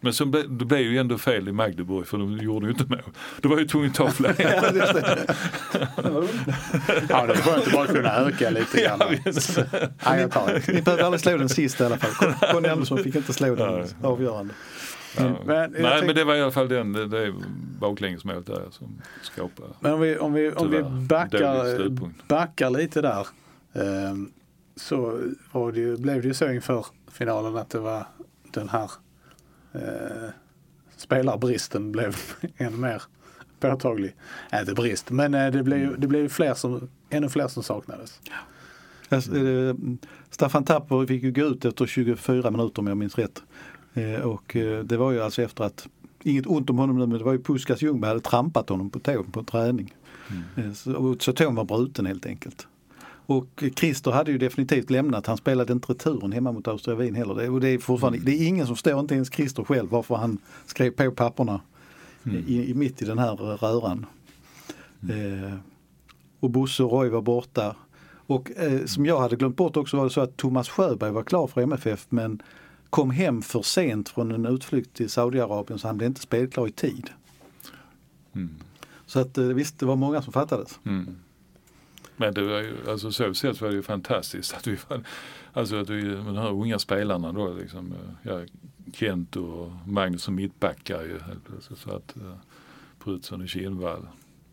men 0.00 0.12
så 0.12 0.26
ble, 0.26 0.42
det 0.42 0.64
blev 0.64 0.80
ju 0.80 0.98
ändå 0.98 1.18
fel 1.18 1.48
i 1.48 1.52
Magdeburg 1.52 2.06
för 2.06 2.18
de 2.18 2.38
gjorde 2.38 2.66
ju 2.66 2.72
inte 2.72 2.84
mål. 2.88 2.98
Då 3.40 3.48
var 3.48 3.58
ju 3.58 3.68
tvungen 3.68 3.90
att 3.90 3.96
ta 3.96 4.10
fler. 4.18 4.34
Ja, 4.38 4.70
det 4.70 4.80
är 7.32 7.36
skönt 7.36 7.66
att 7.66 7.72
bara 7.72 7.86
kunna 7.86 8.14
öka 8.16 8.50
lite 8.50 8.80
grann. 8.82 9.00
Ja. 9.24 9.32
Ja, 10.04 10.16
jag 10.20 10.30
tar 10.30 10.46
det. 10.46 10.72
Ni 10.72 10.82
behövde 10.82 11.04
aldrig 11.06 11.20
slå 11.20 11.36
den 11.36 11.48
sista 11.48 11.84
i 11.84 11.86
alla 11.86 11.98
fall. 11.98 12.10
Con- 12.10 12.52
Conny 12.52 12.68
Andersson 12.68 12.98
fick 12.98 13.14
inte 13.14 13.32
slå 13.32 13.54
den 13.54 13.86
avgörande. 14.02 14.54
Ja. 15.16 15.36
Men 15.44 15.70
Nej 15.70 15.82
tänk- 15.82 16.06
men 16.06 16.14
det 16.14 16.24
var 16.24 16.34
i 16.34 16.42
alla 16.42 16.50
fall 16.50 16.68
den, 16.68 16.92
det, 16.92 17.08
det 17.08 17.34
baklängesmålet 17.80 18.46
där 18.46 18.62
som 18.70 19.02
skapar. 19.22 19.66
Men 19.80 19.92
om 19.92 20.00
vi, 20.00 20.18
om 20.18 20.32
vi, 20.32 20.50
om 20.52 20.70
vi 20.70 20.82
backar, 20.82 21.88
backar 22.28 22.70
lite 22.70 23.00
där. 23.00 23.26
ehm, 23.72 24.32
så 24.76 25.20
var 25.52 25.72
det 25.72 25.80
ju, 25.80 25.96
blev 25.96 26.22
det 26.22 26.28
ju 26.28 26.34
så 26.34 26.50
inför 26.52 26.86
finalen 27.12 27.56
att 27.56 27.70
det 27.70 27.78
var 27.78 28.06
den 28.50 28.68
här 28.68 28.90
eh, 29.72 30.30
spelarbristen 30.96 31.92
blev 31.92 32.16
än 32.56 32.80
mer 32.80 33.02
påtaglig. 33.60 34.14
Äh, 34.52 34.60
inte 34.60 34.74
brist, 34.74 35.10
men 35.10 35.34
eh, 35.34 35.50
det 35.52 35.62
blev 35.62 36.00
det 36.00 36.06
blev 36.06 36.28
fler 36.28 36.54
som, 36.54 36.88
ännu 37.10 37.28
fler 37.28 37.48
som 37.48 37.62
saknades. 37.62 38.20
Alltså, 39.08 39.36
eh, 39.36 39.74
Staffan 40.30 40.64
Tapper 40.64 41.06
fick 41.06 41.22
ju 41.22 41.32
gå 41.32 41.42
ut 41.42 41.64
efter 41.64 41.86
24 41.86 42.50
minuter 42.50 42.78
om 42.78 42.86
jag 42.86 42.96
minns 42.96 43.18
rätt. 43.18 43.42
Eh, 43.94 44.20
Och 44.20 44.56
eh, 44.56 44.84
det 44.84 44.96
var 44.96 45.12
ju 45.12 45.22
alltså 45.22 45.42
efter 45.42 45.64
att, 45.64 45.88
inget 46.22 46.46
ont 46.46 46.70
om 46.70 46.78
honom 46.78 46.98
nu 46.98 47.06
men 47.06 47.18
det 47.18 47.24
var 47.24 47.32
ju 47.32 47.42
Puskas 47.42 47.82
Ljungberg 47.82 48.08
hade 48.08 48.20
trampat 48.20 48.68
honom 48.68 48.90
på 48.90 48.98
tån 48.98 49.30
på 49.32 49.42
träning. 49.42 49.94
Eh, 50.56 50.72
Så, 50.72 50.94
och 50.94 51.22
så 51.22 51.32
tån 51.32 51.54
var 51.54 51.64
bruten 51.64 52.06
helt 52.06 52.26
enkelt. 52.26 52.66
Och 53.26 53.62
Christer 53.76 54.10
hade 54.10 54.32
ju 54.32 54.38
definitivt 54.38 54.90
lämnat, 54.90 55.26
han 55.26 55.36
spelade 55.36 55.72
inte 55.72 55.92
returen 55.92 56.32
hemma 56.32 56.52
mot 56.52 56.68
Austria 56.68 56.96
Wien 56.96 57.14
heller. 57.14 57.34
Det, 57.34 57.48
och 57.48 57.60
det 57.60 57.68
är 57.68 57.78
fortfarande, 57.78 58.18
det 58.18 58.32
är 58.32 58.48
ingen 58.48 58.66
som 58.66 58.76
förstår, 58.76 59.00
inte 59.00 59.14
ens 59.14 59.32
Christer 59.32 59.64
själv, 59.64 59.90
varför 59.90 60.14
han 60.14 60.38
skrev 60.66 60.90
på 60.90 61.10
papperna 61.10 61.60
i, 62.46 62.70
i, 62.70 62.74
mitt 62.74 63.02
i 63.02 63.04
den 63.04 63.18
här 63.18 63.36
röran. 63.36 64.06
Eh, 65.02 65.54
och 66.40 66.50
Bosse 66.50 66.82
och 66.82 66.92
Roy 66.92 67.08
var 67.08 67.22
borta. 67.22 67.76
Och 68.26 68.50
eh, 68.56 68.84
som 68.84 69.06
jag 69.06 69.20
hade 69.20 69.36
glömt 69.36 69.56
bort 69.56 69.76
också 69.76 69.96
var 69.96 70.04
det 70.04 70.10
så 70.10 70.20
att 70.20 70.36
Thomas 70.36 70.68
Sjöberg 70.68 71.10
var 71.12 71.22
klar 71.22 71.46
för 71.46 71.60
MFF 71.60 72.06
men 72.08 72.42
kom 72.92 73.10
hem 73.10 73.42
för 73.42 73.62
sent 73.62 74.08
från 74.08 74.32
en 74.32 74.46
utflykt 74.46 74.94
till 74.94 75.10
Saudiarabien 75.10 75.78
så 75.78 75.86
han 75.86 75.98
blev 75.98 76.06
inte 76.06 76.20
spelklar 76.20 76.68
i 76.68 76.72
tid. 76.72 77.10
Mm. 78.32 78.54
Så 79.06 79.20
att 79.20 79.38
eh, 79.38 79.44
visst, 79.44 79.78
det 79.78 79.86
var 79.86 79.96
många 79.96 80.22
som 80.22 80.32
fattades. 80.32 80.80
Mm. 80.84 81.16
Men 82.16 82.34
det 82.34 82.42
var 82.42 82.58
ju, 82.58 82.76
alltså 82.88 83.12
så 83.12 83.34
sett 83.34 83.60
var 83.60 83.68
det 83.68 83.74
ju 83.74 83.82
fantastiskt 83.82 84.54
att 84.54 84.66
vi 84.66 84.78
var, 84.88 85.02
alltså 85.52 85.76
att 85.76 85.90
vi, 85.90 86.02
de 86.02 86.36
här 86.36 86.50
unga 86.50 86.78
spelarna 86.78 87.32
då 87.32 87.52
liksom, 87.52 87.92
eh, 87.92 88.32
ja, 88.32 88.40
Kent 88.92 89.36
och 89.36 89.70
Magnus 89.86 90.22
som 90.22 90.34
mittbackar 90.34 91.02
ju 91.02 91.18
helt 91.18 91.44
plötsligt 91.44 91.78
så 91.78 91.90
att 91.90 92.16
uh, 92.16 92.34
Prutsson 93.04 93.42
och 93.42 93.48
Kihlvall. 93.48 94.08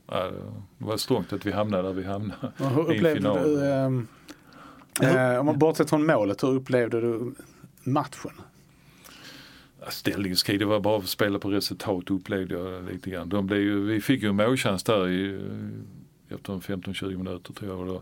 Ja, 0.08 0.32
det 0.78 0.86
var 0.86 0.98
strångt 0.98 1.34
att 1.34 1.46
vi 1.46 1.52
hamnade 1.52 1.84
där 1.84 1.94
vi 1.94 2.04
hamnade. 2.04 2.52
Hur 2.58 2.82
upplevde 2.82 3.16
final. 3.16 3.44
du, 3.44 3.66
ehm, 3.66 4.08
eh, 5.02 5.40
om 5.40 5.46
man 5.46 5.60
bortsett 5.60 5.90
från 5.90 6.06
målet, 6.06 6.44
hur 6.44 6.50
upplevde 6.50 7.02
du 7.02 7.34
matchen? 7.84 8.32
Ställningskrig, 9.90 10.60
det 10.60 10.66
var 10.66 10.80
bara 10.80 10.98
att 10.98 11.08
spela 11.08 11.40
på 11.40 11.50
resultat 11.50 12.10
upplevde 12.10 12.56
jag 12.56 12.92
lite 12.92 13.10
grann. 13.10 13.30
De 13.30 13.48
blev 13.48 13.62
ju, 13.62 13.86
vi 13.86 14.02
fick 14.02 14.24
ju 14.24 14.30
en 14.30 14.36
målchans 14.36 14.84
där 14.84 15.10
i, 15.10 15.30
eh, 16.30 16.36
efter 16.36 16.54
15-20 16.54 17.18
minuter 17.18 17.54
tror 17.54 17.78
jag. 17.78 17.88
Då, 17.88 18.02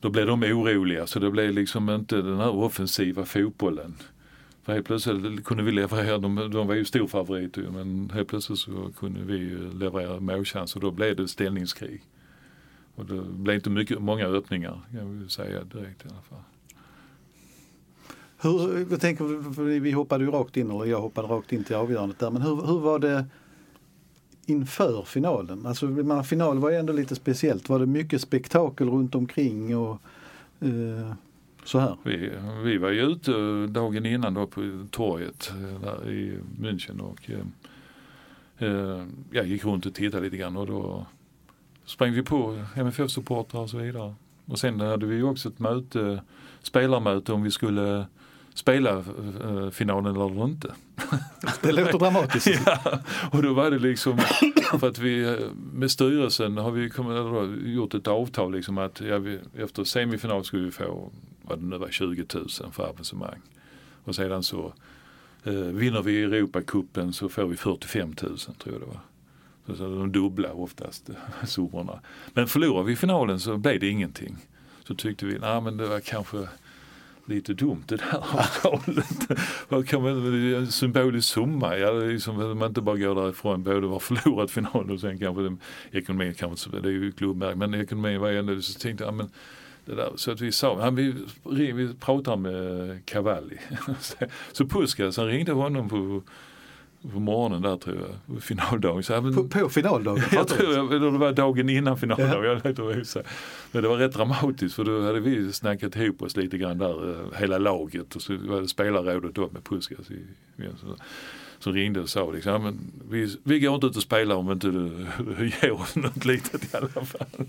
då 0.00 0.10
blev 0.10 0.26
de 0.26 0.42
oroliga 0.42 1.06
så 1.06 1.18
det 1.18 1.30
blev 1.30 1.52
liksom 1.52 1.90
inte 1.90 2.16
den 2.16 2.36
här 2.36 2.50
offensiva 2.50 3.24
fotbollen. 3.24 3.94
För 4.62 4.72
helt 4.72 4.86
plötsligt 4.86 5.44
kunde 5.44 5.62
vi 5.62 5.72
leverera, 5.72 6.18
de, 6.18 6.50
de 6.50 6.66
var 6.66 6.74
ju 6.74 6.84
storfavoriter 6.84 7.62
men 7.62 8.10
helt 8.14 8.28
plötsligt 8.28 8.58
så 8.58 8.90
kunde 8.98 9.20
vi 9.20 9.38
leverera 9.74 10.20
målchans 10.20 10.76
och 10.76 10.80
då 10.80 10.90
blev 10.90 11.16
det 11.16 11.28
ställningskrig. 11.28 12.02
Och 12.94 13.06
det 13.06 13.22
blev 13.22 13.56
inte 13.56 13.70
mycket, 13.70 13.98
många 13.98 14.26
öppningar 14.26 14.80
kan 14.92 15.22
vi 15.22 15.28
säga 15.28 15.64
direkt 15.64 16.04
i 16.04 16.08
alla 16.08 16.22
fall. 16.22 16.42
Hur, 18.46 18.86
jag 18.90 19.00
tänker, 19.00 19.80
vi 19.80 19.92
hoppade 19.92 20.24
ju 20.24 20.30
rakt 20.30 20.56
in, 20.56 20.70
eller 20.70 20.84
jag 20.84 21.00
hoppade 21.00 21.28
rakt 21.28 21.52
in 21.52 21.64
till 21.64 21.76
avgörandet 21.76 22.18
där, 22.18 22.30
men 22.30 22.42
hur, 22.42 22.66
hur 22.66 22.78
var 22.78 22.98
det 22.98 23.24
inför 24.46 25.02
finalen? 25.02 25.66
Alltså 25.66 25.86
man, 25.86 26.24
final 26.24 26.58
var 26.58 26.70
ju 26.70 26.76
ändå 26.76 26.92
lite 26.92 27.14
speciellt. 27.14 27.68
Var 27.68 27.78
det 27.78 27.86
mycket 27.86 28.20
spektakel 28.20 28.90
runt 28.90 29.14
omkring 29.14 29.76
och 29.76 30.00
eh, 30.60 31.12
så 31.64 31.78
här? 31.78 31.96
Vi, 32.02 32.30
vi 32.64 32.78
var 32.78 32.90
ju 32.90 33.00
ute 33.00 33.32
dagen 33.66 34.06
innan 34.06 34.34
då 34.34 34.46
på 34.46 34.86
torget 34.90 35.52
eh, 35.54 35.80
där 35.80 36.10
i 36.10 36.38
München 36.60 37.00
och 37.00 37.30
eh, 37.30 38.68
eh, 38.68 39.04
jag 39.30 39.46
gick 39.46 39.64
runt 39.64 39.86
och 39.86 39.94
tittade 39.94 40.22
lite 40.22 40.36
grann 40.36 40.56
och 40.56 40.66
då 40.66 41.06
sprang 41.84 42.12
vi 42.12 42.22
på 42.22 42.64
MFF-supportrar 42.74 43.60
och 43.60 43.70
så 43.70 43.76
vidare. 43.76 44.14
Och 44.46 44.58
sen 44.58 44.80
hade 44.80 45.06
vi 45.06 45.16
ju 45.16 45.22
också 45.22 45.48
ett 45.48 45.58
möte, 45.58 46.22
spelarmöte 46.62 47.32
om 47.32 47.42
vi 47.42 47.50
skulle 47.50 48.06
spela 48.56 48.90
eh, 49.44 49.70
finalen 49.70 50.16
eller 50.16 50.44
inte. 50.44 50.74
Det 51.62 51.72
låter 51.72 51.98
dramatiskt. 51.98 52.60
ja, 52.66 53.00
och 53.30 53.42
då 53.42 53.52
var 53.52 53.70
det 53.70 53.78
liksom 53.78 54.18
för 54.80 54.88
att 54.88 54.98
vi 54.98 55.24
eh, 55.24 55.50
med 55.72 55.90
styrelsen 55.90 56.56
har 56.56 56.70
vi 56.70 56.90
kommit, 56.90 57.66
gjort 57.66 57.94
ett 57.94 58.08
avtal 58.08 58.52
liksom 58.52 58.78
att 58.78 59.00
ja, 59.00 59.18
vi, 59.18 59.38
efter 59.56 59.84
semifinal 59.84 60.44
skulle 60.44 60.64
vi 60.64 60.70
få 60.70 61.10
vad 61.42 61.58
det 61.58 61.64
nu 61.64 61.78
var 61.78 61.88
20 61.88 62.24
000 62.34 62.48
för 62.72 62.82
avancemang. 62.82 63.40
Och 64.04 64.14
sedan 64.14 64.42
så 64.42 64.72
eh, 65.44 65.52
vinner 65.52 66.02
vi 66.02 66.22
Europacupen 66.22 67.12
så 67.12 67.28
får 67.28 67.46
vi 67.46 67.56
45 67.56 68.14
000 68.22 68.38
tror 68.38 68.54
jag 68.64 68.80
det 68.80 68.86
var. 68.86 69.00
Så, 69.66 69.76
så 69.76 69.84
de 69.84 70.12
dubbla 70.12 70.52
oftast 70.52 71.08
eh, 71.08 71.46
summorna. 71.46 72.00
Men 72.32 72.46
förlorar 72.46 72.82
vi 72.82 72.96
finalen 72.96 73.40
så 73.40 73.56
blev 73.56 73.80
det 73.80 73.88
ingenting. 73.88 74.36
Så 74.84 74.94
tyckte 74.94 75.26
vi, 75.26 75.38
nej 75.38 75.60
men 75.60 75.76
det 75.76 75.86
var 75.86 76.00
kanske 76.00 76.48
lite 77.26 77.54
dumt 77.54 77.82
det 77.86 77.96
där 77.96 78.16
avtalet. 78.38 79.38
Vad 79.68 79.88
kan 79.88 80.02
man, 80.02 80.54
en 80.54 80.66
symbolisk 80.66 81.28
summa, 81.28 81.76
ja, 81.76 81.90
liksom, 81.90 82.58
man 82.58 82.68
inte 82.68 82.80
bara 82.80 82.96
går 82.96 83.14
därifrån 83.14 83.62
både 83.62 83.86
var 83.86 83.98
förlorat 83.98 84.50
finalen 84.50 84.90
och 84.90 85.00
sen 85.00 85.18
kanske 85.18 85.42
den, 85.42 85.58
ekonomin 85.92 86.34
kanske, 86.34 86.70
det 86.70 86.88
är 86.88 86.92
ju 86.92 87.12
klubbmärkt, 87.12 87.58
men 87.58 87.74
ekonomin 87.74 88.20
var 88.20 88.30
ändå, 88.30 88.62
så 88.62 88.78
tänkte 88.78 89.04
jag, 89.04 89.14
men 89.14 89.30
det 89.84 89.94
där, 89.94 90.12
så 90.16 90.30
att 90.30 90.40
vi 90.40 90.52
sa, 90.52 90.80
han, 90.80 90.94
vi, 90.94 91.14
vi 91.72 91.94
pratar 91.94 92.36
med 92.36 93.06
Cavalli. 93.06 93.58
så 94.52 94.66
Puskas, 94.66 95.16
han 95.16 95.26
ringde 95.26 95.52
honom 95.52 95.88
på, 95.88 96.22
på 97.12 97.20
morgonen 97.20 97.62
där 97.62 97.76
tror 97.76 97.96
jag, 97.96 98.42
finaldagen. 98.42 99.02
Så, 99.02 99.12
ja, 99.12 99.20
men, 99.20 99.34
På, 99.34 99.48
på 99.48 99.68
finaldagen? 99.68 100.22
jag 100.32 100.48
tror 100.48 100.72
jag, 100.72 100.90
det 100.90 101.10
var 101.10 101.32
dagen 101.32 101.68
innan 101.68 101.96
jag 102.96 103.06
säger. 103.06 103.26
Men 103.72 103.82
det 103.82 103.88
var 103.88 103.96
rätt 103.96 104.12
dramatiskt 104.12 104.74
för 104.74 104.84
då 104.84 105.02
hade 105.02 105.20
vi 105.20 105.52
snackat 105.52 105.96
ihop 105.96 106.22
oss 106.22 106.36
lite 106.36 106.58
grann 106.58 106.78
där, 106.78 107.10
eh, 107.10 107.38
hela 107.38 107.58
laget 107.58 108.16
och 108.16 108.22
så 108.22 108.36
var 108.36 108.60
det 108.60 108.68
spelarrådet 108.68 109.34
då 109.34 109.48
med 109.52 109.64
Puskas. 109.64 110.10
I, 110.10 110.22
som 111.58 111.72
ringde 111.72 112.00
och 112.00 112.08
sa 112.08 112.30
liksom, 112.30 112.62
men 112.62 112.78
vi, 113.10 113.36
vi 113.42 113.60
går 113.60 113.74
inte 113.74 113.86
ut 113.86 113.96
och 113.96 114.02
spelar 114.02 114.36
om 114.36 114.52
inte 114.52 114.66
du 114.66 115.06
ger 115.62 115.72
oss 115.72 115.96
något 115.96 116.24
litet 116.24 116.74
i 116.74 116.76
alla 116.76 116.88
fall. 116.88 117.46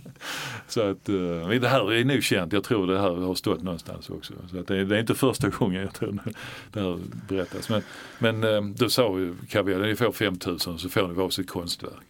Så 0.68 0.82
att 0.82 1.10
eh, 1.10 1.16
men 1.16 1.62
det 1.62 1.68
här 1.68 1.94
är 1.94 2.06
nog 2.06 2.24
känt, 2.24 2.54
jag 2.54 2.64
tror 2.64 2.88
det 2.88 3.00
här 3.00 3.16
har 3.16 3.36
stått 3.36 3.64
någonstans 3.64 4.10
också. 4.10 4.34
Så 4.52 4.60
att 4.60 4.68
det, 4.68 4.86
det 4.86 4.96
är 4.96 5.00
inte 5.00 5.16
första 5.16 5.50
gången 5.50 5.82
jag 5.82 5.94
tror 5.94 6.20
det 6.72 6.80
här 6.80 7.00
berättas. 7.28 7.70
Men, 7.70 7.82
men 8.20 8.44
eh, 8.44 8.62
då 8.62 8.90
sa 8.90 9.20
ju 9.20 9.36
Kaviar, 9.50 9.80
ni 9.80 9.96
får 9.96 10.12
5000 10.12 10.80
så 10.80 10.90
får 10.90 11.08
ni 11.08 11.14
varsitt 11.14 11.50
konstverk. 11.50 12.04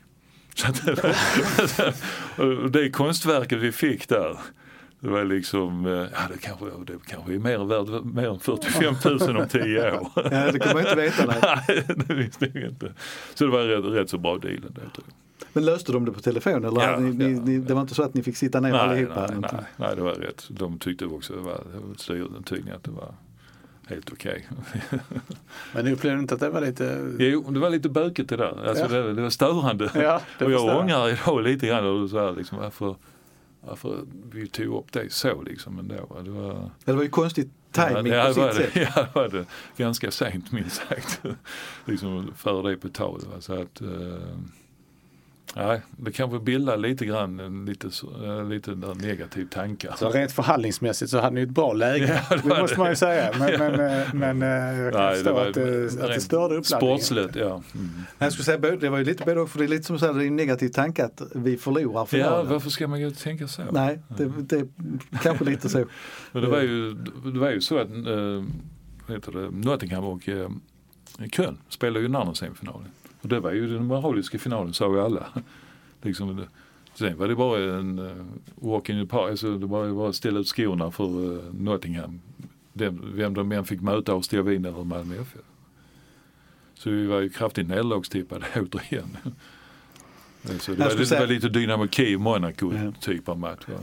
Så 0.57 0.67
att, 0.67 0.85
det 2.73 2.89
konstverket 2.89 3.59
vi 3.59 3.71
fick 3.71 4.09
där 4.09 4.37
det 4.99 5.09
var 5.09 5.23
liksom, 5.23 5.85
eh, 5.85 5.91
ja 5.91 6.07
det 6.33 6.37
kanske, 6.41 6.65
det 6.65 6.93
kanske 7.07 7.33
är 7.33 7.39
mer 7.39 7.57
värt 7.65 8.03
mer 8.05 8.29
än 8.29 8.39
45 8.39 8.95
000 9.05 9.37
om 9.41 9.47
10 9.47 9.91
år. 9.99 10.07
ja, 10.15 10.51
det 10.51 10.59
kan 10.59 10.73
man 10.73 10.81
inte 10.83 10.95
veta. 10.95 11.25
Nej, 11.67 11.83
det 12.07 12.13
visste 12.13 12.51
jag 12.53 12.63
inte. 12.69 12.93
Så 13.33 13.43
det 13.45 13.51
var 13.51 13.63
rätt, 13.63 13.85
rätt 13.85 14.09
så 14.09 14.17
bra 14.17 14.37
deal 14.37 14.55
ändå. 14.55 14.81
Men 15.53 15.65
löste 15.65 15.91
de 15.91 16.05
det 16.05 16.11
på 16.11 16.19
telefon 16.19 16.65
eller 16.65 16.81
Ja, 16.81 16.99
ni, 16.99 17.23
ja, 17.23 17.41
ni, 17.41 17.57
det 17.57 17.73
var 17.73 17.81
inte 17.81 17.95
så 17.95 18.03
att 18.03 18.13
ni 18.13 18.23
fick 18.23 18.37
sitta 18.37 18.59
ner 18.59 18.71
Nej, 18.71 18.79
allihopa? 18.79 19.27
nej, 19.31 19.37
nej, 19.53 19.61
nej, 19.77 19.95
det 19.95 20.01
var 20.01 20.11
rätt. 20.13 20.45
De 20.49 20.79
tyckte 20.79 21.05
också, 21.05 21.33
det 21.33 21.41
var, 21.41 21.61
styrelsen 21.97 22.43
tyckte 22.43 22.75
att 22.75 22.83
det 22.83 22.91
var 22.91 23.13
helt 23.87 24.11
okej. 24.11 24.47
Men 25.73 25.85
ni 25.85 25.91
upplevde 25.93 26.19
inte 26.19 26.33
att 26.33 26.39
det 26.39 26.49
var 26.49 26.61
lite... 26.61 27.15
Jo, 27.19 27.45
det 27.49 27.59
var 27.59 27.69
lite 27.69 27.89
bökigt 27.89 28.29
det 28.29 28.37
där. 28.37 28.67
Alltså, 28.69 28.83
Ja. 28.95 29.01
det, 29.01 29.13
det 29.13 29.21
var 29.21 29.29
störande. 29.29 29.89
Ja, 29.95 30.21
det 30.39 30.45
och 30.45 30.51
jag 30.51 30.61
jag. 30.69 30.77
ångrar 30.79 31.09
idag 31.09 31.43
lite 31.43 31.67
grann 31.67 31.85
och 31.85 32.09
så 32.09 32.19
här, 32.19 32.33
liksom, 32.37 32.57
varför, 32.57 32.95
varför 33.61 34.05
vi 34.31 34.47
tog 34.47 34.79
upp 34.79 34.91
det 34.91 35.13
så 35.13 35.41
liksom 35.41 35.79
ändå. 35.79 36.21
Det 36.23 36.29
var, 36.31 36.53
Ja, 36.53 36.71
det 36.85 36.93
var 36.93 37.03
ju 37.03 37.09
konstig 37.09 37.49
timing 37.71 38.13
ja, 38.13 38.21
på 38.21 38.27
det 38.27 38.33
sitt 38.33 38.43
var 38.43 38.51
sätt. 38.51 38.73
det, 38.73 38.79
ja, 38.95 39.01
det 39.03 39.15
var 39.15 39.29
det. 39.29 39.45
Ganska 39.77 40.11
sent 40.11 40.51
minst 40.51 40.81
sagt. 40.87 41.23
liksom 41.85 42.33
för 42.35 42.69
det 42.69 42.77
på 42.77 42.89
tal. 42.89 43.21
Så 43.39 43.53
att, 43.61 43.81
eh, 43.81 44.37
nej, 45.55 45.81
det 45.97 46.11
kanske 46.11 46.39
bildar 46.39 46.77
lite 46.77 47.05
grann 47.05 47.39
en 47.39 47.65
lite, 47.65 47.89
eh, 48.25 48.49
lite 48.49 48.71
negativ 48.95 49.45
tankar. 49.45 49.95
Så 49.97 50.09
rent 50.09 50.31
förhandlingsmässigt 50.31 51.11
så 51.11 51.19
hade 51.19 51.35
ni 51.35 51.41
ett 51.41 51.49
bra 51.49 51.73
läge. 51.73 52.23
Ja, 52.29 52.35
det 52.35 52.41
det 52.49 52.61
måste 52.61 52.75
det. 52.75 52.79
man 52.79 52.89
ju 52.89 52.95
säga. 52.95 53.31
Men, 53.39 53.59
men, 53.59 53.79
eh, 54.01 54.13
men 54.13 54.41
eh, 54.41 54.79
jag 54.79 54.93
kan 54.93 55.01
Nej, 55.01 55.15
förstå 55.15 55.37
att, 55.37 55.53
det, 55.53 55.85
att 55.85 56.07
det 56.07 56.21
störde 56.21 56.55
uppladdningen. 56.55 56.99
Sportsligt, 56.99 57.35
ja. 57.35 57.61
Mm. 57.75 57.89
Jag 58.17 58.33
skulle 58.33 58.45
säga 58.45 58.57
det 58.75 58.89
var 58.89 58.97
ju 58.97 59.03
lite 59.03 59.23
både 59.25 59.47
för 59.47 59.59
det 59.59 59.65
är 59.65 59.69
lite 59.69 59.83
som 59.83 59.95
att 59.95 59.99
säga, 59.99 60.13
det 60.13 60.23
är 60.23 60.27
en 60.27 60.35
negativ 60.35 60.69
tanke 60.69 61.05
att 61.05 61.21
vi 61.35 61.57
förlorar 61.57 61.99
Ja, 61.99 62.05
finalen. 62.05 62.49
varför 62.49 62.69
ska 62.69 62.87
man 62.87 62.99
ju 62.99 63.11
tänka 63.11 63.47
så? 63.47 63.61
Nej, 63.71 63.99
det, 64.07 64.31
det 64.37 64.55
är 64.55 64.67
kanske 65.23 65.45
lite 65.45 65.69
så. 65.69 65.77
Men 66.31 66.41
det 66.41 66.49
var 66.49 66.61
ju, 66.61 66.93
det 67.33 67.39
var 67.39 67.49
ju 67.49 67.61
så 67.61 67.77
att 67.77 67.89
äh, 67.89 68.43
heter 69.13 69.31
det, 69.31 69.51
Nottingham 69.51 70.03
och 70.03 70.29
äh, 70.29 70.49
Köln 71.31 71.57
spelade 71.69 71.99
ju 71.99 72.07
den 72.07 72.15
andra 72.15 72.33
semifinalen. 72.35 72.87
Och 73.27 73.33
det 73.33 73.39
var 73.39 73.51
ju 73.51 73.67
den 73.73 73.85
moraliska 73.85 74.39
finalen 74.39 74.73
sa 74.73 74.93
ju 74.93 75.01
alla. 75.01 75.25
liksom, 76.01 76.45
sen 76.93 77.17
var 77.17 77.27
det 77.27 77.35
bara 77.35 77.79
en 77.79 77.99
uh, 77.99 78.25
walk 78.55 78.89
in 78.89 79.01
the 79.05 79.09
park, 79.09 79.29
alltså 79.29 79.57
det 79.57 79.65
var 79.65 79.91
bara 79.91 80.09
att 80.09 80.15
ställa 80.15 80.39
ut 80.39 80.47
skorna 80.47 80.91
för 80.91 81.03
uh, 81.03 81.53
Nottingham. 81.53 82.19
Den, 82.73 83.01
vem 83.15 83.33
de 83.33 83.51
än 83.51 83.65
fick 83.65 83.81
möta 83.81 84.13
av 84.13 84.21
Stovin 84.21 84.65
eller 84.65 84.83
Malmö 84.83 85.15
FF. 85.21 85.41
Så 86.73 86.89
vi 86.89 87.05
var 87.05 87.19
ju 87.19 87.29
kraftigt 87.29 87.67
nederlagstippade 87.67 88.45
återigen. 88.55 89.17
Så 90.59 90.71
det, 90.71 90.77
var, 90.77 90.95
det 90.95 91.19
var 91.19 91.27
lite 91.27 91.49
Dynamo 91.49 91.87
Kiev 91.87 92.19
Monaco 92.19 92.73
Ja. 92.73 92.91
typ 93.01 93.29
av 93.29 93.39
match. 93.39 93.67
Va? 93.67 93.79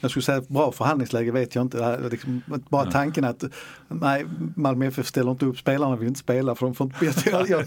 Jag 0.00 0.10
skulle 0.10 0.22
säga 0.24 0.42
bra 0.48 0.72
förhandlingsläge 0.72 1.32
vet 1.32 1.54
jag 1.54 1.62
inte. 1.62 1.98
Liksom, 2.10 2.42
bara 2.68 2.90
tanken 2.90 3.24
att 3.24 3.44
nej, 3.88 4.26
Malmö 4.56 4.86
FF 4.86 5.06
ställer 5.06 5.30
inte 5.30 5.44
upp, 5.46 5.58
spelarna 5.58 5.96
vill 5.96 6.08
inte 6.08 6.20
spela 6.20 6.54
för 6.54 6.66
de 6.66 6.74
får 6.74 6.86
inte 6.86 7.04
bättre. 7.04 7.30
Jag, 7.30 7.48
jag, 7.50 7.64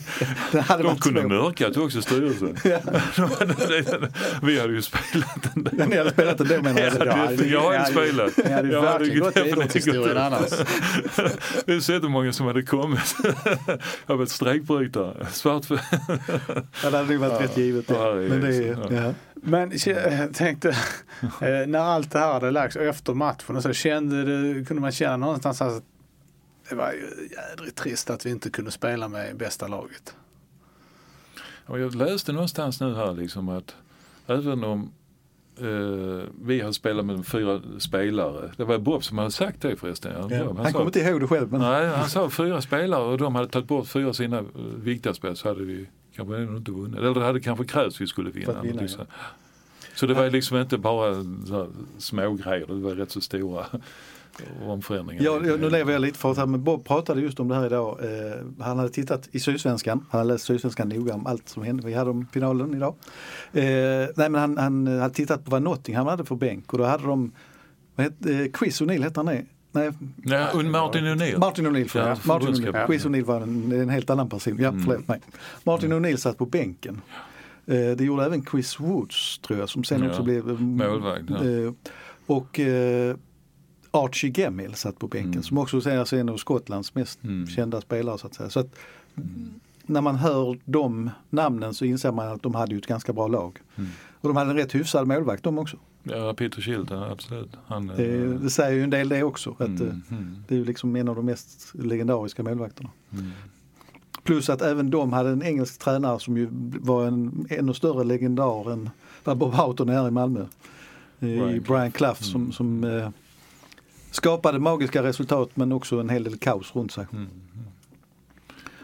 det 0.52 0.62
hade 0.62 0.84
De 0.84 0.88
varit 0.90 1.02
kunde 1.02 1.22
svårt. 1.22 1.30
mörkat 1.32 1.78
också 1.78 2.02
styrelsen. 2.02 2.58
Vi 4.42 4.60
hade 4.60 4.74
ju 4.74 4.82
spelat 4.82 5.54
den 5.54 5.64
där. 5.64 5.86
Ni 5.88 5.98
hade 5.98 6.12
spelat 6.12 6.40
ändå 6.42 6.62
menar 6.62 6.82
jag. 6.82 6.94
Jag 7.08 7.14
hade- 7.14 7.46
jag 7.48 7.62
har 7.62 7.76
inte 7.76 7.92
spelat. 7.92 8.38
Ni 8.46 8.52
hade 8.52 8.68
ju 8.68 8.74
Jag 8.74 8.82
hade 8.82 8.98
verkligen 9.00 9.20
gått 9.20 9.38
idrottshistorien 9.38 10.18
annars. 10.18 10.50
Det 11.66 11.74
är 11.74 11.80
så 11.80 11.92
jättemånga 11.94 12.34
som 12.34 12.46
hade 12.48 12.62
kommit. 12.64 13.16
Jag 14.08 14.16
var 14.18 14.24
ett 14.24 14.30
strejkbrytare. 14.30 15.28
Svart 15.32 15.66
för... 15.66 15.80
Ja, 16.84 16.90
det 16.90 16.98
hade 16.98 17.04
nog 17.14 17.18
varit 17.30 17.42
rätt 17.42 17.58
givet. 17.58 17.88
Det. 17.88 17.94
Ja, 17.94 18.12
det 18.14 18.24
är 18.26 18.30
Men 18.30 18.42
det, 18.42 18.56
är- 18.56 18.78
ja. 19.06 19.14
Men 19.46 19.72
jag 19.86 20.34
tänkte, 20.34 20.70
eh, 21.22 21.68
när 21.68 21.80
allt 21.80 22.12
det 22.12 22.20
här 22.20 22.34
hade 22.34 22.52
lagts 22.52 22.76
och 22.76 22.84
efter 22.84 23.14
matchen 23.14 23.56
och 23.56 23.64
så 23.64 23.74
kände 23.74 24.24
det, 24.54 24.66
kunde 24.66 24.82
man 24.82 24.92
känna 24.92 25.18
någonstans 25.18 25.62
att 25.62 25.84
det 26.70 26.76
var 26.76 26.92
ju 26.92 27.30
jädrigt 27.32 27.76
trist 27.78 28.10
att 28.10 28.26
vi 28.26 28.30
inte 28.30 28.50
kunde 28.50 28.72
spela 28.72 29.08
med 29.08 29.38
bästa 29.38 29.68
laget. 29.68 30.16
Och 31.66 31.80
jag 31.80 31.96
läste 31.96 32.32
någonstans 32.32 32.82
nu 32.82 32.96
här 32.96 33.14
liksom 33.14 33.50
att 33.50 33.76
även 34.28 34.64
om 34.64 34.92
eh, 35.60 36.28
vi 36.42 36.62
har 36.62 36.72
spelat 36.72 37.06
med 37.06 37.26
fyra 37.28 37.62
spelare. 37.80 38.52
Det 38.58 38.64
var 38.64 38.78
Bob 38.78 39.04
som 39.04 39.18
hade 39.18 39.32
sagt 39.32 39.62
det 39.62 39.76
förresten. 39.76 40.12
Ja, 40.30 40.54
Han 40.58 40.66
sa- 40.66 40.72
kommer 40.72 40.86
inte 40.86 41.00
ihåg 41.00 41.22
det 41.22 41.28
själv. 41.28 41.52
Men, 41.52 41.62
Nej, 41.62 41.88
han 41.88 42.10
sa 42.10 42.30
fyra 42.30 42.62
spelare 42.62 43.04
och 43.04 43.18
de 43.18 43.36
hade 43.36 43.48
tagit 43.48 43.68
bort 43.68 43.88
fyra 43.88 44.08
av 44.10 44.14
sina 44.14 44.38
eh, 44.40 44.46
viktiga 44.78 45.14
spel 45.14 45.36
så 45.36 45.48
hade 45.48 45.64
vi 45.64 45.90
kanske 46.16 46.38
ändå 46.38 46.58
inte 46.58 46.72
vunnit. 46.72 46.98
Eller 46.98 47.14
det 47.14 47.26
hade 47.26 47.40
kanske 47.40 47.66
krävts 47.66 48.02
vi 48.02 48.08
skulle 48.08 48.32
vinna. 48.32 48.48
Vinna, 48.48 48.64
någonting 48.64 48.88
så. 48.88 49.06
så 49.96 50.06
det 50.06 50.14
var 50.14 50.30
liksom 50.30 50.58
inte 50.58 50.78
bara 50.78 51.24
så 51.48 51.68
små 51.98 52.34
grejer, 52.34 52.68
det 52.68 52.74
var 52.74 52.96
rätt 52.96 53.12
så 53.12 53.22
stora 53.22 53.66
omförändringar. 54.66 55.24
Ja, 55.24 55.42
ja, 55.46 55.56
nu 55.56 55.70
lever 55.70 55.94
jag 55.94 56.02
lite 56.02 56.20
för 56.20 56.32
att 56.32 56.38
här, 56.38 56.46
men 56.46 56.64
Bob 56.64 56.86
pratade 56.86 57.22
just 57.22 57.40
om 57.40 57.48
det 57.48 57.56
här 57.56 57.66
idag. 57.66 58.00
Eh, 58.04 58.66
han 58.66 58.78
hade 58.78 58.90
tittat 58.90 59.30
i 59.32 59.40
Sydsvenskan, 59.40 60.06
han 60.10 60.20
hade 60.20 60.34
läst 60.34 60.46
Sydsvenskan 60.46 60.90
noga 60.90 61.14
om 61.14 61.28
allt 61.28 61.50
som 61.50 61.64
hände. 61.64 61.88
Vi 61.88 61.94
hade 61.94 62.10
om 62.10 62.28
finalen 62.32 62.74
idag. 62.74 62.96
Eh, 63.54 63.64
nej 64.16 64.30
men 64.30 64.36
han, 64.36 64.58
han 64.58 64.88
hade 64.88 65.14
tittat 65.14 65.46
på 65.46 65.52
vad 65.52 65.62
Nottingham 65.62 66.08
hade 66.08 66.26
för 66.26 66.36
bänk 66.36 66.74
och 66.74 66.80
då 66.80 66.86
hade 66.86 67.04
de, 67.04 67.32
vad 67.96 68.06
hette, 68.06 68.34
eh, 68.34 68.52
Chris 68.60 68.82
O'Neill 68.82 69.04
hette 69.04 69.20
han 69.20 69.26
det? 69.26 69.46
Nej, 69.74 69.90
och 70.54 70.66
Martin 70.66 71.04
O'Neill. 71.06 71.38
Martin 71.40 71.68
O'Neill. 71.68 71.98
Ja, 71.98 72.18
Martin. 72.26 72.48
O'Neill. 72.50 72.86
Chris 72.88 73.06
O'Neill 73.06 73.24
var 73.26 73.42
en, 73.42 73.72
en 73.72 73.90
helt 73.90 74.10
annan 74.10 74.30
person. 74.30 74.58
Ja, 74.60 74.70
Mm. 74.70 74.84
förlåt 74.84 75.08
mig. 75.08 75.20
Martin 75.64 75.94
O'Neill 75.94 76.16
satt 76.18 76.38
på 76.38 76.46
bänken. 76.46 77.02
Eh, 77.66 77.76
det 77.98 78.04
gjorde 78.04 78.26
även 78.26 78.46
Chris 78.46 78.80
Woods 78.80 79.40
tror 79.40 79.60
jag 79.60 79.70
som 79.70 79.84
sen 79.84 80.04
Ja, 80.04 80.10
också 80.10 80.24
blev 80.24 80.50
mm, 80.50 80.78
målvakt, 80.78 81.24
ja. 81.30 81.36
eh, 81.46 81.74
Och 82.26 82.60
eh, 82.60 83.16
Archie 83.92 84.32
Gemmell 84.36 84.74
satt 84.76 85.00
på 85.00 85.08
bänken 85.08 85.32
Mm. 85.32 85.44
som 85.44 85.58
också 85.58 85.78
är 85.90 86.14
en 86.14 86.30
av 86.30 86.38
Skottlands 86.38 86.96
mest 86.96 87.24
Mm. 87.24 87.48
kända 87.48 87.82
spelare. 87.82 88.18
Så 88.18 88.28
att 88.28 88.34
säga. 88.34 88.50
Så 88.50 88.60
att, 88.60 88.76
När 89.86 90.02
man 90.02 90.16
hör 90.16 90.58
de 90.66 91.10
namnen 91.30 91.74
så 91.74 91.86
inser 91.86 92.12
man 92.12 92.28
att 92.28 92.42
de 92.44 92.56
hade 92.56 92.72
ju 92.74 92.78
ett 92.78 92.88
ganska 92.88 93.14
bra 93.14 93.28
lag. 93.28 93.60
Mm. 93.76 93.90
Och 94.22 94.30
de 94.30 94.38
hade 94.38 94.50
en 94.52 94.58
rätt 94.58 94.76
hyfsad 94.76 95.08
målvakt 95.08 95.44
de 95.44 95.58
också. 95.60 95.78
Ja, 96.04 96.34
Peter 96.34 96.62
Shilton, 96.62 97.04
absolut. 97.04 97.50
Han, 97.68 97.90
eh, 97.90 97.96
Det, 97.98 98.38
det 98.38 98.50
säger 98.50 98.72
ju 98.78 98.84
en 98.84 98.90
del 98.90 99.10
det 99.10 99.24
också. 99.24 99.52
Att, 99.52 99.68
mm, 99.68 100.02
mm, 100.12 100.44
Det 100.48 100.56
är 100.56 100.60
ju 100.60 100.66
liksom 100.66 100.96
en 100.96 101.08
av 101.10 101.16
de 101.16 101.26
mest 101.26 101.72
legendariska 101.76 102.44
målvakterna. 102.44 102.90
mm. 103.12 103.32
Plus 104.24 104.50
att 104.50 104.62
även 104.62 104.90
de 104.90 105.14
hade 105.14 105.30
en 105.30 105.44
engelsk 105.44 105.80
tränare 105.80 106.20
som 106.20 106.38
ju 106.38 106.48
var 106.80 107.06
en 107.08 107.48
ännu 107.50 107.74
större 107.74 108.04
legendar 108.04 108.72
än 108.72 108.90
vad 109.24 109.38
Bob 109.38 109.54
Houghton 109.54 109.90
är 109.90 110.08
i 110.08 110.12
Malmö. 110.12 110.40
Eh, 110.42 110.48
Brian 111.20 111.50
I 111.56 111.60
Brian 111.60 111.92
Clough 111.92 112.22
som, 112.22 112.42
Mm. 112.42 112.52
som 112.52 112.84
eh, 112.84 113.10
skapade 114.12 114.60
magiska 114.60 115.04
resultat 115.04 115.50
men 115.54 115.72
också 115.72 116.00
en 116.00 116.10
hel 116.10 116.24
del 116.24 116.38
kaos 116.38 116.76
runt 116.76 116.92
sig. 116.92 117.06
Mm. 117.14 117.28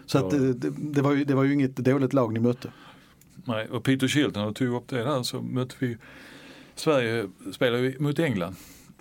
Så 0.05 0.17
att 0.17 0.33
Ja. 0.33 0.39
det, 0.39 0.53
det, 0.53 0.69
det, 0.77 1.01
var 1.01 1.11
ju, 1.13 1.23
det 1.25 1.33
var 1.35 1.43
ju 1.43 1.53
inget 1.53 1.75
dåligt 1.75 2.13
lag 2.13 2.33
ni 2.33 2.39
mötte. 2.39 2.71
Nej, 3.45 3.67
och 3.69 3.83
Peter 3.83 4.07
Shilton, 4.07 4.43
och 4.47 4.55
tog 4.55 4.75
upp 4.75 4.87
det 4.87 4.97
där 5.03 5.23
så 5.23 5.41
mötte 5.41 5.75
vi 5.79 5.97
Sverige 6.79 7.29
spelade 7.51 7.81
vi 7.81 7.99
mot 7.99 8.19
England 8.19 8.55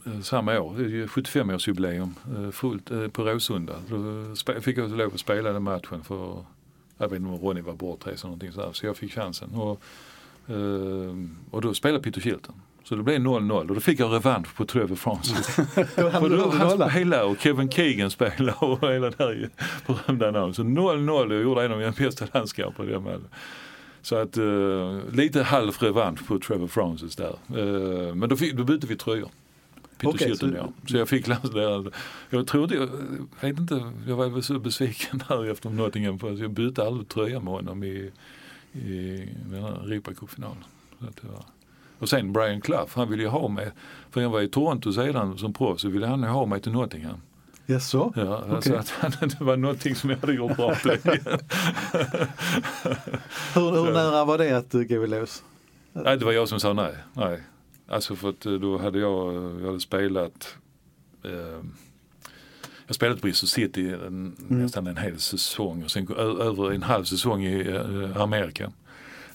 eh, 0.06 0.20
samma 0.20 0.60
år, 0.60 0.74
det 0.78 0.84
är 0.84 0.88
ju 0.88 1.06
75-årsjubileum 1.06 2.10
eh, 2.36 2.50
fullt 2.50 2.90
eh, 2.90 3.08
på 3.08 3.24
Råsunda. 3.24 3.74
Då 3.88 4.60
fick 4.60 4.78
jag 4.78 4.90
lov 4.90 5.14
att 5.14 5.20
spela 5.20 5.52
den 5.52 5.62
matchen 5.62 6.04
för, 6.04 6.44
jag 6.98 7.08
vet 7.08 7.16
inte 7.16 7.30
om 7.30 7.38
Ronny 7.38 7.60
var 7.60 7.72
bortrest 7.72 8.24
eller 8.24 8.28
någonting 8.28 8.52
sådär, 8.52 8.72
så 8.72 8.86
jag 8.86 8.96
fick 8.96 9.12
chansen. 9.12 9.50
Och, 9.54 9.82
och 11.50 11.60
då 11.60 11.74
spelade 11.74 12.02
Peter 12.02 12.20
Shilton. 12.20 12.54
Så 12.84 12.96
det 12.96 13.02
blev 13.02 13.18
0-0 13.18 13.68
och 13.68 13.74
då 13.74 13.80
fick 13.80 14.00
jag 14.00 14.12
revansch 14.12 14.56
på 14.56 14.64
Trevor 14.64 14.96
Francis. 14.96 15.46
För 15.94 16.28
då 16.36 16.50
han 16.50 16.90
spelade 16.90 17.22
och 17.22 17.38
Kevin 17.38 17.70
Keegan 17.70 18.10
spelade 18.10 18.52
och 18.52 18.92
hela 18.92 19.10
det 19.10 19.18
här 19.18 19.50
berömda 19.86 20.30
namnet. 20.30 20.56
Så 20.56 20.62
0-0 20.62 21.36
och 21.36 21.42
gjorde 21.42 21.64
en 21.64 21.72
av 21.72 21.78
mina 21.78 21.92
bästa 21.92 22.26
landskamper 22.32 22.84
i 22.84 22.92
den 22.92 23.02
matchen. 23.02 23.28
Så 24.08 24.16
att 24.16 24.36
eh, 24.36 25.14
lite 25.14 25.42
halv 25.42 25.72
revansch 25.80 26.26
på 26.26 26.38
Trevor 26.38 26.66
Francis 26.68 27.16
där. 27.16 27.36
Eh, 27.48 28.14
men 28.14 28.28
då, 28.28 28.36
fick, 28.36 28.54
då 28.54 28.64
bytte 28.64 28.86
vi 28.86 28.96
tröjor. 28.96 29.28
Peter 29.98 30.18
Shilton 30.18 30.50
så- 30.50 30.56
ja. 30.56 30.68
Så 30.86 30.96
jag 30.96 31.08
fick 31.08 31.26
där. 31.26 31.92
Jag 32.30 32.46
trodde, 32.46 32.74
jag 32.74 32.88
vet 33.40 33.58
inte, 33.58 33.92
jag 34.06 34.16
var 34.16 34.28
väl 34.28 34.42
så 34.42 34.58
besviken 34.58 35.22
där 35.28 35.50
efter 35.50 35.70
Nottingham 35.70 36.18
för 36.18 36.32
jag 36.42 36.50
bytte 36.50 36.84
aldrig 36.86 37.08
tröja 37.08 37.40
med 37.40 37.52
honom 37.52 37.84
i, 37.84 38.10
i 38.72 39.28
den 39.50 39.62
här 39.62 39.92
Europacupfinalen. 39.92 40.64
Och 41.98 42.08
sen 42.08 42.32
Brian 42.32 42.60
Clough, 42.60 42.90
han 42.94 43.10
ville 43.10 43.22
ju 43.22 43.28
ha 43.28 43.48
mig, 43.48 43.70
för 44.10 44.20
jag 44.20 44.30
var 44.30 44.40
i 44.40 44.48
Toronto 44.48 44.92
sedan 44.92 45.38
som 45.38 45.52
proffs 45.52 45.82
så 45.82 45.88
ville 45.88 46.06
han 46.06 46.24
ha 46.24 46.46
mig 46.46 46.60
till 46.60 46.72
Nottingham. 46.72 47.20
Jaså? 47.70 48.12
Ja, 48.16 48.44
Okej. 48.50 48.76
alltså 48.76 48.94
att 49.00 49.20
det 49.20 49.40
var 49.40 49.56
någonting 49.56 49.94
som 49.94 50.10
jag 50.10 50.16
hade 50.16 50.32
gjort 50.32 50.56
bra 50.56 50.74
tydligen. 50.74 51.38
Hur, 53.54 53.70
hur 53.84 53.92
nära 53.92 54.24
var 54.24 54.38
det 54.38 54.52
att 54.56 54.74
eh, 54.74 54.80
gå 54.82 55.04
i 55.04 55.06
lås? 55.06 55.42
Nej, 55.92 56.16
det 56.18 56.24
var 56.24 56.32
jag 56.32 56.48
som 56.48 56.60
sa 56.60 56.72
nej. 56.72 56.94
nej. 57.12 57.40
Alltså 57.88 58.16
för 58.16 58.28
att 58.28 58.46
eh, 58.46 58.52
då 58.52 58.78
hade 58.78 58.98
jag, 58.98 59.34
jag 59.60 59.66
hade 59.66 59.80
spelat 59.80 60.56
eh, 61.24 61.64
jag 62.86 62.94
spelade 62.94 63.20
på 63.20 63.32
City 63.32 63.90
en, 64.06 64.36
nästan 64.48 64.86
en 64.86 64.96
hel 64.96 65.18
säsong 65.18 65.84
och 65.84 65.90
sen 65.90 66.12
över 66.18 66.72
en 66.72 66.82
halv 66.82 67.04
säsong 67.04 67.44
i 67.44 67.68
eh, 67.68 68.22
Amerika. 68.22 68.72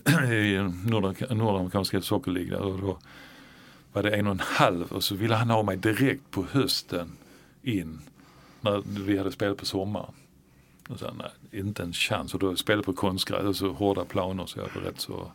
I 0.31 0.57
Nordamerika- 0.85 1.33
Nordamerikanska 1.33 2.01
soccerligan 2.01 2.61
och 2.61 2.79
då 2.79 2.97
var 3.93 4.03
det 4.03 4.09
en 4.15 4.27
och 4.27 4.31
en 4.33 4.39
halv 4.43 4.91
och 4.91 5.03
så 5.03 5.15
ville 5.15 5.35
han 5.35 5.49
ha 5.49 5.63
mig 5.63 5.77
direkt 5.77 6.31
på 6.31 6.45
hösten 6.51 7.11
in 7.63 8.01
när 8.63 8.83
vi 8.85 9.17
hade 9.17 9.31
spelat 9.31 9.57
på 9.57 9.65
sommaren. 9.65 10.13
Och 10.89 10.99
så, 10.99 11.11
nej, 11.17 11.59
inte 11.61 11.83
en 11.83 11.93
chans. 11.93 12.33
Och 12.33 12.39
då 12.39 12.55
spelade 12.55 12.83
på 12.83 12.93
konstgräs, 12.93 13.45
alltså 13.45 13.69
hårda 13.69 14.05
planer 14.05 14.45
så 14.45 14.59
jag 14.59 14.69
var 14.75 14.81
rätt 14.81 14.99
så 14.99 15.31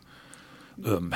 öm 0.85 1.15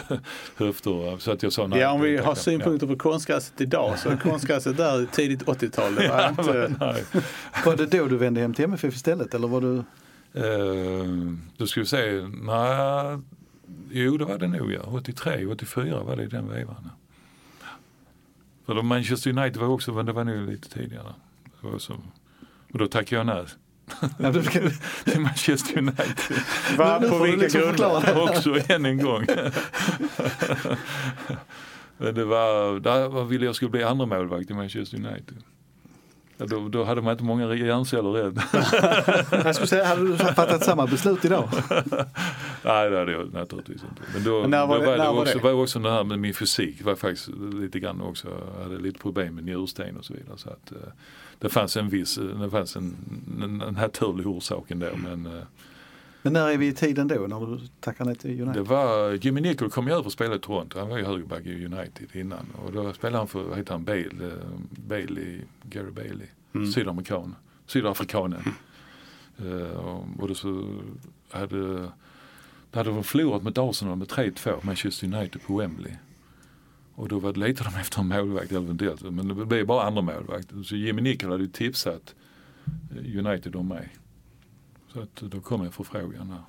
höfter. 0.56 1.18
Så 1.18 1.30
att 1.32 1.42
jag 1.42 1.52
sa 1.52 1.66
nej. 1.66 1.78
Ja, 1.80 1.90
om 1.90 2.00
vi 2.00 2.16
har 2.16 2.34
synpunkter 2.34 2.86
på 2.86 2.96
konstgräset 2.96 3.60
idag 3.60 3.98
så 3.98 4.08
är 4.08 4.16
konstgräset 4.22 4.76
där 4.76 5.06
tidigt 5.06 5.44
80-tal. 5.44 5.94
Det 5.94 6.08
var 6.08 6.20
Ja, 6.20 6.28
inte... 6.28 6.72
Var 7.64 7.76
det 7.76 7.86
då 7.86 8.06
du 8.06 8.16
vände 8.16 8.40
hem 8.40 8.54
till 8.54 8.64
MFF 8.64 8.94
istället 8.94 9.34
eller 9.34 9.48
var 9.48 9.60
du? 9.60 9.76
Eh, 10.40 11.04
då 11.56 11.66
ska 11.66 11.80
vi 11.80 11.86
se, 11.86 12.28
nej, 12.42 13.18
jo 13.90 14.16
det 14.16 14.24
var 14.24 14.38
det 14.38 14.48
nog 14.48 14.72
ja. 14.72 14.80
83, 14.80 15.46
84 15.46 16.02
var 16.02 16.16
det 16.16 16.22
i 16.22 16.26
den 16.26 16.48
vevan. 16.48 16.90
För 18.66 18.74
då 18.74 18.82
Manchester 18.82 19.30
United 19.38 19.56
var 19.56 19.68
också, 19.68 19.92
men 19.92 20.06
det 20.06 20.12
var 20.12 20.24
nog 20.24 20.48
lite 20.48 20.68
tidigare. 20.68 21.14
Var 21.64 21.78
så, 21.78 21.92
och 22.72 22.78
då 22.78 22.86
tackade 22.86 23.16
jag 23.16 23.26
nej 23.26 23.44
till 25.04 25.20
Manchester 25.20 25.78
United. 25.78 26.36
Va, 26.78 26.98
Nu 27.02 27.08
på 27.08 27.18
vilka 27.18 27.40
liksom 27.42 27.60
grunder? 27.60 28.22
också 28.22 28.56
än 28.72 28.86
en 28.86 28.98
gång. 29.02 29.26
Men 31.98 32.14
det 32.14 32.24
var, 32.24 32.80
där 32.80 33.24
ville 33.24 33.46
jag 33.46 33.54
skulle 33.54 33.70
bli 33.70 33.82
andra 33.84 34.06
målvakt 34.06 34.50
i 34.50 34.54
Manchester 34.54 34.96
United. 34.96 35.36
Ja, 36.36 36.46
då, 36.46 36.68
då 36.68 36.84
hade 36.84 37.02
man 37.02 37.12
inte 37.12 37.24
många 37.24 37.54
hjärnceller 37.54 38.10
rädd. 38.10 38.42
jag 39.44 39.54
skulle 39.54 39.66
säga, 39.68 39.84
hade 39.84 40.08
du 40.08 40.16
fattat 40.16 40.64
samma 40.64 40.86
beslut 40.86 41.24
idag? 41.24 41.48
Nej 42.62 42.90
det 42.90 42.98
hade 42.98 43.12
jag 43.12 43.32
naturligtvis 43.32 43.82
inte. 43.82 44.02
Men 44.14 44.24
då, 44.24 44.40
Men 44.40 44.50
när 44.50 44.66
var 44.66 44.74
då 44.74 44.80
det- 44.80 44.86
var, 44.86 44.92
det 44.96 45.02
när 45.04 45.12
var 45.12 45.20
också, 45.22 45.38
det? 45.38 45.44
var 45.44 45.52
också 45.62 45.78
det 45.78 45.90
här 45.90 46.04
med 46.04 46.18
min 46.18 46.34
fysik 46.34 46.82
var 46.84 46.94
faktiskt 46.94 47.28
lite 47.60 47.80
grann 47.80 48.00
också, 48.00 48.28
jag 48.56 48.62
hade 48.64 48.78
lite 48.78 48.98
problem 48.98 49.34
med 49.34 49.44
njursten 49.44 49.96
och 49.96 50.04
så 50.04 50.14
vidare. 50.14 50.38
Så 50.38 50.50
att, 50.50 50.72
eh, 50.72 50.78
det 51.44 51.50
fanns 51.50 51.76
en 51.76 51.88
viss, 51.88 52.14
det 52.40 52.50
fanns 52.50 52.76
en, 52.76 52.96
en, 53.42 53.60
en 53.60 53.74
naturlig 53.74 54.26
orsak 54.26 54.70
ändå. 54.70 54.88
Men 54.96 55.26
eh, 55.26 55.32
Men 56.22 56.32
när 56.32 56.48
är 56.50 56.56
vi 56.58 56.66
i 56.66 56.72
tiden 56.72 57.08
då 57.08 57.14
när 57.14 57.46
du 57.56 57.60
tackar 57.80 58.04
nej 58.04 58.16
till 58.16 58.36
det 58.36 58.42
United? 58.42 58.66
var, 58.66 59.12
Jimmy 59.12 59.40
Nicol 59.40 59.70
kom 59.70 59.86
ju 59.86 59.92
över 59.92 60.06
och 60.06 60.12
spelade 60.12 60.36
i 60.36 60.40
Toronto, 60.40 60.78
han 60.78 60.88
var 60.88 60.98
ju 60.98 61.04
högerback 61.04 61.46
i 61.46 61.64
United 61.66 62.08
innan. 62.12 62.46
Och 62.64 62.72
då 62.72 62.92
spelade 62.92 63.18
han 63.18 63.28
för, 63.28 63.42
vad 63.42 63.58
heter 63.58 63.72
han, 63.72 63.84
Bale, 63.84 64.00
eh, 64.26 64.32
Bailey, 64.70 65.40
Gary 65.62 65.90
Bailey, 65.90 66.26
Mm. 66.54 66.72
sydamerikan, 66.72 67.34
sydafrikanen. 67.66 68.42
Eh, 69.38 69.76
och, 69.78 70.04
och 70.18 70.28
då 70.28 70.34
så 70.34 70.66
hade, 71.30 71.56
då 72.70 72.78
hade 72.78 72.90
de 72.90 73.04
förlorat 73.04 73.42
mot 73.42 73.58
Arsenal 73.58 73.96
med 73.96 74.08
3-2, 74.08 74.66
Manchester 74.66 75.06
United 75.06 75.42
på 75.42 75.56
Wembley. 75.56 75.92
Och 76.96 77.08
då 77.08 77.18
var 77.18 77.32
det 77.32 77.40
letade 77.40 77.70
de 77.70 77.80
efter 77.80 78.00
en 78.00 78.08
målvakt 78.08 78.52
eventuellt, 78.52 79.02
men 79.02 79.28
det 79.28 79.46
blev 79.46 79.66
bara 79.66 79.82
andra 79.86 80.02
målvakt. 80.02 80.48
Så 80.64 80.76
Jimmy 80.76 81.02
Nicol 81.02 81.30
hade 81.30 81.42
ju 81.42 81.48
tipsat 81.50 82.14
eh, 82.90 83.18
United 83.26 83.56
om 83.56 83.68
mig. 83.68 83.88
Så 84.92 85.00
att 85.00 85.16
då 85.16 85.40
kom 85.40 85.64
jag 85.64 85.74
förfrågan 85.74 86.30
här. 86.30 86.42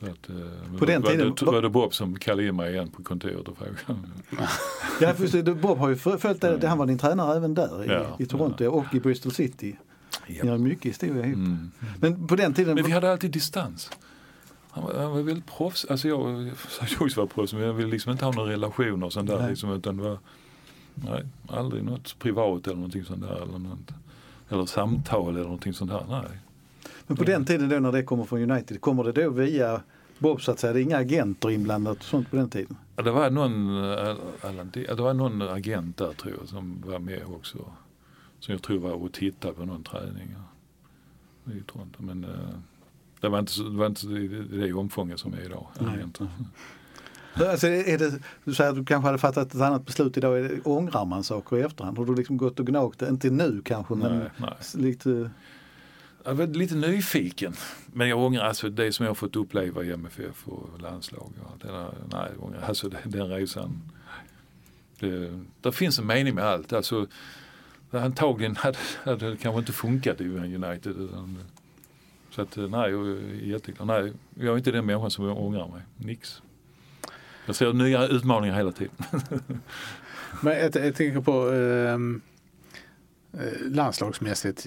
Så 0.00 0.06
att, 0.06 0.28
eh, 0.30 0.78
På 0.78 0.84
den 0.84 1.02
var, 1.02 1.10
tiden- 1.10 1.34
det, 1.40 1.44
var 1.46 1.62
det 1.62 1.68
Bob 1.70 1.94
som 1.94 2.18
kallade 2.18 2.48
in 2.48 2.56
mig 2.56 2.72
igen 2.72 2.90
på 2.90 3.02
kontoret 3.02 3.48
och 3.48 3.56
frågade. 3.58 3.76
Ja, 5.00 5.14
för 5.14 5.42
det, 5.42 5.54
Bob 5.54 5.78
har 5.78 5.88
ju 5.88 5.96
följt 5.96 6.40
det, 6.40 6.56
det, 6.56 6.68
han 6.68 6.78
var 6.78 6.86
din 6.86 6.98
tränare 6.98 7.36
även 7.36 7.54
där 7.54 7.84
i, 7.84 7.88
Ja, 7.88 8.16
i 8.18 8.26
Toronto 8.26 8.64
och 8.66 8.94
i 8.94 9.00
Bristol 9.00 9.32
City. 9.32 9.76
Ni 10.28 10.48
har 10.48 10.58
mycket 10.58 10.84
historia 10.84 11.26
ihop. 11.26 11.36
Mm. 11.36 11.70
Men 12.00 12.26
på 12.26 12.36
den 12.36 12.54
tiden, 12.54 12.74
Men 12.74 12.84
vi 12.84 12.92
hade 12.92 13.12
alltid 13.12 13.30
distans. 13.30 13.90
Han 14.74 14.84
var, 14.84 14.94
han 14.94 15.10
var 15.10 15.22
väldigt 15.22 15.46
proffs. 15.46 15.84
Alltså 15.84 16.08
jag 16.08 16.52
jag 16.90 17.02
också 17.02 17.20
var 17.20 17.26
proffs 17.26 17.52
men 17.52 17.62
jag 17.62 17.72
ville 17.72 17.90
liksom 17.90 18.12
inte 18.12 18.24
ha 18.24 18.32
några 18.32 18.50
relationer 18.52 19.06
och 19.06 19.12
sånt 19.12 19.30
där. 19.30 19.38
Nej. 19.38 19.50
Liksom, 19.50 19.70
utan 19.70 19.96
det 19.96 20.02
var 20.02 20.18
nej, 20.94 21.24
aldrig 21.48 21.84
något 21.84 22.18
privat 22.18 22.66
eller 22.66 22.76
någonting 22.76 23.04
sånt 23.04 23.20
där. 23.20 23.42
Eller, 23.42 23.58
något, 23.58 23.90
eller 24.48 24.66
samtal 24.66 25.28
eller 25.34 25.44
någonting 25.44 25.72
sånt 25.74 25.90
där. 25.90 26.04
Nej. 26.08 26.38
men 27.06 27.16
på 27.16 27.24
den 27.24 27.44
tiden 27.44 27.68
då 27.68 27.78
när 27.78 27.92
det 27.92 28.02
kommer 28.02 28.24
från 28.24 28.50
United, 28.50 28.80
kommer 28.80 29.04
det 29.04 29.12
då 29.12 29.30
via 29.30 29.80
Bob 30.18 30.42
så 30.42 30.50
att 30.50 30.58
säga? 30.58 30.72
Det 30.72 30.80
är 30.80 30.82
inga 30.82 30.96
agenter 30.96 31.50
inblandat 31.50 31.96
och 31.98 32.04
sånt 32.04 32.30
på 32.30 32.36
den 32.36 32.50
tiden? 32.50 32.76
Ja, 32.96 33.02
Det 33.02 33.10
var 33.10 33.30
någon, 33.30 33.74
det 34.72 34.96
det 34.96 35.02
var 35.02 35.14
någon 35.14 35.42
agent 35.42 35.96
där 35.96 36.12
tror 36.12 36.34
jag 36.40 36.48
som 36.48 36.82
var 36.86 36.98
med 36.98 37.22
också. 37.26 37.58
Som 38.40 38.52
jag 38.52 38.62
tror 38.62 38.78
var 38.78 38.92
och 38.92 39.12
tittade 39.12 39.54
på 39.54 39.64
någon 39.64 39.82
träning. 39.82 40.34
ja, 41.44 41.52
I 41.52 41.60
Toronto. 41.60 42.02
Men 42.02 42.24
eh, 42.24 42.30
det 43.24 43.30
var 43.30 43.38
inte, 43.38 43.62
det 43.62 43.76
var 43.76 43.86
inte 43.86 44.06
det, 44.56 44.72
omfånget 44.72 45.20
som 45.20 45.34
är 45.34 45.44
idag. 45.44 45.66
Nej. 45.78 46.04
Alltså 47.50 47.66
är 47.66 47.98
det, 47.98 48.20
du 48.44 48.54
säger 48.54 48.70
att 48.70 48.76
du 48.76 48.84
kanske 48.84 49.06
hade 49.06 49.18
fattat 49.18 49.54
ett 49.54 49.60
annat 49.60 49.86
beslut 49.86 50.16
idag. 50.16 50.38
Är 50.38 50.42
det, 50.42 50.60
ångrar 50.64 51.04
man 51.04 51.24
saker 51.24 51.56
i 51.56 51.60
efterhand? 51.60 51.98
Har 51.98 52.04
du 52.04 52.14
liksom 52.14 52.36
gått 52.36 52.60
och 52.60 52.66
gnagt 52.66 52.98
det? 52.98 53.08
Inte 53.08 53.30
nu 53.30 53.62
kanske 53.64 53.94
men 53.94 54.18
Nej, 54.18 54.28
nej. 54.36 54.54
lite... 54.74 55.30
Jag 56.24 56.34
var 56.34 56.46
lite 56.46 56.74
nyfiken. 56.74 57.54
Men 57.92 58.08
jag 58.08 58.18
ångrar 58.18 58.44
alltså 58.44 58.70
det 58.70 58.92
som 58.92 59.04
jag 59.04 59.10
har 59.10 59.14
fått 59.14 59.36
uppleva 59.36 59.84
i 59.84 59.92
MFF 59.92 60.48
och 60.48 60.80
landslag. 60.80 61.32
Och 61.42 61.50
allt 61.52 61.62
det 61.62 61.68
där. 61.68 61.90
Nej, 62.12 62.30
jag 62.34 62.44
ångrar, 62.44 62.62
alltså 62.62 62.88
den, 62.88 63.00
den 63.04 63.28
resan. 63.28 63.82
Det, 65.00 65.42
det 65.60 65.72
finns 65.72 65.98
en 65.98 66.06
mening 66.06 66.34
med 66.34 66.44
allt. 66.44 66.72
Alltså, 66.72 67.06
antagligen 67.90 68.56
hade, 68.56 68.78
hade 69.04 69.30
det 69.30 69.36
kanske 69.36 69.58
inte 69.58 69.72
funkat 69.72 70.20
i 70.20 70.24
United. 70.24 70.96
Utan, 70.96 71.38
så 72.34 72.42
att 72.42 72.56
eh, 72.56 72.68
nej, 72.68 72.90
jag 72.90 73.08
är 73.08 73.34
jätteglad. 73.42 73.86
Nej, 73.86 74.12
jag 74.34 74.52
är 74.52 74.56
inte 74.56 74.70
den 74.70 74.86
människan 74.86 75.10
som 75.10 75.24
ångrar 75.24 75.68
mig. 75.68 75.82
Nix. 75.96 76.42
Jag 77.46 77.56
ser 77.56 77.72
nya 77.72 78.06
utmaningar 78.06 78.56
hela 78.56 78.72
tiden. 78.72 78.94
Men 80.42 80.52
jag, 80.52 80.76
jag 80.76 80.94
tänker 80.94 81.20
på 81.20 81.50
ehm, 81.50 82.20
eh, 83.32 83.70
landslagsmässigt. 83.70 84.66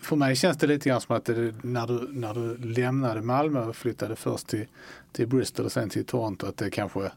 För 0.00 0.16
mig 0.16 0.36
känns 0.36 0.56
det 0.56 0.66
lite 0.66 0.88
grann 0.88 1.00
som 1.00 1.16
att 1.16 1.24
det, 1.24 1.54
när, 1.62 1.86
du, 1.86 2.08
när 2.12 2.34
du 2.34 2.56
lämnade 2.56 3.22
Malmö 3.22 3.64
och 3.64 3.76
flyttade 3.76 4.16
först 4.16 4.46
till, 4.46 4.66
till 5.12 5.26
Bristol 5.26 5.66
och 5.66 5.72
sen 5.72 5.90
till 5.90 6.04
Toronto 6.04 6.46
att 6.46 6.56
det 6.56 6.70
kanske 6.70 7.12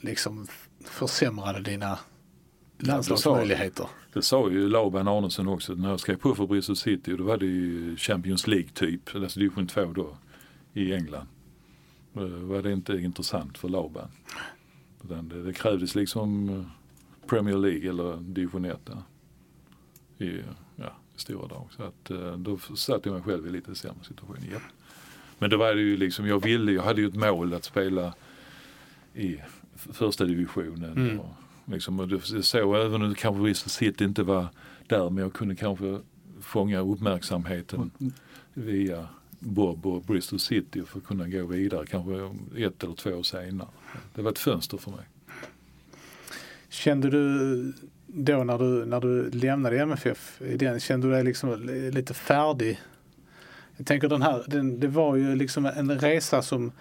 liksom 0.00 0.46
försämrade 0.84 1.60
dina 1.60 1.98
landslagsmöjligheter. 2.78 3.86
Det 4.12 4.22
sa 4.22 4.50
ju 4.50 4.68
Laban 4.68 5.08
Arnesson 5.08 5.48
också 5.48 5.74
när 5.74 5.90
jag 5.90 6.00
skrev 6.00 6.16
på 6.16 6.34
för 6.34 6.46
Bristol 6.46 6.76
City 6.76 7.16
då 7.16 7.24
var 7.24 7.36
det 7.36 7.46
ju 7.46 7.96
Champions 7.96 8.46
League 8.46 8.68
typ, 8.74 9.14
alltså 9.14 9.40
division 9.40 9.66
2 9.66 9.84
då 9.84 10.16
i 10.72 10.94
England. 10.94 11.26
Då 12.12 12.26
var 12.26 12.62
det 12.62 12.72
inte 12.72 12.92
intressant 12.92 13.58
för 13.58 13.68
Laban. 13.68 14.08
Det, 15.02 15.42
det 15.42 15.52
krävdes 15.52 15.94
liksom 15.94 16.48
eh, 16.48 16.64
Premier 17.28 17.56
League 17.56 17.90
eller 17.90 18.16
division 18.16 18.64
1 18.64 18.78
där. 18.86 19.02
I, 20.26 20.42
ja, 20.76 20.92
i 21.16 21.20
stora 21.20 21.46
drag. 21.46 21.68
Så 21.76 21.82
att 21.82 22.10
eh, 22.10 22.36
då 22.36 22.58
satte 22.58 23.08
jag 23.08 23.14
mig 23.14 23.22
själv 23.22 23.46
i 23.46 23.50
lite 23.50 23.74
sämre 23.74 24.04
situation. 24.04 24.36
Ja. 24.52 24.58
Men 25.38 25.50
då 25.50 25.56
var 25.56 25.74
det 25.74 25.80
ju 25.80 25.96
liksom, 25.96 26.26
jag 26.26 26.42
ville, 26.42 26.72
jag 26.72 26.82
hade 26.82 27.00
ju 27.00 27.08
ett 27.08 27.14
mål 27.14 27.54
att 27.54 27.64
spela 27.64 28.14
i 29.14 29.40
första 29.74 30.24
divisionen. 30.24 30.92
Mm. 30.92 31.20
Och, 31.20 31.34
liksom, 31.70 32.00
och 32.00 32.08
det 32.08 32.42
så 32.42 32.74
även 32.74 33.02
om 33.02 33.14
kanske 33.14 33.42
Bristol 33.42 33.70
City 33.70 34.04
inte 34.04 34.22
var 34.22 34.46
där 34.86 35.10
men 35.10 35.22
jag 35.22 35.32
kunde 35.32 35.54
kanske 35.54 36.00
fånga 36.40 36.80
uppmärksamheten 36.80 37.90
via 38.54 39.08
Bob 39.38 39.86
och 39.86 40.02
Bristol 40.02 40.38
City 40.38 40.82
för 40.82 40.98
att 40.98 41.04
kunna 41.04 41.28
gå 41.28 41.46
vidare 41.46 41.86
kanske 41.86 42.12
ett 42.64 42.84
eller 42.84 42.94
två 42.94 43.10
år 43.10 43.22
senare. 43.22 43.68
Det 44.14 44.22
var 44.22 44.30
ett 44.30 44.38
fönster 44.38 44.78
för 44.78 44.90
mig. 44.90 45.00
Kände 46.68 47.10
du 47.10 47.72
då 48.06 48.44
när 48.44 48.58
du, 48.58 48.86
när 48.86 49.00
du 49.00 49.30
lämnade 49.30 49.78
MFF, 49.78 50.40
den, 50.56 50.80
kände 50.80 51.06
du 51.06 51.12
dig 51.12 51.24
liksom 51.24 51.66
lite 51.92 52.14
färdig? 52.14 52.80
Jag 53.76 53.86
tänker 53.86 54.08
den 54.08 54.22
här, 54.22 54.44
den, 54.46 54.80
det 54.80 54.88
var 54.88 55.16
ju 55.16 55.36
liksom 55.36 55.66
en 55.66 55.98
resa 55.98 56.42
som, 56.42 56.72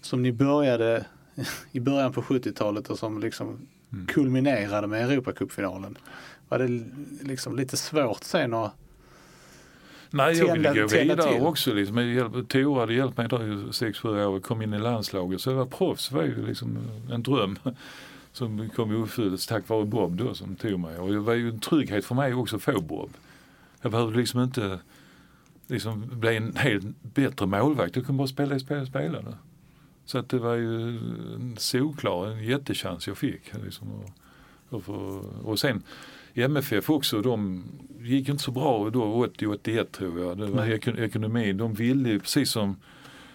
som 0.00 0.22
ni 0.22 0.32
började 0.32 1.06
i 1.72 1.80
början 1.80 2.12
på 2.12 2.22
70-talet 2.22 2.90
och 2.90 2.98
som 2.98 3.20
liksom 3.20 3.68
Mm. 3.92 4.06
kulminerade 4.06 4.86
med 4.86 5.10
Europacupfinalen. 5.10 5.98
Var 6.48 6.58
det 6.58 6.84
liksom 7.22 7.56
lite 7.56 7.76
svårt 7.76 8.24
sen 8.24 8.54
att 8.54 8.72
Nej, 10.10 10.38
jag 10.38 10.52
ville 10.52 10.74
gå 10.74 10.86
vidare 10.86 11.32
till. 11.32 11.42
också. 11.42 11.74
Liksom. 11.74 12.46
Tore 12.48 12.80
hade 12.80 12.94
hjälpt 12.94 13.16
mig 13.16 13.28
där 13.28 13.68
i 13.68 13.72
sex, 13.72 13.98
sju 13.98 14.08
år 14.08 14.36
och 14.36 14.42
kom 14.42 14.62
in 14.62 14.74
i 14.74 14.78
landslaget. 14.78 15.40
Så 15.40 15.50
jag 15.50 15.56
var 15.56 15.66
proffs, 15.66 16.12
var 16.12 16.22
ju 16.22 16.46
liksom 16.46 16.78
en 17.10 17.22
dröm. 17.22 17.58
som 18.32 18.70
kom 18.70 18.92
i 18.92 18.94
uppfyllelse 18.94 19.48
tack 19.48 19.68
vare 19.68 19.84
Bob 19.84 20.16
då 20.16 20.34
som 20.34 20.56
tog 20.56 20.80
mig. 20.80 20.98
Och 20.98 21.12
det 21.12 21.18
var 21.18 21.34
ju 21.34 21.48
en 21.48 21.60
trygghet 21.60 22.04
för 22.04 22.14
mig 22.14 22.34
också 22.34 22.56
att 22.56 22.62
få 22.62 22.80
Bob. 22.80 23.10
Jag 23.82 23.92
behövde 23.92 24.16
liksom 24.16 24.42
inte 24.42 24.78
liksom 25.66 26.04
bli 26.10 26.36
en 26.36 26.56
helt 26.56 26.84
bättre 27.02 27.46
målvakt. 27.46 27.96
Jag 27.96 28.06
kunde 28.06 28.18
bara 28.18 28.28
spela 28.28 28.54
det 28.54 28.60
spelet 28.60 28.80
jag 28.80 28.88
spelade. 28.88 29.36
Så 30.10 30.18
att 30.18 30.28
det 30.28 30.38
var 30.38 30.54
ju 30.54 30.88
en 31.34 31.56
solklar, 31.58 32.26
en 32.26 32.44
jättechans 32.44 33.06
jag 33.06 33.18
fick. 33.18 33.40
Liksom, 33.64 33.88
och, 34.68 34.88
och, 34.88 35.24
och 35.44 35.58
sen 35.58 35.82
i 36.34 36.42
MFF 36.42 36.90
också, 36.90 37.22
de 37.22 37.64
gick 38.00 38.28
inte 38.28 38.42
så 38.42 38.50
bra 38.50 38.90
då 38.90 39.26
80-81 39.26 39.84
tror 39.84 40.20
jag. 40.20 40.38
Det 40.38 40.46
var 40.46 40.66
ekon- 40.66 41.00
ekonomin. 41.00 41.56
De 41.56 41.74
ville 41.74 42.08
ju 42.08 42.20
precis 42.20 42.50
som 42.50 42.76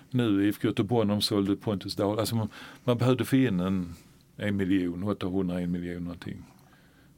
nu 0.10 0.48
IFK 0.48 0.68
Göteborg 0.68 1.08
när 1.08 1.14
de 1.14 1.22
sålde 1.22 1.56
Pontus 1.56 1.96
Dahl. 1.96 2.20
Alltså 2.20 2.36
man, 2.36 2.50
man 2.84 2.98
behövde 2.98 3.26
få 3.26 3.36
in 3.36 3.60
en, 3.60 3.96
en 4.38 4.56
miljon, 4.56 5.04
800 5.04 5.62
en 5.62 5.72
miljon 5.72 6.04
någonting 6.04 6.44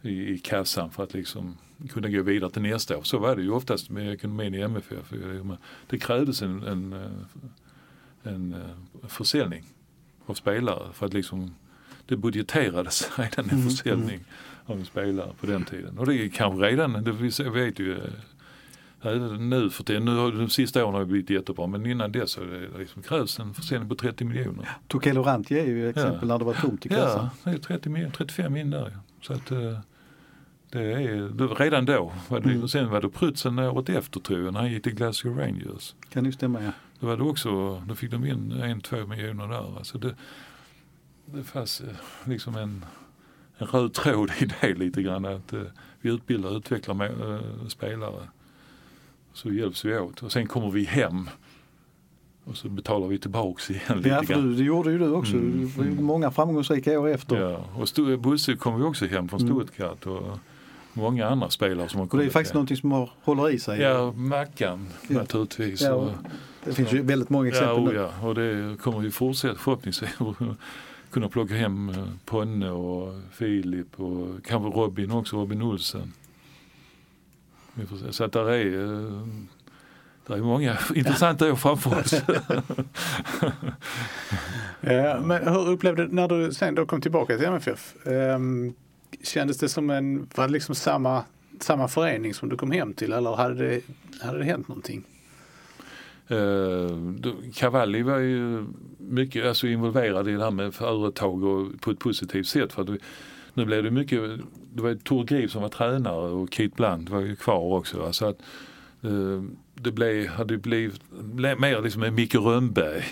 i, 0.02 0.34
i 0.34 0.38
kassan 0.38 0.92
för 0.92 1.04
att 1.04 1.14
liksom 1.14 1.58
kunna 1.90 2.10
gå 2.10 2.22
vidare 2.22 2.52
till 2.52 2.62
nästa 2.62 2.98
år. 2.98 3.04
Så 3.04 3.20
var 3.20 3.36
det 3.36 3.42
ju 3.42 3.52
oftast 3.52 3.90
med 3.90 4.14
ekonomin 4.14 4.56
i 4.56 4.62
MFF. 4.62 5.14
Det 5.88 5.98
krävdes 5.98 6.42
en, 6.42 6.64
en, 6.64 6.94
eh, 6.94 7.12
en 8.24 8.54
eh, 8.54 9.08
försäljning 9.08 9.64
av 10.26 10.34
spelare 10.34 10.94
för 10.94 11.06
att 11.06 11.14
liksom 11.14 11.56
det 12.06 12.18
budgeterades 12.18 13.12
redan 13.18 13.46
en 13.46 13.52
Mm, 13.58 13.70
försäljning 13.70 14.20
av 14.66 14.80
en 14.80 14.86
spelare 14.86 15.30
på 15.40 15.46
den 15.46 15.64
tiden. 15.66 15.98
Och 15.98 16.06
det 16.06 16.16
är 16.16 16.30
kanske 16.30 16.66
redan, 16.66 16.94
det 17.04 17.12
vi 17.12 17.30
vet 17.50 17.80
ju 17.80 17.94
eh, 17.94 18.04
även 19.02 19.50
nu 19.50 19.70
för 19.70 19.84
det, 19.84 20.00
nu 20.00 20.32
de 20.32 20.50
sista 20.50 20.84
åren 20.86 20.94
har 20.94 21.00
det 21.00 21.06
blivit 21.06 21.30
jättebra 21.30 21.68
men 21.68 21.86
innan 21.86 22.12
dess 22.12 22.32
så 22.32 22.42
det 22.42 22.78
liksom 22.80 23.02
krävs 23.04 23.40
en 23.40 23.54
försäljning 23.54 23.90
på 23.90 23.96
30 23.96 24.26
miljoner. 24.26 24.70
Tokelo 24.88 25.24
Ranti 25.24 25.60
är 25.60 25.66
ju 25.66 25.90
exempel 25.90 26.28
när 26.28 26.38
det 26.40 26.46
var 26.46 26.54
tomt 26.54 26.86
i 26.86 26.90
kassan. 26.90 27.28
Ja, 27.44 27.52
det 27.52 27.58
är 27.58 27.62
30 27.62 27.90
miljoner, 27.90 28.14
35 28.16 28.58
in 28.58 28.70
där. 28.70 28.92
ja. 28.94 29.00
Så 29.22 29.34
att 29.34 29.52
eh, 29.52 29.80
det 30.70 30.80
är, 30.94 31.56
redan 31.56 31.86
då. 31.86 32.14
Var 32.28 32.40
det, 32.40 32.50
Mm. 32.50 32.68
Sen 32.68 32.90
var 32.90 33.02
det 33.02 33.10
Prutzen 33.10 33.60
året 33.60 33.90
efter 33.90 34.20
tror 34.20 34.44
jag 34.44 34.54
när 34.54 34.60
han 34.60 34.72
gick 34.72 34.84
till 34.84 34.96
Glasgow 34.96 35.38
Rangers. 35.38 35.96
Kan 36.10 36.26
ju 36.26 36.32
stämma 36.32 36.64
ja. 36.64 36.72
Då 37.00 37.08
var 37.08 37.18
det 37.18 37.24
också, 37.24 37.82
då 37.88 37.96
fick 37.96 38.12
de 38.12 38.26
in 38.26 38.52
en, 38.52 38.82
två 38.82 39.06
miljoner 39.06 39.48
där. 39.48 39.78
Alltså 39.78 39.98
det, 39.98 40.16
det 41.26 41.44
fanns 41.44 41.82
eh, 41.82 41.96
liksom 42.26 42.56
en, 42.56 42.86
en 43.58 43.68
röd 43.68 43.94
tråd 43.94 44.32
i 44.40 44.46
det 44.46 44.74
lite 44.74 45.02
grann. 45.02 45.26
Att 45.26 45.54
eh, 45.54 45.62
vi 46.02 46.10
utbildar 46.10 46.50
och 46.50 46.58
utvecklar 46.58 46.96
med, 46.96 47.22
eh, 47.22 47.68
spelare. 47.68 48.28
Så 49.34 49.52
hjälps 49.52 49.86
vi 49.86 49.98
åt. 49.98 50.24
Och 50.24 50.32
sen 50.32 50.48
kommer 50.48 50.72
vi 50.72 50.84
hem. 50.84 51.30
Och 52.44 52.58
så 52.58 52.70
betalar 52.70 53.08
vi 53.08 53.20
tillbaks 53.20 53.72
igen 53.72 53.98
lite 53.98 54.10
Ja, 54.10 54.24
för 54.24 54.34
du, 54.34 54.56
det 54.56 54.64
gjorde 54.64 54.92
ju 54.92 55.00
du 55.00 55.12
också. 55.12 55.34
Mm. 55.34 55.72
Det 55.78 56.02
många 56.02 56.32
framgångsrika 56.32 57.00
år 57.00 57.08
efter. 57.08 57.36
Ja, 57.36 57.66
och 57.76 58.20
Bosse 58.20 58.56
kom 58.56 58.80
ju 58.80 58.86
också 58.86 59.06
hem 59.06 59.30
från 59.30 59.42
Mm. 59.42 59.56
Stuttgart 59.56 60.06
och 60.06 60.40
många 60.98 61.28
andra 61.28 61.50
spelare 61.50 61.90
som 61.90 62.00
har 62.00 62.06
Och 62.06 62.10
det 62.10 62.16
är 62.16 62.20
kommit 62.20 62.34
faktiskt 62.34 62.52
hem. 62.54 62.58
någonting 62.58 62.78
som 62.78 62.92
har, 62.92 63.10
håller 63.24 63.50
i 63.50 63.60
sig. 63.60 63.82
Ja, 63.82 64.12
Mackan 64.12 64.88
Ja. 65.08 65.16
naturligtvis. 65.18 65.82
Ja, 65.82 65.94
och, 65.94 66.12
Det 66.66 66.74
finns 66.74 66.94
ju 66.94 67.02
väldigt 67.02 67.30
många 67.30 67.48
ja, 67.50 67.54
exempel 67.54 67.84
oh, 67.84 67.90
nu. 67.94 67.96
ja, 67.96 68.28
och 68.28 68.36
det 68.36 68.78
kommer 68.82 69.00
vi 69.00 69.12
fortsätta 69.12 69.56
förhoppningsvis 69.56 70.10
kunna 71.12 71.30
plocka 71.30 71.54
hem 71.56 71.90
eh, 71.90 71.96
Ponne 72.26 72.70
och 72.70 73.14
Filip 73.32 74.00
och 74.00 74.28
kanske 74.46 74.80
Robin 74.80 75.12
också, 75.12 75.36
Robin 75.38 75.62
Olsen. 75.62 76.14
Vi 77.74 77.86
får 77.86 77.98
se. 77.98 78.14
Så 78.14 78.24
att 78.24 78.32
där 78.32 78.50
är, 78.52 78.84
eh, 78.84 79.28
där 80.28 80.36
är 80.36 80.42
många 80.42 80.78
intressanta 80.96 81.52
år 81.52 81.56
framför 81.56 82.00
oss. 82.00 82.14
Eh, 84.82 85.22
Men 85.22 85.48
hur 85.48 85.68
upplevde 85.70 86.06
du 86.08 86.14
när 86.14 86.28
du 86.28 86.54
sen 86.54 86.76
då 86.76 86.86
kom 86.86 87.02
tillbaka 87.02 87.38
till 87.38 87.46
MFF? 87.46 87.96
ehm, 88.06 88.74
Kändes 89.24 89.58
det 89.58 89.70
som 89.70 89.90
en, 89.90 90.30
var 90.36 90.48
det 90.48 90.54
liksom 90.54 90.76
samma, 90.76 91.24
samma 91.60 91.88
förening 91.88 92.34
som 92.34 92.50
du 92.50 92.58
kom 92.58 92.72
hem 92.72 92.94
till 92.94 93.14
eller 93.14 93.36
hade 93.36 93.68
det, 93.68 93.82
hade 94.22 94.38
det 94.38 94.44
hänt 94.44 94.68
någonting? 94.68 95.04
Uh, 96.32 97.14
Cavalli 97.54 98.02
var 98.02 98.18
ju 98.18 98.66
mycket 98.98 99.46
alltså, 99.46 99.68
involverad 99.68 100.28
i 100.28 100.32
det 100.32 100.44
här 100.44 100.52
med 100.52 100.74
företag 100.74 101.44
och 101.44 101.82
på 101.82 101.92
ett 101.92 102.00
positivt 102.00 102.48
sätt. 102.48 102.74
För 102.74 102.82
att 102.82 102.90
vi, 102.90 103.00
nu 103.54 103.66
blev 103.66 103.84
det 103.84 103.92
mycket, 103.92 104.22
det 104.74 104.82
var 104.82 104.90
ju 104.90 104.98
Tor 104.98 105.24
Grip 105.24 105.52
som 105.52 105.62
var 105.62 105.70
tränare 105.70 106.30
och 106.30 106.54
Keith 106.54 106.76
Bland 106.76 107.10
var 107.10 107.22
ju 107.22 107.36
kvar 107.36 107.78
också. 107.78 108.06
Alltså 108.06 108.26
att, 108.26 108.40
uh, 109.06 109.44
det 109.74 109.92
blev, 109.92 110.28
hade 110.28 110.58
blivit 110.58 111.02
mer 111.34 111.82
liksom 111.82 112.04
en 112.04 112.16
Micke 112.16 112.36
Rönnberg. 112.36 113.04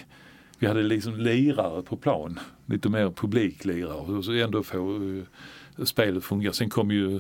Vi 0.60 0.68
hade 0.68 0.84
liksom 0.84 1.16
lirare 1.18 1.82
på 1.82 1.98
plan, 1.98 2.40
lite 2.66 2.90
mer 2.90 3.10
publiklirare 3.10 4.18
och 4.18 4.26
så 4.26 4.32
ändå 4.32 4.64
få 4.64 4.96
eh, 4.96 5.24
spelet 5.84 6.24
fungera. 6.24 6.54
Sen 6.54 6.70
kom 6.70 6.92
ju 6.92 7.16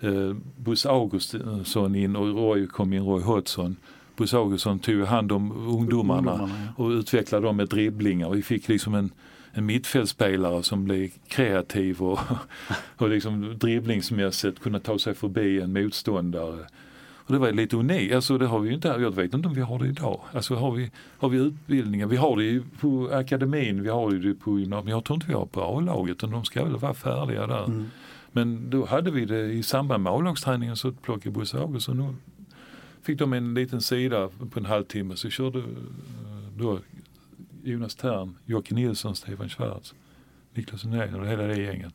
eh, 0.00 0.36
Bosse 0.56 0.88
Augustsson 0.88 1.94
in 1.94 2.16
och 2.16 2.26
Roy 2.26 2.66
kom 2.66 2.92
in, 2.92 3.02
Roy 3.02 3.22
Hodgson. 3.22 3.76
Bosse 4.16 4.36
Augustsson 4.36 4.78
tog 4.78 5.04
hand 5.04 5.32
om 5.32 5.52
ungdomarna, 5.52 6.32
Ungdomarna, 6.32 6.74
och 6.76 6.88
utvecklade 6.88 7.46
dem 7.46 7.56
med 7.56 7.68
dribblingar. 7.68 8.30
Vi 8.30 8.42
fick 8.42 8.68
liksom 8.68 8.94
en, 8.94 9.10
en 9.52 9.66
mittfältspelare 9.66 10.62
som 10.62 10.84
blev 10.84 11.10
kreativ 11.28 12.02
och, 12.02 12.18
och 12.96 13.08
liksom 13.08 13.58
dribblingsmässigt 13.58 14.60
kunna 14.60 14.80
ta 14.80 14.98
sig 14.98 15.14
förbi 15.14 15.60
en 15.60 15.72
motståndare. 15.72 16.66
Och 17.24 17.32
det 17.32 17.38
var 17.38 17.52
lite 17.52 17.76
unikt, 17.76 18.14
alltså 18.14 18.38
det 18.38 18.46
har 18.46 18.58
vi 18.58 18.74
inte, 18.74 18.88
jag 18.88 19.14
vet 19.14 19.34
inte 19.34 19.48
om 19.48 19.54
vi 19.54 19.60
har 19.60 19.78
det 19.78 19.88
idag. 19.88 20.20
Alltså 20.32 20.54
har 20.54 20.72
vi, 20.72 20.90
har 21.18 21.28
vi 21.28 21.38
utbildningar, 21.38 22.06
vi 22.06 22.16
har 22.16 22.36
det 22.36 22.44
ju 22.44 22.62
på 22.80 23.10
akademin, 23.12 23.82
vi 23.82 23.88
har 23.88 24.10
det 24.10 24.34
på 24.34 24.58
gymnasiet, 24.58 24.84
men 24.84 24.94
jag 24.94 25.04
tror 25.04 25.14
inte 25.14 25.26
vi 25.26 25.34
har 25.34 25.46
på 25.46 25.62
A-laget, 25.62 26.18
de 26.18 26.44
ska 26.44 26.64
väl 26.64 26.76
vara 26.76 26.94
färdiga 26.94 27.46
där. 27.46 27.64
Mm. 27.64 27.90
Men 28.32 28.70
då 28.70 28.86
hade 28.86 29.10
vi 29.10 29.24
det 29.24 29.52
i 29.52 29.62
samband 29.62 30.02
med 30.02 30.12
A-lagsträningen 30.12 30.76
så 30.76 30.92
plockade 30.92 31.30
Bosse 31.30 31.58
Augustsson 31.58 32.00
och 32.00 32.14
fick 33.02 33.18
de 33.18 33.32
en 33.32 33.54
liten 33.54 33.80
sida 33.80 34.28
på 34.50 34.58
en 34.58 34.66
halvtimme 34.66 35.16
så 35.16 35.30
körde 35.30 35.58
eh, 35.58 35.64
då 36.58 36.78
Jonas 37.64 37.94
Tern, 37.94 38.34
Jocke 38.46 38.74
Nilsson, 38.74 39.16
Stefan 39.16 39.48
Schwarz, 39.48 39.94
Niklas 40.54 40.80
Sundén 40.80 41.14
och 41.14 41.26
hela 41.26 41.42
det 41.42 41.62
gänget. 41.62 41.94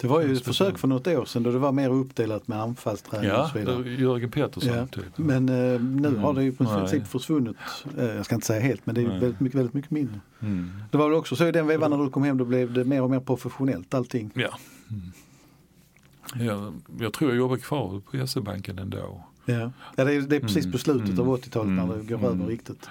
Det 0.00 0.06
var 0.08 0.20
ju 0.20 0.32
ett 0.32 0.44
försök 0.44 0.78
för 0.78 0.88
något 0.88 1.06
år 1.06 1.24
sedan 1.24 1.42
då 1.42 1.50
det 1.50 1.58
var 1.58 1.72
mer 1.72 1.90
uppdelat 1.90 2.48
med 2.48 2.60
anfallsträning 2.62 3.30
och 3.30 3.36
Ja, 3.36 3.48
så 3.52 3.58
vidare. 3.58 3.90
Jörgen 3.90 4.30
Pettersson 4.30 4.74
Ja, 4.74 4.86
typ. 4.86 5.04
Men 5.18 5.48
eh, 5.48 5.80
nu 5.80 6.08
Mm. 6.08 6.16
har 6.20 6.34
det 6.34 6.42
ju 6.44 6.52
på 6.52 6.64
Nej. 6.64 6.78
princip 6.78 7.06
försvunnit. 7.06 7.56
Eh, 7.98 8.04
jag 8.04 8.24
ska 8.24 8.34
inte 8.34 8.46
säga 8.46 8.60
helt 8.60 8.86
men 8.86 8.94
det 8.94 9.00
är 9.00 9.08
Nej. 9.08 9.20
väldigt 9.20 9.40
mycket, 9.40 9.58
väldigt 9.58 9.74
mycket 9.74 9.90
mindre. 9.90 10.20
Mm. 10.40 10.70
Det 10.90 10.98
var 10.98 11.08
väl 11.08 11.18
också 11.18 11.36
så 11.36 11.46
i 11.46 11.52
den 11.52 11.66
vevan 11.66 11.90
när 11.90 11.98
du 11.98 12.10
kom 12.10 12.22
hem 12.22 12.38
då 12.38 12.44
blev 12.44 12.72
det 12.72 12.84
mer 12.84 13.02
och 13.02 13.10
mer 13.10 13.20
professionellt 13.20 13.94
allting. 13.94 14.30
Ja. 14.34 14.58
Mm. 14.90 16.46
Jag, 16.46 16.72
jag 17.00 17.12
tror 17.12 17.30
jag 17.30 17.38
jobbar 17.38 17.56
kvar 17.56 18.00
på 18.10 18.26
SE-banken 18.26 18.78
ändå. 18.78 19.24
Ja, 19.44 19.70
ja 19.96 20.04
det, 20.04 20.14
är, 20.14 20.20
det 20.20 20.36
är 20.36 20.40
precis 20.40 20.64
Mm. 20.64 20.72
på 20.72 20.78
slutet 20.78 21.08
Mm. 21.08 21.20
av 21.20 21.28
80-talet 21.38 21.68
när 21.72 21.86
det 21.86 21.94
Mm. 21.94 22.06
går 22.06 22.16
Mm. 22.18 22.24
över 22.40 22.46
riktigt. 22.46 22.88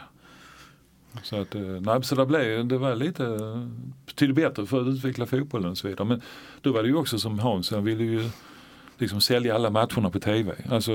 Så 1.24 1.42
att, 1.42 1.56
eh, 1.56 1.62
nej, 1.62 2.04
så 2.04 2.16
det, 2.16 2.26
blev, 2.26 2.68
det 2.68 2.78
var 2.78 2.96
lite 2.96 3.38
till 4.16 4.34
bättre 4.34 4.66
för 4.66 4.82
att 4.82 4.88
utveckla 4.88 5.26
fotbollen 5.26 5.72
och 5.72 5.78
så 5.78 5.88
vidare. 5.88 6.08
Men 6.08 6.22
då 6.62 6.72
var 6.72 6.84
det 6.84 6.90
ju 6.90 6.96
också 6.96 7.20
som 7.20 7.40
Hans, 7.40 7.72
han 7.72 7.84
ville 7.84 8.04
ju 8.04 8.30
liksom 8.98 9.22
sälja 9.22 9.56
alla 9.56 9.70
matcherna 9.70 10.10
på 10.10 10.20
tv. 10.20 10.56
Alltså 10.70 10.92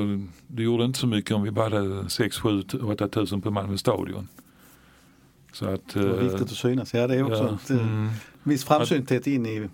det 0.46 0.62
gjorde 0.62 0.84
inte 0.84 0.98
så 0.98 1.06
mycket 1.06 1.30
om 1.30 1.42
vi 1.42 1.50
bara 1.50 1.74
hade 1.74 2.10
6, 2.10 2.38
7, 2.38 2.62
8 2.82 3.08
tusen 3.08 3.42
på 3.42 3.50
Malmö 3.50 3.76
stadion. 3.76 4.28
Så 5.52 5.66
att, 5.66 5.88
Det 5.94 6.06
var 6.06 6.18
eh, 6.18 6.22
viktigt 6.22 6.42
att 6.42 6.50
synas. 6.50 6.94
Ja 6.94 7.06
det 7.06 7.14
är 7.14 7.22
också 7.22 7.44
ja, 7.44 7.54
ett, 7.54 7.70
eh, 7.70 7.88
mm, 7.88 8.10
viss 8.42 8.64
framsynthet 8.64 9.26
in 9.26 9.46
i 9.46 9.68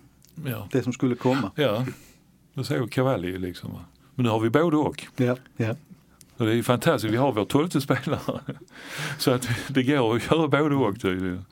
ja, 0.45 0.67
det 0.71 0.83
som 0.83 0.93
skulle 0.93 1.15
komma. 1.15 1.51
ja, 1.55 1.85
det 2.53 2.63
säger 2.63 2.87
Cavalli 2.87 3.37
liksom. 3.37 3.71
Men 4.15 4.23
nu 4.23 4.29
har 4.29 4.39
vi 4.39 4.49
både 4.49 4.77
och. 4.77 5.03
Ja, 5.15 5.35
ja. 5.57 5.75
Och 6.41 6.47
det 6.47 6.55
är 6.57 6.63
fantastiskt, 6.63 7.13
vi 7.13 7.17
har 7.17 7.31
vår 7.31 7.45
tolfte 7.45 7.81
spelare. 7.81 8.39
Så 9.17 9.31
att 9.31 9.49
det 9.67 9.83
går 9.83 10.15
att 10.15 10.31
göra 10.31 10.47
både 10.47 10.75
och. 10.75 11.01
tydligen. 11.01 11.45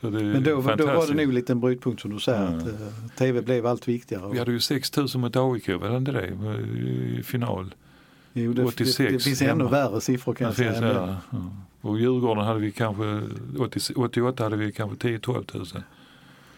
Så 0.00 0.10
Men 0.10 0.42
då, 0.42 0.50
då 0.76 0.86
var 0.86 1.06
det 1.06 1.14
nog 1.26 1.34
en 1.50 1.60
brytpunkt 1.60 2.02
som 2.02 2.10
du 2.10 2.20
säger 2.20 2.42
Ja. 2.42 2.48
att 2.48 2.66
eh, 2.66 2.72
tv 3.18 3.42
blev 3.42 3.66
allt 3.66 3.88
viktigare. 3.88 4.32
Vi 4.32 4.38
hade 4.38 4.52
ju 4.52 4.60
6 4.60 4.96
000 4.96 5.08
mot 5.14 5.36
AIK, 5.36 5.68
var 5.68 5.88
det 5.90 5.96
inte 5.96 6.12
det? 6.12 6.26
I 7.18 7.22
final. 7.22 7.74
jo, 8.32 8.52
det, 8.52 8.64
86 8.64 8.96
det, 8.96 9.08
det 9.08 9.18
finns 9.20 9.42
ännu 9.42 9.64
värre 9.68 10.00
siffror 10.00 10.34
kan 10.34 10.52
Det 10.56 10.64
jag 10.64 10.76
säga. 10.76 11.18
ja. 11.30 11.38
Och 11.80 11.98
Djurgården 11.98 12.44
hade 12.44 12.60
vi 12.60 12.72
kanske, 12.72 13.20
80, 13.58 13.80
88 13.96 14.42
hade 14.44 14.56
vi 14.56 14.72
kanske 14.72 15.08
10-12 15.08 15.56
000. 15.74 15.82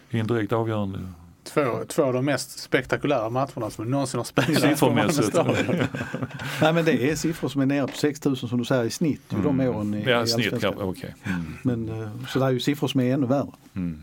I 0.09 0.19
en 0.19 0.27
direkt 0.27 0.53
avgörande. 0.53 0.99
Två, 1.43 1.61
två 1.87 2.03
av 2.03 2.13
de 2.13 2.25
mest 2.25 2.59
spektakulära 2.59 3.29
matcherna 3.29 3.69
som 3.69 3.91
någonsin 3.91 4.17
har 4.17 4.23
spelat 4.25 4.79
på 4.79 4.89
Malmö 4.89 5.11
Siffermässigt. 5.11 5.89
Nej 6.61 6.73
men 6.73 6.85
det 6.85 7.11
är 7.11 7.15
siffror 7.15 7.49
som 7.49 7.61
är 7.61 7.65
nere 7.65 7.87
på 7.87 7.97
6000 7.97 8.49
som 8.49 8.57
du 8.59 8.65
säger 8.65 8.83
i 8.83 8.89
snitt 8.89 9.21
ju 9.29 9.41
de 9.41 9.59
åren 9.59 9.93
i, 9.93 9.97
Mm. 9.97 10.09
Ja, 10.09 10.23
i 10.23 10.27
snitt 10.27 10.49
kanske, 10.61 10.83
okej. 10.83 11.15
Mm. 11.23 11.53
Men 11.63 12.01
eh, 12.03 12.09
så 12.27 12.39
det 12.39 12.45
är 12.45 12.49
ju 12.49 12.59
siffror 12.59 12.87
som 12.87 13.01
är 13.01 13.13
ännu 13.13 13.27
värre. 13.27 13.47
Mm. 13.75 14.01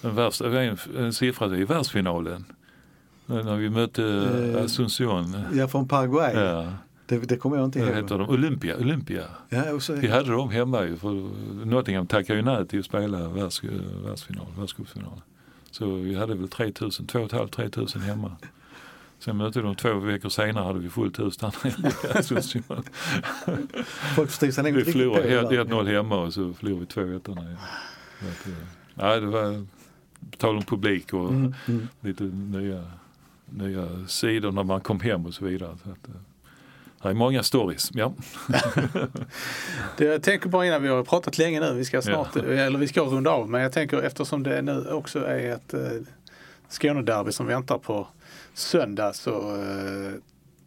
Den 0.00 0.14
värsta, 0.14 0.62
en, 0.62 0.76
en 0.98 1.12
siffra 1.12 1.48
det 1.48 1.56
är 1.56 1.60
i 1.60 1.64
världsfinalen. 1.64 2.44
När 3.26 3.56
vi 3.56 3.70
mötte 3.70 4.02
Eh, 4.56 4.64
Asunción. 4.64 5.36
Ja 5.54 5.68
från 5.68 5.88
Paraguay, 5.88 6.34
Ja, 6.34 6.72
det, 7.06 7.18
det 7.18 7.36
kommer 7.36 7.56
jag 7.56 7.64
inte 7.64 7.78
ihåg. 7.78 7.88
heter 7.88 8.18
de? 8.18 8.28
Olympia. 8.28 8.76
Olympia. 8.76 9.24
Ja, 9.48 9.72
och 9.72 9.82
så, 9.82 9.92
Vi 9.94 10.08
hade 10.08 10.30
dem 10.30 10.50
hemma 10.50 10.84
ju 10.84 10.96
för 10.96 11.10
Nottingham 11.66 12.06
tackade 12.06 12.38
ju 12.38 12.44
nej 12.44 12.66
till 12.68 12.78
att 12.78 12.84
spela 12.84 13.28
världs, 13.28 13.62
världsfinal, 14.04 14.46
världscupfinal. 14.58 15.20
Så 15.80 15.94
vi 15.94 16.14
hade 16.14 16.34
väl 16.34 16.48
3000, 16.48 17.06
2 17.06 17.18
500-3000 17.26 17.98
hemma. 17.98 18.36
Sen 19.18 19.36
mötte 19.36 19.60
de 19.60 19.74
två 19.76 19.94
veckor 19.94 20.28
senare 20.28 20.64
hade 20.64 20.78
vi 20.78 20.90
fullt 20.90 21.18
hus 21.18 21.36
där 21.36 21.54
nere. 21.64 22.22
Folk 24.16 24.30
förstod 24.30 24.54
sig 24.54 24.64
nog 24.64 24.72
Vi 24.72 24.92
förlorade 24.92 25.28
det. 25.28 25.64
1-0 25.64 25.92
hemma 25.92 26.16
och 26.16 26.34
så 26.34 26.52
förlorade 26.52 26.80
vi 26.80 26.86
2-1 27.16 27.20
där 27.24 27.34
nere. 27.34 27.52
Eh, 27.52 28.52
Nej, 28.94 29.20
det 29.20 29.26
var 29.26 29.66
tal 30.36 30.56
om 30.56 30.62
publik 30.62 31.12
och 31.12 31.28
Mm, 31.30 31.54
mm. 31.68 31.88
lite 32.00 32.24
nya, 32.24 32.84
nya 33.44 34.06
sidor 34.06 34.52
när 34.52 34.64
man 34.64 34.80
kom 34.80 35.00
hem 35.00 35.26
och 35.26 35.34
så 35.34 35.44
vidare. 35.44 35.76
Så 35.84 35.90
att, 35.90 36.08
eh, 36.08 36.14
det 37.02 37.08
är 37.08 37.14
många 37.14 37.42
stories. 37.42 37.90
Ja. 37.94 38.14
Det, 39.96 40.04
jag 40.04 40.22
tänker 40.22 40.48
bara 40.48 40.66
innan 40.66 40.82
vi 40.82 40.88
har 40.88 41.04
pratat 41.04 41.38
länge 41.38 41.60
nu, 41.60 41.74
vi 41.74 41.84
ska 41.84 42.02
snart, 42.02 42.28
Ja. 42.36 42.42
eller 42.42 42.78
vi 42.78 42.88
ska 42.88 43.00
runda 43.00 43.30
av, 43.30 43.50
men 43.50 43.60
jag 43.62 43.72
tänker 43.72 44.02
eftersom 44.02 44.42
det 44.42 44.62
nu 44.62 44.86
också 44.90 45.26
är 45.26 45.52
ett 45.54 45.74
eh, 45.74 45.80
Skånederby 46.68 47.32
som 47.32 47.46
väntar 47.46 47.78
på 47.78 48.08
söndag 48.54 49.12
så, 49.12 49.56
eh, 49.56 50.12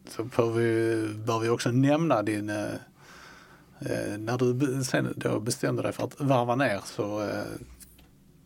så 0.09 0.23
bör, 0.23 0.51
vi, 0.51 0.95
bör 1.25 1.39
vi 1.39 1.49
också 1.49 1.71
nämna 1.71 2.21
din 2.23 2.49
eh, 2.49 2.65
eh, 3.79 4.17
när 4.17 4.37
du 4.37 4.83
sen 4.83 5.13
då 5.15 5.39
bestämde 5.39 5.81
dig 5.81 5.91
för 5.91 6.03
att 6.03 6.19
varva 6.21 6.55
ner 6.55 6.79
så 6.85 7.21
eh, 7.21 7.43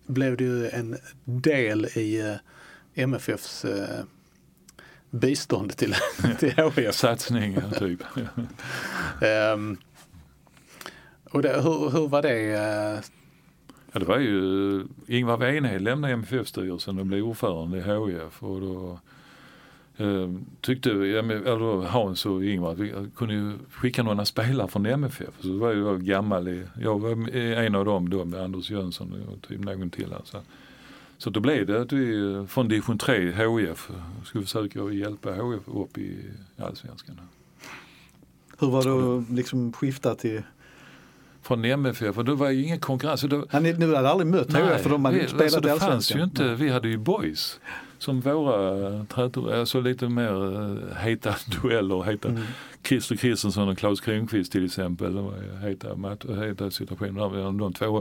blev 0.05 0.41
ju 0.41 0.69
en 0.69 0.97
del 1.23 1.85
i 1.85 2.19
eh, 2.19 2.35
MFFs 3.03 3.65
eh, 3.65 4.03
bistånd 5.09 5.77
till, 5.77 5.95
till 6.39 6.53
HIF. 6.75 6.93
Satsningar 6.93 7.71
typ. 7.79 8.03
Ehm, 9.21 9.77
och 11.29 11.41
det, 11.41 11.61
hur, 11.61 11.89
hur 11.89 12.07
var 12.07 12.21
det? 12.21 12.53
eh, 12.53 12.99
Ja, 13.91 13.99
det 13.99 14.05
var 14.05 14.17
ju 14.17 14.83
Ingvar 15.07 15.37
Wenhed 15.37 15.81
lämnade 15.81 16.13
MFF-styrelsen 16.13 16.99
och 16.99 17.05
blev 17.05 17.23
ordförande 17.23 17.77
i 17.77 17.81
HIF 17.81 18.43
och 18.43 18.61
då 18.61 18.99
eh, 19.97 20.29
tyckte 20.61 20.89
eller 20.89 21.87
Hans 21.87 22.25
och 22.25 22.45
Ingvar 22.45 22.71
att 22.71 22.77
vi 22.79 22.93
kunde 23.15 23.33
ju 23.33 23.53
skicka 23.71 24.03
några 24.03 24.25
spelare 24.25 24.67
från 24.67 24.85
MFF. 24.85 25.33
Så 25.39 25.47
det 25.47 25.57
var 25.57 25.73
ju 25.73 25.79
jag 25.85 26.01
gammal 26.01 26.63
jag 26.81 26.99
var 26.99 27.35
en 27.35 27.75
av 27.75 27.85
dem 27.85 28.09
då 28.09 28.25
med 28.25 28.41
Anders 28.41 28.69
Jönsson 28.69 29.27
och 29.27 29.47
typ 29.47 29.59
någon 29.59 29.89
till. 29.89 30.13
Alltså. 30.13 30.41
Så 31.17 31.29
då 31.29 31.39
blev 31.39 31.65
det 31.65 31.81
att 31.81 31.91
vi 31.91 32.45
från 32.49 32.67
division 32.67 32.97
3 32.97 33.31
HIF 33.31 33.89
skulle 34.25 34.43
försöka 34.43 34.91
hjälpa 34.91 35.31
HIF 35.31 35.67
upp 35.67 35.97
i 35.97 36.17
allsvenskan. 36.57 37.19
Hur 38.59 38.67
var 38.67 38.83
det 38.83 39.17
att 39.17 39.29
liksom 39.37 39.73
skifta 39.73 40.15
till... 40.15 40.41
Från 41.41 41.65
MFF 41.65 42.17
och 42.17 42.25
då 42.25 42.35
var 42.35 42.49
ju 42.49 42.63
ingen 42.63 42.79
konkurrens. 42.79 43.21
Då, 43.21 43.45
Ja, 43.51 43.59
ni, 43.59 43.71
hade 43.71 44.09
aldrig 44.09 44.27
mött 44.27 44.53
HF 44.53 44.81
för 44.81 44.89
de 44.89 45.05
hade 45.05 45.17
vi, 45.17 45.23
ju 45.23 45.27
spelat 45.27 45.43
alltså, 45.43 45.59
det 45.59 45.79
fanns 45.79 46.15
ju 46.15 46.23
inte, 46.23 46.55
vi 46.55 46.69
hade 46.69 46.87
ju 46.87 46.97
boys 46.97 47.59
som 47.97 48.21
våra 48.21 49.05
trätor, 49.05 49.53
alltså 49.53 49.81
lite 49.81 50.09
mer 50.09 50.43
uh, 50.43 50.95
heta 50.95 51.35
dueller, 51.61 52.03
heta 52.03 52.29
Mm. 52.29 52.43
Christer 52.83 53.15
Kristensson 53.15 53.69
och 53.69 53.77
Claes 53.77 54.01
Kronqvist 54.01 54.51
till 54.51 54.65
exempel. 54.65 55.15
Det 55.15 55.21
var 55.21 55.59
heta, 55.59 55.95
heta 56.45 56.71
situationer 56.71 57.59
de 57.59 57.73
två. 57.73 57.97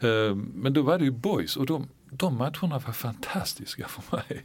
Eh, 0.00 0.34
men 0.54 0.72
då 0.72 0.82
var 0.82 0.98
det 0.98 1.04
ju 1.04 1.10
boys 1.10 1.56
och 1.56 1.66
de, 1.66 1.88
de 2.10 2.36
matcherna 2.36 2.78
var 2.78 2.92
fantastiska 2.92 3.88
för 3.88 4.16
mig. 4.16 4.44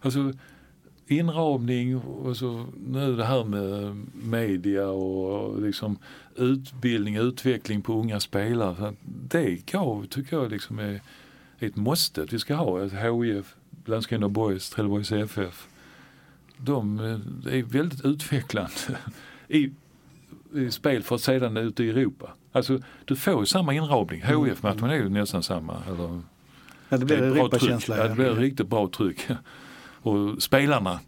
Alltså 0.00 0.32
inramning 1.06 1.96
och 1.96 2.36
så 2.36 2.66
nu 2.86 3.16
det 3.16 3.24
här 3.24 3.44
med 3.44 3.96
media 4.14 4.88
och 4.88 5.62
liksom 5.62 5.98
utbildning, 6.36 7.16
utveckling 7.16 7.82
på 7.82 7.92
unga 7.92 8.20
spelare. 8.20 8.76
Så 8.76 8.94
det 9.02 9.66
gav, 9.66 10.06
tycker 10.06 10.36
jag, 10.36 10.50
liksom 10.50 10.78
är 10.78 11.00
ett 11.58 11.76
måste. 11.76 12.22
att 12.22 12.32
Vi 12.32 12.38
ska 12.38 12.54
ha 12.54 12.84
ett 12.84 12.92
HIF, 12.92 13.56
Landskrona 13.84 14.28
Boys, 14.28 14.70
Trelleborgs 14.70 15.12
FF. 15.12 15.68
De 16.56 16.98
eh, 16.98 17.54
är 17.54 17.62
väldigt 17.62 18.04
utvecklande 18.04 18.70
i, 19.48 19.70
i 20.54 20.70
spel 20.70 21.02
för 21.02 21.14
att 21.14 21.20
sedan 21.20 21.56
ute 21.56 21.84
i 21.84 21.90
Europa. 21.90 22.34
Alltså 22.52 22.78
du 23.04 23.16
får 23.16 23.40
ju 23.40 23.46
samma 23.46 23.74
inramning. 23.74 24.22
HIF-matchen 24.22 24.90
är 24.90 24.94
ju 24.94 25.08
nästan 25.08 25.42
samma. 25.42 25.76
Eller, 25.88 26.20
Ja, 26.90 26.98
det 26.98 27.04
blir 27.04 27.34
bra 27.34 27.48
tryck. 27.48 27.88
Ja, 27.88 28.08
det 28.08 28.14
blir 28.14 28.34
riktigt 28.34 28.68
bra 28.68 28.88
tryck. 28.88 29.26
Och 30.02 30.42
spelarna 30.42 31.00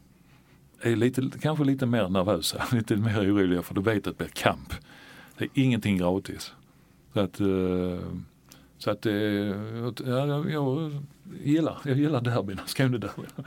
är 0.81 0.97
lite, 0.97 1.31
kanske 1.41 1.65
lite 1.65 1.87
mer 1.87 2.09
nervösa, 2.09 2.65
lite 2.73 2.97
mer 2.97 3.21
oroliga 3.21 3.63
för 3.63 3.75
du 3.75 3.81
vet 3.81 3.97
att 3.97 4.05
det 4.05 4.25
blir 4.25 4.29
kamp. 4.29 4.75
Det 5.39 5.45
är 5.45 5.51
ingenting 5.55 5.99
gratis. 5.99 6.53
Så 7.13 7.21
att, 7.21 7.41
eh, 7.41 7.99
så 8.79 8.91
att 8.91 9.07
eh, 9.07 9.13
ja, 9.13 9.93
jag, 10.05 10.51
jag 10.51 10.93
gillar, 11.43 11.79
jag 11.85 11.97
gillar 11.97 12.21
derbyna, 12.21 12.63
Skånederbyna. 12.67 13.29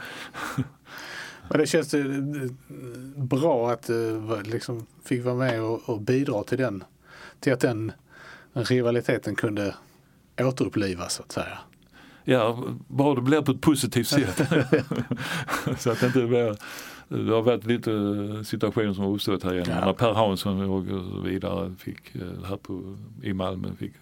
Men 1.50 1.60
det 1.60 1.68
känns 1.68 1.94
eh, 1.94 2.06
bra 3.16 3.72
att 3.72 3.84
du 3.84 4.42
liksom 4.44 4.86
fick 5.04 5.26
vara 5.26 5.36
med 5.36 5.62
och, 5.62 5.90
och 5.90 6.02
bidra 6.02 6.44
till 6.44 6.58
den, 6.58 6.84
till 7.40 7.54
att 7.54 7.60
den 7.60 7.92
rivaliteten 8.54 9.36
kunde 9.36 9.76
återupplivas 10.40 11.14
så 11.14 11.24
att 11.24 11.32
säga. 11.32 11.58
Ja, 12.26 12.64
bara 12.88 13.16
det 13.16 13.22
blir 13.22 13.42
på 13.42 13.52
ett 13.52 13.62
positivt 13.62 14.08
sätt. 14.18 14.38
så 15.78 15.92
att 15.92 16.00
det 16.00 16.06
inte 16.06 16.26
blir, 16.26 16.56
det 17.08 17.34
har 17.34 17.42
varit 17.42 17.66
lite 17.66 17.92
situationer 18.46 18.94
som 18.94 19.04
har 19.04 19.12
uppstått 19.12 19.44
här 19.44 19.54
igen. 19.54 19.66
Ja. 19.70 19.86
När 19.86 19.94
Per 19.94 20.14
Hansson 20.14 20.62
och 20.70 20.86
så 20.86 21.20
vidare 21.20 21.74
fick, 21.80 22.16
eh, 22.16 22.46
här 22.50 22.58
på, 22.58 22.96
i 23.22 23.34
Malmö 23.34 23.68
fick 23.80 23.94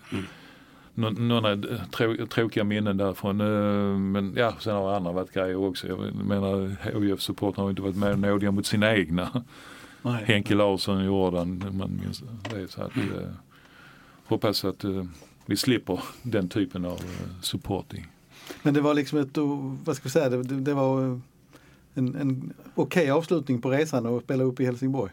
nå- 0.94 1.10
några 1.10 1.58
trå, 1.92 2.26
tråkiga 2.26 2.64
minnen 2.64 2.98
därifrån. 2.98 3.42
Eh, 3.42 3.98
Men 4.00 4.34
ja, 4.38 4.54
sen 4.60 4.76
har 4.76 4.94
andra 4.96 5.12
varit 5.12 5.32
grejer 5.34 5.56
också. 5.56 5.88
Jag 5.88 6.00
menar 6.16 6.76
HIF-supportrarna 7.00 7.64
har 7.64 7.70
inte 7.70 7.82
varit 7.82 7.96
med 7.98 8.20
nådiga 8.20 8.52
mot 8.52 8.66
sina 8.66 8.96
egna. 8.96 9.44
Nej. 10.02 10.24
Henke 10.26 10.56
Larsson 10.56 10.98
och 10.98 11.06
Jordan, 11.06 11.64
man 11.72 12.00
minns 12.04 12.24
det. 12.54 12.68
Så 12.68 12.82
att, 12.82 12.98
eh, 12.98 13.30
hoppas 14.26 14.66
att 14.66 14.84
eh, 14.84 15.04
vi 15.46 15.58
slipper 15.58 16.00
den 16.22 16.50
typen 16.50 16.86
av 16.86 16.92
eh, 16.98 17.42
supporting. 17.42 18.08
Men 18.62 18.74
det 18.74 18.82
var 18.82 18.94
liksom 18.94 19.20
ett, 19.20 19.38
oh, 19.38 19.76
vad 19.84 19.96
ska 19.96 20.04
vi 20.04 20.10
säga, 20.10 20.30
det, 20.30 20.44
det, 20.44 20.74
var 20.74 21.06
eh, 21.12 21.18
en, 21.94 22.16
en 22.16 22.54
okej 22.76 23.12
avslutning 23.12 23.62
på 23.62 23.70
resan 23.72 24.06
och 24.06 24.22
spela 24.24 24.44
upp 24.44 24.60
i 24.60 24.66
Helsingborg. 24.66 25.12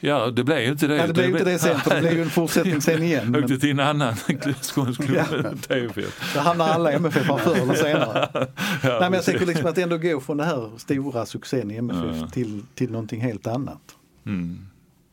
Ja, 0.00 0.30
det 0.30 0.44
blev 0.44 0.58
ju 0.58 0.68
inte 0.70 0.86
det. 0.86 0.96
Ja, 0.96 1.06
det 1.06 1.12
blev 1.12 1.26
ju 1.26 1.32
inte 1.32 1.44
det 1.44 1.58
sen, 1.58 1.80
för 1.80 1.94
det 1.94 2.00
blev 2.00 2.12
ju 2.12 2.22
en 2.22 2.30
fortsättning 2.30 2.80
sen 2.80 3.02
igen. 3.02 3.34
Jag 3.34 3.42
åkte 3.44 3.58
till 3.58 3.70
en 3.70 3.80
annan 3.80 4.14
skånsk 4.62 5.04
klubb. 5.04 5.62
TFF. 5.62 6.34
då 6.34 6.40
hamnar 6.40 6.68
alla 6.68 6.92
MFF 6.92 7.26
förr 7.26 7.56
eller 7.56 7.74
senare. 7.74 8.28
Ja, 8.82 8.88
Nej, 8.88 9.00
men 9.00 9.12
jag 9.12 9.24
tänker 9.24 9.46
liksom 9.46 9.66
att 9.66 9.78
ändå 9.78 9.98
gå 9.98 10.20
från 10.20 10.36
det 10.36 10.44
här 10.44 10.70
stora 10.78 11.26
succén 11.26 11.70
i 11.70 11.76
MFF 11.76 12.16
Ja. 12.20 12.26
till, 12.28 12.62
till 12.74 12.90
någonting 12.90 13.20
helt 13.20 13.46
annat. 13.46 13.96
Mm. 14.26 14.58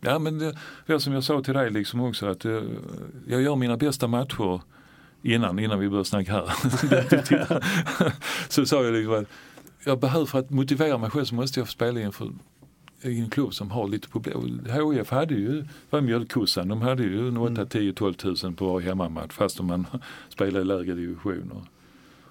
Ja 0.02 0.20
men 0.20 0.40
det, 0.40 0.58
det 0.86 1.00
som 1.00 1.14
jag 1.14 1.24
sa 1.24 1.42
till 1.42 1.54
dig 1.54 1.70
liksom 1.70 2.02
också 2.02 2.26
att 2.26 2.46
eh, 2.46 2.64
jag 3.28 3.42
gör 3.42 3.56
mina 3.56 3.78
bästa 3.78 4.08
matcher 4.08 4.62
innan, 5.22 5.60
innan 5.60 5.80
vi 5.80 5.90
börjar 5.90 6.04
snacka 6.04 6.32
här. 6.32 6.52
så 8.50 8.66
sa 8.66 8.84
jag 8.84 8.94
liksom 8.94 9.14
att 9.14 9.28
jag 9.86 10.00
behöver 10.00 10.26
för 10.26 10.40
att 10.40 10.50
motivera 10.50 10.98
mig 10.98 11.10
själv 11.10 11.26
så 11.26 11.36
måste 11.36 11.60
jag 11.60 11.70
spela 11.70 12.02
inför 12.02 12.32
i 13.02 13.20
en 13.20 13.30
klubb 13.30 13.54
som 13.54 13.72
har 13.72 13.88
lite 13.88 14.10
problem. 14.10 14.68
HIF 14.94 15.10
hade 15.10 15.34
ju, 15.34 15.66
var 15.90 16.02
mjölkkossan, 16.02 16.68
de 16.68 16.82
hade 16.82 17.04
ju 17.04 17.38
8, 17.38 17.66
10, 17.66 17.94
12 17.94 18.14
tusen 18.14 18.56
på 18.56 18.74
varje 18.74 18.88
hemmamatch 18.88 19.34
fast 19.34 19.60
om 19.60 19.66
man 19.66 19.86
spelar 20.30 20.60
i 20.60 20.64
lägre 20.64 20.94
divisioner. 20.94 21.62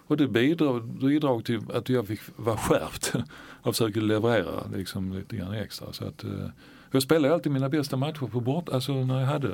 Och 0.07 0.17
det 0.17 0.29
bidrog, 0.29 0.85
bidrog 0.85 1.45
till 1.45 1.61
att 1.75 1.89
jag 1.89 2.07
fick 2.07 2.21
vara 2.37 2.57
skärpt 2.57 3.13
och 3.63 3.75
försöka 3.75 4.01
leverera 4.01 4.67
liksom 4.75 5.13
lite 5.13 5.37
grann 5.37 5.53
extra. 5.53 5.93
Så 5.93 6.05
att, 6.05 6.25
eh, 6.25 6.49
jag 6.91 7.03
spelade 7.03 7.35
alltid 7.35 7.53
mina 7.53 7.69
bästa 7.69 7.97
matcher 7.97 8.27
på 8.27 8.41
bort, 8.41 8.69
alltså 8.69 8.93
när 8.93 9.21
jag 9.21 9.27
hade 9.27 9.53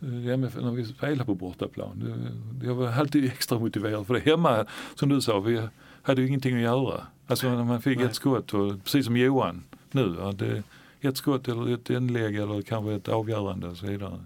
eh, 0.00 0.32
MF, 0.32 0.56
när 0.56 0.70
vi 0.70 0.84
spelade 0.84 1.24
på 1.24 1.34
bortaplan. 1.34 2.24
Jag 2.64 2.74
var 2.74 2.88
alltid 2.88 3.24
extra 3.32 3.58
motiverad 3.58 4.06
för 4.06 4.14
det. 4.14 4.20
Hemma, 4.20 4.66
som 4.94 5.08
du 5.08 5.20
sa, 5.20 5.40
vi 5.40 5.68
hade 6.02 6.20
ju 6.20 6.28
ingenting 6.28 6.56
att 6.56 6.62
göra. 6.62 7.06
Alltså 7.26 7.48
när 7.48 7.64
man 7.64 7.82
fick 7.82 7.98
Nej. 7.98 8.06
ett 8.06 8.14
skott, 8.14 8.54
och, 8.54 8.84
precis 8.84 9.06
som 9.06 9.16
Johan 9.16 9.62
nu, 9.90 10.16
ja, 10.18 10.32
det, 10.32 10.62
ett 11.00 11.16
skott 11.16 11.48
eller 11.48 11.74
ett 11.74 11.90
inlägg 11.90 12.36
eller 12.36 12.62
kanske 12.62 12.94
ett 12.94 13.08
avgörande 13.08 13.68
och 13.68 13.76
så 13.76 13.86
vidare. 13.86 14.20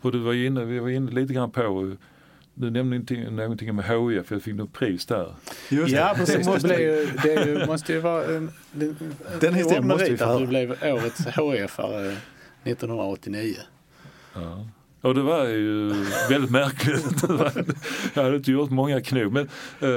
Och 0.00 0.12
du 0.12 0.18
var 0.18 0.32
inne, 0.32 0.64
vi 0.64 0.78
var 0.78 0.88
inne 0.88 1.10
lite 1.10 1.34
grann 1.34 1.50
på, 1.50 1.96
du 2.58 2.70
nämnde 2.70 2.96
inte 2.96 3.30
någonting 3.30 3.70
om 3.70 3.78
HIF, 3.78 4.30
jag 4.30 4.42
fick 4.42 4.54
något 4.54 4.72
pris 4.72 5.06
där. 5.06 5.34
Just 5.68 5.94
Ja 5.94 6.12
det. 6.12 6.18
precis, 6.18 6.46
Det 6.46 6.62
blir 6.62 6.78
ju, 6.78 7.08
det 7.22 7.44
ju, 7.46 7.66
måste 7.66 7.92
ju 7.92 8.00
vara 8.00 8.24
en, 8.24 8.50
en, 8.80 8.96
Den 9.40 9.54
historien 9.54 9.88
måste 9.88 10.10
vi 10.10 10.22
att 10.22 10.38
du 10.38 10.46
blev 10.46 10.70
årets 10.70 11.26
HIF-are 11.26 12.16
1989. 12.64 13.54
Ja. 14.34 14.66
Och 15.00 15.14
det 15.14 15.22
var 15.22 15.44
ju 15.46 15.88
väldigt 16.30 16.50
märkligt. 16.50 17.22
jag 18.14 18.22
hade 18.22 18.36
inte 18.36 18.52
gjort 18.52 18.70
många 18.70 19.00
knop 19.00 19.32
men 19.32 19.48
eh, 19.80 19.88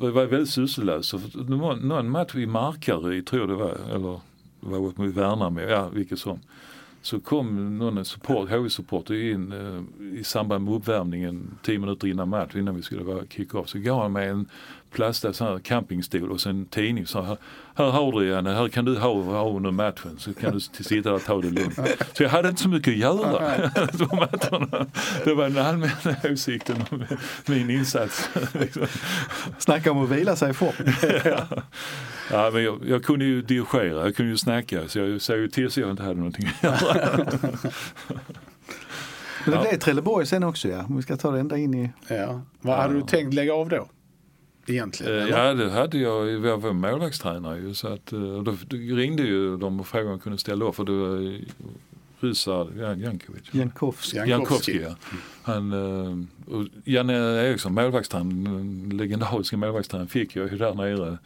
jag 0.00 0.10
var 0.10 0.24
väldigt 0.24 0.50
sysslolös. 0.50 1.06
Så 1.06 1.16
Det 1.16 1.56
var 1.56 1.76
någon 1.76 2.10
match 2.10 2.34
i 2.34 2.46
Markaryd 2.46 3.26
tror 3.26 3.42
jag 3.42 3.48
det 3.48 3.54
var, 3.54 3.78
eller 3.94 4.20
det 4.60 4.68
var 4.68 4.78
mot 4.78 5.14
Värnamo, 5.14 5.60
ja 5.60 5.88
vilket 5.88 6.18
som. 6.18 6.40
Så 7.04 7.20
kom 7.20 7.78
någon 7.78 8.04
support, 8.04 8.50
HV-supporter 8.50 9.14
in 9.14 9.52
eh, 9.52 10.18
i 10.20 10.24
samband 10.24 10.64
med 10.64 10.74
uppvärmningen 10.74 11.58
tio 11.62 11.78
minuter 11.78 12.08
innan 12.08 12.28
match, 12.28 12.54
innan 12.54 12.76
vi 12.76 12.82
skulle 12.82 13.04
vara 13.04 13.26
kick-off. 13.26 13.68
Så 13.68 13.78
gav 13.78 14.02
han 14.02 14.12
mig 14.12 14.28
en 14.28 14.46
plastad 14.94 15.32
sån 15.32 15.46
här 15.46 15.58
campingstol 15.58 16.30
och 16.30 16.40
sen 16.40 16.50
en 16.60 16.66
tidning. 16.66 17.06
Så 17.06 17.22
här, 17.22 17.36
här 17.74 17.90
har 17.90 18.12
du 18.12 18.28
Janne, 18.28 18.50
här 18.54 18.68
kan 18.68 18.84
du 18.84 18.98
ha, 18.98 19.22
ha 19.22 19.50
under 19.50 19.70
matchen 19.70 20.16
så 20.18 20.34
kan 20.34 20.52
du 20.52 20.60
sitta 20.60 21.08
där 21.08 21.12
och 21.16 21.24
ta 21.24 21.40
det 21.40 21.50
lugnt. 21.50 21.78
Så 22.12 22.22
jag 22.22 22.30
hade 22.30 22.48
inte 22.48 22.62
så 22.62 22.68
mycket 22.68 22.92
att 22.92 22.98
göra. 22.98 23.40
Det 25.24 25.34
var 25.34 25.48
den 25.48 25.66
allmänna 25.66 25.92
åsikten 26.32 26.76
om 26.90 27.04
min 27.46 27.70
insats. 27.70 28.28
Snacka 29.58 29.90
om 29.92 30.04
att 30.04 30.10
vila 30.10 30.36
sig 30.36 30.50
i 30.50 30.54
form. 30.54 30.72
ja. 31.24 31.46
ja, 32.30 32.50
men 32.52 32.62
jag, 32.64 32.78
jag 32.86 33.04
kunde 33.04 33.24
ju 33.24 33.42
dirigera, 33.42 34.04
jag 34.04 34.16
kunde 34.16 34.30
ju 34.32 34.36
snacka 34.38 34.88
så 34.88 34.98
jag 34.98 35.20
såg 35.20 35.36
ju 35.38 35.48
till 35.48 35.70
så 35.70 35.80
jag 35.80 35.90
inte 35.90 36.02
hade 36.02 36.14
någonting 36.14 36.48
att 36.60 36.62
göra. 36.82 37.16
Men 39.46 39.54
det 39.54 39.56
Ja. 39.56 39.60
blev 39.70 39.78
Trelleborg 39.78 40.26
sen 40.26 40.42
också 40.44 40.68
ja. 40.68 40.84
Om 40.88 40.96
vi 40.96 41.02
ska 41.02 41.16
ta 41.16 41.30
det 41.30 41.40
ända 41.40 41.56
in 41.58 41.74
i... 41.74 41.90
Ja. 42.08 42.40
Vad 42.60 42.76
hade 42.76 42.94
du 42.94 43.02
tänkt 43.02 43.34
lägga 43.34 43.54
av 43.54 43.68
då? 43.68 43.88
Egentligen? 44.66 45.18
Eh, 45.18 45.22
eller? 45.22 45.38
Ja 45.38 45.54
det 45.54 45.70
hade 45.70 45.98
jag, 45.98 46.30
jag 46.30 46.58
var 46.58 46.72
målvaktstränare 46.72 47.58
ju 47.58 47.74
så 47.74 47.88
att 47.88 48.12
eh, 48.12 48.42
då, 48.42 48.56
ringde 48.70 49.22
ju 49.22 49.56
de 49.56 49.80
och 49.80 49.86
frågade 49.86 50.06
om 50.08 50.12
jag 50.12 50.22
kunde 50.22 50.38
ställa 50.38 50.64
upp 50.64 50.74
för 50.74 50.84
det 50.84 50.92
var 50.92 51.40
ryssar, 52.20 52.68
Jan- 52.78 53.00
Jankovic. 53.00 53.42
Jankowski. 53.52 54.16
Jankowski. 54.16 54.82
Ja. 54.82 54.96
Han, 55.42 55.72
eh, 55.72 56.54
och 56.54 56.66
Janne 56.84 57.14
Eriksson, 57.48 57.74
målvaktstränaren, 57.74 58.44
den 58.88 58.98
legendariska 58.98 59.56
målvaktstränaren 59.56 60.08
fick 60.08 60.36
jag 60.36 60.52
ju 60.52 60.58
där 60.58 60.74
nere 60.74 61.18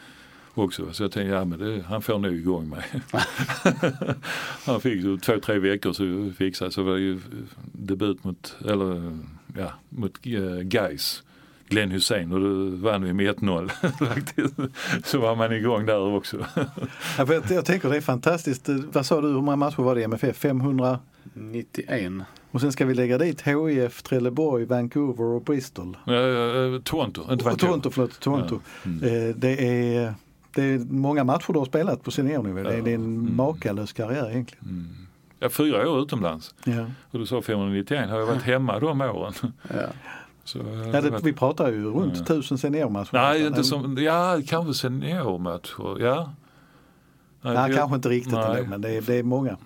också. 0.54 0.92
Så 0.92 1.02
jag 1.02 1.12
tänkte, 1.12 1.34
ja 1.34 1.44
men 1.44 1.58
det, 1.58 1.82
han 1.82 2.02
får 2.02 2.18
nog 2.18 2.34
igång 2.34 2.68
mig. 2.68 2.84
han 4.64 4.80
fick 4.80 5.02
ju 5.04 5.18
två, 5.18 5.40
tre 5.40 5.58
veckor 5.58 5.92
så 5.92 6.32
fixade 6.38 6.70
så 6.70 6.82
var 6.82 6.94
det 6.94 7.00
ju 7.00 7.20
debut 7.72 8.24
mot, 8.24 8.56
eller 8.68 9.18
ja, 9.56 9.72
mot 9.88 10.26
uh, 10.26 10.60
Gais. 10.60 11.22
Glenn 11.68 11.90
Hussein 11.90 12.32
och 12.32 12.40
då 12.40 12.76
vann 12.88 13.04
vi 13.04 13.12
med 13.12 13.34
1-0 13.36 13.68
faktiskt. 14.14 14.54
Så 15.04 15.18
var 15.20 15.36
man 15.36 15.52
igång 15.52 15.86
där 15.86 15.98
också. 16.16 16.36
Ja, 17.18 17.26
för 17.26 17.34
jag, 17.34 17.42
jag 17.50 17.64
tänker 17.64 17.88
det 17.90 17.96
är 17.96 18.00
fantastiskt. 18.00 18.68
Vad 18.92 19.06
sa 19.06 19.20
du, 19.20 19.28
hur 19.28 19.40
många 19.40 19.56
matcher 19.56 19.82
var 19.82 19.94
det 19.94 20.00
i 20.00 20.04
MFF? 20.04 20.36
500? 20.36 20.98
91. 21.34 22.12
Och 22.50 22.60
sen 22.60 22.72
ska 22.72 22.86
vi 22.86 22.94
lägga 22.94 23.18
dit 23.18 23.40
HIF, 23.42 24.02
Trelleborg, 24.02 24.64
Vancouver 24.64 25.24
och 25.24 25.42
Bristol. 25.42 25.96
Ja, 26.04 26.12
Toronto, 26.84 27.20
inte 27.20 27.34
Och 27.34 27.42
Vancouver. 27.42 27.56
Toronto, 27.56 27.90
förlåt, 27.90 28.20
Toronto. 28.20 28.60
Ja. 28.84 28.90
Mm. 28.90 29.28
Eh, 29.28 29.34
Det, 29.36 29.66
är, 29.96 30.14
det 30.54 30.62
är 30.62 30.78
många 30.78 31.24
matcher 31.24 31.52
du 31.52 31.58
har 31.58 31.66
spelat 31.66 32.02
på 32.02 32.10
seniornivå. 32.10 32.62
Det 32.62 32.76
Ja. 32.76 32.82
det 32.84 32.90
är 32.90 32.94
en 32.94 33.04
Mm. 33.04 33.36
makalös 33.36 33.92
karriär 33.92 34.30
egentligen. 34.30 34.64
Mm. 34.68 34.86
Ja, 35.40 35.48
fyra 35.48 35.90
år 35.90 36.00
utomlands. 36.02 36.54
Ja. 36.64 36.86
Och 37.10 37.18
du 37.18 37.26
sa 37.26 37.42
591, 37.42 38.10
har 38.10 38.18
jag 38.18 38.26
varit 38.26 38.42
hemma 38.42 38.78
de 38.78 39.00
åren? 39.00 39.32
Ja. 39.68 39.76
Så, 40.48 40.58
jag 40.58 40.94
Ja, 40.94 41.00
det, 41.00 41.20
vi 41.22 41.32
pratar 41.32 41.72
ju 41.72 41.84
runt 41.90 42.14
Ja. 42.18 42.24
tusen 42.24 42.58
seniormatcher. 42.58 43.10
Nej, 43.12 43.46
inte 43.46 43.64
som, 43.64 43.96
ja 43.98 44.40
kanske 44.46 44.74
seniormatcher, 44.74 46.00
ja. 46.00 46.32
Nej, 47.42 47.54
Ja, 47.54 47.66
för 47.66 47.74
kanske 47.74 47.96
inte 47.96 48.08
riktigt 48.08 48.32
nej. 48.32 48.58
ändå, 48.58 48.70
men 48.70 48.80
det 48.80 48.90
är, 48.90 49.02
det 49.02 49.14
är 49.14 49.22
många. 49.22 49.56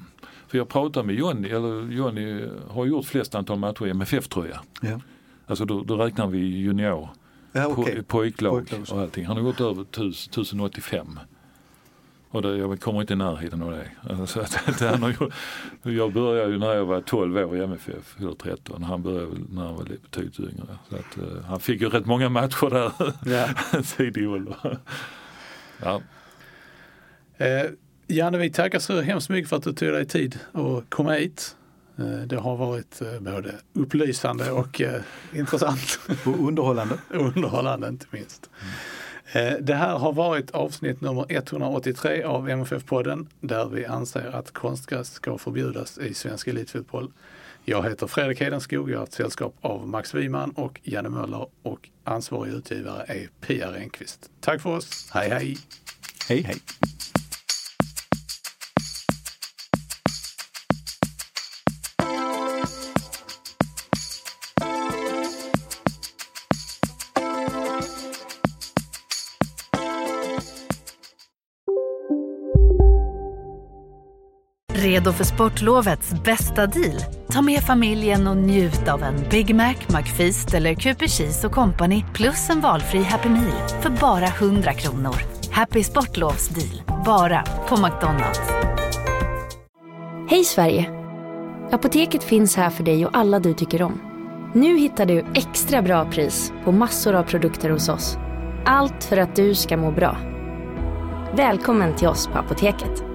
För 0.48 0.58
jag 0.58 0.68
pratade 0.68 1.06
med 1.06 1.14
Johnny, 1.16 1.48
eller 1.48 1.92
Johnny 1.92 2.48
har 2.68 2.86
gjort 2.86 3.04
flest 3.06 3.34
antal 3.34 3.58
matcher 3.58 3.86
i 3.86 3.90
MFF 3.90 4.28
tror 4.28 4.46
jag. 4.48 4.58
Ja. 4.90 5.00
Alltså 5.46 5.64
då, 5.64 5.82
då 5.82 5.96
räknar 5.96 6.26
vi 6.26 6.38
junior, 6.38 7.08
Ja, 7.52 7.64
po, 7.74 7.82
okej. 7.82 8.02
pojklag 8.02 8.52
Pojklag. 8.68 8.86
och 8.96 9.02
allting. 9.02 9.26
Han 9.26 9.36
har 9.36 9.42
gått 9.44 9.60
över 9.60 9.82
1000 9.82 10.30
1085. 10.30 11.18
Och 12.32 12.42
det, 12.42 12.56
jag 12.56 12.80
kommer 12.80 13.00
inte 13.00 13.12
i 13.12 13.16
närheten 13.16 13.62
av 13.62 13.70
det. 14.06 14.12
Alltså, 14.20 14.40
att, 14.40 14.68
att 14.68 14.80
han 14.80 15.02
har 15.02 15.10
gjort, 15.10 15.34
jag 15.82 16.12
började 16.12 16.52
ju 16.52 16.58
när 16.58 16.74
jag 16.74 16.84
var 16.84 17.00
12 17.00 17.36
år 17.36 17.56
i 17.56 17.60
MFF, 17.64 18.16
eller 18.18 18.32
13. 18.34 18.82
Han 18.82 19.02
började 19.02 19.26
väl 19.26 19.38
när 19.50 19.64
han 19.64 19.74
var 19.76 19.84
lite 19.84 20.02
betydligt 20.02 20.40
yngre. 20.40 20.78
Så 20.88 20.96
att, 20.96 21.18
eh, 21.18 21.44
han 21.44 21.60
fick 21.60 21.80
ju 21.80 21.88
rätt 21.88 22.06
många 22.06 22.28
matcher 22.28 22.70
där 22.70 22.92
Ja. 23.24 23.48
tidig 23.96 24.28
ålder. 24.30 24.78
Ja, 25.82 26.00
Eh, 27.36 27.70
Janne, 28.06 28.38
vi 28.38 28.50
tackar 28.50 28.78
så 28.78 29.00
hemskt 29.00 29.28
mycket 29.28 29.48
för 29.48 29.56
att 29.56 29.62
du 29.62 29.72
tog 29.72 29.92
dig 29.92 30.06
tid 30.06 30.38
att 30.52 30.84
komma 30.90 31.12
hit. 31.12 31.56
Eh, 31.98 32.04
det 32.26 32.36
har 32.36 32.56
varit 32.56 33.02
eh, 33.02 33.20
både 33.20 33.54
upplysande 33.72 34.50
och 34.50 34.80
intressant. 35.32 35.98
Och 36.26 36.48
underhållande. 36.48 36.98
Underhållande 37.10 37.88
inte 37.88 38.06
minst. 38.10 38.50
Eh, 38.60 38.66
Eh, 39.32 39.52
det 39.60 39.74
här 39.74 39.98
har 39.98 40.12
varit 40.12 40.50
avsnitt 40.50 41.00
nummer 41.00 41.26
183 41.28 42.22
av 42.22 42.48
MFF-podden 42.48 43.26
där 43.40 43.68
vi 43.68 43.86
anser 43.86 44.36
att 44.36 44.50
konstgräs 44.50 45.12
ska 45.12 45.38
förbjudas 45.38 45.98
i 45.98 46.14
svensk 46.14 46.48
elitfotboll. 46.48 47.12
Jag 47.64 47.88
heter 47.88 48.06
Fredrik 48.06 48.40
Hedenskog, 48.40 48.90
jag 48.90 48.98
har 48.98 49.04
ett 49.04 49.12
sällskap 49.12 49.54
av 49.60 49.88
Max 49.88 50.14
Wiman 50.14 50.50
och 50.50 50.80
Janne 50.82 51.08
Möller 51.08 51.46
och 51.62 51.88
ansvarig 52.04 52.52
utgivare 52.52 53.04
är 53.08 53.28
Pia 53.40 53.72
Renqvist. 53.72 54.30
Tack 54.40 54.60
för 54.62 54.76
oss, 54.76 55.10
hej 55.14 55.30
hej! 55.30 55.56
Hej 56.28 56.42
hej. 56.42 56.56
Redo 75.02 75.12
för 75.12 75.24
sportlovets 75.24 76.14
bästa 76.24 76.66
deal? 76.66 76.96
Ta 77.30 77.42
med 77.42 77.60
familjen 77.60 78.26
och 78.26 78.36
njut 78.36 78.88
av 78.88 79.02
en 79.02 79.14
Big 79.30 79.54
Mac, 79.54 79.74
McFeast 79.88 80.54
eller 80.54 80.74
Cooper 80.74 81.06
Cheese 81.06 81.46
och 81.46 81.52
Company 81.52 82.04
plus 82.14 82.50
en 82.50 82.60
valfri 82.60 83.02
Happy 83.02 83.28
Meal 83.28 83.68
för 83.80 83.90
bara 83.90 84.26
100 84.26 84.72
kronor. 84.72 85.14
Happy 85.50 85.84
Sportlovs 85.84 86.48
deal, 86.48 87.02
bara 87.04 87.44
på 87.68 87.76
McDonalds. 87.76 88.40
Hej 90.30 90.44
Sverige! 90.44 90.90
Apoteket 91.72 92.24
finns 92.24 92.56
här 92.56 92.70
för 92.70 92.84
dig 92.84 93.06
och 93.06 93.16
alla 93.16 93.40
du 93.40 93.54
tycker 93.54 93.82
om. 93.82 94.00
Nu 94.54 94.78
hittar 94.78 95.06
du 95.06 95.24
extra 95.34 95.82
bra 95.82 96.10
pris 96.10 96.52
på 96.64 96.72
massor 96.72 97.14
av 97.14 97.22
produkter 97.22 97.70
hos 97.70 97.88
oss. 97.88 98.16
Allt 98.66 99.04
för 99.04 99.16
att 99.16 99.36
du 99.36 99.54
ska 99.54 99.76
må 99.76 99.90
bra. 99.90 100.16
Välkommen 101.36 101.96
till 101.96 102.08
oss 102.08 102.26
på 102.26 102.38
Apoteket. 102.38 103.11